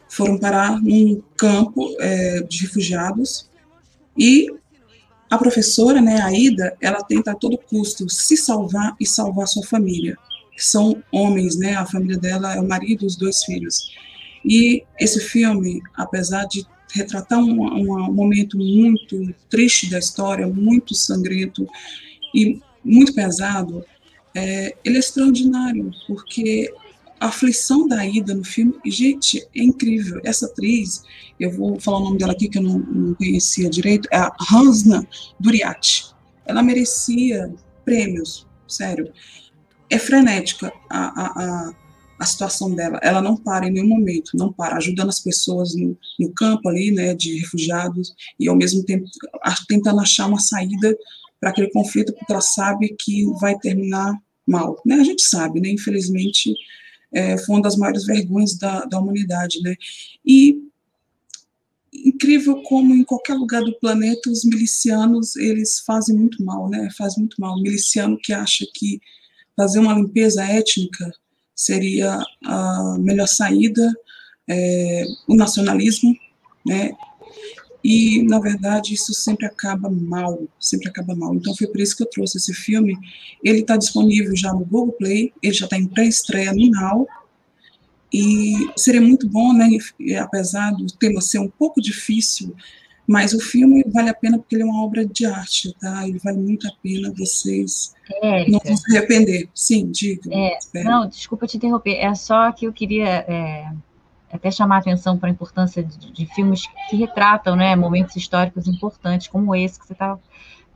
foram 0.09 0.39
parar 0.39 0.81
num 0.81 1.23
campo 1.37 1.95
é, 2.01 2.41
de 2.43 2.63
refugiados 2.63 3.49
e 4.17 4.49
a 5.31 5.37
professora, 5.37 6.01
né, 6.01 6.23
a 6.23 6.33
Ida, 6.33 6.75
ela 6.81 7.03
tenta 7.03 7.33
a 7.33 7.35
todo 7.35 7.59
custo 7.59 8.09
se 8.09 8.37
salvar 8.37 8.97
e 8.99 9.07
salvar 9.07 9.47
sua 9.47 9.63
família, 9.63 10.17
que 10.57 10.65
são 10.65 11.03
homens, 11.13 11.59
né, 11.59 11.75
a 11.75 11.85
família 11.85 12.17
dela 12.17 12.55
é 12.55 12.61
o 12.61 12.67
marido 12.67 13.05
e 13.05 13.07
os 13.07 13.17
dois 13.17 13.45
filhos. 13.45 13.95
E 14.43 14.83
esse 14.99 15.21
filme, 15.21 15.83
apesar 15.95 16.47
de 16.47 16.67
retratar 16.93 17.39
um, 17.39 17.63
um, 17.63 18.13
momento 18.13 18.57
muito 18.57 19.35
triste 19.49 19.91
da 19.91 19.99
história, 19.99 20.47
muito 20.47 20.95
sangrento 20.95 21.69
e 22.35 22.61
muito 22.85 23.15
pesado, 23.15 23.85
é, 24.35 24.75
ele 24.85 24.97
é 24.97 25.01
extraordinário, 25.01 25.91
porque 26.07 26.73
a 27.21 27.27
aflição 27.27 27.89
da 27.89 28.07
Ida 28.07 28.35
no 28.35 28.45
filme, 28.45 28.75
gente, 28.87 29.47
é 29.55 29.63
incrível. 29.63 30.21
Essa 30.25 30.47
atriz, 30.47 31.03
eu 31.39 31.51
vou 31.51 31.81
falar 31.81 31.99
o 31.99 32.05
nome 32.05 32.19
dela 32.19 32.33
aqui 32.33 32.49
que 32.49 32.59
eu 32.59 32.63
não, 32.63 32.79
não 32.79 33.15
conhecia 33.15 33.69
direito, 33.69 34.09
é 34.13 34.17
a 34.17 34.33
Hansna 34.53 35.07
Duriati. 35.39 36.07
Ela 36.47 36.63
merecia 36.63 37.53
prêmios, 37.85 38.47
sério. 38.67 39.13
É 39.91 39.99
frenética 39.99 40.73
a, 40.89 41.23
a, 41.23 41.27
a 41.69 41.75
a 42.19 42.27
situação 42.27 42.75
dela. 42.75 42.99
Ela 43.03 43.23
não 43.23 43.37
para 43.37 43.67
em 43.67 43.71
nenhum 43.71 43.89
momento, 43.89 44.33
não 44.35 44.53
para, 44.53 44.77
ajudando 44.77 45.09
as 45.09 45.21
pessoas 45.21 45.75
no, 45.75 45.97
no 46.19 46.33
campo 46.33 46.69
ali, 46.69 46.91
né, 46.91 47.15
de 47.15 47.39
refugiados, 47.39 48.15
e 48.39 48.49
ao 48.49 48.57
mesmo 48.57 48.85
tempo 48.85 49.09
tentando 49.69 50.01
achar 50.01 50.27
uma 50.27 50.41
saída 50.41 50.97
para 51.41 51.51
aquele 51.51 51.71
conflito, 51.71 52.13
porque 52.13 52.33
ela 52.33 52.41
sabe 52.41 52.97
que 52.99 53.25
vai 53.41 53.57
terminar 53.59 54.19
mal. 54.47 54.81
Né? 54.85 54.97
A 54.97 55.05
gente 55.05 55.23
sabe, 55.23 55.61
né? 55.61 55.69
infelizmente, 55.69 56.53
é, 57.13 57.39
foi 57.39 57.57
uma 57.57 57.63
das 57.63 57.77
maiores 57.77 58.05
vergonhas 58.05 58.59
da, 58.59 58.85
da 58.85 58.99
humanidade. 58.99 59.63
Né? 59.63 59.77
E 60.27 60.69
incrível 61.93 62.63
como 62.63 62.95
em 62.95 63.05
qualquer 63.05 63.35
lugar 63.35 63.63
do 63.63 63.79
planeta 63.79 64.31
os 64.31 64.45
milicianos 64.45 65.37
eles 65.37 65.81
fazem 65.81 66.15
muito 66.15 66.45
mal, 66.45 66.69
né? 66.69 66.89
Faz 66.97 67.17
muito 67.17 67.41
mal. 67.41 67.55
O 67.55 67.63
miliciano 67.63 68.19
que 68.19 68.33
acha 68.33 68.67
que 68.75 69.01
fazer 69.57 69.79
uma 69.79 69.95
limpeza 69.95 70.45
étnica 70.45 71.11
seria 71.59 72.23
a 72.45 72.97
melhor 73.01 73.27
saída, 73.27 73.93
é, 74.49 75.05
o 75.27 75.35
nacionalismo, 75.35 76.17
né? 76.65 76.93
E, 77.83 78.23
na 78.23 78.39
verdade, 78.39 78.95
isso 78.95 79.13
sempre 79.13 79.45
acaba 79.45 79.91
mal, 79.91 80.47
sempre 80.61 80.89
acaba 80.89 81.17
mal. 81.17 81.35
Então, 81.35 81.55
foi 81.57 81.67
por 81.67 81.81
isso 81.81 81.97
que 81.97 82.03
eu 82.05 82.11
trouxe 82.11 82.39
esse 82.39 82.55
filme. 82.55 82.97
Ele 83.43 83.61
está 83.61 83.77
disponível 83.77 84.37
já 84.37 84.53
no 84.53 84.65
Google 84.65 84.93
Play, 84.93 85.33
ele 85.43 85.53
já 85.53 85.65
está 85.65 85.77
em 85.77 85.87
pré-estreia 85.87 86.53
no 86.53 86.71
Now, 86.71 87.09
e 88.13 88.71
seria 88.77 89.01
muito 89.01 89.29
bom, 89.29 89.53
né, 89.53 89.69
apesar 90.21 90.71
do 90.73 90.87
tema 90.87 91.21
ser 91.21 91.41
um 91.41 91.49
pouco 91.49 91.81
difícil, 91.81 92.55
mas 93.09 93.33
o 93.33 93.41
filme 93.41 93.83
vale 93.91 94.11
a 94.11 94.15
pena 94.15 94.37
porque 94.37 94.55
ele 94.55 94.65
é 94.65 94.67
uma 94.67 94.85
obra 94.85 95.07
de 95.07 95.25
arte, 95.25 95.75
tá? 95.81 96.07
Ele 96.07 96.19
vale 96.23 96.37
muito 96.37 96.69
a 96.69 96.73
pena 96.83 97.11
vocês 97.17 97.95
é, 98.23 98.47
não 98.51 98.61
vão 98.63 98.77
se 98.77 98.95
arrepender. 98.95 99.49
Sim, 99.55 99.91
diga. 99.91 100.31
É, 100.31 100.59
não, 100.85 101.09
desculpa 101.09 101.47
te 101.47 101.57
interromper. 101.57 101.95
É 101.95 102.15
só 102.15 102.53
que 102.53 102.67
eu 102.67 102.73
queria 102.73 103.09
é, 103.09 103.73
até 104.31 104.51
chamar 104.51 104.77
a 104.77 104.79
atenção 104.81 105.17
para 105.17 105.31
a 105.31 105.33
importância 105.33 105.83
de, 105.83 106.13
de, 106.13 106.27
filmes 106.35 106.65
que 106.91 106.97
retratam 106.97 107.57
né, 107.57 107.75
momentos 107.75 108.15
históricos 108.15 108.69
importantes, 108.69 109.29
como 109.29 109.57
esse 109.57 109.81
que 109.81 109.87
você 109.87 109.95
está 109.95 110.19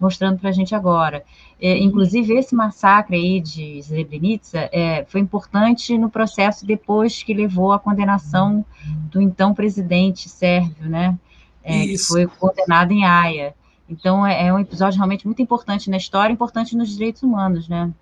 mostrando 0.01 0.39
para 0.39 0.49
a 0.49 0.53
gente 0.53 0.75
agora. 0.75 1.23
É, 1.61 1.79
inclusive, 1.79 2.33
esse 2.35 2.55
massacre 2.55 3.15
aí 3.15 3.41
de 3.41 3.83
Srebrenica 3.83 4.71
é, 4.73 5.05
foi 5.07 5.21
importante 5.21 5.99
no 5.99 6.09
processo 6.09 6.65
depois 6.65 7.23
que 7.23 7.35
levou 7.35 7.73
à 7.73 7.79
condenação 7.79 8.65
do 9.11 9.21
então 9.21 9.53
presidente 9.53 10.31
sérvio, 10.31 10.89
né? 10.89 11.17
É, 11.63 11.87
que 11.87 11.99
foi 11.99 12.27
condenado 12.27 12.93
em 12.93 13.05
Haia. 13.05 13.55
Então, 13.89 14.27
é, 14.27 14.47
é, 14.47 14.53
um 14.53 14.59
episódio 14.59 14.97
realmente 14.97 15.27
muito 15.27 15.43
importante 15.43 15.91
na 15.91 15.97
história, 15.97 16.33
importante 16.33 16.77
nos 16.77 16.91
direitos 16.91 17.23
humanos, 17.23 17.69
né? 17.69 17.93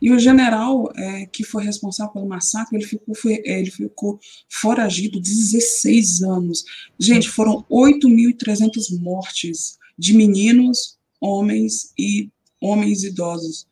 E 0.00 0.10
o 0.10 0.18
general 0.18 0.90
é, 0.96 1.26
que 1.26 1.44
foi 1.44 1.64
responsável 1.64 2.12
pelo 2.12 2.28
massacre, 2.28 2.76
ele 2.76 2.86
ficou, 2.86 3.14
foi, 3.14 3.34
é, 3.44 3.60
ele 3.60 3.70
ficou 3.70 4.18
foragido 4.50 5.20
16 5.20 6.22
anos. 6.22 6.64
Gente, 6.98 7.28
foram 7.28 7.64
8.300 7.70 9.00
mortes 9.00 9.78
de 9.98 10.14
meninos, 10.14 10.98
homens 11.20 11.92
e 11.98 12.30
homens 12.60 13.02
idosos. 13.02 13.66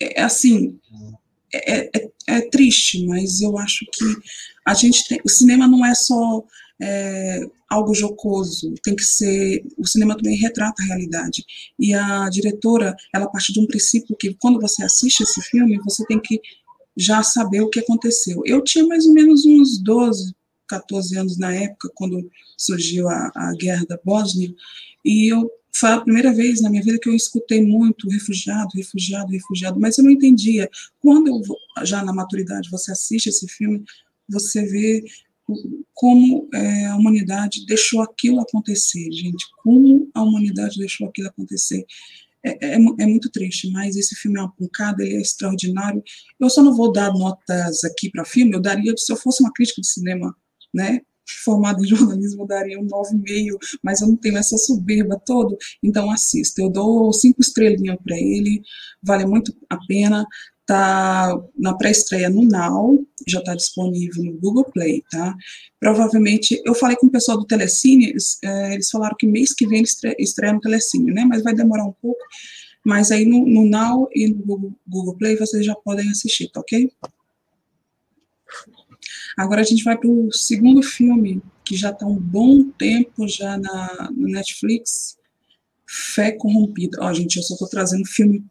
É, 0.00 0.20
é 0.20 0.24
assim, 0.24 0.78
é, 1.52 1.90
é, 1.98 2.10
é, 2.26 2.40
triste, 2.50 3.06
mas 3.06 3.40
eu 3.40 3.58
acho 3.58 3.86
que 3.92 4.16
a 4.66 4.74
gente 4.74 5.06
tem, 5.08 5.18
o 5.24 5.28
cinema 5.28 5.66
não 5.66 5.84
é 5.84 5.94
só 5.94 6.44
é, 6.80 7.40
algo 7.68 7.94
jocoso, 7.94 8.74
tem 8.82 8.94
que 8.94 9.04
ser. 9.04 9.64
O 9.76 9.86
cinema 9.86 10.16
também 10.16 10.36
retrata 10.36 10.82
a 10.82 10.86
realidade. 10.86 11.44
E 11.78 11.92
a 11.92 12.28
diretora, 12.28 12.96
ela 13.14 13.28
parte 13.28 13.52
de 13.52 13.60
um 13.60 13.66
princípio 13.66 14.16
que 14.16 14.34
quando 14.34 14.60
você 14.60 14.84
assiste 14.84 15.22
esse 15.22 15.40
filme, 15.42 15.80
você 15.84 16.04
tem 16.06 16.20
que 16.20 16.40
já 16.96 17.22
saber 17.22 17.60
o 17.60 17.70
que 17.70 17.80
aconteceu. 17.80 18.42
Eu 18.44 18.62
tinha 18.62 18.86
mais 18.86 19.06
ou 19.06 19.12
menos 19.12 19.44
uns 19.44 19.78
12, 19.82 20.34
14 20.68 21.16
anos 21.18 21.38
na 21.38 21.54
época, 21.54 21.90
quando 21.94 22.28
surgiu 22.56 23.08
a, 23.08 23.30
a 23.34 23.52
guerra 23.58 23.84
da 23.86 23.98
Bósnia, 24.04 24.52
e 25.04 25.32
eu 25.32 25.50
foi 25.72 25.90
a 25.90 26.00
primeira 26.00 26.32
vez 26.32 26.60
na 26.60 26.68
minha 26.70 26.82
vida 26.82 26.98
que 26.98 27.08
eu 27.08 27.14
escutei 27.14 27.64
muito 27.64 28.08
refugiado, 28.08 28.70
refugiado, 28.74 29.30
refugiado, 29.30 29.78
mas 29.78 29.96
eu 29.96 30.02
não 30.02 30.10
entendia. 30.10 30.68
Quando 31.00 31.28
eu, 31.28 31.86
já 31.86 32.02
na 32.02 32.12
maturidade, 32.12 32.70
você 32.70 32.90
assiste 32.90 33.28
esse 33.28 33.46
filme, 33.46 33.84
você 34.28 34.64
vê 34.66 35.04
como 35.94 36.48
é, 36.54 36.86
a 36.86 36.96
humanidade 36.96 37.66
deixou 37.66 38.00
aquilo 38.02 38.40
acontecer, 38.40 39.10
gente. 39.10 39.44
Como 39.62 40.10
a 40.14 40.22
humanidade 40.22 40.78
deixou 40.78 41.08
aquilo 41.08 41.28
acontecer. 41.28 41.84
É, 42.44 42.66
é, 42.66 42.74
é, 42.74 43.06
muito 43.06 43.30
triste, 43.30 43.70
mas 43.70 43.96
esse 43.96 44.14
filme 44.14 44.38
é 44.38 44.42
uma 44.42 44.52
pancada, 44.52 45.02
ele 45.02 45.16
é 45.16 45.20
extraordinário. 45.20 46.02
Eu 46.38 46.48
só 46.48 46.62
não 46.62 46.74
vou 46.76 46.92
dar 46.92 47.12
notas 47.12 47.82
aqui 47.84 48.10
para 48.10 48.24
filme, 48.24 48.54
eu 48.54 48.60
daria, 48.60 48.94
se 48.96 49.12
eu 49.12 49.16
fosse 49.16 49.42
uma 49.42 49.52
crítica 49.52 49.80
de 49.80 49.88
cinema, 49.88 50.34
né, 50.72 51.00
formada 51.44 51.80
em 51.80 51.86
jornalismo, 51.86 52.42
eu 52.42 52.46
daria 52.46 52.78
um 52.78 52.86
9,5, 52.86 53.58
mas 53.82 54.00
eu 54.00 54.08
não 54.08 54.16
tenho 54.16 54.38
essa 54.38 54.56
soberba 54.56 55.20
toda, 55.26 55.56
então 55.82 56.10
assista. 56.10 56.62
Eu 56.62 56.70
dou 56.70 57.12
cinco 57.12 57.40
estrelinhas 57.40 57.98
para 58.02 58.16
ele, 58.16 58.62
vale 59.02 59.26
muito 59.26 59.54
a 59.68 59.76
pena. 59.86 60.24
Tá 60.68 61.34
na 61.56 61.72
pré-estreia 61.72 62.28
no 62.28 62.42
Now, 62.42 63.02
já 63.26 63.38
está 63.38 63.54
disponível 63.54 64.22
no 64.22 64.34
Google 64.34 64.70
Play, 64.70 65.02
tá? 65.10 65.34
Provavelmente, 65.80 66.60
eu 66.62 66.74
falei 66.74 66.94
com 66.94 67.06
o 67.06 67.10
pessoal 67.10 67.38
do 67.38 67.46
Telecine, 67.46 68.10
eles, 68.10 68.38
é, 68.44 68.74
eles 68.74 68.90
falaram 68.90 69.16
que 69.18 69.26
mês 69.26 69.54
que 69.54 69.66
vem 69.66 69.82
estreia, 69.82 70.14
estreia 70.18 70.52
no 70.52 70.60
Telecine, 70.60 71.10
né? 71.10 71.24
Mas 71.24 71.42
vai 71.42 71.54
demorar 71.54 71.84
um 71.84 71.94
pouco. 72.02 72.20
Mas 72.84 73.10
aí 73.10 73.24
no, 73.24 73.46
no 73.46 73.66
Now 73.66 74.10
e 74.14 74.28
no 74.28 74.44
Google, 74.44 74.74
Google 74.86 75.16
Play 75.16 75.36
vocês 75.36 75.64
já 75.64 75.74
podem 75.74 76.10
assistir, 76.10 76.50
tá 76.50 76.60
ok? 76.60 76.92
Agora 79.38 79.62
a 79.62 79.64
gente 79.64 79.82
vai 79.84 79.96
para 79.96 80.10
o 80.10 80.30
segundo 80.30 80.82
filme, 80.82 81.40
que 81.64 81.76
já 81.76 81.92
está 81.92 82.06
um 82.06 82.18
bom 82.18 82.70
tempo 82.72 83.26
já 83.26 83.56
na, 83.56 84.10
na 84.14 84.28
Netflix, 84.28 85.16
Fé 85.86 86.32
Corrompida. 86.32 86.98
Ó, 87.00 87.10
gente, 87.14 87.36
eu 87.36 87.42
só 87.42 87.54
estou 87.54 87.68
trazendo 87.68 88.04
filme 88.04 88.44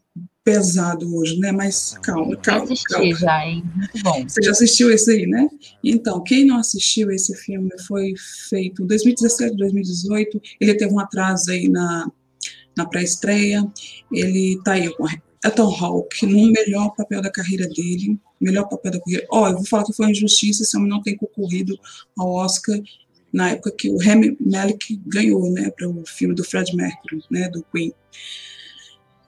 pesado 0.48 1.14
hoje, 1.14 1.38
né? 1.40 1.52
Mas 1.52 1.98
calma, 2.02 2.38
calma. 2.38 2.62
Eu 2.62 2.64
assisti 2.64 2.94
calma. 2.94 3.16
já, 3.16 3.46
hein? 3.46 3.64
Muito 3.76 4.02
bom. 4.02 4.24
Você 4.26 4.42
já 4.42 4.52
assistiu 4.52 4.90
esse 4.90 5.12
aí, 5.12 5.28
né? 5.28 5.50
Então, 5.84 6.24
quem 6.24 6.46
não 6.46 6.58
assistiu 6.58 7.12
esse 7.12 7.36
filme 7.36 7.70
foi 7.86 8.14
feito 8.50 8.82
em 8.82 8.88
2017, 8.88 9.58
2018. 9.58 10.42
Ele 10.62 10.74
teve 10.76 10.94
um 10.94 11.00
atraso 11.00 11.52
aí 11.52 11.68
na, 11.68 12.10
na 12.78 12.86
pré-estreia. 12.86 13.62
Ele 14.10 14.58
tá 14.64 14.74
aí 14.74 14.90
com 14.96 15.06
Ethan 15.46 15.64
Hawke 15.64 16.26
no 16.26 16.50
melhor 16.50 16.96
papel 16.96 17.22
da 17.22 17.30
carreira 17.30 17.68
dele 17.68 18.18
melhor 18.40 18.70
papel 18.70 18.92
da 18.92 19.00
carreira. 19.02 19.26
Ó, 19.32 19.44
oh, 19.44 19.48
eu 19.48 19.56
vou 19.56 19.66
falar 19.66 19.84
que 19.84 19.92
foi 19.92 20.12
injustiça 20.12 20.64
se 20.64 20.78
homem 20.78 20.88
não 20.88 21.02
tem 21.02 21.18
concorrido 21.18 21.78
ao 22.16 22.32
Oscar 22.36 22.80
na 23.34 23.50
época 23.50 23.72
que 23.72 23.90
o 23.90 23.98
Remy 23.98 24.38
Malek 24.40 25.02
ganhou, 25.08 25.52
né, 25.52 25.72
para 25.72 25.90
o 25.90 26.04
filme 26.06 26.36
do 26.36 26.44
Fred 26.44 26.74
Mercury, 26.76 27.24
né, 27.32 27.50
do 27.50 27.66
Queen. 27.74 27.92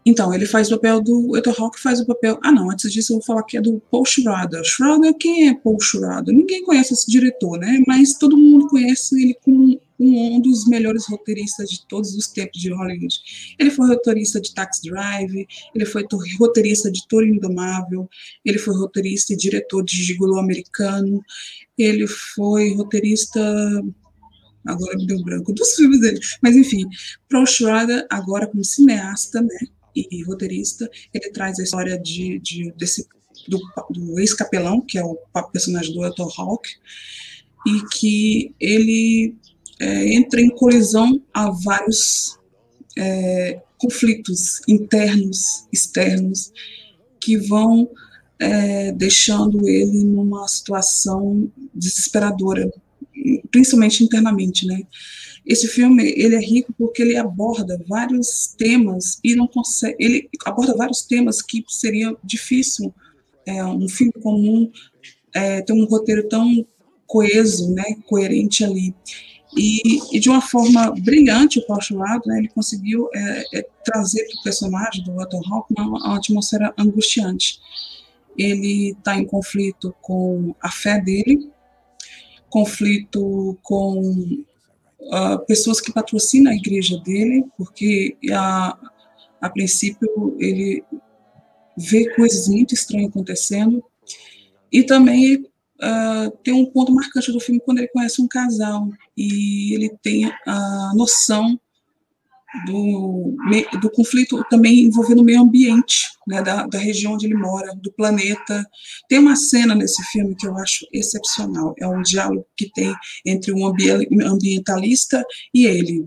Então, 0.09 0.33
ele 0.33 0.47
faz 0.47 0.71
o 0.71 0.71
papel 0.71 1.01
do. 1.01 1.37
Ethan 1.37 1.53
Hawke 1.55 1.79
faz 1.79 1.99
o 1.99 2.05
papel. 2.05 2.39
Ah, 2.43 2.51
não, 2.51 2.71
antes 2.71 2.91
disso 2.91 3.13
eu 3.13 3.17
vou 3.17 3.25
falar 3.25 3.43
que 3.43 3.57
é 3.57 3.61
do 3.61 3.79
Paul 3.91 4.03
Schrader. 4.03 4.63
Schrader, 4.63 5.13
quem 5.13 5.49
é 5.49 5.53
Paul 5.53 5.79
Schrader? 5.79 6.33
Ninguém 6.33 6.63
conhece 6.63 6.95
esse 6.95 7.11
diretor, 7.11 7.59
né? 7.59 7.79
Mas 7.85 8.15
todo 8.15 8.35
mundo 8.35 8.67
conhece 8.69 9.21
ele 9.21 9.35
como 9.45 9.79
um 9.99 10.41
dos 10.41 10.65
melhores 10.67 11.05
roteiristas 11.07 11.69
de 11.69 11.85
todos 11.87 12.15
os 12.15 12.25
tempos 12.25 12.59
de 12.59 12.73
Hollywood. 12.73 13.19
Ele 13.59 13.69
foi 13.69 13.87
roteirista 13.87 14.41
de 14.41 14.51
Taxi 14.51 14.89
Drive, 14.89 15.47
ele 15.75 15.85
foi 15.85 16.03
roteirista 16.39 16.89
de 16.89 17.07
Toro 17.07 17.27
Indomável, 17.27 18.09
ele 18.43 18.57
foi 18.57 18.75
roteirista 18.75 19.33
e 19.33 19.37
diretor 19.37 19.83
de 19.83 19.95
Gigolo 19.95 20.39
Americano, 20.39 21.23
ele 21.77 22.07
foi 22.07 22.73
roteirista 22.73 23.39
agora 24.65 24.97
me 24.97 25.05
deu 25.05 25.21
branco 25.23 25.53
dos 25.53 25.73
filmes 25.75 26.01
dele, 26.01 26.19
mas 26.41 26.55
enfim, 26.55 26.85
Paul 27.29 27.45
Schrader 27.45 28.05
agora 28.09 28.47
como 28.47 28.63
cineasta, 28.63 29.41
né? 29.41 29.59
E 29.95 30.23
roteirista, 30.23 30.89
ele 31.13 31.29
traz 31.31 31.59
a 31.59 31.63
história 31.63 31.97
de, 31.97 32.39
de 32.39 32.71
desse, 32.73 33.07
do, 33.47 33.59
do 33.89 34.19
ex-capelão, 34.19 34.81
que 34.81 34.97
é 34.97 35.03
o 35.03 35.17
personagem 35.51 35.93
do 35.93 36.03
Elton 36.03 36.29
Hawke, 36.37 36.69
e 37.67 37.81
que 37.97 38.55
ele 38.59 39.35
é, 39.79 40.13
entra 40.13 40.41
em 40.41 40.49
colisão 40.49 41.21
a 41.33 41.49
vários 41.49 42.37
é, 42.97 43.61
conflitos 43.77 44.61
internos, 44.67 45.67
externos, 45.71 46.51
que 47.19 47.37
vão 47.37 47.89
é, 48.39 48.91
deixando 48.93 49.67
ele 49.67 50.03
numa 50.03 50.47
situação 50.47 51.51
desesperadora, 51.73 52.71
principalmente 53.51 54.03
internamente, 54.03 54.65
né? 54.65 54.81
Esse 55.45 55.67
filme 55.67 56.13
ele 56.15 56.35
é 56.35 56.39
rico 56.39 56.73
porque 56.77 57.01
ele 57.01 57.17
aborda 57.17 57.81
vários 57.87 58.53
temas 58.57 59.19
e 59.23 59.35
não 59.35 59.47
consegue. 59.47 59.95
Ele 59.99 60.29
aborda 60.45 60.75
vários 60.75 61.01
temas 61.01 61.41
que 61.41 61.63
seria 61.67 62.15
difícil 62.23 62.93
é, 63.45 63.63
um 63.65 63.87
filme 63.87 64.13
comum 64.21 64.71
é, 65.33 65.61
ter 65.61 65.73
um 65.73 65.85
roteiro 65.85 66.27
tão 66.27 66.65
coeso, 67.07 67.73
né, 67.73 67.83
coerente 68.07 68.63
ali. 68.63 68.93
E, 69.57 69.99
e 70.15 70.19
de 70.19 70.29
uma 70.29 70.41
forma 70.41 70.91
brilhante, 70.91 71.59
o 71.59 71.81
Schwartz, 71.81 72.27
né, 72.27 72.37
ele 72.37 72.49
conseguiu 72.49 73.09
é, 73.13 73.43
é, 73.55 73.67
trazer 73.83 74.23
para 74.25 74.39
o 74.39 74.43
personagem 74.43 75.03
do 75.03 75.13
Walter 75.15 75.41
Hawk 75.49 75.73
uma, 75.75 75.87
uma 75.87 76.17
atmosfera 76.17 76.71
angustiante. 76.77 77.59
Ele 78.37 78.91
está 78.91 79.17
em 79.17 79.25
conflito 79.25 79.93
com 80.01 80.53
a 80.61 80.69
fé 80.69 81.01
dele, 81.01 81.49
conflito 82.49 83.57
com 83.63 84.43
uh, 84.99 85.45
pessoas 85.47 85.79
que 85.79 85.93
patrocinam 85.93 86.51
a 86.51 86.55
igreja 86.55 86.97
dele, 86.99 87.45
porque 87.57 88.17
a, 88.31 88.77
a 89.41 89.49
princípio 89.49 90.35
ele 90.39 90.83
vê 91.77 92.13
coisas 92.15 92.47
muito 92.47 92.73
estranhas 92.73 93.09
acontecendo. 93.09 93.83
E 94.71 94.83
também 94.83 95.37
uh, 95.37 96.31
tem 96.43 96.53
um 96.53 96.65
ponto 96.65 96.93
marcante 96.93 97.31
do 97.31 97.39
filme 97.39 97.61
quando 97.61 97.79
ele 97.79 97.87
conhece 97.87 98.21
um 98.21 98.27
casal 98.27 98.87
e 99.17 99.73
ele 99.73 99.89
tem 100.01 100.31
a 100.45 100.91
noção 100.95 101.59
do, 102.65 103.35
do 103.79 103.91
conflito 103.91 104.43
também 104.49 104.79
envolvendo 104.79 105.19
o 105.19 105.23
meio 105.23 105.41
ambiente, 105.41 106.07
né, 106.27 106.41
da, 106.41 106.65
da 106.65 106.79
região 106.79 107.13
onde 107.13 107.25
ele 107.25 107.35
mora, 107.35 107.75
do 107.75 107.91
planeta. 107.91 108.65
Tem 109.07 109.19
uma 109.19 109.35
cena 109.35 109.75
nesse 109.75 110.03
filme 110.11 110.35
que 110.35 110.47
eu 110.47 110.57
acho 110.57 110.85
excepcional, 110.93 111.75
é 111.79 111.87
um 111.87 112.01
diálogo 112.01 112.45
que 112.57 112.71
tem 112.71 112.93
entre 113.25 113.51
um 113.53 113.65
ambientalista 113.67 115.23
e 115.53 115.65
ele. 115.65 116.05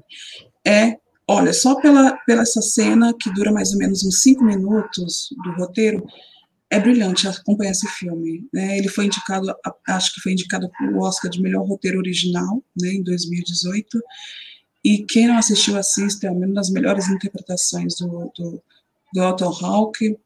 É, 0.66 0.97
olha, 1.28 1.52
só 1.52 1.81
pela, 1.81 2.16
pela 2.27 2.43
essa 2.43 2.60
cena, 2.60 3.14
que 3.19 3.32
dura 3.32 3.52
mais 3.52 3.73
ou 3.73 3.78
menos 3.78 4.05
uns 4.05 4.23
cinco 4.23 4.44
minutos 4.44 5.28
do 5.44 5.52
roteiro, 5.52 6.05
é 6.70 6.81
brilhante 6.81 7.28
acompanhar 7.28 7.73
esse 7.73 7.86
filme. 7.86 8.48
Né? 8.52 8.78
Ele 8.78 8.89
foi 8.89 9.05
indicado, 9.05 9.47
acho 9.89 10.14
que 10.14 10.23
foi 10.23 10.32
indicado 10.32 10.70
para 10.70 10.90
o 10.90 11.02
Oscar 11.02 11.31
de 11.31 11.40
melhor 11.40 11.66
roteiro 11.66 11.98
original, 11.98 12.64
né, 12.81 12.94
em 12.94 13.02
2018, 13.02 14.01
e 14.84 15.04
quem 15.04 15.28
não 15.28 15.38
assistiu, 15.38 15.76
assista, 15.76 16.26
é 16.26 16.30
uma 16.30 16.46
das 16.48 16.70
melhores 16.70 17.09
interpretações 17.09 17.96
do, 17.96 18.32
do, 18.36 18.62
do 19.12 19.44
Hawke. 19.44 20.16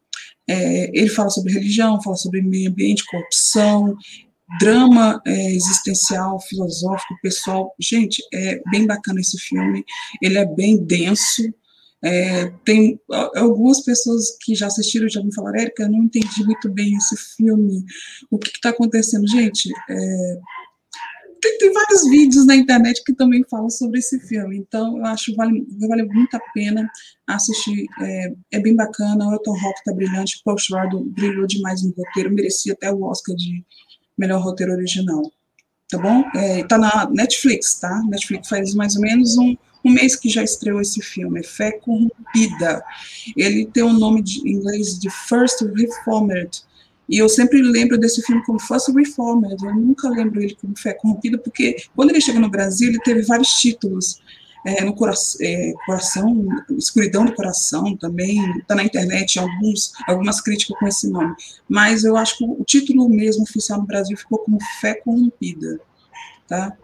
É, 0.48 0.90
ele 0.98 1.08
fala 1.08 1.28
sobre 1.28 1.52
religião, 1.52 2.00
fala 2.02 2.16
sobre 2.16 2.40
meio 2.40 2.70
ambiente, 2.70 3.04
corrupção, 3.06 3.96
drama 4.58 5.20
é, 5.26 5.52
existencial, 5.52 6.40
filosófico, 6.40 7.18
pessoal. 7.20 7.74
Gente, 7.78 8.22
é 8.32 8.62
bem 8.70 8.86
bacana 8.86 9.20
esse 9.20 9.38
filme, 9.38 9.84
ele 10.22 10.38
é 10.38 10.46
bem 10.46 10.76
denso. 10.76 11.42
É, 12.04 12.52
tem 12.64 13.00
algumas 13.34 13.80
pessoas 13.80 14.36
que 14.42 14.54
já 14.54 14.66
assistiram 14.68 15.08
já 15.08 15.22
me 15.22 15.34
falaram, 15.34 15.58
Érica, 15.58 15.82
eu 15.82 15.90
não 15.90 16.04
entendi 16.04 16.44
muito 16.44 16.68
bem 16.68 16.94
esse 16.94 17.16
filme, 17.36 17.84
o 18.30 18.38
que 18.38 18.50
está 18.50 18.68
acontecendo? 18.68 19.26
Gente, 19.26 19.72
é, 19.90 20.38
tem, 21.40 21.58
tem, 21.58 21.72
vários 21.72 22.08
vídeos 22.08 22.46
na 22.46 22.56
internet 22.56 23.02
que 23.04 23.14
também 23.14 23.44
falam 23.50 23.70
sobre 23.70 23.98
esse 23.98 24.18
filme, 24.20 24.56
então 24.58 24.98
eu 24.98 25.04
acho 25.06 25.26
que 25.26 25.36
vale, 25.36 25.66
vale 25.88 26.04
muito 26.04 26.34
a 26.34 26.40
pena 26.52 26.88
assistir, 27.26 27.86
é, 28.00 28.32
é 28.52 28.60
bem 28.60 28.74
bacana, 28.74 29.28
o 29.28 29.32
Elton 29.32 29.58
Rock 29.58 29.84
tá 29.84 29.92
brilhante, 29.92 30.40
Paul 30.44 30.58
Schrader 30.58 31.00
brilhou 31.00 31.46
demais 31.46 31.82
no 31.82 31.92
roteiro, 31.96 32.32
merecia 32.32 32.72
até 32.72 32.90
o 32.90 33.02
Oscar 33.02 33.34
de 33.36 33.64
melhor 34.16 34.42
roteiro 34.42 34.72
original, 34.72 35.22
tá 35.88 35.98
bom? 35.98 36.24
É, 36.34 36.64
tá 36.64 36.78
na 36.78 37.08
Netflix, 37.10 37.78
tá? 37.78 38.02
Netflix 38.08 38.48
faz 38.48 38.74
mais 38.74 38.96
ou 38.96 39.02
menos 39.02 39.36
um, 39.36 39.56
um 39.84 39.90
mês 39.90 40.16
que 40.16 40.28
já 40.28 40.42
estreou 40.42 40.80
esse 40.80 41.00
filme, 41.00 41.42
Fé 41.42 41.72
Corrompida. 41.72 42.82
Ele 43.36 43.66
tem 43.66 43.82
o 43.82 43.88
um 43.88 43.92
nome 43.92 44.22
de, 44.22 44.40
em 44.40 44.54
inglês 44.54 44.98
de 44.98 45.10
First 45.10 45.60
Reformed, 45.62 46.62
e 47.08 47.18
eu 47.18 47.28
sempre 47.28 47.62
lembro 47.62 47.98
desse 47.98 48.22
filme 48.22 48.44
como 48.44 48.60
First 48.60 48.88
Reformed, 48.88 49.56
eu 49.64 49.74
nunca 49.74 50.08
lembro 50.08 50.42
ele 50.42 50.56
como 50.60 50.76
Fé 50.76 50.92
Corrompida, 50.94 51.38
porque 51.38 51.76
quando 51.94 52.10
ele 52.10 52.20
chegou 52.20 52.40
no 52.40 52.50
Brasil, 52.50 52.88
ele 52.88 53.00
teve 53.00 53.22
vários 53.22 53.50
títulos. 53.54 54.20
É, 54.64 54.82
no 54.82 54.96
coração, 54.96 55.46
é, 55.46 55.72
coração, 55.86 56.48
Escuridão 56.76 57.24
do 57.24 57.32
Coração 57.32 57.96
também, 57.96 58.40
está 58.58 58.74
na 58.74 58.82
internet 58.82 59.38
alguns, 59.38 59.92
algumas 60.08 60.40
críticas 60.40 60.76
com 60.76 60.88
esse 60.88 61.08
nome. 61.08 61.36
Mas 61.68 62.02
eu 62.02 62.16
acho 62.16 62.38
que 62.38 62.44
o 62.44 62.64
título 62.64 63.08
mesmo 63.08 63.44
oficial 63.44 63.78
no 63.78 63.86
Brasil 63.86 64.16
ficou 64.16 64.40
como 64.40 64.58
Fé 64.80 64.94
Corrompida. 64.94 65.78
Tá? 66.48 66.76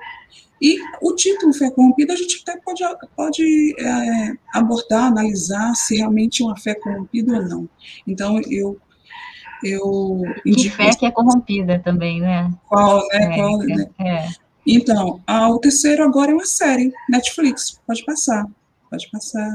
E 0.63 0.79
o 1.01 1.13
título 1.17 1.53
Fé 1.53 1.73
Corrompida, 1.73 2.13
a 2.13 2.17
gente 2.17 2.41
até 2.47 2.57
pode, 2.61 2.85
pode 3.17 3.75
é, 3.81 4.33
abordar, 4.55 5.07
analisar 5.07 5.75
se 5.75 5.97
realmente 5.97 6.41
é 6.41 6.47
uma 6.47 6.57
fé 6.57 6.73
corrompida 6.73 7.33
ou 7.33 7.43
não. 7.43 7.69
Então, 8.07 8.41
eu. 8.49 8.81
Eu 9.63 10.23
e 10.45 10.69
fé 10.71 10.91
que 10.91 11.07
é 11.07 11.11
corrompida 11.11 11.79
também, 11.79 12.21
né? 12.21 12.51
Qual, 12.69 12.99
né? 13.09 13.09
É, 13.13 13.37
qual, 13.37 13.59
né? 13.59 13.87
É. 13.99 14.29
Então, 14.67 15.21
a, 15.27 15.51
o 15.51 15.59
terceiro 15.59 16.05
agora 16.05 16.31
é 16.31 16.35
uma 16.35 16.47
série, 16.47 16.93
Netflix, 17.09 17.81
pode 17.87 18.05
passar. 18.05 18.47
Pode 18.91 19.11
passar. 19.11 19.49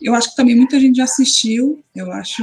Eu 0.00 0.14
acho 0.14 0.30
que 0.30 0.36
também 0.36 0.54
muita 0.54 0.78
gente 0.78 0.96
já 0.96 1.04
assistiu, 1.04 1.82
eu 1.94 2.12
acho. 2.12 2.42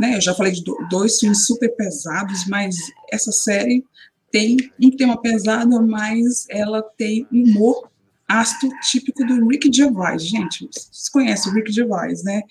Né, 0.00 0.16
eu 0.16 0.20
já 0.20 0.34
falei 0.34 0.52
de 0.52 0.62
dois 0.90 1.20
filmes 1.20 1.46
super 1.46 1.68
pesados, 1.76 2.46
mas 2.46 2.76
essa 3.12 3.30
série 3.30 3.84
tem 4.30 4.56
um 4.82 4.90
tema 4.90 5.20
pesado, 5.20 5.80
mas 5.86 6.46
ela 6.50 6.82
tem 6.82 7.26
humor 7.30 7.88
ácido 8.28 8.72
típico 8.80 9.24
do 9.24 9.46
Rick 9.46 9.70
Gervais. 9.72 10.26
Gente, 10.26 10.68
vocês 10.72 11.08
conhecem 11.08 11.52
o 11.52 11.54
Rick 11.54 11.70
Gervais, 11.70 12.24
né? 12.24 12.42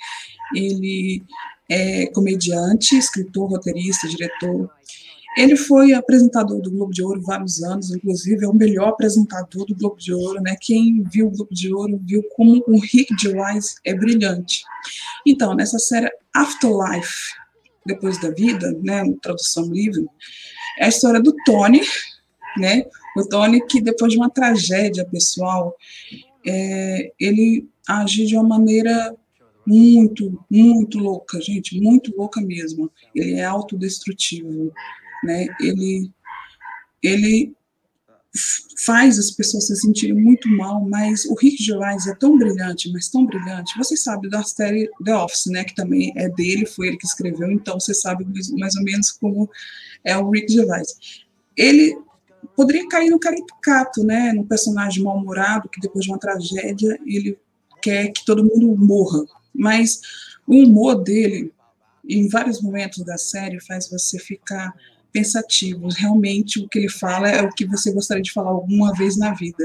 Ele 0.55 1.23
é 1.69 2.07
comediante, 2.07 2.97
escritor, 2.97 3.49
roteirista, 3.49 4.07
diretor. 4.07 4.69
Ele 5.35 5.55
foi 5.55 5.93
apresentador 5.93 6.61
do 6.61 6.69
Globo 6.69 6.93
de 6.93 7.01
Ouro 7.01 7.21
vários 7.21 7.63
anos, 7.63 7.91
inclusive 7.91 8.45
é 8.45 8.47
o 8.47 8.53
melhor 8.53 8.89
apresentador 8.89 9.65
do 9.65 9.75
Globo 9.75 9.97
de 9.97 10.13
Ouro, 10.13 10.39
né? 10.41 10.55
Quem 10.61 11.03
viu 11.11 11.27
o 11.27 11.31
Globo 11.31 11.53
de 11.53 11.73
Ouro 11.73 11.99
viu 12.05 12.21
como 12.35 12.63
o 12.67 12.79
Rick 12.79 13.15
Gervais 13.19 13.75
é 13.83 13.95
brilhante. 13.95 14.63
Então, 15.25 15.55
nessa 15.55 15.79
série 15.79 16.11
Afterlife, 16.35 17.33
depois 17.85 18.19
da 18.19 18.29
vida, 18.29 18.71
né, 18.83 19.03
tradução 19.21 19.65
livre, 19.71 20.05
é 20.79 20.85
a 20.85 20.89
história 20.89 21.19
do 21.19 21.35
Tony, 21.45 21.81
né? 22.57 22.85
O 23.17 23.27
Tony 23.27 23.65
que 23.65 23.81
depois 23.81 24.11
de 24.11 24.17
uma 24.17 24.29
tragédia 24.29 25.05
pessoal, 25.05 25.75
é, 26.45 27.11
ele 27.19 27.67
age 27.87 28.25
de 28.25 28.35
uma 28.35 28.43
maneira 28.43 29.15
muito, 29.65 30.43
muito 30.49 30.99
louca, 30.99 31.39
gente, 31.41 31.79
muito 31.79 32.15
louca 32.15 32.41
mesmo. 32.41 32.91
Ele 33.15 33.33
é 33.33 33.45
autodestrutivo, 33.45 34.71
né? 35.23 35.47
Ele, 35.59 36.11
ele 37.01 37.55
faz 38.83 39.19
as 39.19 39.31
pessoas 39.31 39.67
se 39.67 39.75
sentirem 39.75 40.15
muito 40.15 40.49
mal, 40.49 40.83
mas 40.83 41.25
o 41.25 41.35
Rick 41.35 41.63
Gervais 41.63 42.07
é 42.07 42.15
tão 42.15 42.37
brilhante, 42.37 42.91
mas 42.91 43.07
tão 43.07 43.25
brilhante. 43.25 43.77
Você 43.77 43.95
sabe 43.95 44.29
da 44.29 44.43
série 44.43 44.89
The 45.03 45.15
Office, 45.15 45.45
né, 45.45 45.63
que 45.63 45.75
também 45.75 46.11
é 46.15 46.27
dele, 46.29 46.65
foi 46.65 46.87
ele 46.87 46.97
que 46.97 47.05
escreveu, 47.05 47.51
então 47.51 47.79
você 47.79 47.93
sabe 47.93 48.25
mais 48.57 48.75
ou 48.75 48.83
menos 48.83 49.11
como 49.11 49.49
é 50.03 50.17
o 50.17 50.31
Rick 50.31 50.51
Gervais. 50.51 50.95
Ele 51.55 51.95
poderia 52.55 52.87
cair 52.87 53.09
no 53.09 53.19
caricato, 53.19 54.03
né, 54.03 54.33
no 54.33 54.45
personagem 54.45 55.03
mal-humorado, 55.03 55.69
que 55.69 55.79
depois 55.79 56.03
de 56.03 56.11
uma 56.11 56.19
tragédia 56.19 56.99
ele 57.05 57.37
quer 57.81 58.11
que 58.11 58.25
todo 58.25 58.43
mundo 58.43 58.75
morra, 58.75 59.23
mas 59.53 60.01
o 60.47 60.55
humor 60.55 61.03
dele, 61.03 61.53
em 62.07 62.27
vários 62.27 62.61
momentos 62.61 63.03
da 63.03 63.17
série, 63.17 63.59
faz 63.61 63.89
você 63.89 64.19
ficar 64.19 64.73
pensativo. 65.11 65.87
Realmente 65.89 66.59
o 66.59 66.67
que 66.67 66.79
ele 66.79 66.89
fala 66.89 67.29
é 67.29 67.41
o 67.41 67.53
que 67.53 67.65
você 67.65 67.93
gostaria 67.93 68.23
de 68.23 68.31
falar 68.31 68.49
alguma 68.49 68.93
vez 68.93 69.17
na 69.17 69.33
vida. 69.33 69.63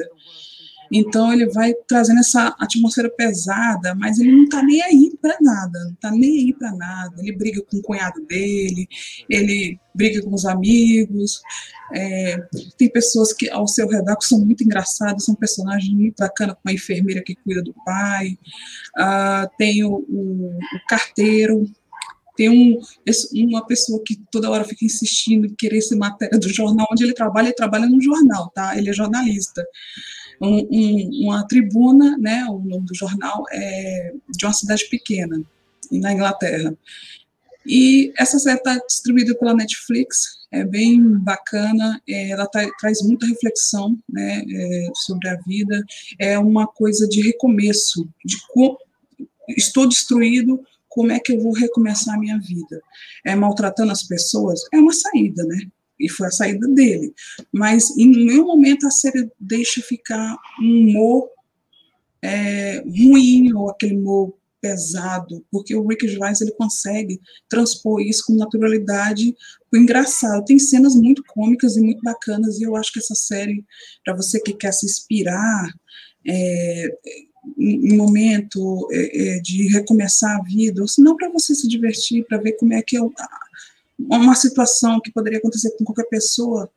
Então 0.91 1.33
ele 1.33 1.47
vai 1.51 1.75
trazendo 1.87 2.21
essa 2.21 2.55
atmosfera 2.59 3.11
pesada, 3.11 3.95
mas 3.95 4.19
ele 4.19 4.33
não 4.33 4.45
está 4.45 4.63
nem 4.63 4.83
aí 4.83 5.19
para 5.21 5.37
nada, 5.41 5.79
não 5.85 5.93
está 5.93 6.11
nem 6.11 6.39
aí 6.39 6.53
para 6.53 6.73
nada. 6.73 7.15
Ele 7.19 7.33
briga 7.33 7.63
com 7.63 7.77
o 7.77 7.83
cunhado 7.83 8.25
dele, 8.27 8.89
ele 9.29 9.79
briga 9.95 10.23
com 10.23 10.35
os 10.35 10.47
amigos. 10.47 11.41
É, 11.93 12.37
tem 12.77 12.89
pessoas 12.91 13.33
que 13.33 13.49
ao 13.51 13.67
seu 13.67 13.89
redor 13.89 14.17
que 14.17 14.27
são 14.27 14.41
muito 14.41 14.63
engraçadas, 14.65 15.25
são 15.25 15.35
personagens 15.35 15.93
muito 15.93 16.17
bacanas, 16.19 16.57
com 16.63 16.69
a 16.69 16.73
enfermeira 16.73 17.23
que 17.23 17.35
cuida 17.37 17.63
do 17.63 17.75
pai. 17.85 18.39
Ah, 18.97 19.49
tem 19.59 19.85
o, 19.85 20.05
o, 20.09 20.59
o 20.59 20.89
carteiro, 20.89 21.67
tem 22.39 22.49
um, 22.49 22.79
uma 23.49 23.67
pessoa 23.67 24.01
que 24.07 24.17
toda 24.31 24.49
hora 24.49 24.63
fica 24.63 24.85
insistindo 24.85 25.47
em 25.47 25.55
querer 25.57 25.81
ser 25.81 25.97
matéria 25.97 26.39
do 26.39 26.49
jornal 26.49 26.87
onde 26.93 27.03
ele 27.03 27.13
trabalha, 27.13 27.47
ele 27.47 27.55
trabalha 27.55 27.87
no 27.87 28.01
jornal, 28.01 28.49
tá? 28.55 28.79
Ele 28.79 28.89
é 28.89 28.93
jornalista. 28.93 29.67
Um, 30.41 30.69
um, 30.71 31.25
uma 31.25 31.47
tribuna, 31.47 32.17
né, 32.19 32.45
o 32.49 32.59
nome 32.59 32.87
do 32.87 32.95
jornal 32.95 33.45
é 33.51 34.13
de 34.29 34.45
uma 34.47 34.53
cidade 34.53 34.85
pequena, 34.89 35.43
na 35.91 36.13
Inglaterra. 36.13 36.77
E 37.67 38.13
essa 38.17 38.39
série 38.39 38.59
está 38.59 38.79
distribuída 38.87 39.35
pela 39.35 39.55
Netflix, 39.55 40.39
é 40.51 40.65
bem 40.65 41.19
bacana, 41.19 42.01
é, 42.09 42.31
ela 42.31 42.47
tá, 42.47 42.67
traz 42.81 43.03
muita 43.03 43.27
reflexão 43.27 43.99
né, 44.09 44.43
é, 44.51 44.89
sobre 44.95 45.29
a 45.29 45.37
vida, 45.47 45.85
é 46.19 46.39
uma 46.39 46.67
coisa 46.67 47.07
de 47.07 47.21
recomeço, 47.21 48.09
de 48.25 48.37
como 48.49 48.79
estou 49.49 49.87
destruído, 49.87 50.63
como 50.89 51.13
é 51.13 51.21
que 51.21 51.33
eu 51.33 51.41
vou 51.41 51.53
recomeçar 51.53 52.15
a 52.15 52.19
minha 52.19 52.39
vida? 52.39 52.81
É 53.25 53.35
maltratando 53.35 53.93
as 53.93 54.03
pessoas? 54.03 54.61
É 54.73 54.79
uma 54.79 54.93
saída, 54.93 55.45
né? 55.45 55.59
E 55.99 56.09
foi 56.09 56.29
a 56.29 56.31
saída 56.31 56.69
dele. 56.69 57.13
Mas 57.53 57.97
em 57.97 58.09
nenhum 58.09 58.47
momento 58.47 58.87
a 58.87 58.91
série 58.91 59.31
deixa 59.39 59.83
ficar 59.83 60.37
um 60.61 60.91
humor 60.91 61.29
é, 62.23 62.81
ruim 62.81 63.53
ou 63.53 63.71
aquele 63.71 63.97
humor 63.97 64.35
pesado, 64.61 65.45
porque 65.51 65.75
o 65.75 65.87
Rick 65.87 66.09
Gervais 66.09 66.41
ele 66.41 66.51
consegue 66.53 67.21
transpor 67.49 68.01
isso 68.01 68.25
com 68.27 68.35
naturalidade, 68.35 69.35
o 69.73 69.77
engraçado. 69.77 70.45
Tem 70.45 70.59
cenas 70.59 70.95
muito 70.95 71.23
cômicas 71.29 71.77
e 71.77 71.81
muito 71.81 72.03
bacanas, 72.03 72.59
e 72.59 72.65
eu 72.65 72.77
acho 72.77 72.93
que 72.93 72.99
essa 72.99 73.15
série, 73.15 73.65
para 74.05 74.17
você 74.17 74.41
que 74.41 74.53
quer 74.53 74.73
se 74.73 74.87
inspirar, 74.87 75.73
é, 76.27 76.89
um 77.57 77.97
momento 77.97 78.89
é, 78.91 79.37
é, 79.37 79.41
de 79.41 79.69
recomeçar 79.69 80.37
a 80.37 80.43
vida, 80.43 80.83
ou 80.83 80.89
se 80.89 81.01
não 81.01 81.17
para 81.17 81.31
você 81.31 81.55
se 81.55 81.69
divertir, 81.69 82.27
para 82.27 82.39
ver 82.39 82.53
como 82.53 82.75
é 82.75 82.83
que 82.83 82.97
é 82.97 83.01
uma 83.99 84.35
situação 84.35 85.01
que 85.01 85.11
poderia 85.11 85.39
acontecer 85.39 85.71
com 85.77 85.85
qualquer 85.85 86.09
pessoa, 86.09 86.71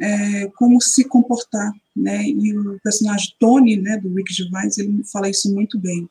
é, 0.00 0.48
como 0.56 0.80
se 0.80 1.04
comportar, 1.04 1.72
né? 1.94 2.24
E 2.24 2.56
o 2.56 2.78
personagem 2.82 3.34
Tony, 3.38 3.76
né, 3.76 3.96
do 3.98 4.12
Rick 4.12 4.32
Gervais, 4.32 4.76
ele 4.76 5.02
fala 5.04 5.28
isso 5.28 5.52
muito 5.54 5.78
bem, 5.78 6.08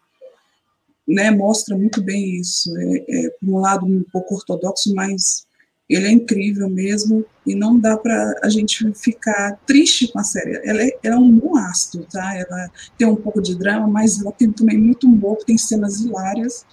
né? 1.07 1.30
Mostra 1.30 1.77
muito 1.77 2.02
bem 2.02 2.40
isso. 2.40 2.76
É, 2.77 3.26
é 3.26 3.30
por 3.30 3.49
um 3.49 3.60
lado 3.60 3.86
um 3.86 4.03
pouco 4.11 4.36
ortodoxo, 4.36 4.94
mas 4.95 5.45
ele 5.88 6.07
é 6.07 6.11
incrível 6.11 6.68
mesmo 6.68 7.23
e 7.45 7.53
não 7.53 7.80
dá 7.80 7.95
para 7.95 8.34
a 8.41 8.49
gente 8.49 8.91
ficar 8.95 9.60
triste 9.68 10.07
com 10.07 10.18
a 10.18 10.23
série. 10.23 10.60
Ela 10.64 10.82
é, 10.82 10.98
ela 11.03 11.15
é 11.15 11.19
um 11.19 11.32
bom 11.38 11.56
ácido, 11.57 12.07
tá? 12.10 12.36
Ela 12.36 12.72
tem 12.98 13.06
um 13.06 13.15
pouco 13.15 13.40
de 13.40 13.56
drama, 13.56 13.88
mas 13.88 14.19
ela 14.19 14.32
tem 14.32 14.52
também 14.52 14.80
muito 14.80 15.06
humor, 15.06 15.38
tem 15.45 15.57
cenas 15.57 15.99
hilárias 15.99 16.65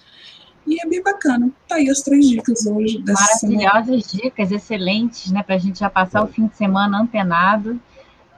e 0.65 0.81
é 0.81 0.87
bem 0.87 1.01
bacana. 1.01 1.49
Tá 1.67 1.75
aí 1.75 1.89
as 1.89 2.01
três 2.01 2.27
dicas 2.27 2.65
hoje 2.65 2.99
dessa 3.01 3.47
Maravilhosas 3.47 4.05
semana. 4.05 4.23
dicas, 4.23 4.51
excelentes, 4.51 5.31
né? 5.31 5.43
Para 5.43 5.55
a 5.55 5.57
gente 5.57 5.79
já 5.79 5.89
passar 5.89 6.23
o 6.23 6.27
fim 6.27 6.47
de 6.47 6.55
semana 6.55 7.01
antenado, 7.01 7.79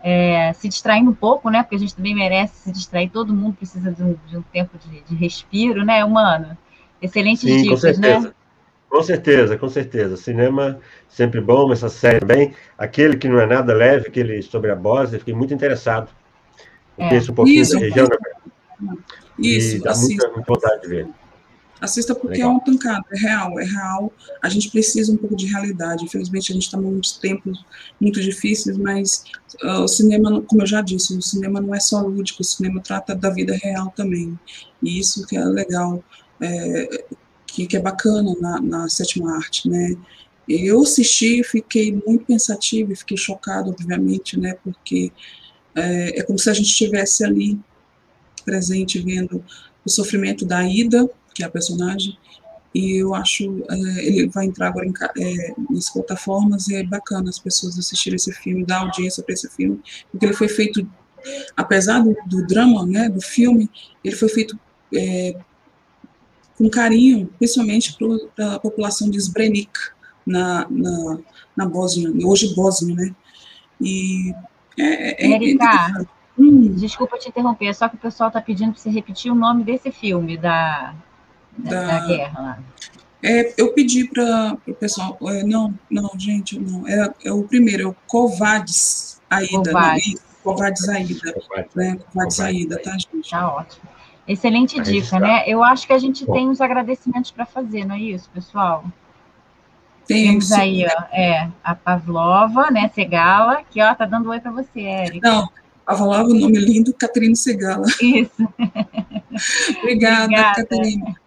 é, 0.03 0.53
se 0.53 0.68
distraindo 0.68 1.11
um 1.11 1.15
pouco, 1.15 1.49
né? 1.49 1.64
Porque 1.64 1.76
a 1.76 1.80
gente 1.80 1.95
também 1.95 2.15
merece 2.15 2.64
se 2.64 2.72
distrair. 2.72 3.10
Todo 3.10 3.34
mundo 3.34 3.56
precisa 3.56 3.91
de 3.91 4.03
um, 4.03 4.15
de 4.27 4.38
um 4.38 4.41
tempo 4.41 4.77
de, 4.77 5.02
de, 5.02 5.15
respiro, 5.15 5.84
né, 5.84 6.03
humano? 6.03 6.57
Excelentes 7.02 7.41
Sim, 7.41 7.64
dicas, 7.64 7.97
né? 7.99 8.31
Com 8.89 9.02
certeza, 9.03 9.57
com 9.57 9.68
certeza. 9.68 10.15
Cinema 10.15 10.80
sempre 11.10 11.41
bom, 11.41 11.72
essa 11.72 11.89
série 11.89 12.19
também. 12.19 12.53
Aquele 12.77 13.18
que 13.18 13.27
não 13.27 13.39
é 13.39 13.45
nada 13.45 13.73
leve, 13.73 14.07
aquele 14.07 14.41
sobre 14.41 14.72
a 14.72 14.76
Bósnia, 14.76 15.19
fiquei 15.19 15.34
muito 15.34 15.53
interessado. 15.53 16.10
Eu 16.97 17.06
é. 17.06 17.10
penso 17.10 17.31
um 17.31 17.35
pouquinho 17.35 17.61
isso, 17.61 17.73
da 17.73 17.80
região, 17.80 18.07
né? 18.07 18.95
Isso, 19.38 19.77
e 19.77 19.80
dá 19.80 19.93
muita, 19.95 20.27
muita 20.30 20.53
vontade 20.53 20.81
de 20.81 20.88
ver. 20.88 21.07
Assista 21.81 22.15
porque 22.15 22.38
Legal. 22.38 22.52
é 22.52 22.53
um 22.53 22.60
pancada, 22.60 23.06
é 23.11 23.18
real, 23.19 23.60
é 23.60 23.65
real. 23.65 24.14
A 24.41 24.49
gente 24.49 24.72
precisa 24.72 25.11
um 25.11 25.18
pouco 25.18 25.35
de 25.35 25.45
realidade. 25.45 26.06
Infelizmente, 26.06 26.52
a 26.52 26.56
gente 26.56 26.64
está 26.64 26.77
num 26.77 27.02
tempos 27.22 27.64
muito 27.99 28.22
difíceis, 28.22 28.77
mas 28.77 29.26
uh, 29.64 29.81
o 29.81 29.88
cinema, 29.88 30.41
como 30.41 30.61
eu 30.61 30.68
já 30.68 30.81
disse, 30.81 31.15
o 31.15 31.22
cinema 31.22 31.60
não 31.60 31.76
é 31.76 31.80
só 31.80 32.02
lúdico, 32.02 32.41
o 32.41 32.45
cinema 32.45 32.81
trata 32.81 33.14
da 33.14 33.30
vida 33.30 33.53
real 33.61 33.91
também. 33.95 34.39
E 34.81 34.99
isso 34.99 35.27
que 35.27 35.35
é 35.35 35.43
legal. 35.43 36.03
É, 36.41 37.06
que, 37.56 37.65
que 37.65 37.77
é 37.77 37.80
bacana 37.80 38.35
na, 38.41 38.61
na 38.61 38.89
sétima 38.89 39.38
arte, 39.38 39.69
né? 39.69 39.95
Eu 40.47 40.81
assisti, 40.81 41.41
fiquei 41.43 41.91
muito 42.06 42.26
pensativa 42.26 42.91
e 42.91 42.95
fiquei 42.95 43.18
chocada, 43.18 43.69
obviamente, 43.69 44.38
né? 44.38 44.57
Porque 44.61 45.11
é, 45.73 46.19
é 46.19 46.23
como 46.23 46.38
se 46.38 46.49
a 46.49 46.53
gente 46.53 46.68
estivesse 46.68 47.23
ali 47.23 47.57
presente 48.43 48.99
vendo 48.99 49.43
o 49.85 49.89
sofrimento 49.89 50.45
da 50.45 50.68
Ida, 50.68 51.10
que 51.36 51.44
é 51.44 51.45
a 51.45 51.49
personagem, 51.49 52.18
e 52.74 53.02
eu 53.02 53.14
acho 53.14 53.64
é, 53.70 54.06
ele 54.06 54.28
vai 54.30 54.45
entrar 54.45 54.70
agora 54.70 54.86
em, 54.86 54.94
é, 55.20 55.53
nas 55.70 55.90
plataformas 55.90 56.68
e 56.68 56.76
é 56.76 56.84
bacana 56.84 57.30
as 57.30 57.38
pessoas 57.38 57.78
assistirem 57.78 58.16
esse 58.16 58.34
filme, 58.34 58.66
dar 58.66 58.80
audiência 58.80 59.22
para 59.24 59.34
esse 59.34 59.49
filme, 59.49 59.80
porque 60.12 60.26
ele 60.26 60.34
foi 60.34 60.48
feito, 60.48 60.88
apesar 61.56 61.99
do, 61.99 62.16
do 62.26 62.48
drama, 62.48 62.86
né, 62.86 63.10
do 63.10 63.22
filme, 63.22 63.70
ele 64.03 64.16
foi 64.16 64.30
feito 64.30 64.57
é, 64.94 65.36
com 66.57 66.70
carinho, 66.70 67.28
principalmente 67.38 67.98
para 68.36 68.56
a 68.56 68.60
população 68.60 69.10
de 69.10 69.20
Srebrenik, 69.20 69.72
na, 70.26 70.66
na, 70.70 71.20
na 71.56 71.66
Bósnia, 71.68 72.10
hoje 72.26 72.56
Bósnia, 72.56 72.95
né? 72.95 73.16
E 73.80 74.34
é, 74.80 75.28
é, 75.28 75.36
é 75.36 76.06
Hum. 76.38 76.74
Desculpa 76.74 77.18
te 77.18 77.30
interromper, 77.30 77.74
só 77.74 77.88
que 77.88 77.95
o 77.95 77.99
pessoal 77.99 78.28
está 78.28 78.41
pedindo 78.41 78.74
para 78.74 78.82
você 78.82 78.90
repetir 78.90 79.32
o 79.32 79.36
nome 79.36 79.64
desse 79.64 79.90
filme 79.90 80.38
da, 80.38 80.94
da, 81.57 82.07
guerra 82.07 82.41
lá. 82.41 82.60
É, 83.23 83.53
eu 83.57 83.73
pedi 83.73 84.07
para 84.07 84.56
o 84.68 84.73
pessoal, 84.73 85.18
é, 85.23 85.44
não, 85.44 85.73
não, 85.90 86.11
gente, 86.18 86.60
não, 86.60 86.88
é, 86.88 87.11
é 87.23 87.32
o 87.32 87.44
primeiro, 87.44 87.84
é 87.84 87.88
o 87.88 87.95
Covades 88.07 89.19
Aida, 89.30 89.72
Covades, 89.72 90.15
Covades 90.44 90.90
Aida, 90.90 91.36
né, 91.76 91.98
Covades 92.11 92.40
Aida, 92.40 92.82
tá, 92.84 92.91
gente? 92.91 93.30
Tá 93.32 93.52
ótimo. 93.52 93.82
Excelente 94.27 94.80
dica, 94.82 95.19
né? 95.19 95.44
Eu 95.48 95.64
acho 95.64 95.86
que 95.86 95.94
a 95.94 95.98
gente 95.98 96.26
Bom. 96.26 96.34
tem 96.34 96.49
os 96.49 96.60
agradecimentos 96.60 97.32
para 97.32 97.45
fazer, 97.45 97.86
não 97.86 97.95
é 97.95 97.99
isso, 97.99 98.30
pessoal? 98.32 98.84
Tem, 100.07 100.27
Temos 100.27 100.49
sim. 100.49 100.60
aí, 100.60 100.86
ó, 100.86 101.03
é, 101.11 101.49
a 101.64 101.73
Pavlova, 101.73 102.69
né, 102.69 102.91
Segala, 102.94 103.64
que, 103.64 103.82
ó, 103.82 103.94
tá 103.95 104.06
dando 104.06 104.30
oi 104.30 104.40
para 104.40 104.52
você, 104.52 104.82
Érica. 104.82 105.27
Não, 105.27 105.49
Pavlova, 105.84 106.30
o 106.30 106.34
nome 106.34 106.60
lindo, 106.60 106.94
Catarina 106.94 107.36
Segala. 107.36 107.86
Isso. 108.02 108.32
Obrigada, 109.80 110.23
Obrigada, 110.26 110.56
Catarina. 110.56 111.24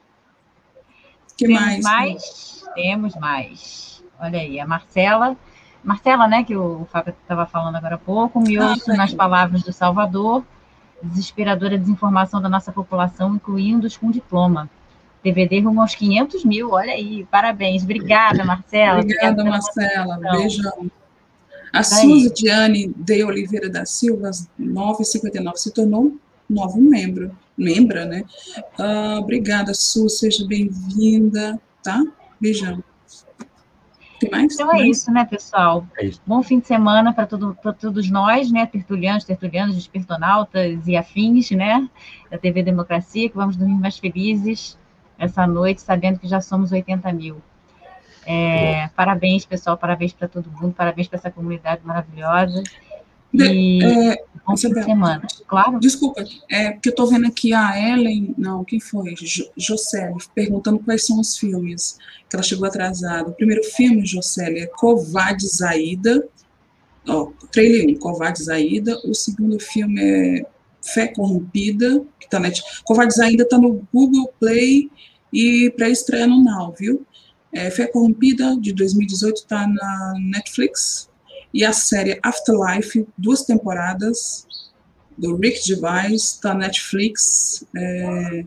Que 1.39 1.47
Temos 1.47 1.61
mais? 1.61 1.85
mais? 1.85 2.65
Temos 2.75 3.15
mais. 3.15 4.05
Olha 4.21 4.41
aí, 4.41 4.59
a 4.59 4.67
Marcela, 4.67 5.37
Marcela, 5.83 6.27
né, 6.27 6.43
que 6.43 6.57
o 6.57 6.87
Fábio 6.91 7.15
estava 7.23 7.47
falando 7.47 7.77
agora 7.77 7.95
há 7.95 7.99
pouco, 7.99 8.41
me 8.41 8.59
ah, 8.59 8.71
ouço 8.71 8.93
nas 8.95 9.15
palavras 9.15 9.63
do 9.63 9.73
Salvador, 9.73 10.45
desesperadora 11.01 11.79
desinformação 11.79 12.43
da 12.43 12.49
nossa 12.49 12.73
população, 12.73 13.37
incluindo 13.37 13.87
os 13.87 13.97
com 13.97 14.11
diploma. 14.11 14.69
DVD 15.23 15.61
rumo 15.61 15.81
aos 15.81 15.95
500 15.95 16.45
mil, 16.45 16.71
olha 16.71 16.93
aí, 16.93 17.25
parabéns. 17.31 17.85
Obrigada, 17.85 18.45
Marcela. 18.45 19.01
Obrigada, 19.01 19.45
Marcela. 19.45 20.19
Beijão. 20.19 20.91
A 21.73 21.83
Suzy 21.83 22.33
Diane 22.33 22.93
de 22.97 23.25
Oliveira 23.25 23.69
da 23.69 23.85
Silva, 23.85 24.31
959, 24.59 25.59
se 25.59 25.73
tornou 25.73 26.17
novo 26.49 26.81
membro, 26.81 27.37
membra, 27.59 28.05
né? 28.05 28.23
Uh, 28.79 29.19
obrigada, 29.21 29.75
Su, 29.75 30.09
seja 30.09 30.47
bem-vinda, 30.47 31.61
tá? 31.83 32.03
Beijão. 32.41 32.83
Tem 34.21 34.31
mais? 34.31 34.55
Então 34.55 34.73
é 34.75 34.87
isso, 34.87 35.11
né, 35.13 35.25
pessoal? 35.25 35.87
É 35.99 36.07
isso. 36.07 36.21
Bom 36.27 36.43
fim 36.43 36.59
de 36.59 36.67
semana 36.67 37.13
para 37.13 37.27
todo, 37.27 37.57
todos 37.81 38.11
nós, 38.11 38.51
né, 38.51 38.67
tertulianos, 38.67 39.25
tertulianos, 39.25 39.77
despertonautas 39.77 40.87
e 40.87 40.97
afins, 40.97 41.51
né, 41.51 41.89
da 42.31 42.39
TV 42.39 42.63
Democracia, 42.63 43.29
que 43.29 43.37
vamos 43.37 43.57
dormir 43.57 43.79
mais 43.79 43.99
felizes 43.99 44.79
essa 45.19 45.47
noite, 45.47 45.83
sabendo 45.83 46.19
que 46.19 46.29
já 46.29 46.41
somos 46.41 46.73
80 46.73 47.13
mil. 47.13 47.43
É, 48.25 48.89
parabéns, 48.95 49.47
pessoal, 49.47 49.77
parabéns 49.77 50.13
para 50.13 50.29
todo 50.29 50.51
mundo, 50.51 50.75
parabéns 50.75 51.09
para 51.09 51.19
essa 51.19 51.31
comunidade 51.31 51.81
maravilhosa. 51.85 52.63
E 53.33 53.85
é, 53.85 54.17
de 54.55 54.61
semana, 54.61 55.27
claro. 55.47 55.79
Desculpa, 55.79 56.25
é 56.51 56.73
porque 56.73 56.89
eu 56.89 56.93
estou 56.93 57.07
vendo 57.07 57.27
aqui 57.27 57.53
a 57.53 57.79
Ellen, 57.79 58.35
não, 58.39 58.65
quem 58.65 58.81
foi? 58.81 59.15
Jocely, 59.57 60.15
perguntando 60.35 60.79
quais 60.79 61.05
são 61.05 61.21
os 61.21 61.37
filmes, 61.37 61.99
que 62.29 62.37
ela 62.37 62.43
chegou 62.43 62.67
atrasada. 62.67 63.29
O 63.29 63.35
primeiro 63.35 63.63
filme, 63.65 64.07
Jocely, 64.07 64.61
é 64.61 64.67
Covades 64.67 65.61
Aida, 65.61 66.27
ó, 67.07 67.31
trailer 67.53 67.97
1, 67.97 67.99
Covades 67.99 68.49
Aida. 68.49 68.99
O 69.05 69.15
segundo 69.15 69.61
filme 69.61 70.01
é 70.01 70.47
Fé 70.83 71.09
Corrompida, 71.09 72.03
que 72.19 72.29
tá 72.29 72.41
net. 72.41 72.63
Covades 72.85 73.19
Aida 73.19 73.43
está 73.43 73.59
no 73.59 73.87
Google 73.93 74.33
Play 74.41 74.91
e 75.33 75.71
pré-estreia 75.77 76.27
no 76.27 76.43
Now, 76.43 76.75
viu? 76.79 77.05
É, 77.53 77.71
Fé 77.71 77.87
Corrompida, 77.87 78.57
de 78.59 78.73
2018, 78.73 79.37
está 79.37 79.67
na 79.67 80.15
Netflix, 80.19 81.09
e 81.53 81.65
a 81.65 81.73
série 81.73 82.19
Afterlife, 82.23 83.07
duas 83.17 83.43
temporadas, 83.43 84.47
do 85.17 85.37
Rick 85.37 85.67
Gervais, 85.67 86.35
está 86.35 86.55
na 86.55 86.67
Netflix. 86.67 87.65
É, 87.77 88.45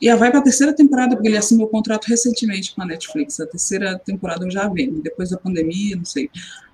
e 0.00 0.14
vai 0.14 0.30
para 0.30 0.40
a 0.40 0.42
terceira 0.42 0.74
temporada, 0.74 1.16
porque 1.16 1.28
ele 1.28 1.38
assinou 1.38 1.66
o 1.66 1.70
contrato 1.70 2.06
recentemente 2.06 2.74
com 2.74 2.82
a 2.82 2.86
Netflix. 2.86 3.40
A 3.40 3.46
terceira 3.46 3.98
temporada 3.98 4.44
eu 4.44 4.50
já 4.50 4.68
vem, 4.68 5.00
depois 5.00 5.30
da 5.30 5.38
pandemia, 5.38 5.96
não 5.96 6.04
sei. 6.04 6.30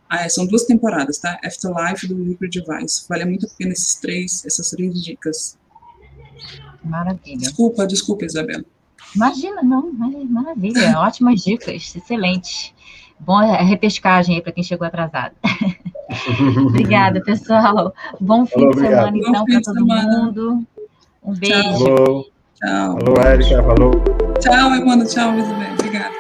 Ah, 0.08 0.24
é, 0.24 0.28
são 0.28 0.44
duas 0.44 0.64
temporadas, 0.64 1.18
tá? 1.18 1.38
Afterlife 1.44 2.06
do 2.06 2.22
Rick 2.24 2.48
Gervais. 2.52 3.06
Vale 3.08 3.24
muito 3.24 3.46
a 3.46 3.48
pena 3.56 3.72
esses 3.72 3.94
três, 3.94 4.44
essas 4.44 4.70
três 4.70 5.00
dicas. 5.02 5.56
Maravilha. 6.84 7.38
Desculpa, 7.38 7.86
desculpa, 7.86 8.24
Isabela. 8.24 8.64
Imagina, 9.14 9.62
não, 9.62 9.92
maravilha. 9.92 10.98
Ótimas 10.98 11.42
dicas, 11.42 11.94
excelente. 11.94 12.74
Bom 13.24 13.40
é 13.40 13.62
repescagem 13.62 14.36
aí 14.36 14.42
para 14.42 14.52
quem 14.52 14.64
chegou 14.64 14.86
atrasado. 14.86 15.34
Obrigada, 16.66 17.22
pessoal. 17.22 17.94
Bom 18.20 18.44
fim 18.44 18.68
de 18.70 18.80
semana, 18.80 19.16
então, 19.16 19.44
para 19.44 19.60
todo 19.60 19.74
semana. 19.74 20.24
mundo. 20.24 20.64
Um 21.22 21.34
beijo. 21.34 21.84
Tchau. 21.84 22.24
Tchau. 22.56 22.98
Falou, 22.98 23.22
Érica. 23.24 23.62
Falou. 23.62 23.92
Tchau, 24.40 24.70
mano. 24.70 25.06
Tchau, 25.06 25.38
Isabel. 25.38 25.72
Obrigada. 25.74 26.11